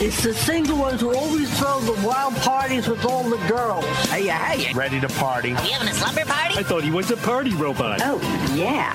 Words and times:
It's 0.00 0.22
the 0.22 0.32
single 0.32 0.78
ones 0.78 1.00
who 1.00 1.12
always 1.12 1.50
throw 1.58 1.80
the 1.80 2.06
wild 2.06 2.34
parties 2.36 2.86
with 2.86 3.04
all 3.04 3.24
the 3.28 3.36
girls. 3.48 3.84
Hey, 4.08 4.28
hey, 4.28 4.72
Ready 4.72 5.00
to 5.00 5.08
party. 5.08 5.48
you 5.48 5.54
having 5.56 5.88
a 5.88 5.92
slumber 5.94 6.24
party? 6.24 6.54
I 6.56 6.62
thought 6.62 6.84
he 6.84 6.92
was 6.92 7.10
a 7.10 7.16
party 7.16 7.52
robot. 7.54 8.00
Oh, 8.04 8.20
yeah. 8.54 8.94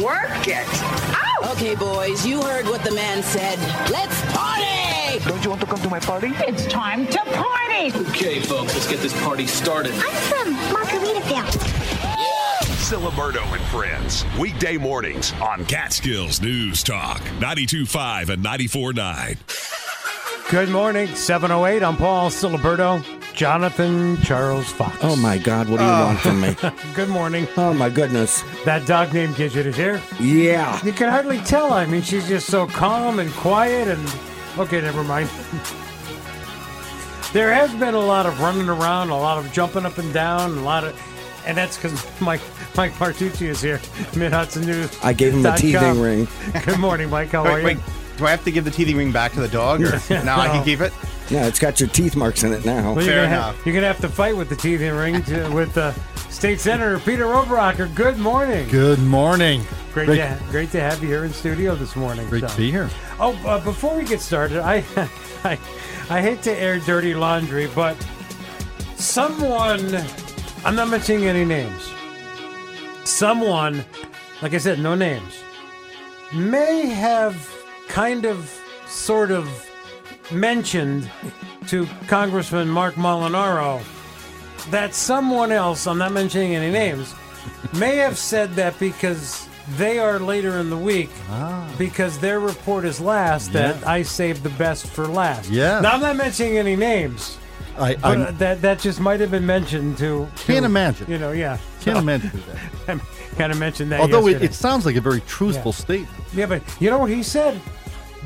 Work 0.00 0.46
it. 0.46 0.64
Ow! 0.70 1.50
Okay, 1.52 1.74
boys, 1.74 2.24
you 2.24 2.40
heard 2.40 2.66
what 2.66 2.82
the 2.84 2.92
man 2.92 3.22
said. 3.24 3.58
Let's 3.90 4.20
party! 4.32 5.18
Don't 5.28 5.42
you 5.42 5.50
want 5.50 5.60
to 5.62 5.66
come 5.66 5.80
to 5.80 5.88
my 5.88 5.98
party? 5.98 6.28
It's 6.46 6.66
time 6.66 7.06
to 7.08 7.18
party! 7.18 7.92
Okay, 8.10 8.38
folks, 8.40 8.74
let's 8.74 8.88
get 8.88 9.00
this 9.00 9.20
party 9.24 9.48
started. 9.48 9.92
I'm 9.96 10.14
from 10.14 10.54
Margaritaville. 10.72 11.82
Ciliberto 12.84 13.42
and 13.52 13.62
Friends. 13.64 14.24
Weekday 14.38 14.76
mornings 14.76 15.32
on 15.42 15.64
Catskills 15.64 16.40
News 16.40 16.82
Talk 16.84 17.20
92.5 17.40 18.28
and 18.28 18.44
94.9. 18.44 19.83
Good 20.54 20.68
morning, 20.68 21.08
708. 21.08 21.82
I'm 21.82 21.96
Paul 21.96 22.30
Ciliberto, 22.30 23.02
Jonathan 23.32 24.16
Charles 24.18 24.70
Fox. 24.70 24.96
Oh 25.02 25.16
my 25.16 25.36
God! 25.36 25.68
What 25.68 25.78
do 25.78 25.84
you 25.84 25.90
oh. 25.90 26.04
want 26.04 26.20
from 26.20 26.40
me? 26.40 26.54
Good 26.94 27.08
morning. 27.08 27.48
Oh 27.56 27.74
my 27.74 27.90
goodness! 27.90 28.44
That 28.64 28.86
dog 28.86 29.12
named 29.12 29.34
Gidget 29.34 29.66
is 29.66 29.74
here. 29.74 30.00
Yeah. 30.20 30.80
You 30.84 30.92
can 30.92 31.08
hardly 31.08 31.40
tell. 31.40 31.72
I 31.72 31.86
mean, 31.86 32.02
she's 32.02 32.28
just 32.28 32.46
so 32.46 32.68
calm 32.68 33.18
and 33.18 33.32
quiet 33.32 33.88
and. 33.88 34.14
Okay, 34.56 34.80
never 34.80 35.02
mind. 35.02 35.28
there 37.32 37.52
has 37.52 37.74
been 37.74 37.94
a 37.94 37.98
lot 37.98 38.24
of 38.24 38.40
running 38.40 38.68
around, 38.68 39.10
a 39.10 39.18
lot 39.18 39.44
of 39.44 39.52
jumping 39.52 39.84
up 39.84 39.98
and 39.98 40.14
down, 40.14 40.56
a 40.58 40.62
lot 40.62 40.84
of. 40.84 40.96
And 41.46 41.56
that's 41.56 41.76
because 41.76 42.06
Mike 42.20 42.42
Mike 42.76 42.92
Martucci 42.92 43.48
is 43.48 43.60
here, 43.60 43.80
Mid 44.16 44.32
Hudson 44.32 44.66
News. 44.66 44.96
I 45.02 45.14
gave 45.14 45.34
him 45.34 45.44
a 45.44 45.56
teething 45.56 46.00
ring. 46.00 46.28
Good 46.64 46.78
morning, 46.78 47.10
Mike. 47.10 47.30
How 47.30 47.44
are 47.44 47.54
Wait, 47.54 47.60
you? 47.60 47.66
wait, 47.66 47.78
do 48.16 48.26
I 48.26 48.30
have 48.30 48.44
to 48.44 48.50
give 48.50 48.64
the 48.64 48.70
teething 48.70 48.96
ring 48.96 49.12
back 49.12 49.32
to 49.32 49.40
the 49.40 49.48
dog, 49.48 49.82
or 49.82 49.90
now 50.24 50.40
I 50.40 50.48
can 50.48 50.64
keep 50.64 50.80
it? 50.80 50.92
Yeah, 51.30 51.46
it's 51.46 51.58
got 51.58 51.80
your 51.80 51.88
teeth 51.88 52.16
marks 52.16 52.42
in 52.44 52.52
it 52.52 52.64
now. 52.64 52.92
Well, 52.94 53.04
you're 53.04 53.12
Fair 53.14 53.24
gonna 53.24 53.36
enough. 53.36 53.56
Have, 53.56 53.66
you're 53.66 53.74
gonna 53.74 53.86
have 53.86 54.00
to 54.00 54.08
fight 54.08 54.36
with 54.36 54.48
the 54.48 54.56
teething 54.56 54.92
ring 54.94 55.22
to, 55.24 55.48
with 55.50 55.76
uh, 55.78 55.92
State 56.30 56.60
Senator 56.60 56.98
Peter 56.98 57.24
Oberacker. 57.26 57.92
Good 57.94 58.18
morning. 58.18 58.68
Good 58.68 58.98
morning. 59.00 59.62
Great, 59.94 60.06
Great, 60.06 60.16
to, 60.18 60.38
great 60.50 60.70
to 60.72 60.80
have 60.80 61.00
you 61.02 61.08
here 61.08 61.24
in 61.24 61.32
studio 61.32 61.74
this 61.76 61.94
morning. 61.96 62.28
great 62.28 62.42
So- 62.42 62.48
to 62.48 62.56
be 62.56 62.70
here. 62.70 62.90
Oh, 63.20 63.32
uh, 63.46 63.62
before 63.64 63.96
we 63.96 64.04
get 64.04 64.20
started, 64.20 64.58
I, 64.58 64.78
I, 65.44 65.58
I 66.10 66.20
hate 66.20 66.42
to 66.42 66.52
air 66.52 66.78
dirty 66.80 67.14
laundry, 67.14 67.68
but 67.74 67.96
someone, 68.96 69.94
I'm 70.64 70.74
not 70.74 70.88
mentioning 70.88 71.26
any 71.26 71.44
names. 71.44 71.90
Someone, 73.04 73.84
like 74.42 74.54
I 74.54 74.58
said, 74.58 74.78
no 74.80 74.94
names, 74.94 75.34
may 76.34 76.86
have 76.86 77.34
kind 77.94 78.24
of, 78.26 78.50
sort 78.88 79.30
of 79.30 79.48
mentioned 80.32 81.08
to 81.68 81.86
Congressman 82.08 82.68
Mark 82.68 82.94
Molinaro 82.96 83.80
that 84.70 84.94
someone 84.94 85.52
else, 85.52 85.86
I'm 85.86 85.98
not 85.98 86.10
mentioning 86.12 86.56
any 86.56 86.72
names, 86.72 87.14
may 87.78 87.94
have 87.96 88.18
said 88.18 88.50
that 88.54 88.76
because 88.80 89.48
they 89.76 89.98
are 90.00 90.18
later 90.18 90.58
in 90.58 90.70
the 90.70 90.76
week, 90.76 91.08
ah. 91.28 91.72
because 91.78 92.18
their 92.18 92.40
report 92.40 92.84
is 92.84 93.00
last, 93.00 93.52
that 93.52 93.86
I 93.86 94.02
saved 94.02 94.42
the 94.42 94.50
best 94.50 94.86
for 94.88 95.06
last. 95.06 95.48
Yes. 95.48 95.80
Now, 95.82 95.92
I'm 95.92 96.00
not 96.00 96.16
mentioning 96.16 96.58
any 96.58 96.74
names, 96.74 97.38
I, 97.78 97.94
but 97.94 98.38
that, 98.40 98.60
that 98.62 98.80
just 98.80 98.98
might 99.00 99.20
have 99.20 99.30
been 99.30 99.46
mentioned 99.46 99.98
to. 99.98 100.26
can't 100.36 100.60
to, 100.60 100.64
imagine. 100.66 101.08
You 101.10 101.18
know, 101.18 101.30
yeah. 101.32 101.58
Can't 101.80 101.96
So, 101.96 102.02
imagine 102.02 102.42
that. 102.86 103.00
kind 103.36 103.52
of 103.52 103.58
mentioned 103.58 103.92
that. 103.92 104.00
Although 104.00 104.26
it, 104.26 104.42
it 104.42 104.52
sounds 104.54 104.84
like 104.84 104.96
a 104.96 105.00
very 105.00 105.20
truthful 105.22 105.70
Yeah. 105.72 105.84
statement. 105.84 106.24
Yeah, 106.34 106.46
but 106.46 106.62
you 106.80 106.90
know 106.90 106.98
what 106.98 107.10
he 107.10 107.22
said? 107.22 107.60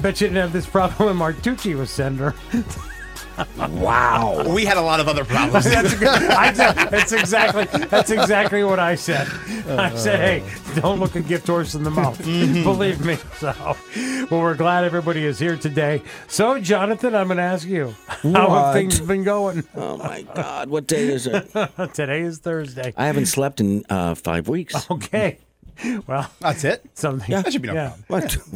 Bet 0.01 0.21
you 0.21 0.29
didn't 0.29 0.37
have 0.37 0.53
this 0.53 0.67
problem 0.67 1.19
when 1.19 1.35
Martucci 1.35 1.77
was 1.77 1.91
senator. 1.91 2.35
Wow. 3.59 4.45
We 4.53 4.65
had 4.65 4.77
a 4.77 4.83
lot 4.83 5.01
of 5.01 5.09
other 5.09 5.25
problems. 5.25 5.65
that's, 5.71 5.95
good. 5.95 6.09
I, 6.09 6.51
that's 6.53 7.13
exactly 7.13 7.65
that's 7.87 8.11
exactly 8.11 8.65
what 8.65 8.79
I 8.79 8.95
said. 8.95 9.29
I 9.69 9.95
said, 9.95 10.43
"Hey, 10.43 10.81
don't 10.81 10.99
look 10.99 11.15
a 11.15 11.21
gift 11.21 11.47
horse 11.47 11.75
in 11.75 11.85
the 11.85 11.91
mouth." 11.91 12.19
Believe 12.25 13.05
me. 13.05 13.17
So, 13.39 13.55
well, 14.31 14.41
we're 14.41 14.57
glad 14.57 14.85
everybody 14.85 15.25
is 15.25 15.39
here 15.39 15.57
today. 15.57 16.03
So, 16.27 16.59
Jonathan, 16.59 17.15
I'm 17.15 17.29
going 17.29 17.37
to 17.37 17.45
ask 17.45 17.67
you, 17.67 17.95
how 18.07 18.51
have 18.51 18.75
things 18.75 18.99
been 19.01 19.25
going? 19.25 19.65
Oh 19.77 19.97
my 19.99 20.23
God! 20.35 20.69
What 20.69 20.87
day 20.87 21.09
is 21.09 21.27
it? 21.27 21.49
Today 21.95 22.23
is 22.23 22.39
Thursday. 22.39 22.93
I 22.97 23.07
haven't 23.07 23.27
slept 23.27 23.61
in 23.61 23.85
uh, 23.89 24.15
five 24.15 24.49
weeks. 24.49 24.91
Okay. 24.91 25.39
Well, 26.07 26.31
That's 26.41 26.65
it. 26.65 26.85
something. 26.95 27.31
Yeah. 27.31 27.43
That 27.43 27.53
should 27.53 27.63
be 27.63 27.69
no 27.69 27.75
Yeah. 27.75 27.95
problem. 28.09 28.31
What? 28.31 28.39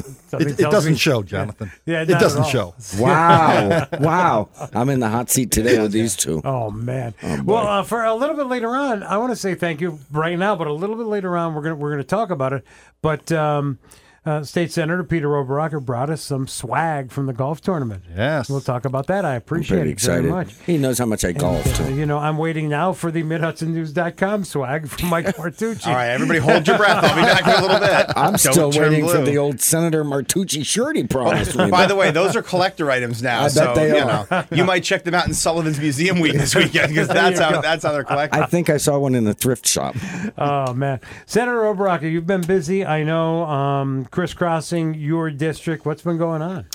It, 0.41 0.59
it 0.61 0.71
doesn't 0.71 0.93
me- 0.93 0.99
show, 0.99 1.23
Jonathan. 1.23 1.71
Yeah, 1.85 2.03
it 2.03 2.07
doesn't 2.07 2.47
show. 2.47 2.75
Wow! 2.99 3.87
Wow! 4.01 4.49
I'm 4.73 4.89
in 4.89 4.99
the 5.01 5.09
hot 5.11 5.29
seat 5.29 5.51
today 5.51 5.79
with 5.79 5.93
these 5.93 6.17
two. 6.17 6.41
Oh 6.43 6.71
man! 6.71 7.13
boy. 7.21 7.41
well, 7.45 7.67
uh, 7.69 7.83
for 7.83 8.03
a 8.03 8.15
little 8.15 8.35
bit 8.35 8.47
later 8.47 8.75
on, 8.75 9.03
I 9.03 9.19
want 9.19 9.31
to 9.33 9.37
say 9.37 9.55
thank 9.55 9.83
you 9.83 9.99
right 10.11 10.39
now, 10.39 10.57
but 10.57 10.69
a 10.69 10.73
little 10.73 10.97
bit 10.97 11.05
later 11.07 11.37
on, 11.37 11.55
we're 11.55 11.61
gonna 11.61 11.75
we're 11.75 11.91
gonna 11.91 12.03
talk 12.03 12.31
about 12.31 12.55
it. 12.55 12.65
But 13.03 13.31
um, 13.31 13.79
uh, 14.25 14.45
State 14.45 14.71
Senator 14.71 15.03
Peter 15.03 15.29
Oberacker 15.29 15.85
brought 15.85 16.09
us 16.09 16.23
some 16.23 16.47
swag 16.47 17.11
from 17.11 17.27
the 17.27 17.33
golf 17.33 17.61
tournament. 17.61 18.05
Yes. 18.15 18.49
We'll 18.49 18.61
talk 18.61 18.85
about 18.85 19.09
that. 19.09 19.25
I 19.25 19.35
appreciate 19.35 19.79
Pretty 19.79 19.93
it 19.93 20.01
very 20.01 20.23
much. 20.23 20.55
He 20.65 20.79
knows 20.79 20.99
how 20.99 21.07
much 21.07 21.25
I 21.25 21.33
golf 21.33 21.81
Uh, 21.81 21.85
you 21.89 22.07
know, 22.07 22.19
I'm 22.19 22.39
waiting 22.39 22.69
now 22.69 22.93
for 22.93 23.11
the 23.11 23.23
MidHudsonNews.com 23.25 24.45
swag 24.45 24.89
from 24.89 25.09
Mike 25.09 25.27
Martucci. 25.37 25.87
All 25.87 25.95
right, 25.95 26.09
everybody, 26.11 26.39
hold 26.39 26.67
your 26.69 26.77
breath. 26.79 27.03
I'll 27.03 27.17
be 27.17 27.23
back 27.23 27.47
in 27.47 27.65
a 27.65 27.67
little 27.67 27.81
bit. 27.81 28.07
I'm 28.17 28.33
Don't 28.33 28.39
still 28.39 28.71
turn 28.73 28.93
waiting 28.93 29.09
for 29.09 29.23
the 29.23 29.39
old 29.39 29.61
Senator 29.61 30.05
Martucci 30.05 30.65
shirt 30.65 30.97
he 30.97 31.05
promised 31.05 31.57
me. 31.57 31.71
By 31.71 31.87
the 31.87 31.97
way, 31.97 32.11
those 32.13 32.37
are 32.37 32.43
collector 32.43 32.91
items 32.91 33.23
now. 33.23 33.41
I 33.41 33.45
bet 33.45 33.53
so 33.53 33.75
they 33.75 33.89
you 33.89 34.05
are. 34.05 34.27
know, 34.31 34.45
you 34.53 34.65
might 34.65 34.85
check 34.85 35.05
them 35.05 35.15
out 35.15 35.27
in 35.27 35.35
Sullivan's 35.35 35.81
Museum 35.81 36.21
Week 36.21 36.35
this 36.35 36.55
weekend 36.55 36.89
because 36.91 37.09
that's 37.09 37.41
how 37.41 37.51
go. 37.53 37.63
that's 37.63 37.85
how 37.85 37.91
they're 37.93 38.05
collected. 38.05 38.39
I 38.41 38.47
think 38.47 38.71
I 38.71 38.77
saw 38.77 38.99
one 38.99 39.15
in 39.15 39.27
a 39.27 39.35
thrift 39.35 39.67
shop. 39.67 39.97
Oh 40.39 40.73
man, 40.75 41.01
Senator 41.27 41.63
Oberacker, 41.63 42.11
you've 42.11 42.27
been 42.27 42.43
busy. 42.43 42.85
I 42.85 43.03
know, 43.03 43.45
um, 43.45 44.07
crisscrossing 44.13 44.95
your 44.95 45.31
district. 45.31 45.85
What's 45.85 46.03
been 46.03 46.19
going 46.19 46.43
on? 46.43 46.67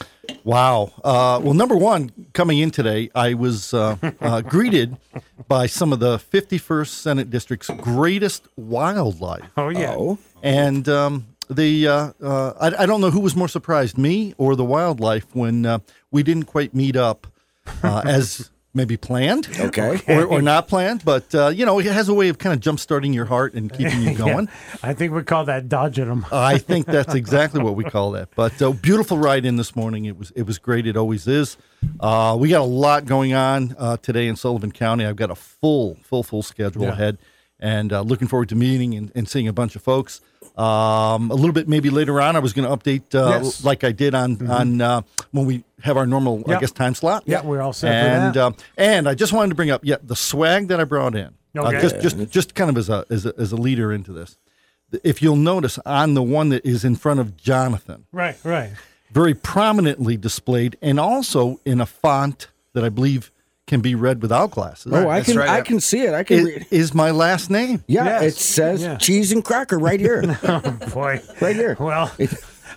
Wow. 0.43 0.91
Uh, 1.03 1.39
well, 1.41 1.53
number 1.53 1.77
one, 1.77 2.11
coming 2.33 2.57
in 2.57 2.71
today, 2.71 3.09
I 3.15 3.33
was 3.35 3.73
uh, 3.73 3.95
uh, 4.19 4.41
greeted 4.41 4.97
by 5.47 5.67
some 5.67 5.93
of 5.93 5.99
the 5.99 6.17
51st 6.17 6.87
Senate 6.87 7.29
District's 7.29 7.69
greatest 7.69 8.47
wildlife. 8.57 9.45
Oh 9.55 9.69
yeah. 9.69 9.95
Oh, 9.97 10.17
And 10.43 10.89
um, 10.89 11.27
the 11.49 11.87
uh, 11.87 12.11
uh, 12.21 12.53
I, 12.59 12.83
I 12.83 12.85
don't 12.85 12.99
know 12.99 13.11
who 13.11 13.21
was 13.21 13.35
more 13.35 13.47
surprised, 13.47 13.97
me 13.97 14.33
or 14.37 14.55
the 14.55 14.65
wildlife, 14.65 15.33
when 15.33 15.65
uh, 15.65 15.79
we 16.11 16.23
didn't 16.23 16.45
quite 16.45 16.73
meet 16.75 16.97
up 16.97 17.27
uh, 17.83 18.01
as 18.05 18.49
maybe 18.77 18.95
planned, 18.95 19.49
Okay. 19.59 19.99
or, 20.07 20.23
or 20.25 20.41
not 20.41 20.69
planned. 20.69 21.03
But 21.03 21.35
uh, 21.35 21.47
you 21.49 21.65
know, 21.65 21.79
it 21.79 21.85
has 21.87 22.07
a 22.07 22.13
way 22.13 22.29
of 22.29 22.37
kind 22.37 22.53
of 22.53 22.61
jump 22.61 22.79
starting 22.79 23.11
your 23.11 23.25
heart 23.25 23.53
and 23.55 23.69
keeping 23.71 24.01
you 24.01 24.13
going. 24.25 24.47
I 24.81 24.93
think 24.93 25.11
we 25.13 25.23
call 25.23 25.43
that 25.45 25.67
dodging 25.67 26.07
them. 26.07 26.25
I 26.31 26.57
think 26.59 26.85
that's 26.85 27.13
exactly 27.21 27.61
what 27.61 27.75
we 27.75 27.83
call 27.83 28.11
that. 28.11 28.29
But 28.35 28.61
uh, 28.61 28.71
beautiful 28.71 29.17
ride 29.17 29.45
in 29.45 29.57
this 29.57 29.75
morning. 29.75 30.05
It 30.05 30.17
was 30.17 30.31
it 30.31 30.43
was 30.43 30.57
great. 30.59 30.87
It 30.87 30.95
always 30.95 31.27
is. 31.27 31.57
Uh, 31.99 32.37
we 32.39 32.49
got 32.49 32.61
a 32.61 32.63
lot 32.63 33.05
going 33.05 33.33
on 33.33 33.75
uh, 33.77 33.97
today 33.97 34.27
in 34.27 34.35
Sullivan 34.37 34.71
County. 34.71 35.05
I've 35.05 35.15
got 35.17 35.29
a 35.31 35.35
full 35.35 35.95
full 36.03 36.23
full 36.23 36.43
schedule 36.43 36.83
Yeah. 36.83 36.91
ahead, 36.93 37.17
and 37.59 37.91
uh, 37.91 38.01
looking 38.01 38.27
forward 38.27 38.49
to 38.49 38.55
meeting 38.55 38.93
and, 38.93 39.11
and 39.15 39.27
seeing 39.27 39.47
a 39.47 39.53
bunch 39.53 39.75
of 39.75 39.81
folks. 39.81 40.21
Um, 40.57 41.29
a 41.29 41.35
little 41.35 41.51
bit 41.51 41.67
maybe 41.67 41.89
later 41.91 42.19
on, 42.19 42.35
I 42.35 42.39
was 42.39 42.53
going 42.53 42.67
to 42.67 42.75
update 42.75 43.13
uh, 43.13 43.41
Yes. 43.43 43.63
like 43.63 43.83
I 43.83 43.91
did 43.91 44.15
on 44.15 44.49
on 44.49 44.81
uh, 44.81 45.01
when 45.31 45.45
we 45.45 45.63
have 45.83 45.97
our 45.97 46.07
normal 46.07 46.43
I 46.51 46.59
guess 46.59 46.71
time 46.71 46.95
slot. 46.95 47.23
Yeah, 47.27 47.43
we're 47.43 47.61
all 47.61 47.73
set 47.73 47.89
for 47.91 48.09
And 48.09 48.33
that. 48.33 48.37
um, 48.43 48.55
and 48.77 49.07
I 49.07 49.13
just 49.13 49.33
wanted 49.33 49.49
to 49.49 49.55
bring 49.55 49.69
up 49.69 49.81
yeah 49.83 49.97
the 50.01 50.15
swag 50.15 50.69
that 50.69 50.79
I 50.79 50.83
brought 50.83 51.15
in. 51.15 51.27
Uh, 51.55 51.61
Okay. 51.67 51.81
just 51.81 51.99
just 52.01 52.29
just 52.31 52.55
kind 52.55 52.69
of 52.69 52.77
as 52.77 52.89
a, 52.89 53.05
as 53.09 53.25
a 53.25 53.33
as 53.37 53.51
a 53.51 53.55
leader 53.55 53.91
into 53.93 54.11
this. 54.13 54.37
If 55.03 55.21
you'll 55.21 55.35
notice 55.35 55.77
on 55.85 56.13
the 56.13 56.23
one 56.23 56.49
that 56.49 56.65
is 56.65 56.83
in 56.85 56.95
front 56.95 57.19
of 57.19 57.35
Jonathan, 57.35 58.05
Right, 58.11 58.37
right. 58.43 58.71
very 59.11 59.33
prominently 59.33 60.17
displayed, 60.17 60.77
and 60.81 60.99
also 60.99 61.59
in 61.65 61.81
a 61.81 61.85
font 61.85 62.47
that 62.73 62.83
I 62.85 62.89
believe 62.89 63.31
can 63.67 63.81
be 63.81 63.93
read 63.95 64.21
without 64.21 64.51
glasses. 64.51 64.91
oh, 64.93 65.09
I 65.09 65.17
That's 65.17 65.29
can 65.29 65.37
right. 65.37 65.49
I 65.49 65.61
can 65.61 65.79
see 65.79 66.01
it. 66.01 66.13
I 66.13 66.23
can 66.23 66.39
It 66.39 66.43
read. 66.43 66.67
is 66.71 66.93
my 66.93 67.11
last 67.11 67.49
name. 67.51 67.83
Yeah, 67.87 68.05
Yes. 68.05 68.23
it 68.23 68.35
says 68.37 68.81
Yeah. 68.81 68.95
cheese 68.97 69.31
and 69.33 69.43
cracker 69.43 69.77
right 69.77 69.99
here. 69.99 70.23
Oh, 70.43 70.59
boy, 70.93 71.21
Right 71.41 71.55
here. 71.55 71.75
Well, 71.79 72.09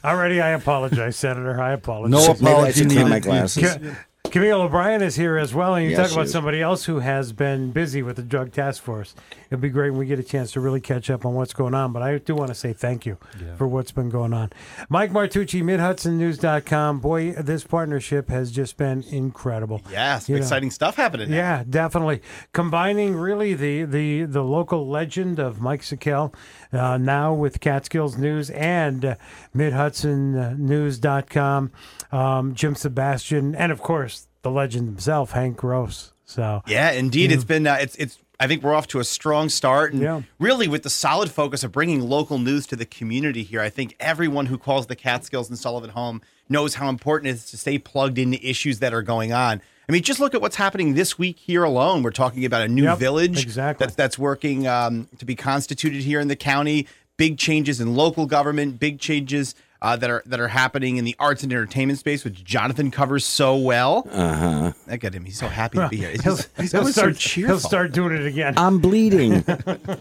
already 0.05 0.41
I 0.41 0.51
apologize, 0.51 1.17
Senator. 1.17 1.61
I 1.61 1.73
apologize. 1.73 2.11
No 2.27 2.35
Maybe 2.35 2.47
I 2.47 2.51
apology 2.51 2.79
should 2.81 2.89
clean 2.91 3.03
my 3.05 3.09
needed. 3.17 3.23
glasses. 3.23 3.63
Can, 3.77 3.97
Camille 4.31 4.61
O'Brien 4.63 5.03
is 5.03 5.17
here 5.17 5.37
as 5.37 5.53
well, 5.53 5.75
and 5.75 5.85
you 5.85 5.91
Yes, 5.91 5.99
talk 6.09 6.13
about 6.13 6.29
somebody 6.29 6.63
else 6.63 6.85
who 6.85 7.01
has 7.01 7.33
been 7.33 7.73
busy 7.73 8.01
with 8.03 8.15
the 8.17 8.23
drug 8.23 8.53
task 8.53 8.81
force. 8.83 9.15
It'd 9.51 9.61
be 9.61 9.71
great 9.71 9.91
when 9.91 9.99
we 9.99 10.07
get 10.07 10.21
a 10.21 10.23
chance 10.23 10.53
to 10.53 10.61
really 10.61 10.81
catch 10.81 11.11
up 11.11 11.27
on 11.27 11.35
what's 11.35 11.53
going 11.53 11.75
on. 11.75 11.93
But 11.93 12.03
I 12.03 12.19
do 12.19 12.37
want 12.37 12.49
to 12.49 12.55
say 12.55 12.73
thank 12.73 13.05
you 13.05 13.19
for 13.59 13.67
what's 13.67 13.91
been 13.91 14.09
going 14.09 14.33
on. 14.33 14.53
Mike 14.89 15.11
Martucci, 15.11 15.63
MidHudsonNews.com. 15.65 17.01
Boy, 17.01 17.33
this 17.33 17.65
partnership 17.65 18.29
has 18.31 18.53
just 18.53 18.77
been 18.77 19.03
incredible. 19.11 19.83
Yeah, 19.91 20.19
some 20.21 20.35
You 20.35 20.39
know. 20.39 20.45
exciting 20.45 20.71
stuff 20.71 20.95
happening. 20.95 21.31
now. 21.31 21.37
Yeah, 21.37 21.65
definitely. 21.69 22.23
Combining 22.53 23.17
really 23.17 23.55
the 23.55 23.83
the 23.85 24.25
the 24.25 24.43
local 24.45 24.89
legend 24.89 25.41
of 25.41 25.61
Mike 25.61 25.81
Sakel, 25.83 26.33
uh, 26.73 26.97
now 26.99 27.35
with 27.35 27.61
Catskills 27.61 28.17
News 28.17 28.51
and 28.51 29.05
uh, 29.05 29.15
MidHudsonNews.com, 29.55 31.71
um, 32.13 32.55
Jim 32.55 32.75
Sebastian, 32.75 33.55
and 33.55 33.73
of 33.73 33.81
course 33.83 34.27
the 34.43 34.51
legend 34.51 34.89
himself, 34.89 35.33
Hank 35.33 35.57
Gross. 35.57 36.13
So 36.25 36.63
Yeah, 36.67 36.93
indeed. 36.93 37.33
It's 37.33 37.45
been 37.45 37.67
uh, 37.67 37.79
it's 37.81 37.97
it's. 37.97 38.19
I 38.43 38.47
think 38.47 38.63
we're 38.63 38.73
off 38.73 38.87
to 38.89 39.01
a 39.01 39.05
strong 39.05 39.51
start, 39.51 39.93
and 39.93 40.01
Yeah. 40.01 40.23
really 40.39 40.67
with 40.67 40.83
the 40.83 40.89
solid 40.89 41.31
focus 41.31 41.63
of 41.63 41.73
bringing 41.73 42.01
local 42.01 42.39
news 42.39 42.67
to 42.69 42.77
the 42.77 42.87
community 42.87 43.43
here. 43.43 43.61
I 43.61 43.69
think 43.69 43.95
everyone 44.01 44.47
who 44.47 44.57
calls 44.57 44.87
the 44.87 44.97
Catskills 44.97 45.51
and 45.51 45.59
Sullivan 45.59 45.91
home 45.91 46.23
knows 46.49 46.77
how 46.77 46.89
important 46.89 47.29
it 47.29 47.35
is 47.35 47.45
to 47.51 47.59
stay 47.59 47.77
plugged 47.79 48.17
into 48.17 48.43
issues 48.49 48.79
that 48.79 48.95
are 48.95 49.03
going 49.03 49.31
on. 49.33 49.61
I 49.91 49.93
mean, 49.93 50.05
just 50.05 50.21
look 50.21 50.37
at 50.37 50.41
what's 50.41 50.55
happening 50.55 50.95
this 50.95 51.19
week 51.19 51.37
here 51.37 51.65
alone. 51.65 52.05
We're 52.05 52.13
talking 52.13 52.45
about 52.45 52.63
a 52.63 52.69
new 52.69 52.85
Yep, 52.85 52.99
village 52.99 53.43
exactly. 53.43 53.85
that's 53.85 53.97
that's 53.97 54.17
working 54.17 54.69
um, 54.69 55.09
to 55.19 55.25
be 55.25 55.35
constituted 55.35 56.03
here 56.03 56.21
in 56.21 56.29
the 56.29 56.37
county. 56.37 56.87
Big 57.17 57.39
changes 57.39 57.81
in 57.81 57.97
local 57.97 58.27
government. 58.27 58.79
Big 58.79 59.01
changes. 59.01 59.57
Uh, 59.83 59.97
that 59.97 60.09
are 60.11 60.23
that 60.27 60.39
are 60.39 60.47
happening 60.47 60.97
in 60.99 61.05
the 61.07 61.17
arts 61.19 61.43
and 61.43 61.51
entertainment 61.51 61.99
space, 61.99 62.23
which 62.23 62.45
Jonathan 62.45 62.91
covers 62.93 63.25
so 63.25 63.57
well. 63.57 64.07
Uh 64.13 64.37
huh. 64.37 64.73
Look 64.87 65.03
at 65.05 65.13
him; 65.15 65.25
he's 65.25 65.39
so 65.39 65.49
happy 65.49 65.79
to 65.79 65.89
be 65.89 65.97
here. 65.97 66.11
He's, 66.11 66.23
he'll, 66.23 66.37
he's 66.59 66.71
he'll 66.73 66.81
always 66.83 66.95
start, 66.95 67.15
so 67.17 67.19
cheerful. 67.19 67.57
he'll 67.57 67.67
start 67.67 67.93
doing 67.93 68.13
it 68.15 68.27
again. 68.27 68.55
I'm 68.59 68.79
bleeding. 68.79 69.43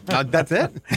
Uh, 0.10 0.24
that's 0.24 0.52
it. 0.52 0.72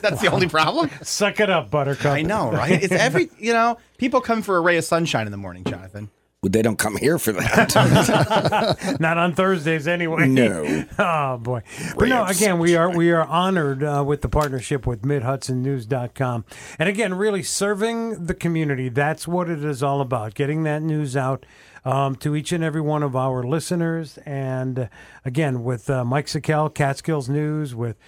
that's 0.00 0.20
the 0.20 0.28
only 0.30 0.48
problem. 0.48 0.88
Suck 1.02 1.40
it 1.40 1.50
up, 1.50 1.70
Buttercup. 1.70 2.12
I 2.12 2.22
know, 2.22 2.52
right? 2.52 2.82
It's 2.82 2.92
every 2.92 3.30
you 3.38 3.52
know. 3.52 3.78
People 3.98 4.20
come 4.22 4.40
for 4.42 4.56
a 4.56 4.60
ray 4.60 4.78
of 4.78 4.84
sunshine 4.84 5.26
in 5.26 5.32
the 5.32 5.36
morning, 5.38 5.64
Jonathan. 5.64 6.08
They 6.42 6.62
don't 6.62 6.78
come 6.78 6.96
here 6.96 7.18
for 7.18 7.32
that. 7.32 8.96
Not 9.00 9.18
on 9.18 9.34
Thursdays 9.34 9.86
anyway. 9.86 10.26
No. 10.26 10.86
oh 10.98 11.36
boy. 11.36 11.62
But 11.98 12.08
no, 12.08 12.24
again, 12.24 12.58
we 12.58 12.76
are 12.76 12.88
we 12.88 13.12
are 13.12 13.24
honored 13.24 13.84
uh, 13.84 14.02
with 14.06 14.22
the 14.22 14.30
partnership 14.30 14.86
with 14.86 15.02
MidHudsonNews.com. 15.02 16.46
And 16.78 16.88
again, 16.88 17.12
really 17.12 17.42
serving 17.42 18.24
the 18.24 18.32
community. 18.32 18.88
That's 18.88 19.28
what 19.28 19.50
it 19.50 19.62
is 19.62 19.82
all 19.82 20.00
about. 20.00 20.32
Getting 20.32 20.62
that 20.62 20.80
news 20.80 21.14
out 21.14 21.44
um, 21.84 22.16
to 22.16 22.34
each 22.34 22.52
and 22.52 22.64
every 22.64 22.80
one 22.80 23.02
of 23.02 23.14
our 23.14 23.42
listeners. 23.42 24.18
And 24.24 24.78
uh, 24.78 24.86
again, 25.26 25.62
with 25.62 25.90
uh, 25.90 26.06
Mike 26.06 26.26
Sakel, 26.26 26.72
Catskills 26.72 27.28
News, 27.28 27.74
with 27.74 27.98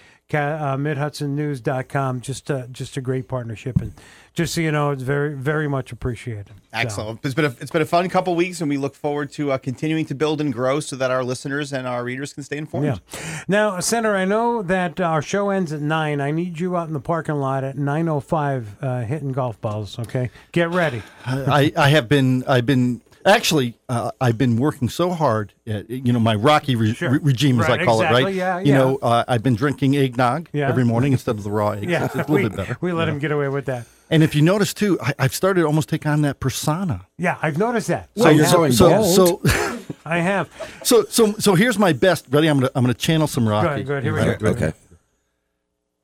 uh, 0.41 0.77
MidHudsonNews.com, 0.77 2.21
just 2.21 2.49
uh, 2.51 2.67
just 2.67 2.97
a 2.97 3.01
great 3.01 3.27
partnership. 3.27 3.81
And 3.81 3.93
just 4.33 4.53
so 4.55 4.61
you 4.61 4.71
know, 4.71 4.91
it's 4.91 5.03
very 5.03 5.33
very 5.35 5.67
much 5.67 5.91
appreciated. 5.91 6.47
So- 6.47 6.53
Excellent. 6.73 7.19
It's 7.23 7.33
been 7.35 7.45
a, 7.45 7.55
it's 7.61 7.71
been 7.71 7.81
a 7.81 7.85
fun 7.85 8.09
couple 8.09 8.35
weeks, 8.35 8.59
and 8.61 8.69
we 8.69 8.77
look 8.77 8.95
forward 8.95 9.31
to 9.33 9.51
uh, 9.51 9.57
continuing 9.57 10.05
to 10.05 10.15
build 10.15 10.41
and 10.41 10.51
grow 10.51 10.79
so 10.79 10.95
that 10.95 11.11
our 11.11 11.23
listeners 11.23 11.71
and 11.71 11.85
our 11.87 12.03
readers 12.03 12.33
can 12.33 12.43
stay 12.43 12.57
informed. 12.57 12.85
Yeah. 13.13 13.43
Now, 13.47 13.79
Senator, 13.79 14.15
I 14.15 14.25
know 14.25 14.61
that 14.63 14.99
our 14.99 15.21
show 15.21 15.49
ends 15.51 15.71
at 15.71 15.81
nine. 15.81 16.19
I 16.19 16.31
need 16.31 16.59
you 16.59 16.75
out 16.75 16.87
in 16.87 16.93
the 16.93 16.99
parking 16.99 17.35
lot 17.35 17.63
at 17.63 17.77
nine 17.77 18.07
oh 18.09 18.19
five, 18.19 18.75
uh, 18.81 19.01
hitting 19.01 19.31
golf 19.33 19.61
balls. 19.61 19.99
Okay, 19.99 20.29
get 20.51 20.69
ready. 20.71 21.03
I, 21.25 21.71
I 21.77 21.89
have 21.89 22.09
been 22.09 22.43
I've 22.47 22.65
been 22.65 23.01
actually 23.25 23.75
uh, 23.89 24.11
I've 24.21 24.37
been 24.37 24.57
working 24.57 24.89
so 24.89 25.11
hard. 25.11 25.53
Uh, 25.67 25.81
you 25.87 26.11
know 26.13 26.19
my 26.19 26.35
Rocky 26.35 26.75
re- 26.75 26.93
Sure. 26.93 27.11
re- 27.11 27.19
regime, 27.21 27.59
as 27.59 27.67
Right, 27.67 27.81
I 27.81 27.85
call 27.85 28.01
it, 28.01 28.05
right? 28.05 28.33
yeah, 28.33 28.59
You 28.59 28.73
know 28.73 28.97
uh, 29.01 29.23
I've 29.27 29.43
been 29.43 29.55
drinking 29.55 29.95
eggnog 29.95 30.49
Yeah. 30.53 30.69
every 30.69 30.83
morning 30.85 31.11
instead 31.13 31.35
of 31.37 31.43
the 31.43 31.51
raw 31.51 31.71
eggs. 31.71 31.87
Yeah, 31.91 32.05
it's, 32.05 32.15
it's 32.15 32.29
a 32.29 32.31
we, 32.31 32.43
little 32.43 32.57
bit 32.57 32.57
better. 32.67 32.77
we 32.81 32.91
let 32.93 33.07
him 33.09 33.19
get 33.19 33.31
away 33.31 33.47
with 33.49 33.65
that. 33.65 33.85
And 34.09 34.21
if 34.23 34.35
you 34.35 34.41
notice 34.41 34.73
too, 34.73 34.99
I, 35.01 35.13
I've 35.19 35.33
started 35.33 35.61
to 35.61 35.67
almost 35.67 35.89
take 35.89 36.05
on 36.05 36.21
that 36.21 36.39
persona. 36.39 37.07
Yeah, 37.17 37.37
I've 37.41 37.57
noticed 37.57 37.87
that. 37.87 38.09
So 38.17 38.29
you're 38.29 38.45
so 38.45 38.69
so, 38.69 38.87
involved. 39.15 39.47
so 39.47 39.85
I 40.05 40.19
have. 40.19 40.49
so 40.83 41.05
so 41.05 41.33
so 41.33 41.55
here's 41.55 41.79
my 41.79 41.93
best. 41.93 42.25
Ready? 42.29 42.47
I'm 42.47 42.57
gonna 42.59 42.71
I'm 42.75 42.83
gonna 42.83 42.93
channel 42.93 43.27
some 43.27 43.47
Rocky. 43.47 43.67
ahead, 43.67 43.87
go 43.87 43.93
ahead. 43.93 44.03
Here 44.03 44.13
we 44.13 44.19
Ready? 44.19 44.43
go. 44.43 44.49
okay. 44.51 44.73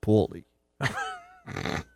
Paulie. 0.01 0.43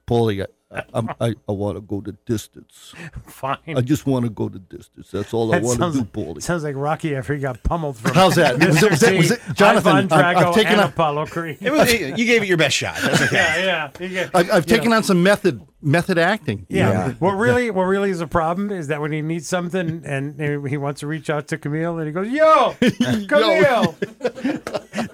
Paulie, 0.07 0.45
I, 0.73 0.83
I'm- 0.93 1.09
I, 1.21 1.35
I 1.47 1.51
want 1.51 1.77
to 1.77 1.81
go 1.81 2.01
the 2.01 2.13
distance. 2.25 2.93
Fine. 3.27 3.57
I 3.67 3.81
just 3.81 4.05
want 4.07 4.25
to 4.25 4.29
go 4.31 4.49
the 4.49 4.59
distance. 4.59 5.11
That's 5.11 5.33
all 5.33 5.53
I 5.53 5.59
want 5.59 5.77
to 5.77 5.83
sounds, 5.83 5.95
do, 5.97 6.03
Paulie. 6.05 6.41
sounds 6.41 6.63
like 6.63 6.75
Rocky 6.75 7.15
after 7.15 7.33
he 7.35 7.39
got 7.41 7.61
pummeled 7.63 7.97
from. 7.97 8.13
How's 8.13 8.35
that? 8.35 8.57
Was 8.65 8.81
it- 8.83 8.89
was 8.91 9.03
it- 9.03 9.17
was 9.17 9.31
it- 9.31 9.41
Jonathan, 9.53 9.95
Ivan 9.95 10.11
I've- 10.13 10.39
I've 10.39 10.55
taken 10.55 10.73
and 10.73 10.81
a- 10.81 10.85
Apollo 10.87 11.27
Creed. 11.27 11.57
It 11.61 11.71
was, 11.71 11.91
you 11.93 12.25
gave 12.25 12.41
it 12.43 12.47
your 12.47 12.57
best 12.57 12.75
shot. 12.75 12.97
That's 13.01 13.21
okay. 13.21 13.35
yeah, 13.65 13.89
yeah. 13.99 14.03
You 14.05 14.09
get- 14.09 14.31
I've, 14.33 14.51
I've 14.51 14.65
taken 14.65 14.89
know. 14.89 14.97
on 14.97 15.03
some 15.03 15.21
method 15.23 15.61
method 15.83 16.17
acting. 16.17 16.65
Yeah. 16.69 16.89
Yeah. 16.89 17.13
What 17.19 17.33
really, 17.33 17.69
what 17.71 17.83
really 17.83 18.09
is 18.09 18.21
a 18.21 18.27
problem 18.27 18.71
is 18.71 18.87
that 18.87 19.01
when 19.01 19.11
he 19.11 19.21
needs 19.21 19.47
something 19.47 20.01
and 20.05 20.39
he 20.67 20.77
wants 20.77 21.01
to 21.01 21.07
reach 21.07 21.29
out 21.29 21.47
to 21.49 21.57
Camille, 21.57 21.97
and 21.99 22.07
he 22.07 22.13
goes, 22.13 22.29
"Yo, 22.29 22.75
Camille." 23.27 23.95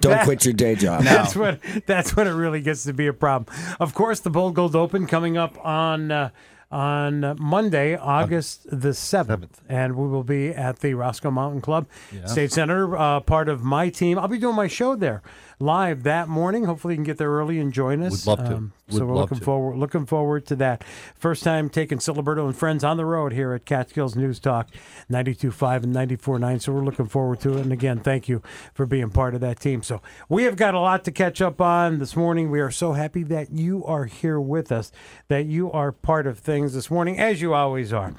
That- 0.00 0.24
quit 0.24 0.44
your 0.44 0.54
day 0.54 0.74
job. 0.74 1.02
That's 1.02 1.34
what. 1.36 1.60
that's 1.86 2.14
when 2.16 2.26
it 2.26 2.32
really 2.32 2.60
gets 2.60 2.84
to 2.84 2.92
be 2.92 3.06
a 3.06 3.12
problem. 3.12 3.54
Of 3.78 3.94
course, 3.94 4.20
the 4.20 4.30
Bold 4.30 4.54
Gold 4.54 4.74
Open 4.76 5.06
coming 5.06 5.36
up 5.36 5.62
on 5.64 6.10
uh, 6.10 6.30
on 6.70 7.36
Monday, 7.40 7.96
August 7.96 8.66
the 8.70 8.94
seventh, 8.94 9.60
and 9.68 9.96
we 9.96 10.06
will 10.06 10.22
be 10.22 10.50
at 10.50 10.78
the 10.80 10.94
Roscoe 10.94 11.30
Mountain 11.30 11.60
Club 11.62 11.86
State 12.26 12.52
Center. 12.52 12.96
Uh, 12.96 13.20
part 13.20 13.48
of 13.48 13.62
my 13.64 13.88
team. 13.88 14.18
I'll 14.18 14.28
be 14.28 14.38
doing 14.38 14.54
my 14.56 14.68
show 14.68 14.94
there 14.94 15.22
live 15.60 16.02
that 16.04 16.28
morning. 16.28 16.64
Hopefully, 16.64 16.94
you 16.94 16.96
can 16.96 17.04
get 17.04 17.18
there 17.18 17.30
early 17.30 17.58
and 17.60 17.72
join 17.72 18.02
us. 18.02 18.26
Um, 18.26 18.32
Would 18.32 18.38
love 18.40 18.48
to. 18.48 18.94
so 18.96 18.98
Would 19.00 19.08
we're 19.08 19.14
looking 19.16 19.38
to. 19.38 19.44
forward 19.44 19.76
looking 19.78 20.06
forward 20.06 20.46
to 20.46 20.56
that. 20.56 20.82
First 21.14 21.44
time 21.44 21.68
taking 21.68 21.98
Ciliberto 21.98 22.46
and 22.46 22.56
friends 22.56 22.82
on 22.82 22.96
the 22.96 23.04
road 23.04 23.32
here 23.32 23.52
at 23.52 23.64
Catskills 23.66 24.16
News 24.16 24.40
Talk 24.40 24.68
92.5 25.10 25.84
and 25.84 25.94
94.9. 25.94 26.62
So 26.62 26.72
we're 26.72 26.84
looking 26.84 27.06
forward 27.06 27.40
to 27.40 27.56
it. 27.58 27.60
And 27.60 27.72
again, 27.72 28.00
thank 28.00 28.28
you 28.28 28.42
for 28.74 28.86
being 28.86 29.10
part 29.10 29.34
of 29.34 29.40
that 29.42 29.60
team. 29.60 29.82
So 29.82 30.00
we 30.28 30.44
have 30.44 30.56
got 30.56 30.74
a 30.74 30.80
lot 30.80 31.04
to 31.04 31.12
catch 31.12 31.40
up 31.42 31.60
on 31.60 31.98
this 31.98 32.16
morning. 32.16 32.50
We 32.50 32.60
are 32.60 32.70
so 32.70 32.92
happy 32.94 33.22
that 33.24 33.52
you 33.52 33.84
are 33.84 34.06
here 34.06 34.40
with 34.40 34.72
us, 34.72 34.90
that 35.28 35.46
you 35.46 35.70
are 35.72 35.92
part 35.92 36.26
of 36.26 36.38
things 36.38 36.72
this 36.74 36.90
morning, 36.90 37.18
as 37.18 37.40
you 37.42 37.54
always 37.54 37.92
are. 37.92 38.14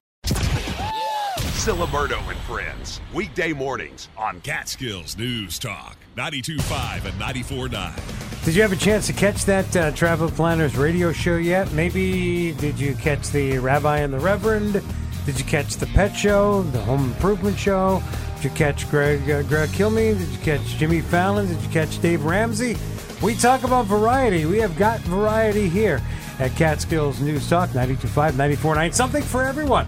Ciliberto 1.62 2.18
and 2.28 2.40
Friends. 2.40 3.00
Weekday 3.14 3.54
mornings 3.54 4.10
on 4.18 4.42
Catskills 4.42 5.16
News 5.16 5.60
Talk 5.60 5.96
92.5 6.18 7.06
and 7.06 7.14
94.9. 7.22 8.44
Did 8.44 8.56
you 8.56 8.64
have 8.64 8.72
a 8.72 8.76
chance 8.76 9.06
to 9.06 9.14
catch 9.14 9.46
that 9.46 9.76
uh, 9.78 9.92
Travel 9.92 10.32
Planners 10.32 10.76
radio 10.76 11.12
show 11.12 11.38
yet? 11.38 11.72
Maybe 11.72 12.54
did 12.54 12.80
you 12.80 12.96
catch 12.96 13.30
the 13.30 13.60
Rabbi 13.60 14.00
and 14.00 14.12
the 14.12 14.18
Reverend? 14.18 14.82
Did 15.28 15.38
you 15.38 15.46
catch 15.46 15.76
the 15.76 15.86
Pet 15.86 16.16
Show, 16.16 16.64
the 16.64 16.82
Home 16.82 17.12
Improvement 17.12 17.60
Show? 17.60 18.02
Did 18.38 18.46
you 18.46 18.50
catch 18.50 18.90
Greg 18.90 19.30
uh, 19.30 19.44
Greg 19.44 19.70
Kilme? 19.70 20.18
Did 20.18 20.30
you 20.30 20.40
catch 20.40 20.66
Jimmy 20.78 21.02
Fallon? 21.02 21.46
Did 21.46 21.62
you 21.62 21.70
catch 21.70 22.02
Dave 22.02 22.26
Ramsey? 22.26 22.76
We 23.22 23.36
talk 23.36 23.64
about 23.64 23.86
variety. 23.86 24.46
We 24.46 24.58
have 24.58 24.76
got 24.80 25.00
variety 25.02 25.70
here 25.70 26.02
at 26.40 26.56
Catskills 26.56 27.22
News 27.22 27.48
Talk 27.48 27.70
92.5, 27.70 28.32
94.9. 28.32 28.96
Something 28.96 29.22
for 29.22 29.44
everyone. 29.44 29.86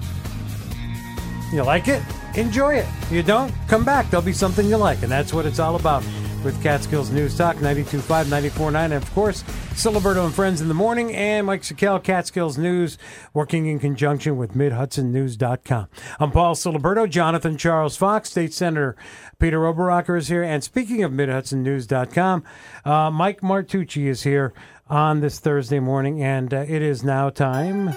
You 1.54 1.62
like 1.62 1.88
it? 1.88 2.02
Enjoy 2.34 2.74
it. 2.74 2.88
You 3.12 3.22
don't? 3.22 3.54
Come 3.68 3.86
back. 3.86 4.10
There'll 4.10 4.26
be 4.26 4.34
something 4.34 4.68
you 4.68 4.78
like. 4.78 5.04
And 5.04 5.12
that's 5.12 5.32
what 5.32 5.46
it's 5.46 5.60
all 5.60 5.76
about 5.76 6.04
with 6.44 6.62
Catskills 6.64 7.12
News 7.12 7.38
Talk 7.38 7.58
92.5, 7.58 8.26
94.9. 8.26 8.76
And 8.76 8.94
of 8.94 9.14
course, 9.14 9.44
Ciliberto 9.74 10.26
and 10.26 10.34
Friends 10.34 10.62
in 10.62 10.68
the 10.68 10.74
morning 10.74 11.14
and 11.14 11.46
Mike 11.46 11.62
Sakel, 11.62 12.04
Catskills 12.04 12.58
News, 12.58 12.98
working 13.36 13.68
in 13.68 13.78
conjunction 13.78 14.36
with 14.36 14.56
MidHudsonNews.com. 14.56 15.90
I'm 16.20 16.32
Paul 16.32 16.56
Ciliberto, 16.56 17.08
Jonathan 17.08 17.56
Charles 17.56 17.96
Fox, 17.98 18.32
State 18.32 18.52
Senator 18.52 18.96
Peter 19.38 19.60
Oberacker 19.60 20.18
is 20.18 20.30
here. 20.30 20.42
And 20.42 20.64
speaking 20.64 21.04
of 21.04 21.12
MidHudsonNews.com, 21.12 22.44
uh, 22.84 23.12
Mike 23.12 23.42
Martucci 23.42 24.08
is 24.08 24.24
here 24.24 24.54
on 24.90 25.20
this 25.20 25.40
Thursday 25.40 25.80
morning. 25.80 26.24
And 26.24 26.52
uh, 26.52 26.66
it 26.68 26.82
is 26.82 27.04
now 27.04 27.30
time 27.30 27.94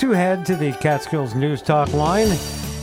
to 0.00 0.12
head 0.12 0.46
to 0.46 0.56
the 0.56 0.72
Catskills 0.72 1.34
News 1.34 1.60
Talk 1.60 1.92
line, 1.92 2.28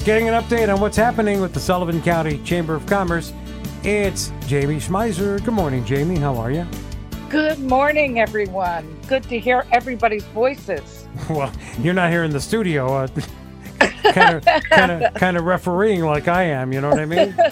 getting 0.03 0.29
an 0.29 0.35
update 0.39 0.71
on 0.71 0.79
what's 0.79 0.95
happening 0.95 1.41
with 1.41 1.51
the 1.51 1.59
Sullivan 1.59 1.99
County 2.03 2.37
Chamber 2.43 2.75
of 2.75 2.85
Commerce. 2.85 3.33
It's 3.83 4.29
Jaime 4.47 4.75
Schmeiser. 4.75 5.43
Good 5.43 5.53
morning, 5.55 5.83
Jaime. 5.83 6.17
How 6.17 6.35
are 6.37 6.51
you? 6.51 6.67
Good 7.27 7.57
morning, 7.57 8.19
everyone. 8.19 8.99
Good 9.07 9.23
to 9.29 9.39
hear 9.39 9.65
everybody's 9.71 10.25
voices. 10.25 11.05
Well, 11.29 11.51
you're 11.79 11.95
not 11.95 12.11
here 12.11 12.23
in 12.23 12.29
the 12.29 12.39
studio, 12.39 12.93
uh, 12.93 13.07
kind 14.13 14.35
of, 14.37 14.45
kind 14.69 14.91
of, 14.91 15.13
kind 15.15 15.35
of 15.37 15.45
refereeing 15.45 16.05
like 16.05 16.27
I 16.27 16.43
am. 16.43 16.71
You 16.71 16.81
know 16.81 16.89
what 16.89 16.99
I 16.99 17.05
mean? 17.05 17.35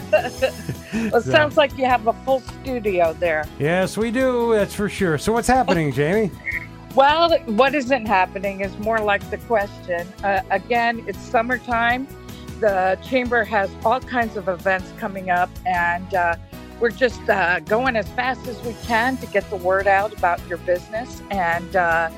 Well, 1.11 1.15
it 1.17 1.23
sounds 1.23 1.57
like 1.57 1.77
you 1.77 1.85
have 1.85 2.07
a 2.07 2.13
full 2.23 2.39
studio 2.39 3.11
there. 3.19 3.43
yes, 3.59 3.97
we 3.97 4.11
do. 4.11 4.53
That's 4.53 4.73
for 4.73 4.87
sure. 4.87 5.17
So, 5.17 5.33
what's 5.33 5.47
happening, 5.47 5.91
Jaime? 5.91 6.31
Well, 6.95 7.37
what 7.39 7.75
isn't 7.75 8.05
happening 8.05 8.61
is 8.61 8.77
more 8.77 8.99
like 8.99 9.29
the 9.29 9.37
question. 9.39 10.07
Uh, 10.23 10.39
again, 10.49 11.03
it's 11.07 11.19
summertime. 11.19 12.07
the 12.61 12.97
chamber 13.03 13.43
has 13.43 13.69
all 13.83 13.99
kinds 13.99 14.37
of 14.37 14.47
events 14.47 14.93
coming 14.97 15.29
up, 15.29 15.49
and 15.65 16.13
uh, 16.13 16.37
we're 16.79 16.91
just 16.91 17.29
uh, 17.29 17.59
going 17.59 17.97
as 17.97 18.07
fast 18.11 18.47
as 18.47 18.61
we 18.63 18.73
can 18.85 19.17
to 19.17 19.25
get 19.27 19.49
the 19.49 19.57
word 19.57 19.87
out 19.87 20.17
about 20.17 20.39
your 20.47 20.57
business 20.59 21.21
and 21.31 21.75
uh, 21.75 22.09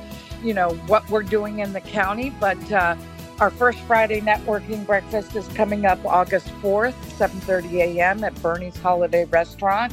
you 0.43 0.53
know 0.53 0.75
what 0.85 1.09
we're 1.09 1.23
doing 1.23 1.57
in 1.57 1.73
the 1.73 1.81
county. 1.81 2.29
But 2.39 2.71
uh, 2.71 2.95
our 3.39 3.49
first 3.49 3.79
Friday 3.79 4.21
networking 4.21 4.85
breakfast 4.85 5.35
is 5.35 5.47
coming 5.49 5.87
up 5.87 6.05
August 6.05 6.49
4th, 6.61 6.93
7:30 7.17 7.97
a.m. 7.97 8.23
at 8.23 8.39
Bernie's 8.43 8.77
Holiday 8.77 9.25
Restaurant, 9.25 9.91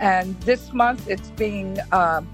and 0.00 0.40
this 0.40 0.72
month 0.72 1.06
it's 1.06 1.28
being 1.32 1.76
um, 1.92 2.26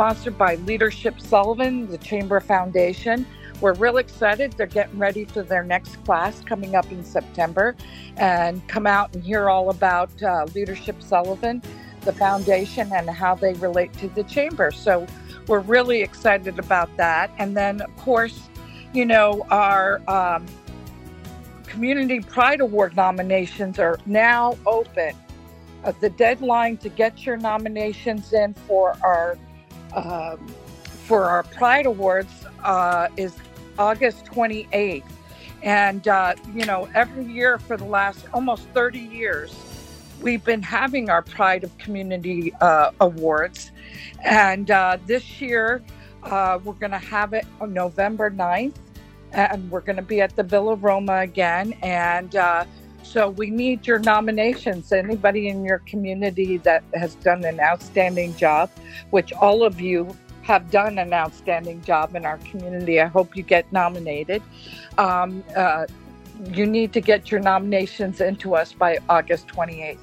sponsored 0.00 0.38
by 0.38 0.54
Leadership 0.54 1.20
Sullivan, 1.20 1.86
the 1.86 1.98
Chamber 1.98 2.40
Foundation. 2.40 3.26
We're 3.60 3.74
real 3.74 3.98
excited. 3.98 4.54
They're 4.54 4.66
getting 4.66 4.98
ready 4.98 5.26
for 5.26 5.42
their 5.42 5.62
next 5.62 6.02
class 6.06 6.40
coming 6.40 6.74
up 6.74 6.90
in 6.90 7.04
September 7.04 7.76
and 8.16 8.66
come 8.66 8.86
out 8.86 9.14
and 9.14 9.22
hear 9.22 9.50
all 9.50 9.68
about 9.68 10.10
uh, 10.22 10.46
Leadership 10.54 11.02
Sullivan, 11.02 11.60
the 12.00 12.14
foundation, 12.14 12.90
and 12.94 13.10
how 13.10 13.34
they 13.34 13.52
relate 13.52 13.92
to 13.98 14.08
the 14.08 14.24
chamber. 14.24 14.70
So 14.70 15.06
we're 15.46 15.60
really 15.60 16.00
excited 16.00 16.58
about 16.58 16.96
that. 16.96 17.30
And 17.36 17.54
then, 17.54 17.82
of 17.82 17.94
course, 17.98 18.48
you 18.94 19.04
know, 19.04 19.46
our 19.50 20.00
um, 20.08 20.46
Community 21.66 22.20
Pride 22.20 22.62
Award 22.62 22.96
nominations 22.96 23.78
are 23.78 23.98
now 24.06 24.56
open. 24.64 25.12
Uh, 25.84 25.92
the 26.00 26.08
deadline 26.08 26.78
to 26.78 26.88
get 26.88 27.26
your 27.26 27.36
nominations 27.36 28.32
in 28.32 28.54
for 28.54 28.96
our 29.02 29.36
um, 29.94 30.46
for 31.06 31.24
our 31.24 31.42
Pride 31.42 31.86
Awards 31.86 32.32
uh, 32.64 33.08
is 33.16 33.34
August 33.78 34.24
28th. 34.26 35.04
And, 35.62 36.06
uh, 36.08 36.34
you 36.54 36.64
know, 36.64 36.88
every 36.94 37.24
year 37.24 37.58
for 37.58 37.76
the 37.76 37.84
last 37.84 38.24
almost 38.32 38.64
30 38.68 38.98
years, 38.98 39.54
we've 40.22 40.44
been 40.44 40.62
having 40.62 41.10
our 41.10 41.22
Pride 41.22 41.64
of 41.64 41.76
Community 41.78 42.54
uh, 42.60 42.92
Awards. 43.00 43.72
And 44.24 44.70
uh, 44.70 44.98
this 45.06 45.40
year, 45.40 45.82
uh, 46.22 46.58
we're 46.62 46.74
going 46.74 46.92
to 46.92 46.98
have 46.98 47.32
it 47.32 47.46
on 47.60 47.74
November 47.74 48.30
9th. 48.30 48.74
And 49.32 49.70
we're 49.70 49.80
going 49.80 49.96
to 49.96 50.02
be 50.02 50.20
at 50.20 50.34
the 50.34 50.42
Villa 50.42 50.74
Roma 50.74 51.18
again. 51.18 51.74
And 51.82 52.34
uh, 52.34 52.64
so 53.02 53.30
we 53.30 53.50
need 53.50 53.86
your 53.86 53.98
nominations. 53.98 54.92
Anybody 54.92 55.48
in 55.48 55.64
your 55.64 55.78
community 55.80 56.58
that 56.58 56.82
has 56.94 57.14
done 57.16 57.44
an 57.44 57.60
outstanding 57.60 58.36
job, 58.36 58.70
which 59.10 59.32
all 59.32 59.64
of 59.64 59.80
you 59.80 60.16
have 60.42 60.70
done 60.70 60.98
an 60.98 61.12
outstanding 61.12 61.82
job 61.82 62.14
in 62.14 62.24
our 62.24 62.38
community. 62.38 63.00
I 63.00 63.06
hope 63.06 63.36
you 63.36 63.42
get 63.42 63.70
nominated. 63.72 64.42
Um, 64.98 65.44
uh, 65.56 65.86
you 66.52 66.66
need 66.66 66.92
to 66.94 67.00
get 67.00 67.30
your 67.30 67.40
nominations 67.40 68.20
into 68.20 68.54
us 68.54 68.72
by 68.72 68.98
August 69.08 69.46
28th. 69.48 69.98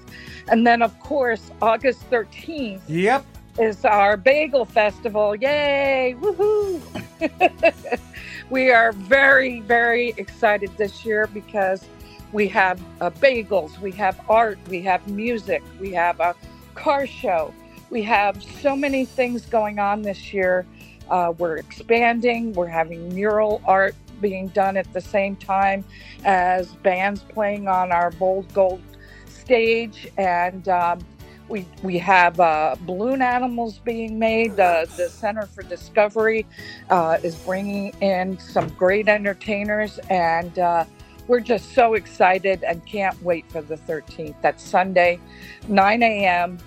And 0.50 0.66
then, 0.66 0.82
of 0.82 0.98
course, 1.00 1.52
August 1.62 2.10
13th. 2.10 2.82
Yep. 2.88 3.26
Is 3.60 3.86
our 3.86 4.18
bagel 4.18 4.66
festival. 4.66 5.36
Yay! 5.36 6.16
Woohoo! 6.20 6.80
we 8.52 8.70
are 8.70 8.92
very, 8.92 9.62
very 9.62 10.10
excited 10.18 10.70
this 10.78 11.04
year 11.04 11.26
because 11.26 11.84
we 12.32 12.48
have 12.50 12.82
uh, 13.02 13.10
bagels, 13.10 13.80
we 13.80 13.92
have 13.94 14.20
art, 14.30 14.60
we 14.70 14.82
have 14.82 15.08
music, 15.08 15.64
we 15.80 15.92
have 15.94 16.20
a 16.20 16.36
car 16.76 17.08
show. 17.08 17.54
We 17.90 18.04
have 18.04 18.44
so 18.44 18.76
many 18.76 19.06
things 19.06 19.46
going 19.46 19.80
on 19.80 20.02
this 20.02 20.34
year. 20.34 20.66
Uh, 21.10 21.34
we're 21.38 21.58
expanding, 21.58 22.52
we're 22.54 22.68
having 22.68 23.14
mural 23.16 23.62
art 23.66 23.96
being 24.20 24.48
done 24.50 24.78
at 24.78 24.92
the 24.94 25.02
same 25.02 25.36
time 25.36 25.86
as 26.26 26.68
bands 26.76 27.22
playing 27.22 27.68
on 27.68 27.92
our 27.92 28.12
Bold 28.12 28.54
Gold 28.54 28.82
stage. 29.28 30.08
And 30.18 30.68
um, 30.68 31.00
we, 31.48 31.66
we 31.82 31.98
have 32.00 32.40
uh, 32.42 32.76
balloon 32.82 33.22
animals 33.22 33.80
being 33.80 34.20
made. 34.20 34.60
Uh, 34.60 34.86
the 34.98 35.10
Center 35.10 35.46
for 35.46 35.64
Discovery 35.64 36.46
uh, 36.90 37.20
is 37.24 37.36
bringing 37.36 37.94
in 38.02 38.38
some 38.38 38.68
great 38.70 39.08
entertainers. 39.08 39.98
And 40.10 40.60
uh, 40.60 40.86
we're 41.28 41.40
just 41.40 41.74
so 41.74 41.94
excited 41.94 42.64
and 42.64 42.86
can't 42.86 43.22
wait 43.22 43.50
for 43.52 43.62
the 43.62 43.78
13th. 43.78 44.36
That's 44.42 44.64
Sunday, 44.64 45.20
9 45.68 46.04
a.m 46.04 46.58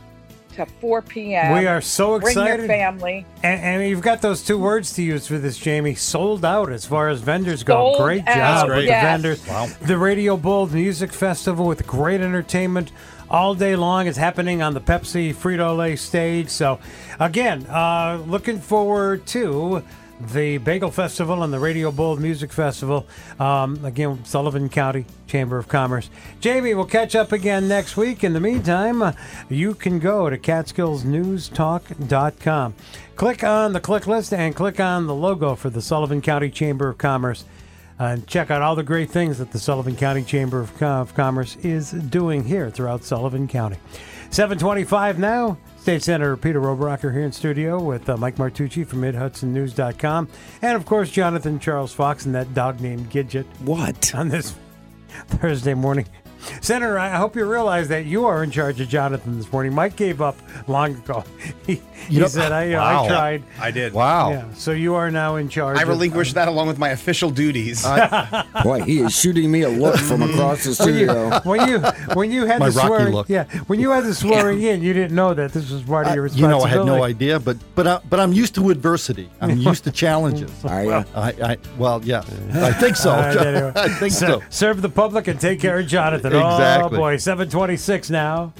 to 0.54 0.66
4 0.66 1.02
p.m. 1.02 1.52
We 1.58 1.66
are 1.66 1.80
so 1.80 2.18
Bring 2.18 2.32
excited. 2.32 2.58
your 2.60 2.68
family. 2.68 3.26
And, 3.42 3.60
and 3.60 3.88
you've 3.88 4.02
got 4.02 4.20
those 4.20 4.42
two 4.42 4.58
words 4.58 4.92
to 4.94 5.02
use 5.02 5.26
for 5.26 5.38
this, 5.38 5.62
Jaime. 5.62 5.94
Sold 5.94 6.44
out 6.44 6.70
as 6.70 6.84
far 6.84 7.08
as 7.08 7.20
vendors 7.20 7.62
go. 7.62 7.74
Sold 7.74 8.02
great 8.02 8.26
out, 8.26 8.66
job 8.66 8.76
with 8.76 8.84
yes. 8.84 9.02
the 9.02 9.08
vendors. 9.08 9.48
Wow. 9.48 9.68
The 9.86 9.98
Radio 9.98 10.36
Bold 10.36 10.72
Music 10.72 11.12
Festival 11.12 11.66
with 11.66 11.86
great 11.86 12.20
entertainment 12.20 12.92
all 13.28 13.54
day 13.54 13.76
long. 13.76 14.06
It's 14.06 14.18
happening 14.18 14.62
on 14.62 14.74
the 14.74 14.80
Pepsi 14.80 15.34
Frito 15.34 15.76
Lay 15.76 15.96
stage. 15.96 16.48
So, 16.48 16.78
again, 17.18 17.66
uh, 17.66 18.22
looking 18.26 18.58
forward 18.58 19.26
to 19.28 19.82
the 20.32 20.58
Bagel 20.58 20.90
Festival 20.90 21.42
and 21.42 21.52
the 21.52 21.58
Radio 21.58 21.90
Bold 21.90 22.20
Music 22.20 22.52
Festival. 22.52 23.06
Um, 23.38 23.82
again, 23.84 24.24
Sullivan 24.24 24.68
County 24.68 25.04
Chamber 25.26 25.58
of 25.58 25.68
Commerce. 25.68 26.10
Jaime, 26.42 26.74
we'll 26.74 26.84
catch 26.84 27.14
up 27.14 27.32
again 27.32 27.68
next 27.68 27.96
week. 27.96 28.24
In 28.24 28.32
the 28.32 28.40
meantime, 28.40 29.02
uh, 29.02 29.12
you 29.48 29.74
can 29.74 29.98
go 29.98 30.28
to 30.30 30.38
CatskillsNewsTalk.com. 30.38 32.74
Click 33.16 33.44
on 33.44 33.72
the 33.72 33.80
click 33.80 34.06
list 34.06 34.32
and 34.32 34.54
click 34.54 34.80
on 34.80 35.06
the 35.06 35.14
logo 35.14 35.54
for 35.54 35.70
the 35.70 35.82
Sullivan 35.82 36.20
County 36.22 36.50
Chamber 36.50 36.88
of 36.88 36.98
Commerce. 36.98 37.44
uh, 37.98 38.04
And 38.04 38.26
check 38.26 38.50
out 38.50 38.62
all 38.62 38.76
the 38.76 38.82
great 38.82 39.10
things 39.10 39.38
that 39.38 39.52
the 39.52 39.58
Sullivan 39.58 39.96
County 39.96 40.22
Chamber 40.22 40.60
of, 40.60 40.76
Com- 40.78 41.00
of 41.02 41.14
Commerce 41.14 41.56
is 41.62 41.90
doing 41.92 42.44
here 42.44 42.70
throughout 42.70 43.04
Sullivan 43.04 43.46
County. 43.48 43.76
725 44.30 45.18
now. 45.18 45.58
State 45.80 46.02
Senator 46.02 46.36
Peter 46.36 46.60
Oberacker 46.60 47.10
here 47.10 47.22
in 47.24 47.32
studio 47.32 47.80
with 47.80 48.06
uh, 48.10 48.16
Mike 48.18 48.36
Martucci 48.36 48.86
from 48.86 49.00
MidHudsonNews.com. 49.00 50.28
And, 50.60 50.76
of 50.76 50.84
course, 50.84 51.10
Jonathan 51.10 51.58
Charles 51.58 51.92
Fox 51.94 52.26
and 52.26 52.34
that 52.34 52.52
dog 52.52 52.80
named 52.80 53.10
Gidget. 53.10 53.46
What? 53.60 54.14
On 54.14 54.28
this 54.28 54.54
Thursday 55.28 55.72
morning. 55.72 56.06
Senator, 56.60 56.98
I 56.98 57.10
hope 57.16 57.36
you 57.36 57.44
realize 57.44 57.88
that 57.88 58.06
you 58.06 58.26
are 58.26 58.42
in 58.42 58.50
charge 58.50 58.80
of 58.80 58.88
Jonathan 58.88 59.36
this 59.38 59.50
morning. 59.52 59.74
Mike 59.74 59.96
gave 59.96 60.20
up 60.22 60.36
long 60.68 60.94
ago. 60.94 61.24
He, 61.66 61.80
he 62.08 62.18
Yep. 62.18 62.28
said, 62.30 62.52
I, 62.52 62.72
uh, 62.72 62.78
Wow. 62.80 63.04
I 63.04 63.08
tried. 63.08 63.42
I 63.60 63.70
did. 63.70 63.92
Wow. 63.92 64.30
Yeah, 64.30 64.44
so 64.54 64.72
you 64.72 64.94
are 64.94 65.10
now 65.10 65.36
in 65.36 65.48
charge. 65.48 65.78
I 65.78 65.82
of- 65.82 65.88
relinquished 65.88 66.34
that 66.34 66.48
along 66.48 66.66
with 66.68 66.78
my 66.78 66.88
official 66.88 67.30
duties. 67.30 67.82
Boy, 68.64 68.80
he 68.82 69.00
is 69.00 69.14
shooting 69.16 69.50
me 69.52 69.62
a 69.62 69.68
look 69.68 69.96
from 69.98 70.22
across 70.22 70.64
the 70.64 70.70
when 70.70 70.74
studio. 70.74 71.40
when 71.44 71.68
you 71.68 71.78
when 72.14 72.30
you 72.32 72.46
had 72.46 72.58
My 72.58 72.70
the 72.70 72.76
Rocky 72.76 72.86
swearing, 72.88 73.14
look. 73.14 73.28
yeah, 73.28 73.44
when 73.66 73.78
you 73.78 73.90
had 73.90 74.04
the 74.04 74.14
swearing 74.14 74.62
in, 74.62 74.82
you 74.82 74.92
didn't 74.94 75.14
know 75.14 75.34
that 75.34 75.52
this 75.52 75.70
was 75.70 75.82
part 75.82 76.06
of 76.08 76.14
your 76.14 76.26
you 76.28 76.48
know, 76.48 76.60
I 76.62 76.68
had 76.68 76.86
no 76.86 77.04
idea, 77.04 77.38
but 77.38 77.58
but 77.74 77.86
I, 77.86 78.00
but 78.08 78.18
I'm 78.18 78.32
used 78.32 78.54
to 78.56 78.70
adversity. 78.70 79.28
I'm 79.40 79.58
used 79.70 79.84
to 79.84 79.92
challenges. 79.92 80.50
Are 80.64 80.84
you? 80.84 80.92
I, 80.92 81.04
I 81.42 81.56
well, 81.78 82.00
yeah, 82.04 82.24
I 82.54 82.72
think 82.72 82.96
so. 82.96 83.10
All 83.10 83.20
right, 83.20 83.36
anyway. 83.36 83.72
I 83.76 83.88
think 83.88 84.12
Ser- 84.14 84.26
so. 84.26 84.42
Serve 84.48 84.80
the 84.82 84.88
public 84.88 85.28
and 85.28 85.38
take 85.38 85.60
care 85.60 85.78
of 85.78 85.86
Jonathan. 85.86 86.29
Oh 86.32 86.54
Exactly. 86.56 86.98
boy, 86.98 87.16
seven 87.16 87.48
twenty-six 87.48 88.10
now. 88.10 88.52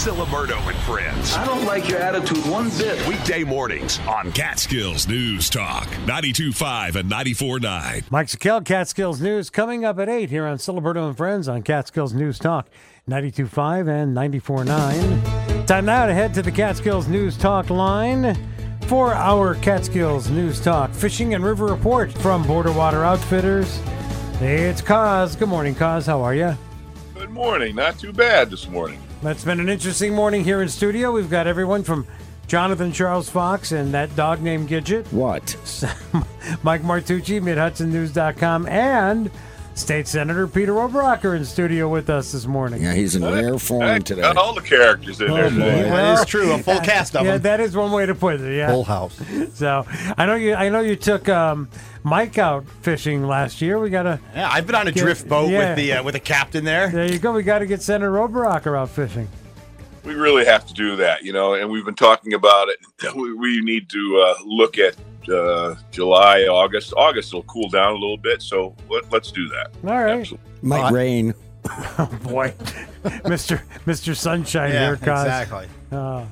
Ciliberto 0.00 0.56
and 0.66 0.76
Friends. 0.78 1.34
I 1.34 1.44
don't 1.44 1.66
like 1.66 1.86
your 1.86 1.98
attitude 1.98 2.38
one 2.46 2.70
bit. 2.78 3.06
Weekday 3.06 3.44
mornings 3.44 3.98
on 4.08 4.32
Catskills 4.32 5.06
News 5.06 5.50
Talk 5.50 5.86
925 6.06 6.96
and 6.96 7.08
949. 7.10 8.04
Mike 8.10 8.28
Sakel, 8.28 8.64
Catskills 8.64 9.20
News, 9.20 9.50
coming 9.50 9.84
up 9.84 9.98
at 9.98 10.08
8 10.08 10.30
here 10.30 10.46
on 10.46 10.56
Ciliberto 10.56 11.06
and 11.06 11.14
Friends 11.16 11.48
on 11.48 11.60
Catskills 11.62 12.14
News 12.14 12.38
Talk 12.38 12.70
92.5 13.10 13.88
and 13.90 14.16
94.9. 14.16 15.66
Time 15.66 15.84
now 15.84 16.06
to 16.06 16.14
head 16.14 16.32
to 16.32 16.40
the 16.40 16.50
Catskills 16.52 17.06
News 17.06 17.36
Talk 17.36 17.68
line 17.68 18.34
for 18.86 19.12
our 19.12 19.54
Catskills 19.56 20.30
News 20.30 20.62
Talk 20.62 20.92
Fishing 20.94 21.34
and 21.34 21.44
River 21.44 21.66
Report 21.66 22.10
from 22.10 22.46
Border 22.46 22.72
Water 22.72 23.04
Outfitters. 23.04 23.78
Hey, 24.40 24.70
it's 24.70 24.80
Coz. 24.80 25.36
Good 25.36 25.50
morning, 25.50 25.74
Coz. 25.74 26.06
How 26.06 26.22
are 26.22 26.34
you? 26.34 26.56
Good 27.12 27.28
morning. 27.28 27.76
Not 27.76 27.98
too 27.98 28.10
bad 28.10 28.48
this 28.48 28.66
morning. 28.66 28.98
That's 29.22 29.44
been 29.44 29.60
an 29.60 29.68
interesting 29.68 30.14
morning 30.14 30.44
here 30.44 30.62
in 30.62 30.68
studio. 30.70 31.12
We've 31.12 31.28
got 31.28 31.46
everyone 31.46 31.82
from 31.82 32.06
Jonathan 32.46 32.90
Charles 32.90 33.28
Fox 33.28 33.72
and 33.72 33.92
that 33.92 34.16
dog 34.16 34.40
named 34.40 34.70
Gidget. 34.70 35.12
What? 35.12 35.44
Mike 36.62 36.80
Martucci, 36.80 37.38
MidHudsonNews.com, 37.38 38.66
and 38.68 39.30
State 39.74 40.06
Senator 40.08 40.46
Peter 40.46 40.72
Oberacker 40.74 41.34
in 41.36 41.44
studio 41.44 41.88
with 41.88 42.10
us 42.10 42.32
this 42.32 42.46
morning. 42.46 42.82
Yeah, 42.82 42.92
he's 42.92 43.16
in 43.16 43.24
rare 43.24 43.58
form 43.58 43.82
Heck, 43.82 44.04
today. 44.04 44.20
Got 44.22 44.36
all 44.36 44.52
the 44.54 44.60
characters 44.60 45.20
in 45.20 45.28
there 45.28 45.46
Oh, 45.46 45.50
boy. 45.50 45.54
today. 45.56 45.82
that 45.88 46.18
is 46.20 46.26
true. 46.26 46.52
A 46.52 46.58
full 46.58 46.80
cast 46.80 47.16
of 47.16 47.24
yeah, 47.24 47.32
them. 47.32 47.42
that 47.42 47.60
is 47.60 47.74
one 47.76 47.90
way 47.92 48.04
to 48.04 48.14
put 48.14 48.40
it. 48.40 48.56
Yeah. 48.56 48.68
Full 48.70 48.84
house. 48.84 49.18
So 49.54 49.86
I 50.18 50.26
know 50.26 50.34
you. 50.34 50.54
I 50.54 50.68
know 50.68 50.80
you 50.80 50.96
took 50.96 51.28
um, 51.28 51.68
Mike 52.02 52.36
out 52.38 52.64
fishing 52.82 53.26
last 53.26 53.60
year. 53.60 53.78
We 53.78 53.90
gotta. 53.90 54.20
Yeah, 54.34 54.48
I've 54.50 54.66
been 54.66 54.74
on 54.76 54.86
a 54.88 54.92
Get- 54.92 55.02
drift 55.02 55.28
boat 55.28 55.50
yeah. 55.50 55.70
with 55.70 55.76
the 55.76 55.92
uh, 55.94 56.02
with 56.02 56.14
a 56.14 56.20
captain 56.20 56.64
there. 56.64 56.88
There 56.90 57.10
you 57.10 57.18
go. 57.18 57.32
We 57.32 57.42
got 57.42 57.60
to 57.60 57.66
get 57.66 57.80
Senator 57.82 58.12
Oberacker 58.12 58.76
out 58.78 58.90
fishing. 58.90 59.28
We 60.04 60.14
really 60.14 60.44
have 60.46 60.66
to 60.66 60.72
do 60.74 60.96
that, 60.96 61.22
you 61.24 61.32
know, 61.32 61.54
and 61.54 61.68
we've 61.70 61.84
been 61.84 61.94
talking 61.94 62.32
about 62.34 62.68
it. 62.68 62.78
We, 63.14 63.32
we 63.34 63.60
need 63.60 63.88
to 63.90 64.24
uh, 64.26 64.42
look 64.46 64.78
at 64.78 64.94
uh, 65.30 65.76
July, 65.90 66.42
August. 66.42 66.92
August 66.96 67.32
will 67.32 67.42
cool 67.44 67.68
down 67.68 67.92
a 67.92 67.96
little 67.98 68.16
bit, 68.18 68.42
so 68.42 68.74
let, 68.88 69.10
let's 69.12 69.30
do 69.32 69.48
that. 69.48 69.70
All 69.84 70.02
right. 70.04 70.30
Might 70.62 70.92
rain. 70.92 71.34
Oh 71.98 72.10
boy, 72.22 72.54
Mister 73.28 73.62
Mister 73.84 74.14
Sunshine 74.14 74.72
Yeah, 74.72 74.86
here, 74.86 74.96
Coz 74.96 75.26
exactly. 75.26 75.66
Uh, 75.92 76.24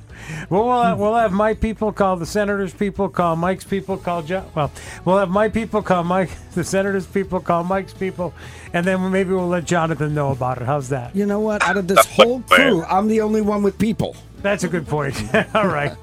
well, 0.49 0.65
we'll 0.65 0.81
have, 0.81 0.99
we'll 0.99 1.15
have 1.15 1.31
my 1.31 1.53
people 1.53 1.91
call 1.91 2.15
the 2.15 2.25
senators' 2.25 2.73
people, 2.73 3.09
call 3.09 3.35
Mike's 3.35 3.63
people, 3.63 3.97
call 3.97 4.21
John. 4.23 4.49
Well, 4.55 4.71
we'll 5.05 5.17
have 5.17 5.29
my 5.29 5.49
people 5.49 5.81
call 5.83 6.03
Mike, 6.03 6.29
the 6.55 6.63
senators' 6.63 7.05
people, 7.05 7.39
call 7.41 7.63
Mike's 7.63 7.93
people, 7.93 8.33
and 8.73 8.85
then 8.85 9.11
maybe 9.11 9.31
we'll 9.31 9.47
let 9.47 9.65
Jonathan 9.65 10.15
know 10.15 10.31
about 10.31 10.61
it. 10.61 10.65
How's 10.65 10.89
that? 10.89 11.15
You 11.15 11.25
know 11.25 11.41
what? 11.41 11.61
Out 11.63 11.77
of 11.77 11.87
this 11.87 12.05
whole 12.05 12.41
crew, 12.41 12.83
I'm 12.83 13.07
the 13.07 13.21
only 13.21 13.41
one 13.41 13.61
with 13.61 13.77
people. 13.77 14.15
That's 14.41 14.63
a 14.63 14.69
good 14.69 14.87
point. 14.87 15.15
All 15.55 15.67
right. 15.67 15.95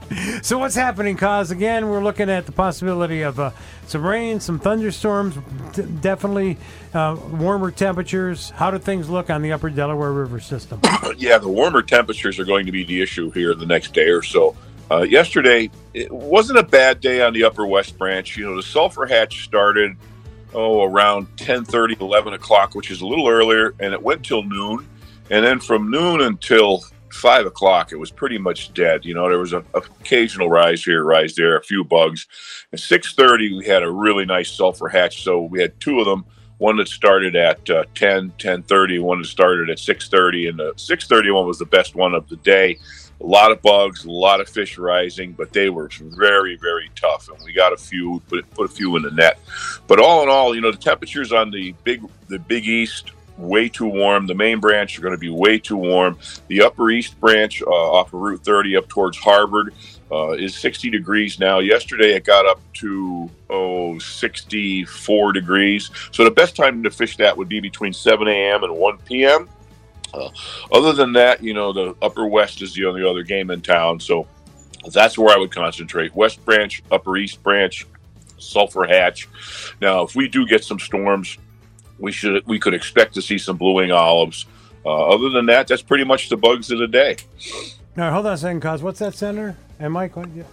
So 0.43 0.59
what's 0.59 0.75
happening, 0.75 1.16
Coz? 1.16 1.50
Again, 1.50 1.88
we're 1.88 2.05
looking 2.05 2.28
at 2.28 2.45
the 2.45 2.52
possibility 2.52 3.23
of 3.23 3.40
uh, 3.40 3.50
some 3.87 4.05
rain, 4.05 4.40
some 4.40 4.59
thunderstorms, 4.59 5.37
d- 5.73 5.83
definitely 6.00 6.59
uh, 6.93 7.16
warmer 7.33 7.71
temperatures. 7.71 8.50
How 8.50 8.71
do 8.71 8.78
things 8.78 9.09
look 9.09 9.31
on 9.31 9.40
the 9.40 9.52
upper 9.52 9.71
Delaware 9.71 10.12
River 10.12 10.40
system? 10.40 10.81
yeah, 11.16 11.38
the 11.38 11.49
warmer 11.49 11.83
temperatures 11.83 12.38
are 12.38 12.45
going 12.45 12.66
to 12.66 12.73
be 12.73 12.85
the 12.85 13.00
issue 13.00 13.31
here 13.31 13.55
the 13.55 13.66
next 13.66 13.95
day 13.95 14.09
or 14.09 14.23
so. 14.23 14.55
Uh, 14.90 15.02
yesterday, 15.02 15.71
it 15.95 16.12
wasn't 16.12 16.59
a 16.59 16.62
bad 16.62 17.00
day 17.00 17.21
on 17.21 17.33
the 17.33 17.43
Upper 17.43 17.66
West 17.66 17.99
Branch. 17.99 18.37
You 18.37 18.45
know, 18.45 18.57
the 18.57 18.62
sulfur 18.62 19.07
hatch 19.07 19.45
started 19.45 19.97
oh 20.55 20.85
around 20.85 21.26
10:30, 21.37 22.00
11 22.00 22.35
o'clock, 22.35 22.75
which 22.75 22.90
is 22.90 23.00
a 23.00 23.07
little 23.07 23.28
earlier, 23.28 23.75
and 23.81 23.93
it 23.93 24.00
went 24.00 24.25
till 24.25 24.45
noon. 24.45 24.87
And 25.28 25.45
then 25.45 25.59
from 25.59 25.90
noon 25.90 26.21
until 26.21 26.85
five 27.16 27.46
o'clock, 27.46 27.92
it 27.92 27.96
was 27.96 28.11
pretty 28.11 28.38
much 28.38 28.73
dead. 28.75 29.04
You 29.04 29.14
know, 29.14 29.28
there 29.28 29.38
was 29.38 29.52
an 29.52 29.64
occasional 29.75 30.49
rise 30.49 30.85
here, 30.85 31.04
rise 31.04 31.35
there, 31.35 31.56
a 31.56 31.62
few 31.62 31.85
bugs. 31.85 32.26
At 32.73 32.78
6:30, 32.78 33.58
we 33.58 33.66
had 33.66 33.82
a 33.82 33.90
really 33.90 34.25
nice 34.25 34.50
sulfur 34.50 34.88
hatch, 34.88 35.23
so 35.23 35.42
we 35.42 35.61
had 35.61 35.78
two 35.80 36.00
of 36.00 36.06
them 36.06 36.25
one 36.58 36.76
that 36.76 36.88
started 36.88 37.37
at 37.37 37.68
uh, 37.68 37.85
10 37.94 38.32
10.30 38.38 39.02
one 39.02 39.20
that 39.20 39.26
started 39.26 39.68
at 39.68 39.78
6.30 39.78 40.49
and 40.49 40.58
the 40.58 40.73
6.30 40.75 41.35
one 41.35 41.46
was 41.46 41.58
the 41.58 41.66
best 41.66 41.94
one 41.94 42.14
of 42.14 42.28
the 42.28 42.37
day 42.37 42.78
a 43.20 43.26
lot 43.26 43.50
of 43.50 43.61
bugs 43.62 44.04
a 44.04 44.11
lot 44.11 44.40
of 44.40 44.49
fish 44.49 44.78
rising 44.78 45.32
but 45.32 45.52
they 45.52 45.68
were 45.68 45.90
very 46.00 46.56
very 46.56 46.90
tough 46.94 47.28
and 47.28 47.38
we 47.44 47.52
got 47.52 47.73
a 47.73 47.76
few 47.76 48.23
put, 48.28 48.49
put 48.50 48.70
a 48.70 48.73
few 48.73 48.96
in 48.96 49.02
the 49.02 49.11
net 49.11 49.38
but 49.87 50.00
all 50.00 50.23
in 50.23 50.28
all 50.28 50.54
you 50.54 50.61
know 50.61 50.70
the 50.70 50.78
temperatures 50.78 51.32
on 51.32 51.50
the 51.50 51.75
big 51.85 52.02
the 52.28 52.38
big 52.38 52.66
east 52.66 53.12
way 53.38 53.69
too 53.69 53.87
warm 53.87 54.26
the 54.26 54.35
main 54.35 54.59
branch 54.61 54.99
are 54.99 55.02
going 55.02 55.12
to 55.12 55.19
be 55.19 55.28
way 55.28 55.59
too 55.59 55.76
warm 55.76 56.19
the 56.49 56.62
upper 56.62 56.90
east 56.90 57.21
branch 57.21 57.62
uh, 57.62 57.66
off 57.66 58.12
of 58.14 58.21
route 58.21 58.43
30 58.43 58.76
up 58.76 58.88
towards 58.88 59.19
harvard 59.19 59.75
uh, 60.11 60.31
is 60.33 60.57
60 60.57 60.90
degrees 60.90 61.38
now. 61.38 61.59
Yesterday 61.59 62.14
it 62.14 62.25
got 62.25 62.47
up 62.47 62.61
to 62.75 63.28
oh 63.50 63.99
64 63.99 65.33
degrees. 65.33 65.90
So 66.12 66.25
the 66.25 66.31
best 66.31 66.57
time 66.57 66.83
to 66.83 66.90
fish 66.90 67.16
that 67.16 67.37
would 67.37 67.49
be 67.49 67.61
between 67.61 67.93
7 67.93 68.26
a.m. 68.28 68.64
and 68.64 68.76
1 68.76 68.99
p.m. 68.99 69.49
Uh, 70.14 70.31
other 70.73 70.93
than 70.93 71.12
that, 71.14 71.43
you 71.43 71.55
know, 71.55 71.73
the 71.73 71.95
Upper 72.00 72.26
West 72.26 72.62
is 72.62 72.75
the 72.75 72.85
only 72.87 73.05
other 73.05 73.23
game 73.23 73.50
in 73.50 73.61
town. 73.61 73.99
So 74.00 74.26
that's 74.93 75.19
where 75.19 75.35
I 75.35 75.38
would 75.38 75.50
concentrate. 75.50 76.14
West 76.14 76.45
Branch, 76.45 76.83
Upper 76.90 77.16
East 77.16 77.43
Branch, 77.43 77.87
Sulphur 78.38 78.87
Hatch. 78.87 79.28
Now, 79.81 80.02
if 80.02 80.14
we 80.14 80.28
do 80.28 80.47
get 80.47 80.64
some 80.64 80.78
storms, 80.78 81.37
we 81.99 82.12
should 82.12 82.47
we 82.47 82.59
could 82.59 82.75
expect 82.75 83.15
to 83.15 83.23
see 83.23 83.38
some 83.38 83.57
blue 83.57 83.75
wing 83.75 83.93
olives. 83.93 84.47
Uh, 84.85 85.07
other 85.15 85.31
than 85.31 85.47
that, 85.47 85.67
that's 85.67 85.83
pretty 85.83 86.05
much 86.05 86.29
the 86.29 86.37
bugs 86.37 86.71
of 86.71 86.79
the 86.79 86.87
day. 86.87 87.17
All 87.99 88.05
right, 88.05 88.12
hold 88.12 88.26
on 88.26 88.35
a 88.35 88.38
second, 88.38 88.61
Coz. 88.61 88.83
What's 88.83 89.00
that, 89.00 89.15
Senator? 89.15 89.57
And 89.81 89.93
Mike? 89.93 90.17
What, 90.17 90.29
yeah. 90.35 90.45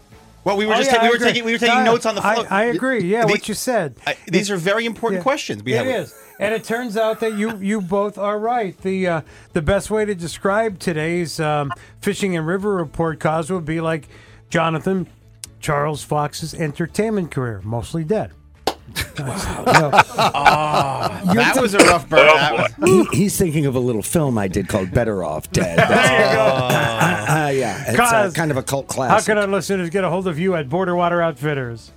Well, 0.43 0.57
we 0.57 0.65
were 0.65 0.73
Oh, 0.73 0.77
just 0.77 0.91
yeah, 0.91 0.97
ta- 0.97 1.03
we 1.03 1.07
I 1.07 1.11
were 1.11 1.17
taking 1.19 1.45
we 1.45 1.51
were 1.53 1.57
taking 1.57 1.77
I- 1.77 1.83
notes 1.85 2.05
on 2.05 2.15
the 2.15 2.25
I- 2.25 2.45
I, 2.49 2.63
agree. 2.65 3.03
Yeah, 3.03 3.21
The- 3.25 3.27
what 3.31 3.47
you 3.47 3.53
said. 3.53 3.95
I- 4.07 4.17
these 4.27 4.49
are 4.51 4.57
very 4.57 4.85
important 4.85 5.19
Yeah. 5.19 5.23
questions. 5.23 5.63
We 5.63 5.73
It 5.73 5.77
have 5.77 5.87
is, 5.87 6.13
and 6.39 6.53
it 6.53 6.63
turns 6.63 6.97
out 6.97 7.19
that 7.21 7.37
you 7.37 7.57
you 7.59 7.79
both 7.79 8.17
are 8.17 8.37
right. 8.39 8.75
The 8.81 9.07
uh, 9.07 9.21
the 9.53 9.61
best 9.61 9.89
way 9.91 10.03
to 10.03 10.15
describe 10.15 10.79
today's 10.79 11.39
um, 11.39 11.71
fishing 12.01 12.35
and 12.35 12.45
river 12.47 12.73
report 12.75 13.19
Coz 13.19 13.49
would 13.51 13.65
be 13.65 13.79
like 13.81 14.09
Jonathan 14.49 15.07
Charles 15.61 16.03
Fox's 16.03 16.53
entertainment 16.53 17.31
career, 17.31 17.61
mostly 17.63 18.03
dead. 18.03 18.31
Ah, 20.25 21.21
that 21.35 21.61
was 21.61 21.73
a 21.73 21.77
rough 21.79 22.07
burn. 22.09 22.25
That 22.27 22.73
was- 22.79 23.09
He, 23.11 23.17
he's 23.17 23.37
thinking 23.37 23.65
of 23.65 23.75
a 23.75 23.79
little 23.79 24.01
film 24.01 24.37
I 24.37 24.47
did 24.47 24.67
called 24.67 24.91
Better 24.91 25.23
Off 25.23 25.51
Dead. 25.51 25.77
That's 25.77 26.09
There 26.09 26.29
you 26.29 26.35
go. 26.35 26.41
Uh, 26.43 27.51
yeah, 27.53 27.83
it's 27.87 27.99
uh, 27.99 28.23
Coz, 28.23 28.33
kind 28.33 28.51
of 28.51 28.57
a 28.57 28.63
cult 28.63 28.87
classic. 28.87 29.27
How 29.27 29.33
can 29.33 29.37
our 29.41 29.47
listeners 29.47 29.89
get 29.89 30.03
a 30.03 30.09
hold 30.09 30.27
of 30.27 30.39
you 30.39 30.55
at 30.55 30.69
Border 30.69 30.95
Water 30.95 31.21
Outfitters? 31.21 31.91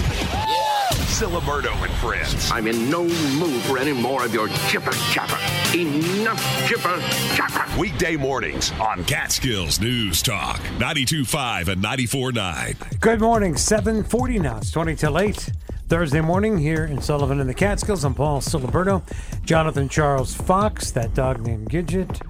Ciliberto 1.18 1.72
and 1.84 1.92
friends. 1.94 2.52
I'm 2.52 2.68
in 2.68 2.90
no 2.90 3.04
mood 3.04 3.62
for 3.64 3.78
any 3.78 3.94
more 3.94 4.24
of 4.26 4.34
your 4.34 4.48
chipper 4.68 4.92
chapper. 5.12 5.38
Enough 5.78 6.68
chipper 6.68 7.00
chapper. 7.36 7.80
Weekday 7.80 8.16
mornings 8.16 8.72
on 8.80 9.04
Catskills 9.06 9.80
News 9.80 10.22
Talk 10.22 10.58
92.5 10.78 11.70
and 11.70 11.84
94.9. 11.84 13.00
Good 13.00 13.22
morning, 13.22 13.58
740 13.58 14.40
now. 14.40 14.58
It's 14.58 14.72
20 14.72 14.96
till 14.96 15.18
8. 15.20 15.50
Thursday 15.88 16.20
morning 16.20 16.58
here 16.58 16.84
in 16.84 17.02
Sullivan 17.02 17.40
and 17.40 17.50
the 17.50 17.54
Catskills. 17.54 18.04
I'm 18.04 18.14
Paul 18.14 18.42
Ciliberto. 18.42 19.02
Jonathan 19.46 19.88
Charles 19.88 20.34
Fox, 20.36 20.92
that 20.92 21.14
dog 21.14 21.40
named 21.46 21.70
Gidget. 21.70 22.22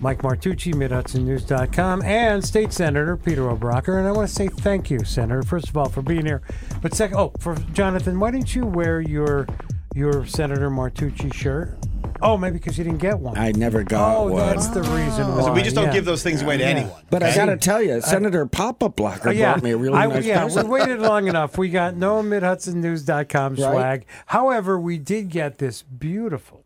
Mike 0.00 0.20
Martucci, 0.20 0.74
MidHudsonNews.com, 0.74 2.02
and 2.02 2.44
State 2.44 2.74
Senator 2.74 3.16
Peter 3.16 3.42
Oberacker. 3.42 3.98
And 3.98 4.06
I 4.06 4.12
want 4.12 4.28
to 4.28 4.34
say 4.34 4.48
thank 4.48 4.90
you, 4.90 5.02
Senator, 5.04 5.42
first 5.42 5.70
of 5.70 5.76
all, 5.78 5.88
for 5.88 6.02
being 6.02 6.26
here. 6.26 6.42
But 6.82 6.94
second, 6.94 7.16
oh, 7.16 7.32
for 7.38 7.54
Jonathan, 7.72 8.20
why 8.20 8.32
didn't 8.32 8.54
you 8.54 8.66
wear 8.66 9.00
your 9.00 9.46
your 9.94 10.26
Senator 10.26 10.68
Martucci 10.70 11.32
shirt? 11.32 11.78
Oh, 12.22 12.36
maybe 12.36 12.54
because 12.58 12.76
you 12.78 12.84
didn't 12.84 12.98
get 13.00 13.18
one. 13.18 13.36
I 13.38 13.52
never 13.52 13.82
got 13.82 14.16
oh, 14.16 14.22
one. 14.28 14.46
that's 14.46 14.68
the 14.68 14.82
reason 14.82 15.28
why. 15.34 15.42
So 15.42 15.52
we 15.52 15.62
just 15.62 15.74
don't 15.74 15.86
yeah. 15.86 15.92
give 15.92 16.04
those 16.04 16.22
things 16.22 16.42
away 16.42 16.56
to 16.58 16.62
Yeah. 16.62 16.68
anyone. 16.70 17.02
But 17.10 17.22
I 17.22 17.34
got 17.34 17.46
to 17.46 17.56
tell 17.56 17.82
you, 17.82 18.00
Senator 18.00 18.46
Papa 18.46 18.88
Blocker 18.90 19.28
Oh, 19.28 19.32
yeah. 19.32 19.52
brought 19.52 19.62
me 19.64 19.70
a 19.72 19.76
really 19.76 19.98
I- 19.98 20.06
nice 20.06 20.24
yeah, 20.24 20.42
present. 20.42 20.68
we 20.68 20.80
waited 20.80 21.00
long 21.00 21.28
enough. 21.32 21.56
We 21.58 21.68
got 21.70 21.96
no 21.96 22.22
MidHudsonNews.com 22.22 23.54
Right. 23.54 23.58
swag. 23.58 24.06
However, 24.26 24.78
we 24.78 24.98
did 24.98 25.28
get 25.30 25.58
this 25.58 25.82
beautiful 25.82 26.64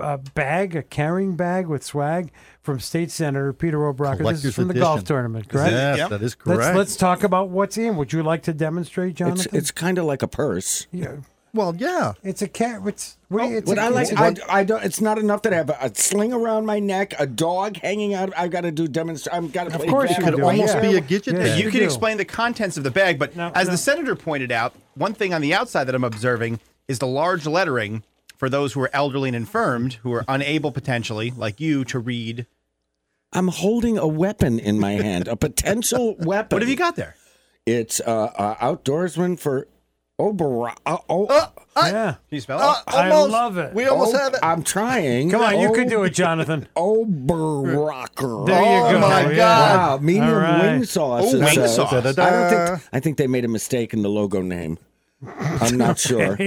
uh, 0.00 0.16
bag, 0.34 0.74
a 0.74 0.82
carrying 0.82 1.36
bag 1.36 1.68
with 1.68 1.84
swag 1.84 2.32
from 2.60 2.80
State 2.80 3.12
Senator 3.12 3.52
Peter 3.52 3.78
Oberacker. 3.78 4.28
this 4.28 4.44
is 4.44 4.52
from 4.54 4.66
the 4.66 4.74
golf 4.74 5.04
tournament, 5.04 5.48
correct? 5.48 5.70
Yes, 5.70 5.98
Yep. 5.98 6.10
that 6.10 6.16
is 6.22 6.36
Let's, 6.44 6.58
correct. 6.58 6.76
let's 6.76 6.96
talk 6.96 7.22
about 7.22 7.50
what's 7.50 7.78
in. 7.78 7.96
Would 7.96 8.12
you 8.12 8.24
like 8.24 8.42
to 8.42 8.52
demonstrate, 8.52 9.10
It's, 9.10 9.18
Jonathan? 9.20 9.56
it's 9.56 9.70
kind 9.70 9.96
of 9.98 10.04
like 10.04 10.22
a 10.22 10.26
purse. 10.26 10.88
yeah, 10.90 11.18
well, 11.54 11.74
yeah. 11.76 12.12
it's 12.22 12.42
a 12.42 12.48
cat. 12.48 12.82
It's, 12.84 13.16
what, 13.28 13.50
it's 13.50 13.66
What 13.68 13.78
a, 13.78 13.82
I 13.82 13.88
like, 13.88 14.10
it's 14.10 14.20
a- 14.40 14.52
I, 14.52 14.58
I 14.60 14.64
don't. 14.64 14.84
It's 14.84 15.00
not 15.00 15.18
enough 15.18 15.42
that 15.42 15.52
I 15.52 15.56
have 15.56 15.70
a, 15.70 15.78
a 15.80 15.94
sling 15.94 16.32
around 16.32 16.66
my 16.66 16.78
neck, 16.80 17.14
a 17.18 17.26
dog 17.26 17.76
hanging 17.78 18.12
out. 18.14 18.32
I've 18.36 18.50
got 18.50 18.62
to 18.62 18.70
do 18.70 18.86
demonstrate. 18.88 19.34
I've 19.34 19.52
got 19.52 19.70
to. 19.70 19.74
Of 19.82 19.86
course 19.86 20.10
you 20.16 20.22
Could 20.22 20.36
do, 20.36 20.44
almost 20.44 20.74
yeah. 20.74 20.80
be 20.80 20.96
a 20.96 21.00
gadget. 21.00 21.34
Yeah. 21.34 21.42
there. 21.44 21.56
you 21.58 21.64
You 21.64 21.70
can 21.70 21.80
do. 21.80 21.86
explain 21.86 22.16
the 22.18 22.24
contents 22.24 22.76
of 22.76 22.84
the 22.84 22.90
bag, 22.90 23.18
but 23.18 23.34
No, 23.36 23.50
as 23.54 23.68
no. 23.68 23.72
the 23.72 23.78
senator 23.78 24.14
pointed 24.16 24.52
out, 24.52 24.74
one 24.94 25.14
thing 25.14 25.32
on 25.32 25.40
the 25.40 25.54
outside 25.54 25.84
that 25.84 25.94
I'm 25.94 26.04
observing 26.04 26.60
is 26.88 26.98
the 26.98 27.06
large 27.06 27.46
lettering 27.46 28.02
for 28.36 28.48
those 28.50 28.72
who 28.74 28.80
are 28.82 28.90
elderly 28.92 29.28
and 29.30 29.36
infirmed, 29.36 29.94
who 30.02 30.12
are 30.12 30.24
unable 30.28 30.72
potentially, 30.72 31.30
like 31.30 31.60
you, 31.60 31.84
to 31.86 31.98
read. 31.98 32.46
I'm 33.32 33.48
holding 33.48 33.96
a 33.98 34.06
weapon 34.06 34.58
in 34.58 34.78
my 34.78 34.92
hand, 34.92 35.26
a 35.28 35.36
potential 35.36 36.14
weapon. 36.18 36.48
What 36.56 36.62
have 36.62 36.68
you 36.68 36.76
got 36.76 36.94
there? 36.96 37.16
It's 37.66 38.00
uh, 38.00 38.06
uh, 38.36 38.54
outdoorsman 38.56 39.38
for 39.38 39.66
Oberon. 40.18 40.74
Uh, 40.86 40.96
oh, 41.08 41.26
yeah. 41.76 42.12
Can 42.12 42.18
you 42.30 42.40
spell 42.40 42.58
it? 42.58 42.62
Uh, 42.64 42.74
I 42.86 43.10
almost. 43.10 43.32
love 43.32 43.58
it. 43.58 43.74
We 43.74 43.86
almost 43.86 44.14
oh, 44.14 44.18
have 44.18 44.34
it. 44.34 44.40
I'm 44.44 44.62
trying. 44.62 45.28
Come 45.30 45.42
on, 45.42 45.58
you 45.58 45.68
Oh, 45.70 45.72
could 45.72 45.88
do 45.88 46.04
it, 46.04 46.10
Jonathan. 46.10 46.68
Oberacker. 46.76 48.46
There 48.46 48.62
you 48.62 48.68
Oh, 48.86 48.92
go. 48.92 49.00
my 49.00 49.30
yeah. 49.30 49.36
God. 49.36 49.76
Wow, 49.76 49.98
medium 49.98 50.28
All 50.28 50.34
right. 50.36 50.62
wing 50.74 50.84
sauce. 50.84 51.24
Oh, 51.34 51.38
wing 51.40 51.48
says. 51.48 51.74
sauce. 51.74 51.92
I 51.92 52.00
don't 52.12 52.14
think. 52.68 52.88
I 52.92 53.00
think 53.00 53.16
they 53.18 53.26
made 53.26 53.44
a 53.44 53.48
mistake 53.48 53.92
in 53.92 54.02
the 54.02 54.08
logo 54.08 54.40
name. 54.40 54.78
I'm 55.26 55.76
not 55.78 55.98
sure. 55.98 56.38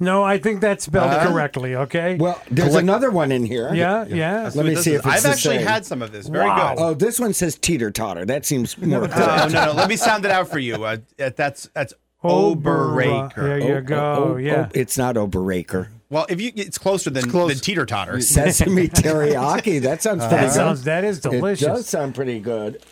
no, 0.00 0.22
I 0.24 0.36
think 0.38 0.60
that's 0.60 0.84
spelled 0.84 1.12
correctly. 1.26 1.74
Okay. 1.76 2.16
Well, 2.16 2.42
there's 2.50 2.74
another 2.74 3.10
one 3.10 3.30
in 3.32 3.44
here. 3.46 3.72
yeah, 3.72 4.04
yeah. 4.08 4.50
Let 4.54 4.66
me 4.66 4.74
see 4.74 4.90
is- 4.92 4.98
if 5.00 5.06
it's 5.06 5.06
I've 5.06 5.22
the 5.22 5.28
actually 5.30 5.58
same. 5.58 5.66
had 5.66 5.86
some 5.86 6.02
of 6.02 6.12
this. 6.12 6.26
Very 6.28 6.44
Wow. 6.46 6.74
good. 6.74 6.82
Oh, 6.82 6.92
this 6.94 7.18
one 7.20 7.32
says 7.32 7.56
teeter 7.56 7.90
totter. 7.90 8.26
That 8.26 8.44
seems 8.44 8.76
more. 8.76 9.04
Oh, 9.04 9.48
no, 9.50 9.66
no. 9.66 9.72
Let 9.72 9.88
me 9.88 9.96
sound 9.96 10.24
it 10.26 10.30
out 10.32 10.48
for 10.48 10.58
you. 10.58 10.84
Uh, 10.84 10.96
that's 11.16 11.70
that's 11.72 11.94
Oberaker. 12.30 13.34
There 13.34 13.58
you 13.58 13.74
Oh, 13.76 13.80
go. 13.82 13.96
oh, 13.98 14.24
oh, 14.32 14.36
yeah. 14.36 14.66
oh, 14.68 14.70
it's 14.74 14.96
not 14.98 15.16
Oberaker. 15.16 15.88
Well, 16.08 16.26
if 16.28 16.40
you, 16.40 16.52
it's 16.54 16.78
closer 16.78 17.10
than, 17.10 17.28
close. 17.30 17.50
than 17.50 17.58
teeter 17.58 17.84
totter. 17.86 18.20
Sesame 18.20 18.88
teriyaki. 18.88 19.80
That 19.82 20.02
sounds 20.02 20.20
That 20.20 20.28
pretty 20.30 20.46
good. 20.46 20.52
sounds- 20.52 20.84
that 20.84 21.04
is 21.04 21.20
delicious. 21.20 21.36
It 21.36 21.40
delicious. 21.40 21.66
does 21.66 21.88
sound 21.88 22.14
pretty 22.14 22.38
good. 22.40 22.82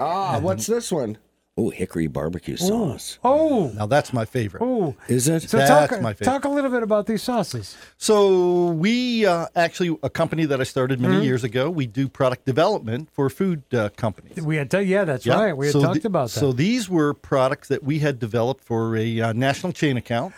Ah, 0.00 0.38
what's 0.40 0.66
this 0.66 0.90
one? 0.92 1.16
Oh, 1.58 1.70
hickory 1.70 2.06
barbecue 2.06 2.56
sauce. 2.58 3.18
Oh, 3.24 3.70
Now 3.74 3.86
that's 3.86 4.12
my 4.12 4.26
favorite. 4.26 4.62
oh. 4.62 4.94
Is 5.08 5.26
it? 5.26 5.48
So 5.48 5.56
That's 5.56 5.70
talk, 5.90 6.02
my 6.02 6.12
favorite. 6.12 6.30
talk 6.30 6.44
a 6.44 6.50
little 6.50 6.70
bit 6.70 6.82
about 6.82 7.06
these 7.06 7.22
sauces. 7.22 7.74
So 7.96 8.66
we 8.72 9.24
uh, 9.24 9.46
actually 9.56 9.96
a 10.02 10.10
company 10.10 10.44
that 10.44 10.60
I 10.60 10.64
started 10.64 10.98
Mm-hmm. 11.00 11.10
many 11.10 11.24
years 11.24 11.44
ago. 11.44 11.70
We 11.70 11.86
do 11.86 12.08
product 12.08 12.44
development 12.44 13.08
for 13.10 13.30
food 13.30 13.62
uh, 13.72 13.88
companies. 13.96 14.36
We 14.42 14.56
had, 14.56 14.70
to, 14.72 14.84
yeah, 14.84 15.04
that's 15.04 15.24
Yeah. 15.24 15.40
right. 15.40 15.56
We 15.56 15.66
had 15.66 15.72
So 15.72 15.80
talked 15.80 16.02
the- 16.02 16.08
about 16.08 16.28
that. 16.28 16.38
So 16.40 16.52
these 16.52 16.90
were 16.90 17.14
products 17.14 17.68
that 17.68 17.82
we 17.82 18.00
had 18.00 18.18
developed 18.18 18.62
for 18.62 18.94
a 18.94 19.20
uh, 19.22 19.32
national 19.32 19.72
chain 19.72 19.96
account. 19.96 20.34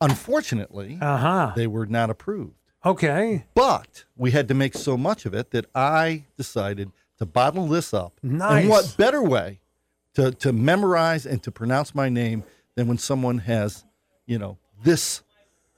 Unfortunately, 0.00 0.98
uh 1.00 1.16
huh. 1.16 1.52
they 1.56 1.66
were 1.66 1.86
not 1.86 2.08
approved. 2.08 2.54
Okay. 2.86 3.44
But 3.54 4.04
we 4.16 4.30
had 4.30 4.48
to 4.48 4.54
make 4.54 4.74
so 4.74 4.96
much 4.96 5.26
of 5.26 5.34
it 5.34 5.50
that 5.50 5.66
I 5.74 6.24
decided 6.38 6.92
to 7.18 7.26
bottle 7.26 7.66
this 7.66 7.92
up. 7.92 8.12
Nice. 8.22 8.60
And 8.62 8.70
what 8.70 8.94
better 8.96 9.22
way 9.22 9.60
to, 10.20 10.30
to 10.32 10.52
memorize 10.52 11.24
and 11.26 11.42
to 11.42 11.50
pronounce 11.50 11.94
my 11.94 12.08
name 12.08 12.44
than 12.76 12.86
when 12.88 12.98
someone 12.98 13.38
has, 13.38 13.84
you 14.26 14.38
know, 14.38 14.58
this 14.82 15.22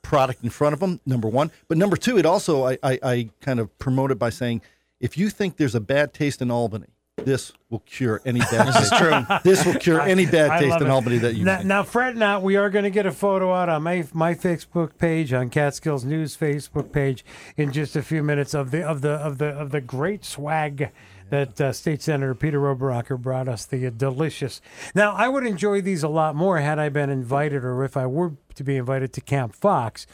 product 0.03 0.43
in 0.43 0.51
front 0.51 0.75
of 0.75 0.81
them, 0.81 1.01
number 1.07 1.29
one. 1.29 1.51
But 1.69 1.79
number 1.79 1.97
two, 1.97 2.19
it 2.19 2.27
also, 2.27 2.65
I, 2.67 2.79
I, 2.83 2.99
I 3.03 3.31
kind 3.41 3.61
of 3.61 3.77
promote 3.79 4.11
it 4.11 4.19
by 4.19 4.31
saying, 4.31 4.63
if 5.01 5.17
you 5.17 5.31
think 5.31 5.57
there's 5.57 5.75
a 5.75 5.81
bad 5.81 6.13
taste 6.13 6.43
in 6.43 6.51
Albany, 6.51 6.87
this 7.17 7.53
will 7.71 7.81
cure 7.81 8.21
any 8.25 8.41
bad 8.51 8.67
This 8.67 8.77
is 8.77 8.91
taste. 8.91 9.03
true. 9.03 9.27
This 9.45 9.65
will 9.65 9.75
cure 9.75 10.01
any 10.01 10.27
bad 10.27 10.51
I 10.51 10.59
taste 10.61 10.71
love 10.71 10.83
in 10.83 10.89
it. 10.89 10.91
Albany 10.91 11.19
that 11.19 11.35
you 11.35 11.45
now, 11.45 11.57
think. 11.59 11.69
now, 11.69 11.83
fret 11.85 12.17
not. 12.17 12.43
We 12.43 12.57
are 12.57 12.69
going 12.71 12.85
to 12.85 12.91
get 12.91 13.07
a 13.07 13.13
photo 13.13 13.53
out 13.53 13.69
on 13.69 13.83
my 13.83 14.05
my 14.13 14.35
Facebook 14.35 14.99
page 14.99 15.33
on 15.33 15.51
Catskills 15.51 16.05
News 16.05 16.37
Facebook 16.37 16.91
page 16.91 17.25
in 17.57 17.71
just 17.71 17.95
a 17.95 18.03
few 18.03 18.23
minutes 18.23 18.55
of 18.55 18.71
the 18.71 18.83
of 18.83 19.03
the 19.03 19.11
of 19.13 19.39
the 19.39 19.49
of 19.49 19.71
the 19.71 19.81
great 19.81 20.25
swag 20.25 20.91
that 21.33 21.59
uh, 21.62 21.73
State 21.73 22.03
Senator 22.03 22.35
Peter 22.35 22.61
Oberacker 22.61 23.18
brought 23.18 23.49
us. 23.49 23.64
The 23.64 23.87
uh, 23.87 23.90
delicious. 23.90 24.61
Now, 24.95 25.12
I 25.14 25.29
would 25.29 25.47
enjoy 25.47 25.81
these 25.81 26.03
a 26.03 26.09
lot 26.09 26.37
more 26.37 26.59
had 26.59 26.79
I 26.79 26.90
been 26.90 27.09
invited, 27.09 27.64
or 27.64 27.83
if 27.85 27.97
I 27.97 28.07
were 28.07 28.33
to 28.55 28.62
be 28.62 28.77
invited 28.77 29.14
to 29.14 29.23
Camp 29.23 29.55
Fox 29.55 30.07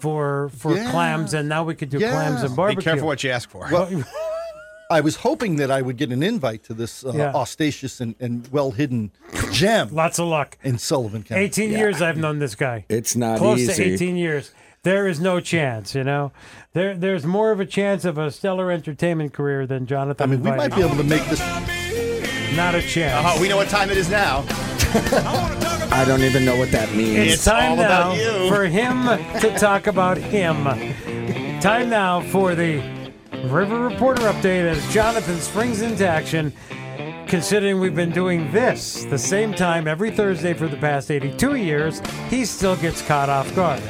for 0.00 0.48
for 0.50 0.74
Yeah. 0.74 0.90
clams, 0.90 1.32
and 1.32 1.48
now 1.48 1.62
we 1.62 1.76
could 1.76 1.90
do 1.90 1.98
Yeah. 1.98 2.10
clams 2.10 2.42
and 2.42 2.50
Be 2.50 2.56
barbecue. 2.56 2.78
Be 2.80 2.84
careful 2.84 3.06
what 3.06 3.22
you 3.22 3.30
ask 3.30 3.48
for. 3.48 3.68
Well, 3.70 3.88
I 4.90 5.00
was 5.00 5.16
hoping 5.16 5.56
that 5.56 5.70
I 5.70 5.80
would 5.80 5.96
get 5.96 6.10
an 6.10 6.22
invite 6.24 6.64
to 6.64 6.74
this 6.74 7.04
uh, 7.04 7.12
Yeah. 7.14 7.32
auspicious 7.32 8.00
and, 8.00 8.16
and 8.18 8.48
well 8.50 8.72
hidden 8.72 9.12
gem 9.52 9.88
Lots 9.92 10.18
of 10.18 10.26
luck. 10.26 10.58
in 10.64 10.78
Sullivan 10.78 11.22
County. 11.22 11.40
18 11.42 11.70
years 11.70 12.02
I've 12.02 12.16
known 12.18 12.40
this 12.40 12.56
guy. 12.56 12.84
It's 12.88 13.14
not 13.14 13.38
Close 13.38 13.60
easy. 13.60 13.84
to 13.84 13.92
18 13.94 14.16
years. 14.16 14.50
There 14.84 15.08
is 15.08 15.18
no 15.18 15.40
chance, 15.40 15.94
you 15.94 16.04
know. 16.04 16.30
There, 16.74 16.94
there's 16.94 17.24
more 17.24 17.50
of 17.52 17.58
a 17.58 17.64
chance 17.64 18.04
of 18.04 18.18
a 18.18 18.30
stellar 18.30 18.70
entertainment 18.70 19.32
career 19.32 19.66
than 19.66 19.86
Jonathan. 19.86 20.22
I 20.22 20.26
mean, 20.36 20.42
we 20.42 20.50
might 20.50 20.74
be 20.74 20.82
able 20.82 20.96
to 20.96 21.02
make 21.04 21.24
this. 21.24 21.40
Not 22.54 22.74
a 22.74 22.82
chance. 22.82 23.24
Uh-huh, 23.24 23.38
we 23.40 23.48
know 23.48 23.56
what 23.56 23.68
time 23.68 23.90
it 23.90 23.96
is 23.96 24.10
now. 24.10 24.44
I 25.90 26.04
don't 26.06 26.20
even 26.20 26.44
know 26.44 26.56
what 26.56 26.70
that 26.72 26.92
means. 26.94 27.16
It's, 27.16 27.34
It's 27.34 27.44
time 27.46 27.70
all 27.72 27.76
now 27.76 28.12
about 28.12 28.16
you. 28.18 28.48
for 28.48 28.64
him 28.66 29.04
to 29.40 29.58
talk 29.58 29.86
about 29.86 30.18
him. 30.18 30.64
Time 31.60 31.88
now 31.88 32.20
for 32.20 32.54
the 32.54 32.76
River 33.46 33.80
Reporter 33.88 34.22
update 34.22 34.66
as 34.66 34.92
Jonathan 34.92 35.38
springs 35.40 35.80
into 35.80 36.06
action. 36.06 36.52
Considering 37.26 37.80
we've 37.80 37.94
been 37.96 38.12
doing 38.12 38.52
this 38.52 39.06
the 39.06 39.18
same 39.18 39.54
time 39.54 39.88
every 39.88 40.10
Thursday 40.10 40.52
for 40.52 40.68
the 40.68 40.76
past 40.76 41.10
82 41.10 41.54
years, 41.56 42.02
he 42.28 42.44
still 42.44 42.76
gets 42.76 43.00
caught 43.00 43.30
off 43.30 43.52
guard. 43.56 43.80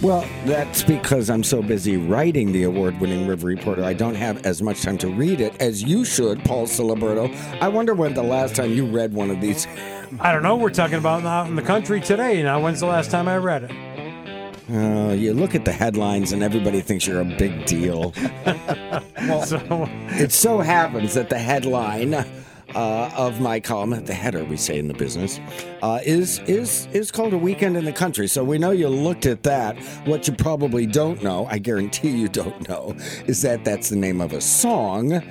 Well, 0.00 0.24
that's 0.44 0.84
because 0.84 1.28
I'm 1.28 1.42
so 1.42 1.60
busy 1.60 1.96
writing 1.96 2.52
the 2.52 2.62
award 2.62 3.00
winning 3.00 3.26
River 3.26 3.48
Reporter. 3.48 3.82
I 3.82 3.94
don't 3.94 4.14
have 4.14 4.46
as 4.46 4.62
much 4.62 4.80
time 4.80 4.96
to 4.98 5.08
read 5.08 5.40
it 5.40 5.60
as 5.60 5.82
you 5.82 6.04
should, 6.04 6.44
Paul 6.44 6.68
Ciliberto. 6.68 7.34
I 7.60 7.66
wonder 7.66 7.94
when 7.94 8.14
the 8.14 8.22
last 8.22 8.54
time 8.54 8.70
you 8.70 8.86
read 8.86 9.12
one 9.12 9.28
of 9.28 9.40
these. 9.40 9.66
I 10.20 10.32
don't 10.32 10.44
know. 10.44 10.54
We're 10.54 10.70
talking 10.70 10.98
about 10.98 11.24
out 11.24 11.48
in 11.48 11.56
the 11.56 11.62
country 11.62 12.00
today. 12.00 12.44
Now, 12.44 12.60
when's 12.60 12.78
the 12.78 12.86
last 12.86 13.10
time 13.10 13.26
I 13.26 13.38
read 13.38 13.64
it? 13.64 13.72
Uh, 14.70 15.14
you 15.14 15.34
look 15.34 15.56
at 15.56 15.64
the 15.64 15.72
headlines 15.72 16.30
and 16.30 16.44
everybody 16.44 16.80
thinks 16.80 17.04
you're 17.04 17.20
a 17.20 17.24
big 17.24 17.66
deal. 17.66 18.12
so, 19.46 19.88
it 20.10 20.30
so 20.30 20.60
happens 20.60 21.14
that 21.14 21.28
the 21.28 21.38
headline 21.38 22.24
uh, 22.78 23.10
of 23.16 23.40
my 23.40 23.58
column, 23.58 23.90
the 24.04 24.14
header 24.14 24.44
we 24.44 24.56
say 24.56 24.78
in 24.78 24.86
the 24.86 24.94
business, 24.94 25.40
uh, 25.82 25.98
is 26.04 26.38
is 26.46 26.86
is 26.92 27.10
called 27.10 27.32
a 27.32 27.38
weekend 27.38 27.76
in 27.76 27.84
the 27.84 27.92
country. 27.92 28.28
So 28.28 28.44
we 28.44 28.56
know 28.56 28.70
you 28.70 28.88
looked 28.88 29.26
at 29.26 29.42
that. 29.42 29.76
What 30.06 30.28
you 30.28 30.34
probably 30.34 30.86
don't 30.86 31.20
know, 31.20 31.46
I 31.46 31.58
guarantee 31.58 32.10
you 32.10 32.28
don't 32.28 32.68
know, 32.68 32.94
is 33.26 33.42
that 33.42 33.64
that's 33.64 33.88
the 33.88 33.96
name 33.96 34.20
of 34.20 34.32
a 34.32 34.40
song 34.40 35.22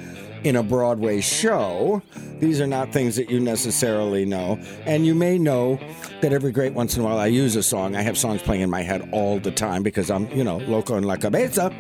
in 0.44 0.56
a 0.56 0.64
Broadway 0.64 1.22
show. 1.22 2.02
These 2.40 2.62
are 2.62 2.68
not 2.68 2.92
things 2.94 3.16
that 3.16 3.30
you 3.32 3.40
necessarily 3.40 4.24
know, 4.26 4.60
and 4.86 5.06
you 5.06 5.16
may 5.16 5.38
know 5.40 5.80
that 6.22 6.34
every 6.34 6.52
great 6.52 6.74
once 6.74 6.96
in 6.96 7.02
a 7.02 7.06
while 7.06 7.18
I 7.20 7.28
use 7.28 7.56
a 7.56 7.64
song. 7.64 7.96
I 7.96 8.02
have 8.02 8.18
songs 8.18 8.42
playing 8.44 8.62
in 8.62 8.70
my 8.70 8.82
head 8.82 9.10
all 9.12 9.40
the 9.40 9.52
time 9.52 9.82
because 9.84 10.12
I'm, 10.12 10.30
you 10.32 10.44
know, 10.44 10.58
loco 10.58 10.96
en 10.98 11.04
la 11.04 11.16
cabeza. 11.16 11.74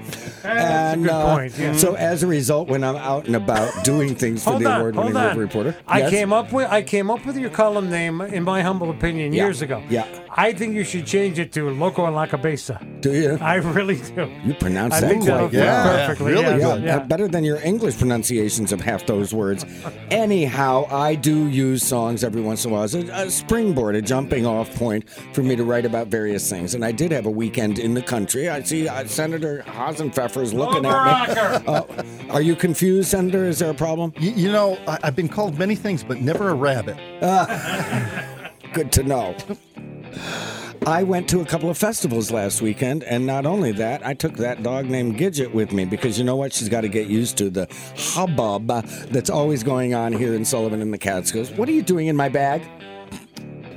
That's 0.43 0.95
a 0.95 0.99
good 0.99 1.09
uh, 1.09 1.35
point, 1.35 1.57
yeah. 1.57 1.73
So 1.75 1.95
as 1.95 2.23
a 2.23 2.27
result, 2.27 2.69
when 2.69 2.83
I'm 2.83 2.95
out 2.95 3.27
and 3.27 3.35
about 3.35 3.83
doing 3.83 4.15
things 4.15 4.43
for 4.43 4.51
hold 4.51 4.63
the 4.63 4.69
on, 4.69 4.79
award-winning 4.79 5.13
hold 5.13 5.25
on. 5.25 5.29
River 5.37 5.39
Reporter, 5.41 5.75
I 5.87 5.99
yes? 5.99 6.09
came 6.09 6.33
up 6.33 6.51
with 6.51 6.69
I 6.71 6.81
came 6.81 7.11
up 7.11 7.25
with 7.25 7.37
your 7.37 7.49
column 7.51 7.89
name, 7.89 8.21
in 8.21 8.43
my 8.43 8.61
humble 8.61 8.89
opinion, 8.89 9.33
Yeah, 9.33 9.43
years 9.45 9.61
ago. 9.61 9.83
yeah. 9.89 10.07
I 10.31 10.53
think 10.53 10.73
you 10.75 10.83
should 10.83 11.05
change 11.05 11.39
it 11.39 11.51
to 11.53 11.69
Loco 11.71 12.05
and 12.05 12.15
La 12.15 12.25
Cabeza. 12.25 12.79
Do 13.01 13.11
you? 13.13 13.37
I 13.41 13.55
really 13.55 13.95
do. 13.97 14.31
You 14.43 14.53
pronounce 14.55 14.95
I 14.95 15.01
that 15.01 15.09
think 15.09 15.25
that'll 15.25 15.49
quite 15.49 15.51
fit 15.51 15.65
well. 15.65 16.07
perfectly. 16.07 16.31
really 16.33 16.43
yeah, 16.43 16.57
Yeah, 16.57 16.75
good. 16.75 16.83
yeah. 16.83 16.95
uh, 16.97 17.03
better 17.05 17.27
than 17.27 17.43
your 17.43 17.57
English 17.61 17.97
pronunciations 17.97 18.71
of 18.71 18.81
half 18.81 19.05
those 19.05 19.33
words. 19.33 19.65
Anyhow, 20.11 20.87
I 20.91 21.15
do 21.15 21.47
use 21.47 21.83
songs 21.83 22.23
every 22.23 22.41
once 22.41 22.65
in 22.65 22.71
a 22.71 22.73
while 22.73 22.83
as 22.83 22.95
a, 22.95 23.01
a 23.13 23.29
springboard, 23.29 23.95
a 23.95 24.01
jumping 24.01 24.45
off 24.45 24.73
point 24.75 25.09
for 25.33 25.43
me 25.43 25.55
to 25.55 25.63
write 25.63 25.85
about 25.85 26.07
various 26.07 26.49
things. 26.49 26.73
And 26.75 26.83
I 26.83 26.91
did 26.91 27.11
have 27.11 27.25
a 27.25 27.29
weekend 27.31 27.79
in 27.79 27.93
the 27.93 28.01
country. 28.01 28.49
I 28.49 28.61
see 28.63 28.87
uh, 28.87 29.05
Senator 29.07 29.63
Hasenpfeffer 29.67 30.41
is 30.41 30.53
looking 30.53 30.85
at 30.85 31.29
me. 31.29 31.33
Uh, 31.67 31.83
are 32.29 32.41
you 32.41 32.55
confused, 32.55 33.09
Senator? 33.09 33.45
Is 33.45 33.59
there 33.59 33.71
a 33.71 33.73
problem? 33.73 34.13
You, 34.19 34.31
you 34.31 34.51
know, 34.51 34.77
I, 34.87 34.99
I've 35.03 35.15
been 35.15 35.27
called 35.29 35.57
many 35.57 35.75
things, 35.75 36.03
but 36.03 36.21
never 36.21 36.49
a 36.49 36.53
rabbit. 36.53 36.97
Good 38.73 38.91
to 38.93 39.03
know. 39.03 39.35
I 40.85 41.03
went 41.03 41.27
to 41.29 41.41
a 41.41 41.45
couple 41.45 41.69
of 41.69 41.77
festivals 41.77 42.31
last 42.31 42.61
weekend, 42.61 43.03
and 43.03 43.25
not 43.25 43.45
only 43.45 43.71
that, 43.73 44.05
I 44.05 44.13
took 44.13 44.37
that 44.37 44.63
dog 44.63 44.85
named 44.85 45.17
Gidget 45.17 45.51
with 45.51 45.73
me 45.73 45.85
because 45.85 46.17
you 46.17 46.23
know 46.23 46.35
what? 46.35 46.53
She's 46.53 46.69
got 46.69 46.81
to 46.81 46.87
get 46.87 47.07
used 47.07 47.37
to 47.39 47.49
the 47.49 47.67
hubbub 47.97 48.67
that's 49.09 49.29
always 49.29 49.63
going 49.63 49.93
on 49.93 50.13
here 50.13 50.33
in 50.33 50.45
Sullivan 50.45 50.81
and 50.81 50.93
the 50.93 50.97
Catskills. 50.97 51.51
What 51.51 51.67
are 51.67 51.73
you 51.73 51.81
doing 51.81 52.07
in 52.07 52.15
my 52.15 52.29
bag? 52.29 52.61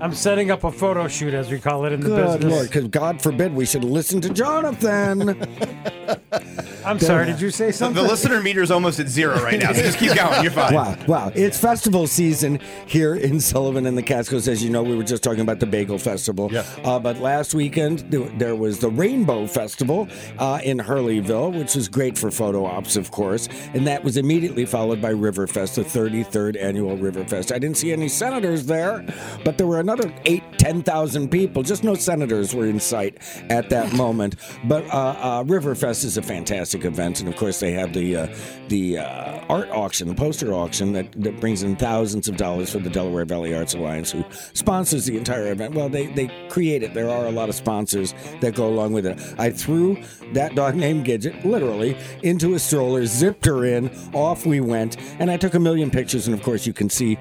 I'm 0.01 0.15
setting 0.15 0.51
up 0.51 0.65
a 0.65 0.73
photo 0.73 1.09
shoot, 1.09 1.35
as 1.35 1.51
we 1.51 1.59
call 1.59 1.85
it 1.85 1.93
in 1.93 2.01
the 2.01 2.09
Good 2.09 2.25
business. 2.25 2.53
Lord, 2.53 2.67
because 2.69 2.89
God 2.89 3.21
forbid 3.21 3.55
we 3.55 3.67
should 3.67 3.85
listen 3.85 4.21
to 4.23 4.31
Jonathan. 4.31 5.37
I'm 6.85 6.99
sorry. 6.99 7.27
Did 7.27 7.41
you 7.41 7.51
say 7.51 7.73
something? 7.73 8.03
the 8.03 8.09
listener 8.09 8.41
meter 8.41 8.63
is 8.63 8.71
almost 8.71 8.99
at 9.01 9.09
zero 9.09 9.43
right 9.43 9.61
now, 9.61 9.73
so 9.73 9.83
just 9.83 9.99
keep 9.99 10.15
going. 10.15 10.43
You're 10.43 10.53
fine. 10.53 10.75
Wow, 10.75 10.97
wow. 11.07 11.33
It's 11.35 11.59
festival 11.59 12.07
season 12.07 12.59
here 12.87 13.15
in 13.15 13.41
Sullivan 13.41 13.87
and 13.87 13.97
the 13.97 14.03
Catskills. 14.03 14.49
As 14.49 14.65
you 14.65 14.71
know, 14.71 14.83
we 14.83 14.97
were 14.97 15.05
just 15.05 15.23
talking 15.23 15.41
about 15.41 15.61
the 15.61 15.67
Bagel 15.67 15.99
Festival. 15.99 16.51
Yeah. 16.51 16.65
Uh, 16.83 16.99
but 16.99 17.19
last 17.19 17.55
weekend, 17.55 18.01
there, 18.11 18.29
there 18.39 18.57
was 18.57 18.79
the 18.79 18.89
Rainbow 18.91 19.47
Festival 19.47 20.09
uh, 20.39 20.61
in 20.65 20.79
Hurleyville, 20.79 21.59
which 21.59 21.75
was 21.75 21.89
great 21.89 22.17
for 22.17 22.31
photo 22.31 22.65
ops, 22.65 22.97
of 22.97 23.11
course. 23.11 23.49
And 23.75 23.87
that 23.87 24.03
was 24.03 24.17
immediately 24.17 24.65
followed 24.65 25.03
by 25.03 25.13
Riverfest, 25.13 25.75
the 25.75 25.83
33rd 25.83 26.61
annual 26.61 26.97
Riverfest. 26.97 27.55
I 27.55 27.59
didn't 27.59 27.77
see 27.77 27.93
any 27.93 28.09
senators 28.09 28.67
there, 28.67 29.05
but 29.45 29.59
there 29.59 29.67
were 29.67 29.79
another 29.91 30.15
eight, 30.25 30.43
10,000 30.59 31.29
people. 31.31 31.63
Just 31.63 31.83
no 31.83 31.95
senators 31.95 32.55
were 32.55 32.67
in 32.67 32.79
sight 32.79 33.19
at 33.51 33.71
that 33.71 33.93
moment. 33.95 34.37
But 34.65 34.85
uh, 34.87 35.17
uh, 35.19 35.45
Riverfest 35.45 36.05
is 36.05 36.17
a 36.17 36.23
fantastic 36.23 36.85
event. 36.85 37.21
And 37.21 37.29
of 37.29 37.37
course, 37.37 37.61
they 37.61 37.73
have 37.73 37.93
the, 37.93 38.17
uh, 38.17 38.37
the 38.69 38.99
uh, 38.99 39.45
art 39.49 39.69
auction, 39.71 40.09
the 40.09 40.15
poster 40.15 40.53
auction 40.53 40.93
that, 40.93 41.11
that 41.23 41.41
brings 41.41 41.63
in 41.63 41.77
thousands 41.77 42.29
of 42.29 42.37
dollars 42.37 42.71
for 42.71 42.79
the 42.79 42.91
Delaware 42.91 43.25
Valley 43.25 43.55
Arts 43.55 43.75
Alliance, 43.75 44.13
who 44.13 44.25
sponsors 44.53 45.07
the 45.07 45.17
entire 45.17 45.51
event. 45.51 45.75
Well, 45.75 45.89
they, 45.89 46.07
they 46.07 46.31
create 46.49 46.83
it. 46.83 46.95
There 46.95 47.11
are 47.11 47.27
a 47.27 47.33
lot 47.33 47.49
of 47.49 47.55
sponsors 47.55 48.15
that 48.41 48.55
go 48.55 48.69
along 48.69 48.93
with 48.93 49.07
it. 49.07 49.21
I 49.39 49.51
threw 49.51 50.03
that 50.35 50.55
dog 50.55 50.77
named 50.77 51.07
Gidget, 51.07 51.45
literally, 51.45 51.97
into 52.23 52.55
a 52.55 52.59
stroller, 52.59 53.07
zipped 53.07 53.45
her 53.47 53.65
in, 53.65 53.91
off 54.13 54.47
we 54.47 54.61
went, 54.61 54.97
and 55.19 55.31
I 55.31 55.37
took 55.37 55.55
a 55.55 55.61
million 55.61 55.91
pictures. 55.91 56.29
And 56.29 56.35
of 56.35 56.43
course, 56.45 56.67
you 56.67 56.73
can 56.73 56.89
see 56.89 57.19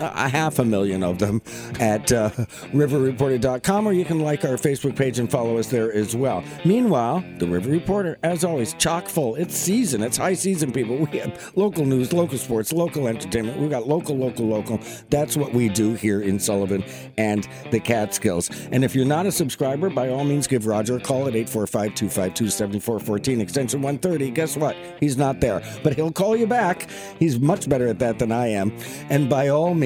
a 0.00 0.28
half 0.28 0.58
a 0.58 0.64
million 0.64 1.02
of 1.02 1.18
them 1.18 1.42
at 1.80 2.12
uh, 2.12 2.30
riverreporter.com, 2.72 3.86
or 3.86 3.92
you 3.92 4.04
can 4.04 4.20
like 4.20 4.44
our 4.44 4.56
Facebook 4.56 4.96
page 4.96 5.18
and 5.18 5.30
follow 5.30 5.58
us 5.58 5.68
there 5.68 5.92
as 5.92 6.14
well. 6.14 6.44
Meanwhile, 6.64 7.24
the 7.38 7.46
River 7.46 7.70
Reporter, 7.70 8.18
as 8.22 8.44
always, 8.44 8.74
chock 8.74 9.08
full. 9.08 9.34
It's 9.36 9.56
season. 9.56 10.02
It's 10.02 10.16
high 10.16 10.34
season, 10.34 10.72
people. 10.72 10.96
We 10.96 11.18
have 11.18 11.52
local 11.56 11.84
news, 11.84 12.12
local 12.12 12.38
sports, 12.38 12.72
local 12.72 13.08
entertainment. 13.08 13.58
We've 13.58 13.70
got 13.70 13.88
local, 13.88 14.16
local, 14.16 14.46
local. 14.46 14.80
That's 15.10 15.36
what 15.36 15.52
we 15.52 15.68
do 15.68 15.94
here 15.94 16.20
in 16.20 16.38
Sullivan 16.38 16.84
and 17.16 17.48
the 17.70 17.80
Catskills. 17.80 18.50
And 18.72 18.84
if 18.84 18.94
you're 18.94 19.06
not 19.06 19.26
a 19.26 19.32
subscriber, 19.32 19.88
by 19.88 20.08
all 20.08 20.24
means, 20.24 20.46
give 20.46 20.66
Roger 20.66 20.96
a 20.96 21.00
call 21.00 21.28
at 21.28 21.36
845 21.36 21.94
252 21.94 22.50
7414, 22.50 23.40
extension 23.40 23.82
130. 23.82 24.30
Guess 24.30 24.56
what? 24.56 24.76
He's 25.00 25.16
not 25.16 25.40
there, 25.40 25.62
but 25.82 25.94
he'll 25.94 26.12
call 26.12 26.36
you 26.36 26.46
back. 26.46 26.90
He's 27.18 27.38
much 27.38 27.68
better 27.68 27.86
at 27.88 27.98
that 28.00 28.18
than 28.18 28.32
I 28.32 28.48
am. 28.48 28.76
And 29.08 29.28
by 29.30 29.48
all 29.48 29.74
means, 29.74 29.85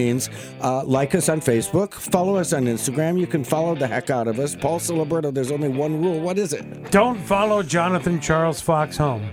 uh, 0.60 0.84
like 0.84 1.14
us 1.14 1.28
on 1.28 1.40
Facebook, 1.40 1.94
follow 1.94 2.36
us 2.36 2.52
on 2.52 2.64
Instagram. 2.64 3.18
You 3.18 3.26
can 3.26 3.44
follow 3.44 3.74
the 3.74 3.86
heck 3.86 4.10
out 4.10 4.28
of 4.28 4.38
us. 4.38 4.54
Paul 4.54 4.80
Ciliberto, 4.80 5.32
there's 5.32 5.50
only 5.50 5.68
one 5.68 6.02
rule. 6.02 6.20
What 6.20 6.38
is 6.38 6.52
it? 6.52 6.90
Don't 6.90 7.18
follow 7.18 7.62
Jonathan 7.62 8.20
Charles 8.20 8.60
Fox 8.60 8.96
home. 8.96 9.28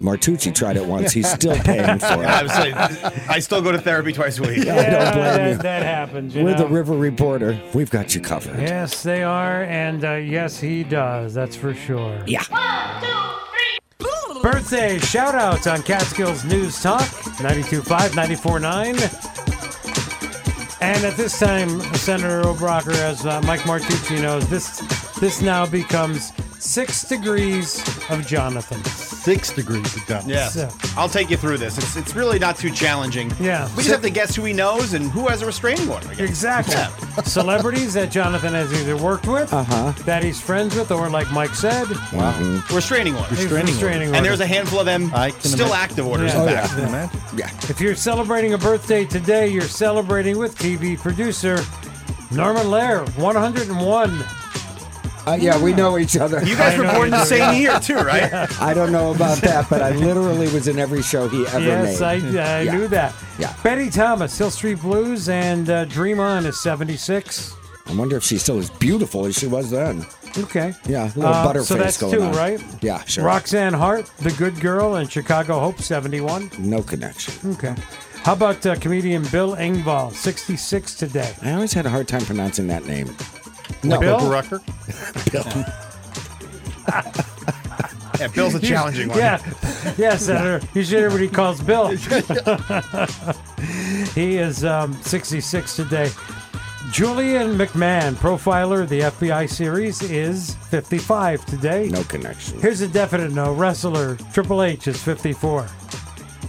Martucci 0.00 0.54
tried 0.54 0.76
it 0.78 0.86
once. 0.86 1.12
He's 1.12 1.30
still 1.30 1.56
paying 1.64 1.98
for 1.98 2.22
it. 2.22 2.26
I, 2.26 2.42
was 2.42 2.52
saying, 2.52 2.74
I 2.74 3.38
still 3.38 3.60
go 3.60 3.70
to 3.70 3.78
therapy 3.78 4.12
twice 4.12 4.38
a 4.38 4.42
week. 4.42 4.60
I 4.66 4.88
don't 4.88 5.12
blame 5.12 5.48
you. 5.48 5.54
that, 5.54 5.62
that 5.62 5.82
happens. 5.82 6.34
You 6.34 6.44
We're 6.44 6.52
know? 6.52 6.64
the 6.64 6.68
River 6.68 6.94
Reporter. 6.94 7.60
We've 7.74 7.90
got 7.90 8.14
you 8.14 8.20
covered. 8.22 8.58
Yes, 8.60 9.02
they 9.02 9.22
are, 9.22 9.64
and 9.64 10.04
uh, 10.04 10.14
yes, 10.14 10.58
he 10.58 10.84
does. 10.84 11.34
That's 11.34 11.54
for 11.54 11.74
sure. 11.74 12.22
Yeah. 12.26 12.44
Birthday 14.42 14.98
shout 14.98 15.34
outs 15.34 15.66
on 15.66 15.82
Catskills 15.82 16.46
News 16.46 16.80
Talk 16.82 17.02
925 17.42 18.14
949. 18.16 18.96
And 20.80 21.04
at 21.04 21.16
this 21.16 21.38
time, 21.38 21.80
Senator 21.94 22.42
Oberacker, 22.42 22.94
as 22.94 23.26
uh, 23.26 23.42
Mike 23.42 23.60
Martucci 23.60 24.22
knows, 24.22 24.48
this 24.48 24.78
this 25.20 25.42
now 25.42 25.66
becomes 25.66 26.32
six 26.60 27.04
degrees 27.04 27.82
of 28.10 28.26
Jonathan. 28.26 28.82
Six 28.84 29.52
degrees 29.52 29.96
of 29.96 30.06
Jonathan. 30.06 30.30
Yeah, 30.30 30.48
So- 30.48 30.68
I'll 30.96 31.08
take 31.08 31.30
you 31.30 31.36
through 31.36 31.58
this. 31.58 31.76
It's 31.78 31.96
it's 31.96 32.14
really 32.14 32.38
not 32.38 32.56
too 32.56 32.70
challenging. 32.70 33.32
Yeah. 33.40 33.68
we 33.76 33.82
just 33.82 33.90
have 33.90 34.02
to 34.02 34.10
guess 34.10 34.34
who 34.36 34.44
he 34.44 34.52
knows 34.52 34.92
and 34.94 35.10
who 35.10 35.26
has 35.28 35.42
a 35.42 35.46
restraining 35.46 35.88
order. 35.90 36.06
I 36.08 36.14
guess. 36.14 36.28
Exactly. 36.28 36.74
Yeah. 36.74 37.22
Celebrities 37.24 37.94
that 37.94 38.10
Jonathan 38.10 38.54
has 38.54 38.72
either 38.72 38.96
worked 38.96 39.26
with, 39.26 39.52
Uh-huh. 39.52 39.92
that 40.04 40.22
he's 40.22 40.40
friends 40.40 40.74
with, 40.74 40.90
or 40.90 41.08
like 41.10 41.30
Mike 41.32 41.54
said, 41.54 41.86
Mhm. 41.86 42.68
Restraining 42.74 43.14
order. 43.16 43.28
Restraining 43.34 43.66
Restraining 43.66 44.08
order. 44.08 44.16
And 44.18 44.26
there's 44.26 44.40
a 44.40 44.46
handful 44.46 44.80
of 44.80 44.86
them 44.86 45.10
I 45.14 45.30
can 45.30 45.40
still 45.42 45.66
imagine. 45.66 45.82
active 45.82 46.06
orders. 46.06 46.32
Yeah. 46.34 46.42
in 46.42 46.48
Oh, 46.48 46.52
fact. 46.52 46.68
Can 46.70 46.78
you 46.82 46.86
imagine? 46.88 47.20
Yeah. 47.36 47.50
If 47.68 47.80
you're 47.80 47.94
celebrating 47.94 48.52
a 48.54 48.58
birthday 48.58 49.04
today, 49.04 49.48
you're 49.48 49.62
celebrating 49.68 50.38
with 50.38 50.58
TV 50.58 50.96
producer 50.96 51.64
Norman 52.30 52.70
Lear, 52.70 53.00
101. 53.16 54.24
Uh, 55.26 55.36
yeah, 55.40 55.60
we 55.62 55.72
know 55.74 55.98
each 55.98 56.16
other. 56.16 56.42
You 56.44 56.56
guys 56.56 56.74
I 56.74 56.78
were 56.78 56.84
know 56.84 56.92
born 56.94 57.04
you 57.06 57.10
the 57.12 57.18
do, 57.18 57.24
same 57.24 57.38
yeah. 57.40 57.52
year 57.52 57.80
too, 57.80 57.94
right? 58.12 58.32
I 58.60 58.74
don't 58.74 58.90
know 58.92 59.12
about 59.14 59.38
that, 59.38 59.68
but 59.68 59.82
I 59.82 59.90
literally 59.90 60.48
was 60.52 60.66
in 60.68 60.78
every 60.78 61.02
show 61.02 61.28
he 61.28 61.46
ever 61.46 61.58
made. 61.60 61.66
yes, 61.66 62.00
I, 62.00 62.18
made. 62.18 62.36
I 62.36 62.62
Yeah. 62.62 62.74
knew 62.76 62.88
that. 62.88 63.14
Yeah. 63.38 63.54
Betty 63.62 63.90
Thomas, 63.90 64.36
Hill 64.36 64.50
Street 64.50 64.80
Blues, 64.80 65.28
and 65.28 65.68
uh, 65.68 65.84
Dream 65.86 66.20
On 66.20 66.46
is 66.46 66.58
76. 66.60 67.54
I 67.86 67.94
wonder 67.94 68.16
if 68.16 68.22
she's 68.24 68.42
still 68.42 68.58
as 68.58 68.70
beautiful 68.70 69.26
as 69.26 69.36
she 69.36 69.46
was 69.46 69.70
then. 69.70 70.06
Okay. 70.38 70.72
Yeah, 70.86 71.04
a 71.06 71.12
little 71.16 71.24
Uh, 71.24 71.46
butterface 71.52 71.64
so 71.64 71.74
that's 71.74 71.96
going 71.98 72.12
two, 72.12 72.22
on. 72.22 72.32
right? 72.34 72.62
Yeah, 72.82 73.02
sure. 73.04 73.24
Roxanne 73.24 73.72
Hart, 73.74 74.06
The 74.20 74.30
Good 74.32 74.60
Girl, 74.60 74.94
and 74.94 75.10
Chicago 75.10 75.58
Hope, 75.58 75.80
71. 75.80 76.50
No 76.58 76.82
connection. 76.82 77.34
Okay. 77.54 77.74
How 78.22 78.34
about 78.34 78.64
uh, 78.64 78.76
comedian 78.76 79.24
Bill 79.32 79.56
Engvall, 79.56 80.12
66 80.12 80.94
today? 80.94 81.34
I 81.42 81.52
always 81.54 81.72
had 81.72 81.84
a 81.86 81.90
hard 81.90 82.06
time 82.06 82.20
pronouncing 82.24 82.68
that 82.68 82.84
name. 82.86 83.08
No. 83.82 83.98
Bill? 84.00 84.30
Rucker. 84.30 84.60
Bill. 85.32 85.44
Yeah, 88.18 88.26
Bill's 88.28 88.54
a 88.54 88.60
challenging 88.60 89.08
one. 89.08 89.18
Yeah, 89.18 89.40
yeah, 89.96 90.16
Senator. 90.16 90.60
You 90.74 90.84
should 90.84 90.98
hear 90.98 91.10
what 91.10 91.20
he 91.22 91.28
calls 91.28 91.62
Bill. 91.62 91.88
he 94.14 94.36
is 94.36 94.62
um, 94.64 94.92
66 95.02 95.76
today. 95.76 96.10
Julian 96.90 97.56
McMahon, 97.56 98.14
profiler 98.14 98.82
of 98.82 98.88
the 98.88 99.00
FBI 99.00 99.48
series, 99.48 100.02
is 100.02 100.56
55 100.70 101.46
today. 101.46 101.88
No 101.88 102.02
connection. 102.04 102.60
Here's 102.60 102.80
a 102.82 102.88
definite 102.88 103.32
no. 103.32 103.54
Wrestler 103.54 104.16
Triple 104.32 104.62
H 104.64 104.88
is 104.88 105.00
54. 105.02 105.66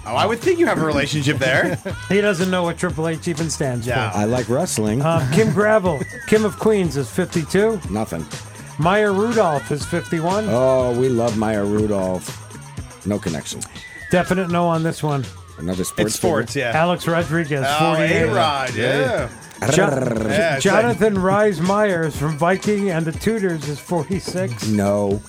Oh, 0.05 0.15
I 0.15 0.25
would 0.25 0.39
think 0.39 0.57
you 0.59 0.65
have 0.65 0.81
a 0.81 0.85
relationship 0.85 1.37
there. 1.37 1.77
He 2.09 2.21
doesn't 2.21 2.49
know 2.49 2.63
what 2.63 2.77
Triple 2.77 3.07
H 3.07 3.27
even 3.27 3.49
stands 3.49 3.85
Yeah. 3.85 4.09
for. 4.11 4.17
I 4.17 4.25
like 4.25 4.49
wrestling. 4.49 5.01
Um, 5.03 5.29
Kim 5.31 5.53
Gravel, 5.53 5.99
Kim 6.27 6.43
of 6.43 6.57
Queens, 6.59 6.97
is 6.97 7.09
52. 7.09 7.79
Nothing. 7.89 8.25
Maya 8.79 9.11
Rudolph 9.11 9.71
is 9.71 9.85
51. 9.85 10.45
Oh, 10.49 10.99
we 10.99 11.07
love 11.07 11.37
Maya 11.37 11.63
Rudolph. 11.63 13.05
No 13.05 13.19
connection. 13.19 13.61
Definite 14.09 14.49
no 14.49 14.65
on 14.67 14.81
this 14.83 15.03
one. 15.03 15.23
Another 15.59 15.83
sports. 15.83 16.01
it's 16.07 16.15
sports, 16.15 16.55
yeah. 16.55 16.71
Alex 16.73 17.07
Rodriguez, 17.07 17.63
Oh, 17.67 17.93
48. 17.95 18.21
A-Rod, 18.23 18.73
yeah. 18.75 19.29
Jo- 19.71 19.83
Yeah, 20.27 20.55
it's 20.55 20.63
Jonathan 20.63 21.21
Rhys 21.21 21.61
Meyers 21.61 22.15
from 22.17 22.35
Viking 22.39 22.89
and 22.89 23.05
the 23.05 23.11
Tudors 23.11 23.67
is 23.69 23.79
46. 23.79 24.67
No. 24.69 25.21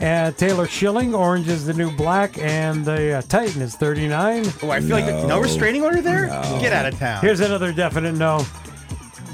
And 0.00 0.36
Taylor 0.38 0.66
Schilling, 0.66 1.14
Orange 1.14 1.48
is 1.48 1.66
the 1.66 1.74
New 1.74 1.90
Black, 1.96 2.38
and 2.38 2.84
the 2.84 3.18
uh, 3.18 3.22
Titan 3.22 3.62
is 3.62 3.76
39. 3.76 4.44
Oh, 4.62 4.70
I 4.70 4.80
feel 4.80 4.90
like 4.90 5.06
the, 5.06 5.26
no 5.26 5.40
restraining 5.40 5.82
order 5.82 6.00
there. 6.00 6.26
Get 6.60 6.72
out 6.72 6.86
of 6.86 6.98
town. 6.98 7.20
Here's 7.20 7.40
another 7.40 7.72
definite 7.72 8.12
no. 8.14 8.44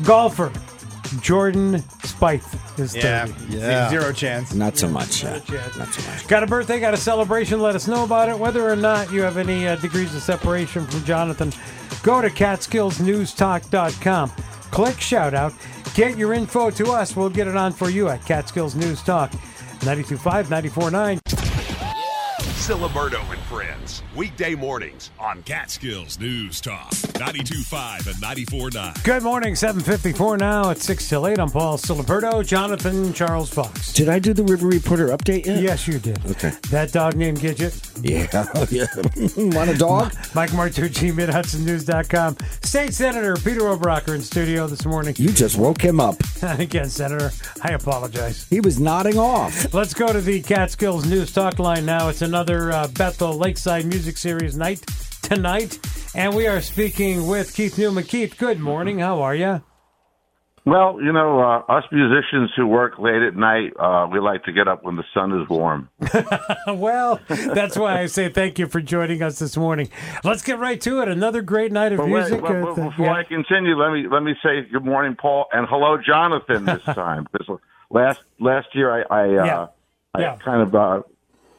Golfer 0.04 0.52
Jordan 1.20 1.78
Spieth 2.02 2.54
is 2.78 2.92
30. 2.92 3.02
yeah, 3.02 3.26
Yeah. 3.48 3.88
zero 3.88 4.12
chance. 4.12 4.52
Not 4.54 4.76
so 4.76 4.88
much. 4.88 5.24
Not 5.24 5.38
a 5.38 5.40
chance. 5.40 5.76
Not 5.76 5.88
so 5.94 6.11
much. 6.11 6.28
Got 6.28 6.42
a 6.42 6.46
birthday, 6.46 6.78
got 6.81 6.92
a 6.94 6.98
celebration, 6.98 7.61
let 7.61 7.74
us 7.74 7.88
know 7.88 8.04
about 8.04 8.28
it. 8.28 8.38
Whether 8.38 8.68
or 8.70 8.76
not 8.76 9.11
you 9.11 9.22
have 9.22 9.37
any 9.38 9.66
uh, 9.66 9.76
degrees 9.76 10.14
of 10.14 10.22
separation 10.22 10.87
from 10.87 11.02
Jonathan, 11.04 11.52
go 12.02 12.20
to 12.20 12.28
catskillsnewstalk.com. 12.28 14.31
Click 14.70 15.00
shout 15.00 15.33
out, 15.35 15.54
get 15.94 16.18
your 16.18 16.35
info 16.35 16.70
to 16.70 16.92
us. 16.92 17.16
We'll 17.16 17.31
get 17.31 17.48
it 17.48 17.57
on 17.57 17.72
for 17.72 17.88
you 17.88 18.09
at 18.09 18.22
Catskills 18.26 18.74
News 18.74 19.00
Talk 19.02 19.33
925 19.83 20.49
949. 20.51 21.47
Ciliberto 22.68 23.22
and 23.33 23.40
Friends. 23.44 24.02
Weekday 24.14 24.54
mornings 24.54 25.11
on 25.18 25.42
Catskills 25.44 26.20
News 26.20 26.61
Talk. 26.61 26.90
92.5 26.90 28.09
and 28.09 28.16
94.9. 28.16 29.04
Good 29.04 29.22
morning, 29.22 29.54
754 29.54 30.37
now. 30.37 30.68
It's 30.68 30.85
6 30.85 31.09
till 31.09 31.26
8. 31.26 31.38
I'm 31.38 31.48
Paul 31.48 31.78
Ciliberto, 31.78 32.46
Jonathan 32.46 33.14
Charles 33.14 33.48
Fox. 33.48 33.94
Did 33.94 34.11
I 34.11 34.18
do 34.18 34.35
the 34.35 34.44
River 34.44 34.66
Reporter 34.66 35.09
update 35.09 35.46
yet? 35.46 35.62
Yes, 35.62 35.88
you 35.88 35.98
did. 35.98 36.20
Okay. 36.26 36.52
That 36.68 36.92
dog 36.92 37.16
named 37.16 37.38
Gidget. 37.38 37.72
Yeah. 38.02 38.26
Oh, 38.54 38.66
yeah. 38.70 38.87
Want 39.57 39.70
a 39.70 39.76
dog? 39.76 40.12
Mike 40.35 40.50
Martucci, 40.50 41.12
MidHudsonNews.com. 41.12 42.37
State 42.62 42.92
Senator 42.92 43.37
Peter 43.37 43.61
Oberacker 43.62 44.14
in 44.14 44.20
studio 44.20 44.66
this 44.66 44.85
morning. 44.85 45.14
You 45.18 45.33
just 45.33 45.57
woke 45.59 45.81
him 45.81 46.00
up. 46.00 46.16
Again, 46.42 46.88
Senator, 46.88 47.31
I 47.62 47.70
apologize. 47.72 48.46
He 48.48 48.61
was 48.61 48.78
nodding 48.78 49.18
off. 49.18 49.72
Let's 49.72 49.94
go 49.94 50.12
to 50.12 50.20
the 50.20 50.42
Catskills 50.42 51.07
News 51.07 51.33
Talk 51.33 51.59
line 51.59 51.87
now. 51.87 52.09
It's 52.09 52.22
another 52.22 52.58
uh, 52.59 52.88
Bethel 52.88 53.35
Lakeside 53.38 53.85
Music 53.87 54.16
Series 54.16 54.57
night 54.57 54.85
tonight, 55.23 55.79
and 56.14 56.35
we 56.35 56.47
are 56.47 56.61
speaking 56.61 57.27
with 57.27 57.55
Keith 57.55 57.79
Newman. 57.79 58.05
Keith, 58.05 58.37
good 58.38 58.59
morning. 58.61 58.99
How 58.99 59.21
are 59.23 59.35
you? 59.35 59.62
Well, 60.64 61.01
you 61.01 61.12
know, 61.12 61.40
uh, 61.40 61.61
us 61.73 61.85
musicians 61.90 62.51
who 62.55 62.66
work 62.66 62.99
late 62.99 63.23
at 63.23 63.35
night, 63.35 63.73
uh, 63.81 64.07
we 64.12 64.21
like 64.21 64.44
to 64.44 64.53
get 64.53 64.68
up 64.68 64.85
when 64.85 64.97
the 64.97 65.05
sun 65.14 65.33
is 65.40 65.49
warm. 65.49 65.88
well, 66.68 67.21
that's 67.29 67.77
why 67.79 68.01
I 68.01 68.07
say 68.07 68.29
thank 68.29 68.59
you 68.59 68.66
for 68.66 68.83
joining 68.83 69.23
us 69.23 69.38
this 69.38 69.57
morning. 69.57 69.88
Let's 70.25 70.42
get 70.42 70.59
right 70.59 70.79
to 70.83 71.01
it. 71.01 71.09
Another 71.09 71.40
great 71.40 71.73
night 71.73 71.92
of 71.92 71.99
But 71.99 72.09
wait, 72.09 72.21
music. 72.21 72.40
but- 72.42 72.51
uh, 72.57 72.61
but 72.64 72.75
th- 72.75 72.90
before 72.90 73.07
yeah. 73.07 73.12
I 73.14 73.25
continue, 73.25 73.77
let 73.77 73.92
me 73.92 74.09
let 74.11 74.23
me 74.23 74.35
say 74.42 74.68
good 74.71 74.85
morning, 74.85 75.16
Paul, 75.18 75.47
and 75.53 75.66
hello, 75.71 75.97
Jonathan. 76.05 76.66
This 76.66 76.83
time, 76.94 77.27
because 77.33 77.59
last 77.90 78.21
last 78.38 78.66
year 78.75 78.92
I 78.92 79.03
I, 79.11 79.25
uh, 79.25 79.44
Yeah. 79.47 79.66
I 80.14 80.21
Yeah. 80.21 80.37
kind 80.44 80.61
of 80.62 80.75
uh, 80.75 81.01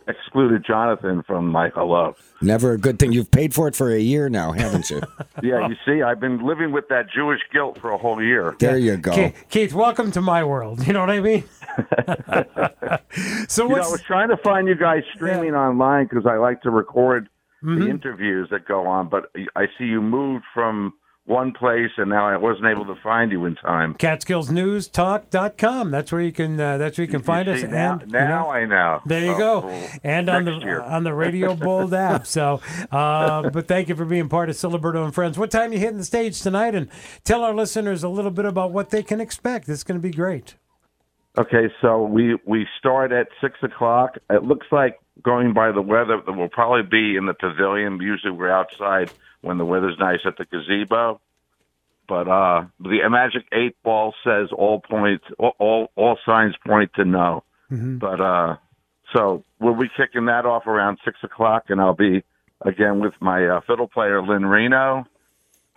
excluded 0.10 0.66
Jonathan 0.66 1.24
from 1.24 1.48
my 1.48 1.70
hello. 1.70 2.16
Never 2.42 2.74
a 2.74 2.78
good 2.78 3.00
thing. 3.00 3.12
You've 3.14 3.32
paid 3.32 3.54
for 3.54 3.68
it 3.68 3.76
for 3.76 3.90
a 3.92 4.00
year 4.00 4.28
now, 4.30 4.52
haven't 4.52 4.90
you? 4.90 5.02
Yeah, 5.42 5.70
you 5.70 5.76
see, 5.86 6.02
I've 6.02 6.20
been 6.20 6.46
living 6.46 6.74
with 6.74 6.90
that 6.90 7.10
Jewish 7.10 7.40
guilt 7.54 7.80
for 7.80 7.92
a 7.92 7.98
whole 7.98 8.22
year. 8.22 8.58
There 8.60 8.78
you 8.78 8.98
go. 8.98 9.14
Keith, 9.14 9.46
Keith, 9.50 9.74
welcome 9.74 10.12
to 10.12 10.20
my 10.22 10.44
world. 10.44 10.86
You 10.86 10.92
know 10.92 11.00
what 11.00 11.10
I 11.12 11.22
mean? 11.22 11.46
so 13.48 13.64
You 13.64 13.76
know, 13.76 13.82
I 13.84 13.88
was 13.90 14.02
trying 14.06 14.28
to 14.30 14.38
find 14.38 14.68
you 14.68 14.76
guys 14.76 15.04
streaming 15.16 15.56
online 15.56 16.08
because 16.10 16.26
I 16.26 16.36
like 16.38 16.62
to 16.64 16.70
record 16.72 17.30
Mm-hmm. 17.62 17.80
the 17.84 17.90
interviews 17.90 18.48
that 18.52 18.66
go 18.66 18.88
on, 18.88 19.10
but 19.10 19.34
I 19.54 19.66
see 19.78 19.84
you 19.84 20.02
moved 20.02 20.46
from 20.54 20.94
one 21.30 21.52
place, 21.54 21.92
and 21.98 22.10
now 22.10 22.28
I 22.28 22.36
wasn't 22.38 22.66
able 22.66 22.86
to 22.88 22.96
find 23.02 23.32
you 23.32 23.46
in 23.46 23.56
time. 23.56 23.94
CatskillsNewsTalk.com. 23.96 25.92
That's 25.92 26.12
where 26.12 26.22
you 26.22 26.32
can. 26.32 26.60
Uh, 26.60 26.78
that's 26.78 26.98
where 26.98 27.06
you 27.06 27.12
can 27.12 27.22
find 27.22 27.48
See, 27.48 27.66
us. 27.66 27.72
now, 27.72 28.00
and 28.02 28.12
now 28.12 28.22
you 28.22 28.28
know, 28.28 28.50
I 28.50 28.66
know. 28.66 29.02
There 29.06 29.24
you 29.24 29.32
Oh, 29.34 29.38
go, 29.38 29.62
cool. 29.62 29.88
and 30.04 30.28
on 30.30 30.46
the 30.46 30.54
year. 30.58 30.82
on 30.82 31.04
the 31.04 31.14
Radio 31.14 31.54
Bold 31.60 31.94
app. 31.94 32.26
So, 32.28 32.62
uh, 32.92 33.50
but 33.50 33.68
thank 33.68 33.90
you 33.90 33.96
for 33.96 34.06
being 34.06 34.30
part 34.30 34.50
of 34.50 34.56
Ciliberto 34.56 35.04
and 35.04 35.14
Friends. 35.14 35.38
What 35.38 35.52
time 35.52 35.72
you 35.74 35.80
hitting 35.80 35.98
the 35.98 36.04
stage 36.04 36.42
tonight? 36.42 36.76
And 36.76 36.90
tell 37.24 37.44
our 37.44 37.54
listeners 37.54 38.04
a 38.04 38.10
little 38.10 38.32
bit 38.32 38.46
about 38.46 38.72
what 38.72 38.90
they 38.90 39.04
can 39.04 39.22
expect. 39.22 39.70
It's 39.70 39.84
going 39.84 40.00
to 40.00 40.04
be 40.08 40.12
great. 40.14 40.56
Okay, 41.38 41.70
so 41.82 42.04
we 42.04 42.38
we 42.46 42.68
start 42.80 43.12
at 43.12 43.28
six 43.40 43.56
o'clock. 43.62 44.16
It 44.30 44.44
looks 44.44 44.68
like 44.72 45.00
going 45.24 45.54
by 45.54 45.72
the 45.72 45.82
weather 45.82 46.20
that 46.26 46.32
we'll 46.34 46.50
probably 46.50 46.82
be 46.84 47.16
in 47.18 47.28
the 47.28 47.34
pavilion. 47.34 48.00
Usually 48.02 48.32
we're 48.32 48.50
outside 48.52 49.12
when 49.42 49.58
the 49.58 49.66
weather's 49.66 49.98
nice 50.00 50.20
at 50.26 50.38
the 50.38 50.46
gazebo. 50.46 51.20
But 52.08 52.28
uh 52.28 52.66
the 52.80 53.08
Magic 53.10 53.48
Eight 53.52 53.76
Ball 53.84 54.14
says 54.24 54.50
all 54.52 54.80
points, 54.80 55.26
all 55.38 55.56
all, 55.60 55.92
all 55.96 56.18
signs 56.26 56.56
point 56.66 56.92
to 56.96 57.06
no. 57.06 57.44
But 58.00 58.22
uh 58.22 58.56
so 59.14 59.44
we'll 59.60 59.76
be 59.76 59.90
kicking 59.96 60.26
that 60.26 60.46
off 60.46 60.68
around 60.68 61.00
six 61.04 61.18
o'clock, 61.24 61.66
and 61.70 61.80
I'll 61.82 61.94
be 61.96 62.24
again 62.62 63.00
with 63.00 63.14
my 63.20 63.46
uh, 63.48 63.62
fiddle 63.62 63.88
player 63.88 64.22
Lynn 64.22 64.46
Reno, 64.46 65.06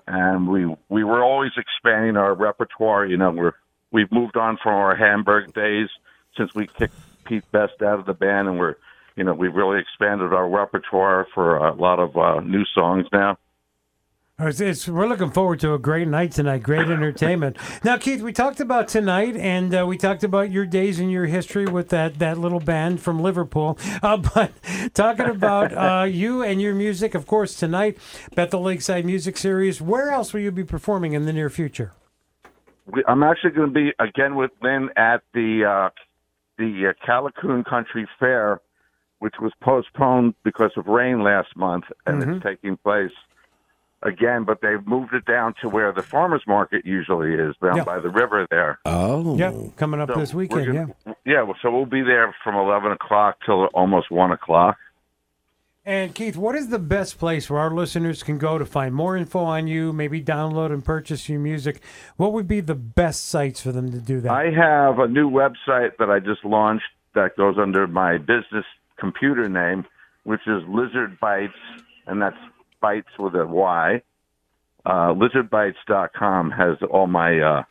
and 0.07 0.49
we 0.49 0.75
we 0.89 1.05
were 1.05 1.23
always 1.23 1.53
expanding 1.57 2.17
our 2.17 2.35
repertoire. 2.35 3.07
You 3.07 3.17
know, 3.17 3.31
we're 3.31 3.53
we've 3.91 4.11
moved 4.13 4.37
on 4.37 4.59
from 4.63 4.75
our 4.75 4.95
Hamburg 4.97 5.55
days 5.55 5.89
since 6.37 6.55
we 6.55 6.67
kicked 6.67 6.95
Pete 7.25 7.51
Best 7.53 7.83
out 7.83 7.99
of 7.99 8.07
the 8.07 8.15
band, 8.15 8.49
and 8.49 8.59
we're 8.59 8.77
you 9.17 9.25
know 9.25 9.35
we've 9.35 9.55
really 9.55 9.81
expanded 9.81 10.33
our 10.33 10.49
repertoire 10.49 11.27
for 11.35 11.57
a 11.57 11.75
lot 11.75 11.99
of 11.99 12.17
uh, 12.17 12.41
new 12.41 12.65
songs 12.75 13.07
now. 13.13 13.39
It's, 14.39 14.61
it's, 14.61 14.89
we're 14.89 15.07
looking 15.07 15.31
forward 15.31 15.61
to 15.61 15.75
a 15.75 15.79
great 15.79 16.09
night 16.09 16.33
tonight, 16.33 16.63
great 16.63 16.89
entertainment. 16.89 17.59
Now, 17.85 17.97
Keith, 17.99 18.23
we 18.23 18.33
talked 18.33 18.61
about 18.61 18.89
tonight, 18.89 19.37
and 19.37 19.75
uh, 19.75 19.87
we 19.87 19.97
talked 19.99 20.25
about 20.25 20.51
your 20.51 20.65
days 20.65 20.99
and 20.99 21.13
your 21.13 21.27
history 21.27 21.67
with 21.67 21.91
that, 21.91 22.19
that 22.19 22.39
little 22.39 22.59
band 22.59 23.01
from 23.01 23.21
Liverpool. 23.21 23.79
Uh, 24.03 24.17
but 24.35 24.53
talking 24.95 25.27
about 25.27 25.73
uh, 25.73 26.05
you 26.05 26.43
and 26.43 26.61
your 26.61 26.75
music, 26.75 27.15
of 27.15 27.27
course, 27.27 27.55
tonight, 27.55 27.99
Bethel 28.35 28.63
Lakeside 28.63 29.05
Music 29.05 29.37
Series. 29.37 29.81
Where 29.81 30.11
else 30.11 30.33
will 30.33 30.41
you 30.41 30.51
be 30.51 30.65
performing 30.65 31.13
in 31.13 31.25
the 31.25 31.33
near 31.33 31.51
future? 31.51 31.93
I'm 33.07 33.23
actually 33.23 33.51
going 33.51 33.73
to 33.73 33.75
be 33.75 33.93
again 34.01 34.35
with 34.35 34.51
Lynn 34.61 34.89
at 34.97 35.23
the 35.35 35.65
uh, 35.65 35.91
the 36.59 36.91
uh, 36.91 37.07
Callicoon 37.07 37.65
Country 37.65 38.09
Fair, 38.19 38.61
which 39.21 39.35
was 39.41 39.53
postponed 39.61 40.35
because 40.43 40.73
of 40.77 40.87
rain 40.87 41.23
last 41.23 41.55
month, 41.55 41.85
and 42.07 42.23
it's 42.23 42.43
taking 42.43 42.77
place 42.79 43.13
again. 44.03 44.45
But 44.45 44.61
they've 44.63 44.85
moved 44.87 45.15
it 45.15 45.25
down 45.25 45.55
to 45.63 45.69
where 45.69 45.93
the 45.93 46.03
farmers 46.03 46.43
market 46.47 46.85
usually 46.85 47.35
is, 47.35 47.55
down 47.63 47.77
Yeah. 47.77 47.85
by 47.85 47.99
the 48.01 48.11
river 48.11 48.47
there. 48.51 48.79
Oh, 48.85 49.37
yeah, 49.37 49.53
coming 49.77 50.01
up 50.01 50.11
So 50.13 50.19
this 50.21 50.35
weekend, 50.35 50.67
yeah. 50.67 50.73
gonna- 51.05 51.17
yeah. 51.25 51.43
well, 51.43 51.57
So 51.63 51.71
we'll 51.71 51.87
be 51.87 52.03
there 52.03 52.35
from 52.45 52.55
11 52.57 52.93
o'clock 52.93 53.39
till 53.45 53.65
almost 53.75 54.11
one 54.11 54.33
o'clock. 54.33 54.77
And 55.85 56.15
Keith, 56.15 56.37
what 56.37 56.55
is 56.55 56.69
the 56.69 56.79
best 56.79 57.19
place 57.19 57.51
where 57.51 57.59
our 57.59 57.71
listeners 57.73 58.23
can 58.23 58.39
go 58.39 58.57
to 58.57 58.65
find 58.65 58.95
more 58.95 59.17
info 59.17 59.41
on 59.41 59.67
you, 59.67 59.93
maybe 59.93 60.23
download 60.23 60.73
and 60.73 60.85
purchase 60.85 61.29
your 61.29 61.41
music? 61.41 61.83
What 62.17 62.33
would 62.33 62.47
be 62.47 62.61
the 62.61 62.77
best 62.77 63.29
sites 63.29 63.61
for 63.61 63.73
them 63.73 63.91
to 63.91 63.99
do 63.99 64.21
that? 64.21 64.31
I 64.31 64.51
have 64.51 65.01
a 65.01 65.09
new 65.09 65.29
website 65.29 65.97
that 65.99 66.09
I 66.09 66.21
just 66.21 66.45
launched 66.45 66.85
that 67.17 67.37
goes 67.37 67.57
under 67.59 67.89
my 67.89 68.17
business 68.19 68.65
computer 68.97 69.49
name, 69.49 69.85
which 70.23 70.43
is 70.47 70.63
Lizard 70.69 71.19
Bites, 71.19 71.53
and 72.07 72.23
that's 72.23 72.37
bites 72.83 73.09
with 73.19 73.35
a 73.35 73.47
Y. 73.47 74.03
Uh, 74.85 75.15
lizardbites.com 75.15 76.51
has 76.51 76.77
all 76.91 77.07
my 77.07 77.39
uh, 77.41 77.63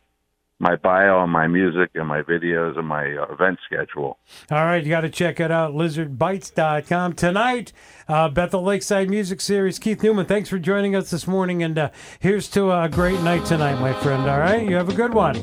my 0.61 0.75
bio 0.75 1.23
and 1.23 1.31
my 1.31 1.47
music 1.47 1.89
and 1.95 2.07
my 2.07 2.21
videos 2.21 2.77
and 2.77 2.87
my 2.87 3.15
uh, 3.17 3.25
event 3.33 3.57
schedule. 3.65 4.19
All 4.51 4.63
right, 4.63 4.83
you 4.83 4.89
got 4.89 5.01
to 5.01 5.09
check 5.09 5.39
it 5.39 5.49
out, 5.49 5.73
lizardbites.com. 5.73 7.13
Tonight, 7.13 7.73
uh, 8.07 8.29
Bethel 8.29 8.61
Lakeside 8.61 9.09
Music 9.09 9.41
Series. 9.41 9.79
Keith 9.79 10.03
Newman, 10.03 10.27
thanks 10.27 10.49
for 10.49 10.59
joining 10.59 10.95
us 10.95 11.09
this 11.09 11.25
morning, 11.27 11.63
and 11.63 11.77
uh, 11.77 11.89
here's 12.19 12.47
to 12.51 12.71
a 12.71 12.87
great 12.87 13.19
night 13.21 13.43
tonight, 13.45 13.81
my 13.81 13.91
friend. 14.01 14.29
All 14.29 14.39
right, 14.39 14.63
you 14.67 14.75
have 14.75 14.87
a 14.87 14.93
good 14.93 15.13
one. 15.15 15.35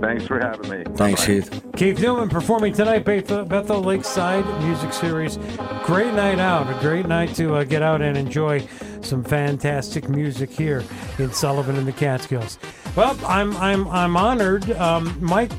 Thanks 0.00 0.26
for 0.26 0.40
having 0.40 0.68
me. 0.70 0.84
Thanks, 0.96 1.26
Bye-bye. 1.26 1.48
Keith. 1.48 1.64
Keith 1.76 2.00
Newman 2.00 2.28
performing 2.28 2.72
tonight, 2.72 3.04
Bethel, 3.04 3.44
Bethel 3.44 3.80
Lakeside 3.80 4.44
Music 4.62 4.92
Series. 4.92 5.38
Great 5.84 6.14
night 6.14 6.38
out, 6.40 6.68
a 6.68 6.80
great 6.80 7.06
night 7.06 7.34
to 7.36 7.54
uh, 7.54 7.64
get 7.64 7.82
out 7.82 8.02
and 8.02 8.16
enjoy 8.16 8.60
some 9.04 9.24
fantastic 9.24 10.08
music 10.08 10.50
here 10.50 10.84
in 11.18 11.32
Sullivan 11.32 11.76
and 11.76 11.86
the 11.86 11.92
Catskills. 11.92 12.58
Well, 12.96 13.18
I'm 13.26 13.56
I'm 13.56 13.86
I'm 13.88 14.16
honored. 14.16 14.70
Um, 14.72 15.16
Mike, 15.20 15.52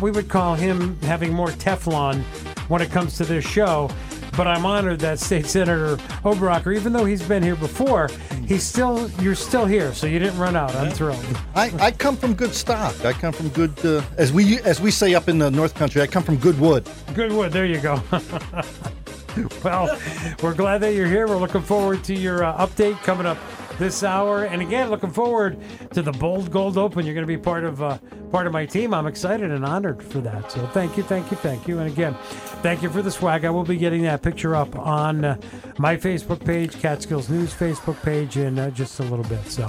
we 0.00 0.10
would 0.10 0.28
call 0.28 0.54
him 0.54 0.98
having 1.02 1.32
more 1.32 1.48
Teflon 1.48 2.22
when 2.68 2.82
it 2.82 2.90
comes 2.90 3.16
to 3.18 3.24
this 3.24 3.44
show. 3.44 3.90
But 4.36 4.46
I'm 4.46 4.66
honored 4.66 5.00
that 5.00 5.18
State 5.18 5.46
Senator 5.46 5.96
Oberacker, 6.22 6.76
even 6.76 6.92
though 6.92 7.06
he's 7.06 7.26
been 7.26 7.42
here 7.42 7.56
before, 7.56 8.10
he's 8.46 8.62
still 8.62 9.10
you're 9.22 9.34
still 9.34 9.64
here, 9.64 9.94
so 9.94 10.06
you 10.06 10.18
didn't 10.18 10.38
run 10.38 10.54
out. 10.54 10.74
I'm 10.74 10.90
thrilled. 10.90 11.24
I, 11.54 11.72
I 11.80 11.90
come 11.90 12.18
from 12.18 12.34
good 12.34 12.52
stock. 12.52 13.02
I 13.02 13.14
come 13.14 13.32
from 13.32 13.48
good, 13.50 13.72
uh, 13.84 14.02
as 14.18 14.34
we 14.34 14.60
as 14.60 14.78
we 14.78 14.90
say 14.90 15.14
up 15.14 15.30
in 15.30 15.38
the 15.38 15.50
North 15.50 15.74
Country. 15.74 16.02
I 16.02 16.06
come 16.06 16.22
from 16.22 16.36
good 16.36 16.60
wood. 16.60 16.86
Goodwood, 17.14 17.50
there 17.52 17.64
you 17.64 17.80
go. 17.80 18.02
well, 19.64 19.98
we're 20.42 20.54
glad 20.54 20.78
that 20.78 20.94
you're 20.94 21.06
here. 21.06 21.26
We're 21.26 21.36
looking 21.36 21.62
forward 21.62 22.04
to 22.04 22.14
your 22.14 22.44
uh, 22.44 22.66
update 22.66 22.98
coming 23.02 23.26
up 23.26 23.38
this 23.78 24.02
hour, 24.02 24.44
and 24.44 24.62
again, 24.62 24.88
looking 24.88 25.10
forward 25.10 25.58
to 25.92 26.00
the 26.00 26.12
Bold 26.12 26.50
Gold 26.50 26.78
Open. 26.78 27.04
You're 27.04 27.14
going 27.14 27.26
to 27.26 27.32
be 27.32 27.36
part 27.36 27.64
of 27.64 27.82
uh, 27.82 27.98
part 28.30 28.46
of 28.46 28.52
my 28.52 28.64
team. 28.64 28.94
I'm 28.94 29.06
excited 29.06 29.50
and 29.50 29.64
honored 29.64 30.02
for 30.02 30.18
that. 30.20 30.50
So 30.50 30.66
thank 30.68 30.96
you, 30.96 31.02
thank 31.02 31.30
you, 31.30 31.36
thank 31.36 31.68
you, 31.68 31.78
and 31.78 31.90
again, 31.90 32.16
thank 32.62 32.82
you 32.82 32.88
for 32.88 33.02
the 33.02 33.10
swag. 33.10 33.44
I 33.44 33.50
will 33.50 33.64
be 33.64 33.76
getting 33.76 34.02
that 34.02 34.22
picture 34.22 34.56
up 34.56 34.76
on 34.78 35.24
uh, 35.24 35.36
my 35.78 35.96
Facebook 35.96 36.44
page, 36.44 36.78
Catskills 36.80 37.28
News 37.28 37.52
Facebook 37.52 38.02
page, 38.02 38.36
in 38.38 38.58
uh, 38.58 38.70
just 38.70 39.00
a 39.00 39.04
little 39.04 39.24
bit. 39.24 39.44
So. 39.46 39.68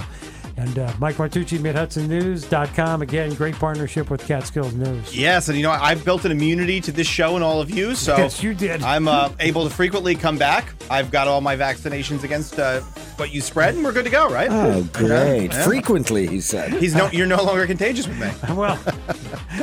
And 0.58 0.76
uh, 0.76 0.92
Mike 0.98 1.14
Martucci, 1.14 1.56
MidHudsonNews.com. 1.58 3.02
Again, 3.02 3.32
great 3.34 3.54
partnership 3.54 4.10
with 4.10 4.26
Catskills 4.26 4.74
News. 4.74 5.16
Yes, 5.16 5.48
and 5.48 5.56
you 5.56 5.62
know 5.62 5.70
I've 5.70 6.04
built 6.04 6.24
an 6.24 6.32
immunity 6.32 6.80
to 6.80 6.90
this 6.90 7.06
show 7.06 7.36
and 7.36 7.44
all 7.44 7.60
of 7.60 7.70
you, 7.70 7.94
so 7.94 8.16
Yes, 8.16 8.42
you 8.42 8.54
did. 8.54 8.82
I'm 8.82 9.06
uh, 9.06 9.30
able 9.38 9.62
to 9.68 9.70
frequently 9.70 10.16
come 10.16 10.36
back. 10.36 10.74
I've 10.90 11.12
got 11.12 11.28
all 11.28 11.40
my 11.40 11.56
vaccinations 11.56 12.24
against 12.24 12.58
uh, 12.58 12.80
what 13.16 13.32
you 13.32 13.40
spread, 13.40 13.76
and 13.76 13.84
we're 13.84 13.92
good 13.92 14.04
to 14.06 14.10
go, 14.10 14.28
right? 14.28 14.48
Oh, 14.50 14.82
great. 14.92 15.52
Yeah. 15.52 15.64
Frequently, 15.64 16.26
he 16.26 16.40
said. 16.40 16.72
He's 16.72 16.94
no, 16.94 17.08
you're 17.12 17.26
no 17.26 17.42
longer 17.42 17.66
contagious 17.66 18.08
with 18.08 18.18
me. 18.20 18.30
Well, 18.58 18.78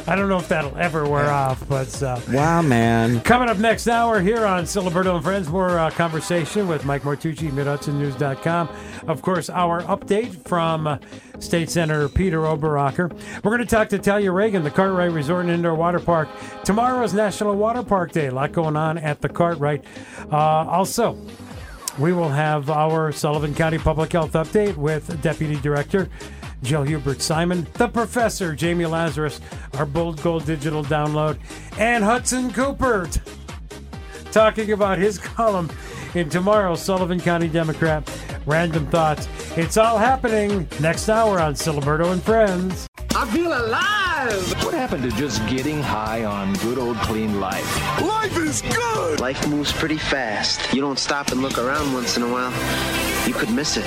I 0.07 0.15
don't 0.15 0.29
know 0.29 0.37
if 0.37 0.47
that'll 0.47 0.77
ever 0.77 1.05
wear 1.07 1.29
off, 1.29 1.67
but 1.67 2.01
uh, 2.01 2.19
Wow, 2.31 2.61
man. 2.61 3.19
coming 3.21 3.49
up 3.49 3.57
next 3.57 3.87
hour 3.89 4.21
here 4.21 4.45
on 4.45 4.63
Ciliberto 4.63 5.15
and 5.15 5.23
Friends, 5.23 5.49
more 5.49 5.77
uh, 5.77 5.89
conversation 5.91 6.67
with 6.69 6.85
Mike 6.85 7.01
Martucci, 7.01 7.51
MidHudsonNews.com. 7.51 8.69
Of 9.07 9.21
course, 9.21 9.49
our 9.49 9.81
update 9.83 10.47
from 10.47 10.84
uh, 10.87 10.97
State 11.39 11.69
Senator 11.69 12.09
Peter 12.09 12.39
Oberacker. 12.39 13.11
We're 13.43 13.51
going 13.51 13.59
to 13.59 13.65
talk 13.65 13.89
to 13.89 13.99
Talya 13.99 14.33
Regan, 14.33 14.63
the 14.63 14.71
Cartwright 14.71 15.11
Resort 15.11 15.45
and 15.45 15.53
Indoor 15.53 15.75
Water 15.75 15.99
Park. 15.99 16.29
Tomorrow's 16.63 17.13
National 17.13 17.55
Water 17.55 17.83
Park 17.83 18.11
Day. 18.11 18.27
A 18.27 18.31
lot 18.31 18.51
going 18.51 18.75
on 18.75 18.97
at 18.97 19.21
the 19.21 19.29
Cartwright. 19.29 19.83
Uh, 20.31 20.37
also, 20.37 21.17
we 21.99 22.13
will 22.13 22.29
have 22.29 22.69
our 22.69 23.11
Sullivan 23.11 23.55
County 23.55 23.77
Public 23.77 24.11
Health 24.11 24.33
update 24.33 24.75
with 24.75 25.21
Deputy 25.21 25.55
Director 25.55 26.09
Jill 26.63 26.83
Hubert 26.83 27.21
Simon, 27.21 27.67
the 27.73 27.87
Professor 27.87 28.55
Jamie 28.55 28.85
Lazarus, 28.85 29.39
our 29.77 29.85
Bold 29.85 30.21
Gold 30.21 30.45
digital 30.45 30.83
download, 30.83 31.37
and 31.77 32.03
Hudson 32.03 32.51
Cooper 32.51 33.07
talking 34.31 34.71
about 34.71 34.97
his 34.97 35.17
column 35.35 35.69
in 36.15 36.29
tomorrow's 36.29 36.81
Sullivan 36.81 37.19
County 37.19 37.47
Democrat 37.47 38.09
Random 38.45 38.87
Thoughts. 38.87 39.27
It's 39.57 39.77
all 39.77 39.97
happening 39.97 40.67
next 40.81 41.07
hour 41.07 41.39
on 41.39 41.53
Ciliberto 41.53 42.11
and 42.11 42.21
Friends. 42.21 42.87
I 43.15 43.25
feel 43.27 43.47
alive. 43.47 44.65
What 44.65 44.73
happened 44.73 45.03
to 45.03 45.11
just 45.11 45.47
getting 45.47 45.81
high 45.81 46.25
on 46.25 46.53
good 46.55 46.77
old 46.77 46.97
clean 46.97 47.39
life? 47.39 48.01
Life 48.01 48.37
is 48.37 48.61
good. 48.61 49.21
Life 49.21 49.47
moves 49.47 49.71
pretty 49.71 49.97
fast. 49.97 50.73
You 50.73 50.81
don't 50.81 50.99
stop 50.99 51.31
and 51.31 51.41
look 51.41 51.57
around 51.57 51.93
once 51.93 52.17
in 52.17 52.23
a 52.23 52.27
while, 52.27 52.51
you 53.25 53.33
could 53.33 53.49
miss 53.49 53.77
it. 53.77 53.85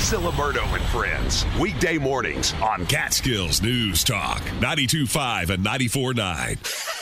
Ciliberto 0.00 0.64
and 0.74 0.82
Friends. 0.86 1.46
Weekday 1.60 1.96
mornings 1.96 2.52
on 2.54 2.84
Catskills 2.86 3.62
News 3.62 4.02
Talk. 4.02 4.40
92.5 4.58 5.50
and 5.50 5.64
94.9. 5.64 6.99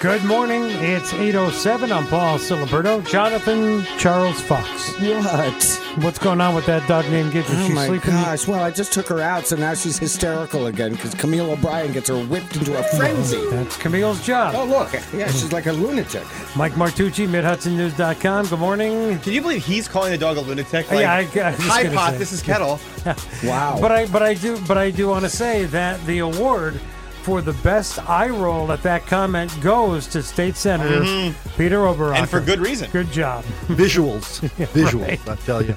Good 0.00 0.24
morning. 0.24 0.62
It's 0.66 1.12
8.07. 1.12 1.90
I'm 1.90 2.06
Paul 2.06 2.38
Ciliberto. 2.38 3.04
Jonathan 3.08 3.82
Charles 3.98 4.40
Fox. 4.40 4.92
What? 5.00 5.80
What's 6.04 6.18
going 6.20 6.40
on 6.40 6.54
with 6.54 6.66
that 6.66 6.86
dog 6.88 7.04
named 7.10 7.32
Gidget? 7.32 7.46
Oh 7.48 7.66
She's 7.66 7.74
my 7.74 7.86
sleeping. 7.88 8.10
gosh! 8.12 8.46
Well, 8.46 8.62
I 8.62 8.70
just 8.70 8.92
took 8.92 9.08
her 9.08 9.20
out, 9.20 9.48
so 9.48 9.56
now 9.56 9.74
she's 9.74 9.98
hysterical 9.98 10.66
again 10.68 10.92
because 10.92 11.14
Camille 11.14 11.50
O'Brien 11.50 11.92
gets 11.92 12.08
her 12.08 12.18
whipped 12.26 12.54
into 12.54 12.78
a 12.78 12.82
frenzy. 12.96 13.44
That's 13.50 13.76
Camille's 13.76 14.24
job. 14.24 14.54
Oh 14.56 14.64
look, 14.64 14.92
yeah, 15.12 15.26
she's 15.26 15.52
like 15.52 15.66
a 15.66 15.72
lunatic. 15.72 16.22
Mike 16.54 16.74
Martucci, 16.74 17.26
MidHudsonNews.com. 17.26 18.46
Good 18.46 18.58
morning. 18.60 19.18
Can 19.18 19.32
you 19.32 19.40
believe 19.42 19.64
he's 19.64 19.88
calling 19.88 20.12
the 20.12 20.18
dog 20.18 20.36
a 20.36 20.40
lunatic? 20.42 20.86
Yeah, 20.92 21.12
I- 21.12 21.18
I 21.40 21.50
was 21.50 21.58
hi 21.58 21.88
pot, 21.92 22.12
say. 22.12 22.18
this 22.18 22.32
is 22.32 22.40
Kettle. 22.42 22.78
Wow. 23.44 23.78
But 23.80 23.90
I 23.90 24.06
but 24.06 24.22
I 24.22 24.34
do 24.34 24.60
but 24.68 24.78
I 24.78 24.90
do 24.92 25.08
want 25.08 25.24
to 25.24 25.30
say 25.30 25.64
that 25.66 26.04
the 26.06 26.18
award 26.20 26.78
for 27.28 27.42
the 27.42 27.52
best 27.62 27.98
eye 28.08 28.30
roll 28.30 28.72
at 28.72 28.82
that 28.82 29.04
comment 29.06 29.54
goes 29.60 30.06
to 30.06 30.22
State 30.22 30.56
Senator 30.56 31.02
Mhm. 31.02 31.34
Peter 31.58 31.86
Oberon. 31.86 32.16
And 32.16 32.26
for 32.28 32.40
good 32.40 32.58
reason. 32.58 32.88
Good 32.90 33.12
job. 33.12 33.44
Visuals, 33.68 34.40
visuals. 34.72 35.06
right. 35.06 35.28
I 35.28 35.34
tell 35.36 35.62
you, 35.62 35.76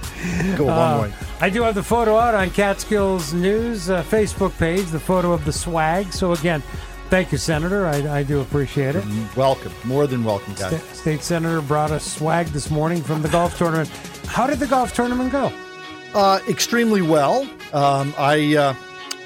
go 0.55 0.69
a 0.69 0.71
Uh, 0.71 1.01
way. 1.01 1.13
I 1.41 1.49
do 1.49 1.61
have 1.63 1.75
the 1.75 1.83
photo 1.83 2.17
out 2.17 2.35
on 2.35 2.51
Catskills 2.51 3.33
News 3.33 3.89
uh, 3.89 4.01
Facebook 4.03 4.57
page, 4.57 4.85
the 4.91 4.99
photo 4.99 5.33
of 5.33 5.43
the 5.43 5.51
swag. 5.51 6.13
So 6.13 6.31
again, 6.31 6.63
thank 7.09 7.33
you, 7.33 7.37
Senator. 7.37 7.85
I, 7.85 8.19
I 8.19 8.23
do 8.23 8.39
appreciate 8.39 8.95
it. 8.95 9.03
Welcome, 9.35 9.73
more 9.83 10.07
than 10.07 10.23
welcome, 10.23 10.53
guys. 10.53 10.81
Sta- 10.81 10.93
State 10.93 11.21
Senator 11.21 11.59
brought 11.61 11.91
us 11.91 12.05
swag 12.05 12.47
this 12.47 12.71
morning 12.71 13.03
from 13.03 13.21
the 13.21 13.27
golf 13.27 13.57
tournament. 13.57 13.89
How 14.25 14.47
did 14.47 14.59
the 14.59 14.67
golf 14.67 14.93
tournament 14.93 15.33
go? 15.33 15.51
Uh, 16.15 16.39
extremely 16.47 17.01
well. 17.01 17.41
Um, 17.73 18.13
I 18.17 18.55
uh, 18.55 18.73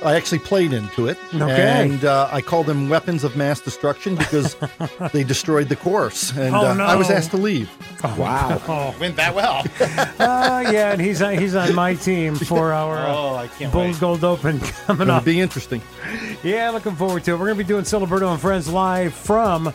I 0.04 0.16
actually 0.16 0.39
played 0.39 0.72
into 0.74 1.08
it, 1.08 1.18
Okay. 1.34 1.84
and 1.84 2.06
uh, 2.06 2.28
I 2.32 2.41
call 2.41 2.64
them 2.64 2.89
weapons 2.89 3.24
of 3.24 3.36
mass 3.36 3.60
destruction 3.62 4.16
because 4.16 4.56
they 5.14 5.24
destroyed 5.24 5.68
the 5.70 5.76
course, 5.76 6.32
and 6.38 6.56
Oh, 6.56 6.60
uh, 6.66 6.76
I 6.76 6.96
was 6.96 7.10
asked 7.10 7.32
to 7.32 7.38
leave. 7.38 7.70
Oh, 8.04 8.16
Wow. 8.20 8.62
Oh, 8.68 8.96
Went 9.00 9.16
that 9.16 9.34
well. 9.34 9.64
uh, 10.20 10.62
yeah, 10.72 10.91
and 10.91 11.02
he's 11.02 11.22
on, 11.22 11.38
he's 11.38 11.56
on 11.56 11.74
my 11.74 11.96
team 11.96 12.36
for 12.36 12.72
our 12.74 12.98
uh, 12.98 13.16
Oh, 13.16 13.36
I 13.36 13.48
can't 13.48 13.72
Bull 13.72 13.84
wait. 13.86 14.00
Gold 14.00 14.24
Open 14.24 14.60
coming 14.60 15.04
It'll 15.04 15.16
up. 15.16 15.26
be 15.26 15.39
interesting. 15.39 15.82
Yeah, 16.43 16.70
looking 16.72 16.96
forward 16.96 17.24
to 17.24 17.32
it. 17.32 17.36
We're 17.36 17.46
going 17.48 17.58
to 17.58 17.64
be 17.64 17.68
doing 17.68 17.84
Ciliberto 17.86 18.32
and 18.32 18.39
Friends 18.41 18.68
live 18.72 19.14
from 19.14 19.72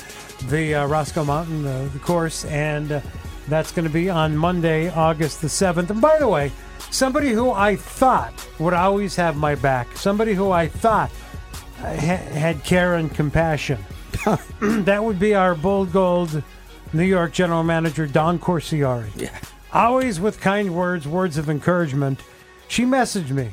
the 0.48 0.74
uh, 0.76 0.86
Roscoe 0.86 1.24
Mountain, 1.24 1.66
uh, 1.66 1.88
the 1.92 1.98
course, 1.98 2.44
and 2.44 2.92
uh, 2.92 3.00
that's 3.48 3.72
going 3.72 3.84
to 3.86 3.92
be 3.92 4.08
on 4.10 4.36
Monday, 4.36 4.90
August 4.90 5.40
the 5.40 5.48
7th. 5.48 5.90
And 5.90 6.00
by 6.00 6.18
the 6.18 6.28
way, 6.28 6.52
somebody 6.90 7.30
who 7.30 7.50
I 7.50 7.76
thought 7.76 8.46
would 8.58 8.74
always 8.74 9.16
have 9.16 9.36
my 9.36 9.54
back, 9.54 9.96
somebody 9.96 10.34
who 10.34 10.50
I 10.50 10.68
thought 10.68 11.10
uh, 11.78 11.94
ha- 11.94 12.16
had 12.16 12.62
care 12.64 12.96
and 12.96 13.12
compassion, 13.14 13.78
that 14.60 15.02
would 15.02 15.18
be 15.18 15.34
our 15.34 15.54
Bold 15.54 15.92
Gold 15.92 16.42
New 16.92 17.04
York 17.04 17.32
General 17.32 17.62
Manager, 17.62 18.06
Don 18.06 18.38
Corsiari. 18.38 19.10
Yeah. 19.16 19.38
Always 19.72 20.20
with 20.20 20.40
kind 20.40 20.74
words, 20.74 21.06
words 21.06 21.38
of 21.38 21.48
encouragement. 21.48 22.20
She 22.68 22.84
messaged 22.84 23.30
me 23.30 23.52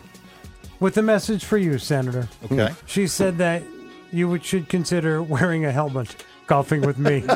with 0.80 0.98
a 0.98 1.04
message 1.04 1.46
for 1.46 1.58
you, 1.58 1.78
Senator. 1.78 2.28
Okay. 2.46 2.74
She 2.86 3.08
said 3.08 3.38
that 3.38 3.64
you 4.12 4.28
would, 4.30 4.44
should 4.44 4.70
consider 4.70 5.22
wearing 5.22 5.66
a 5.66 5.72
helmet 5.72 6.24
golfing 6.48 6.82
with 6.82 6.98
me. 6.98 7.24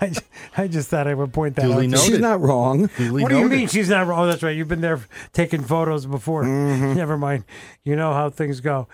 I, 0.00 0.08
ju- 0.10 0.20
I 0.56 0.66
just 0.68 0.88
thought 0.88 1.06
I 1.06 1.14
would 1.14 1.32
point 1.32 1.54
that 1.56 1.62
Duly 1.62 1.86
out. 1.86 1.90
noted. 1.90 2.06
She's 2.06 2.18
not 2.18 2.40
wrong. 2.40 2.88
Duly 2.96 3.22
What 3.22 3.28
do 3.28 3.36
you 3.36 3.42
noted. 3.44 3.56
mean 3.56 3.68
she's 3.68 3.88
not 3.88 4.06
wrong? 4.06 4.20
Oh, 4.20 4.26
that's 4.26 4.42
right. 4.42 4.56
You've 4.56 4.68
been 4.68 4.80
there 4.80 5.00
taking 5.32 5.62
photos 5.62 6.06
before. 6.06 6.44
Never 6.44 7.16
mind. 7.16 7.44
You 7.84 7.94
know 7.96 8.12
how 8.12 8.30
things 8.30 8.60
go. 8.60 8.88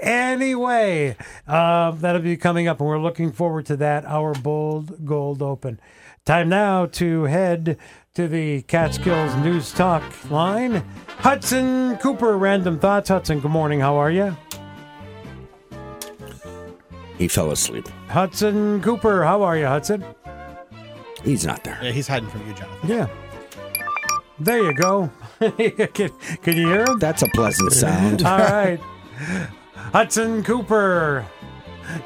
Anyway, 0.00 1.16
uh, 1.46 1.92
that'll 1.92 2.20
be 2.22 2.36
coming 2.36 2.68
up, 2.68 2.80
and 2.80 2.88
we're 2.88 2.98
looking 3.00 3.32
forward 3.32 3.66
to 3.66 3.76
that. 3.76 4.04
Our 4.04 4.34
Bold 4.34 5.04
Gold 5.06 5.40
Open. 5.42 5.80
Time 6.26 6.48
now 6.50 6.84
to 6.86 7.24
head 7.24 7.78
to 8.14 8.28
the 8.28 8.60
Catskills 8.62 9.34
News 9.36 9.72
Talk 9.72 10.02
line. 10.30 10.84
Hudson 11.18 11.96
Cooper, 11.98 12.36
Random 12.36 12.78
Thoughts. 12.78 13.08
Hudson, 13.08 13.40
good 13.40 13.50
morning. 13.50 13.80
How 13.80 13.96
are 13.96 14.10
you? 14.10 14.36
He 17.20 17.28
fell 17.28 17.50
asleep. 17.50 17.86
Hudson 18.08 18.80
Cooper, 18.80 19.22
how 19.22 19.42
are 19.42 19.58
you, 19.58 19.66
Hudson? 19.66 20.02
He's 21.22 21.44
not 21.44 21.62
there. 21.64 21.78
Yeah, 21.82 21.90
he's 21.90 22.08
hiding 22.08 22.30
from 22.30 22.48
you, 22.48 22.54
Jonathan. 22.54 22.88
Yeah. 22.88 23.08
There 24.38 24.62
you 24.62 24.72
go. 24.72 25.10
can, 25.38 26.10
can 26.42 26.56
you 26.56 26.66
hear 26.66 26.86
him? 26.86 26.98
That's 26.98 27.20
a 27.20 27.28
pleasant 27.34 27.74
sound. 27.74 28.22
All 28.24 28.38
right. 28.38 28.80
Hudson 29.92 30.42
Cooper. 30.42 31.26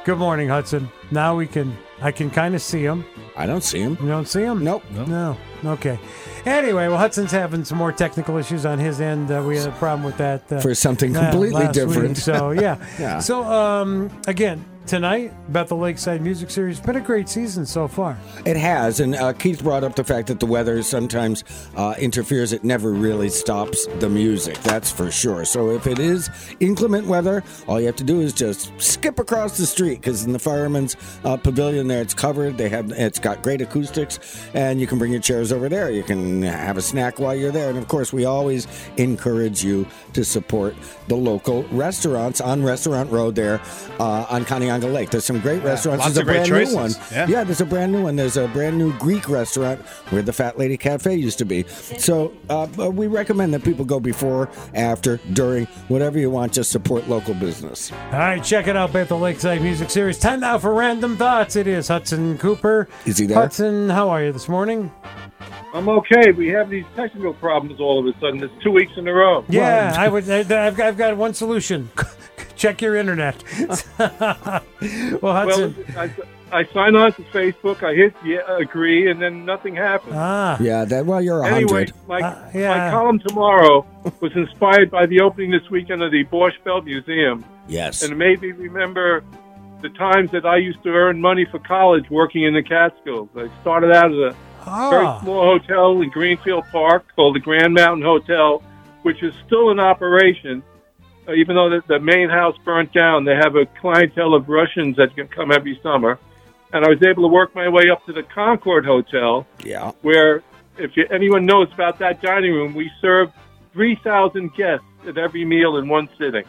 Good 0.04 0.18
morning, 0.18 0.48
Hudson. 0.48 0.90
Now 1.12 1.36
we 1.36 1.46
can, 1.46 1.76
I 2.02 2.10
can 2.10 2.28
kind 2.28 2.56
of 2.56 2.60
see 2.60 2.82
him. 2.82 3.04
I 3.36 3.46
don't 3.46 3.62
see 3.62 3.78
him. 3.78 3.96
You 4.00 4.08
don't 4.08 4.26
see 4.26 4.42
him? 4.42 4.64
Nope. 4.64 4.82
No. 4.90 5.36
Okay. 5.64 5.96
Anyway, 6.44 6.88
well, 6.88 6.98
Hudson's 6.98 7.30
having 7.30 7.64
some 7.64 7.78
more 7.78 7.92
technical 7.92 8.36
issues 8.36 8.66
on 8.66 8.80
his 8.80 9.00
end. 9.00 9.30
Uh, 9.30 9.44
we 9.46 9.58
had 9.58 9.68
a 9.68 9.72
problem 9.72 10.02
with 10.02 10.16
that 10.18 10.50
uh, 10.52 10.60
For 10.60 10.74
something 10.74 11.16
uh, 11.16 11.30
completely 11.30 11.62
last 11.62 11.76
week. 11.76 11.86
different. 11.86 12.16
So 12.16 12.50
yeah. 12.50 12.84
Yeah. 12.98 13.20
So 13.20 13.44
um, 13.44 14.10
again, 14.26 14.64
tonight, 14.86 15.32
about 15.48 15.68
the 15.68 15.76
Lakeside 15.76 16.20
Music 16.20 16.50
Series. 16.50 16.78
It's 16.78 16.86
Been 16.86 16.96
a 16.96 17.00
great 17.00 17.28
season 17.28 17.64
so 17.64 17.88
far. 17.88 18.18
It 18.44 18.56
has, 18.56 19.00
and 19.00 19.14
uh, 19.14 19.32
Keith 19.32 19.62
brought 19.62 19.82
up 19.82 19.94
the 19.94 20.04
fact 20.04 20.28
that 20.28 20.40
the 20.40 20.46
weather 20.46 20.82
sometimes 20.82 21.42
uh, 21.76 21.94
interferes. 21.98 22.52
It 22.52 22.64
never 22.64 22.92
really 22.92 23.28
stops 23.28 23.86
the 23.98 24.08
music, 24.08 24.58
that's 24.58 24.90
for 24.90 25.10
sure. 25.10 25.44
So 25.44 25.70
if 25.70 25.86
it 25.86 25.98
is 25.98 26.28
inclement 26.60 27.06
weather, 27.06 27.42
all 27.66 27.80
you 27.80 27.86
have 27.86 27.96
to 27.96 28.04
do 28.04 28.20
is 28.20 28.32
just 28.32 28.72
skip 28.80 29.18
across 29.18 29.56
the 29.56 29.66
street 29.66 30.00
because 30.00 30.24
in 30.24 30.32
the 30.32 30.38
fireman's 30.38 30.96
uh, 31.24 31.36
pavilion 31.36 31.88
there, 31.88 32.02
it's 32.02 32.14
covered. 32.14 32.58
They 32.58 32.68
have 32.68 32.92
it's 32.92 33.18
got 33.18 33.42
great 33.42 33.60
acoustics, 33.60 34.18
and 34.54 34.80
you 34.80 34.86
can 34.86 34.98
bring 34.98 35.12
your 35.12 35.20
chairs 35.20 35.52
over 35.52 35.68
there. 35.68 35.90
You 35.90 36.02
can 36.02 36.42
have 36.42 36.76
a 36.76 36.82
snack 36.82 37.18
while 37.18 37.34
you're 37.34 37.52
there, 37.52 37.70
and 37.70 37.78
of 37.78 37.88
course, 37.88 38.12
we 38.12 38.26
always 38.26 38.66
encourage 38.96 39.64
you 39.64 39.86
to 40.12 40.24
support 40.24 40.74
the 41.08 41.16
local 41.16 41.64
restaurants 41.64 42.40
on 42.40 42.62
Restaurant 42.62 43.10
Road 43.10 43.34
there 43.34 43.60
uh, 43.98 44.26
on 44.28 44.44
Kauneonga 44.80 44.92
Lake. 44.92 45.10
There's 45.10 45.24
some 45.24 45.40
great 45.40 45.62
restaurants. 45.62 46.04
lots 46.04 46.14
There's 46.14 46.16
a 46.18 46.20
of 46.20 46.26
great 46.26 46.48
brand 46.48 46.70
new 46.70 46.76
one. 46.76 46.90
Yeah. 47.12 47.26
yeah, 47.28 47.44
there's 47.44 47.60
a 47.60 47.66
brand 47.66 47.92
new 47.92 48.02
one. 48.02 48.16
There's 48.16 48.36
a 48.36 48.48
brand 48.48 48.78
new 48.78 48.92
Greek 48.98 49.28
restaurant 49.28 49.80
where 50.10 50.22
the 50.22 50.32
Fat 50.32 50.58
Lady 50.58 50.76
Cafe 50.76 51.14
used 51.14 51.38
to 51.38 51.44
be. 51.44 51.64
So 51.64 52.32
uh, 52.48 52.66
we 52.92 53.06
recommend 53.06 53.54
that 53.54 53.64
people 53.64 53.84
go 53.84 54.00
before, 54.00 54.50
after, 54.74 55.18
during, 55.32 55.66
whatever 55.88 56.18
you 56.18 56.30
want. 56.30 56.52
Just 56.52 56.70
support 56.70 57.08
local 57.08 57.34
business. 57.34 57.92
All 57.92 58.18
right, 58.18 58.42
check 58.42 58.66
it 58.66 58.76
out, 58.76 58.92
Bethel 58.92 59.18
Lakeside 59.18 59.62
Music 59.62 59.90
Series. 59.90 60.18
Time 60.18 60.40
now 60.40 60.58
for 60.58 60.74
Random 60.74 61.16
Thoughts. 61.16 61.56
It 61.56 61.66
is 61.66 61.88
Hudson 61.88 62.38
Cooper. 62.38 62.88
Is 63.06 63.18
he 63.18 63.26
there? 63.26 63.36
Hudson, 63.36 63.88
how 63.88 64.08
are 64.10 64.22
you 64.22 64.32
this 64.32 64.48
morning? 64.48 64.90
I'm 65.74 65.88
okay. 65.88 66.30
We 66.30 66.48
have 66.48 66.70
these 66.70 66.84
technical 66.94 67.34
problems 67.34 67.80
all 67.80 67.98
of 67.98 68.06
a 68.14 68.18
sudden. 68.20 68.40
It's 68.44 68.62
two 68.62 68.70
weeks 68.70 68.92
in 68.96 69.08
a 69.08 69.12
row. 69.12 69.44
Yeah, 69.48 69.92
I 69.96 70.06
would. 70.06 70.30
I've, 70.30 70.46
got, 70.48 70.86
I've 70.86 70.96
got 70.96 71.16
one 71.16 71.34
solution. 71.34 71.90
Check 72.64 72.80
your 72.80 72.96
internet. 72.96 73.36
well, 73.98 74.62
Well, 75.22 75.32
Hudson. 75.34 75.74
I, 75.98 76.10
I 76.50 76.64
sign 76.72 76.96
on 76.96 77.12
to 77.12 77.22
Facebook. 77.24 77.82
I 77.82 77.94
hit 77.94 78.14
yeah, 78.24 78.38
agree, 78.58 79.10
and 79.10 79.20
then 79.20 79.44
nothing 79.44 79.74
happens. 79.76 80.14
ah, 80.16 80.56
Yeah, 80.60 80.84
that 80.86 81.04
well, 81.04 81.20
you're 81.20 81.42
a 81.42 81.46
Anyway, 81.46 81.86
hundred. 81.86 81.92
my, 82.08 82.20
Uh, 82.22 82.50
yeah. 82.54 82.68
my 82.68 82.90
column 82.90 83.18
tomorrow 83.18 83.84
was 84.20 84.32
inspired 84.34 84.90
by 84.90 85.04
the 85.04 85.20
opening 85.20 85.50
this 85.50 85.68
weekend 85.70 86.02
of 86.02 86.10
the 86.10 86.24
Borscht 86.24 86.84
Museum, 86.84 87.44
Yes. 87.68 88.02
and 88.02 88.12
it 88.12 88.16
made 88.16 88.40
me 88.40 88.52
remember 88.52 89.22
the 89.82 89.90
times 89.90 90.30
that 90.30 90.46
I 90.46 90.56
used 90.56 90.82
to 90.84 90.88
earn 90.90 91.20
money 91.20 91.44
for 91.50 91.58
college 91.58 92.08
working 92.08 92.44
in 92.44 92.54
the 92.54 92.62
Catskills. 92.62 93.28
I 93.36 93.50
started 93.60 93.92
out 93.92 94.10
as 94.12 94.16
a 94.18 94.30
very 94.90 95.04
ah, 95.06 95.20
small 95.22 95.42
hotel 95.58 96.00
in 96.00 96.08
Greenfield 96.08 96.64
Park 96.72 97.04
called 97.14 97.34
the 97.36 97.40
Grand 97.40 97.74
Mountain 97.74 98.02
Hotel, 98.06 98.62
which 99.02 99.22
is 99.22 99.34
still 99.46 99.70
in 99.70 99.78
operation. 99.78 100.62
Uh, 101.26 101.32
even 101.34 101.56
though 101.56 101.70
the, 101.70 101.82
the 101.88 101.98
main 102.00 102.28
house 102.28 102.56
burnt 102.64 102.92
down, 102.92 103.24
they 103.24 103.34
have 103.34 103.56
a 103.56 103.66
clientele 103.80 104.34
of 104.34 104.48
Russians 104.48 104.96
that 104.96 105.14
can 105.16 105.26
come 105.28 105.50
every 105.50 105.78
summer. 105.82 106.18
And 106.72 106.84
I 106.84 106.88
was 106.88 107.02
able 107.02 107.22
to 107.22 107.28
work 107.32 107.54
my 107.54 107.68
way 107.68 107.88
up 107.90 108.04
to 108.06 108.12
the 108.12 108.22
Concord 108.24 108.84
Hotel, 108.84 109.46
Yeah. 109.64 109.92
where, 110.02 110.42
if 110.76 110.96
you, 110.96 111.06
anyone 111.10 111.46
knows 111.46 111.68
about 111.72 111.98
that 112.00 112.20
dining 112.20 112.52
room, 112.52 112.74
we 112.74 112.90
served 113.00 113.32
3,000 113.72 114.54
guests 114.54 114.84
at 115.06 115.16
every 115.16 115.44
meal 115.44 115.76
in 115.76 115.88
one 115.88 116.08
sitting. 116.18 116.44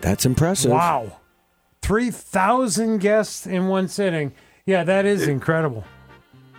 That's 0.00 0.26
impressive. 0.26 0.70
wow. 0.72 1.18
3,000 1.82 2.98
guests 2.98 3.46
in 3.46 3.66
one 3.68 3.88
sitting. 3.88 4.32
Yeah, 4.66 4.84
that 4.84 5.04
is 5.04 5.26
incredible. 5.26 5.84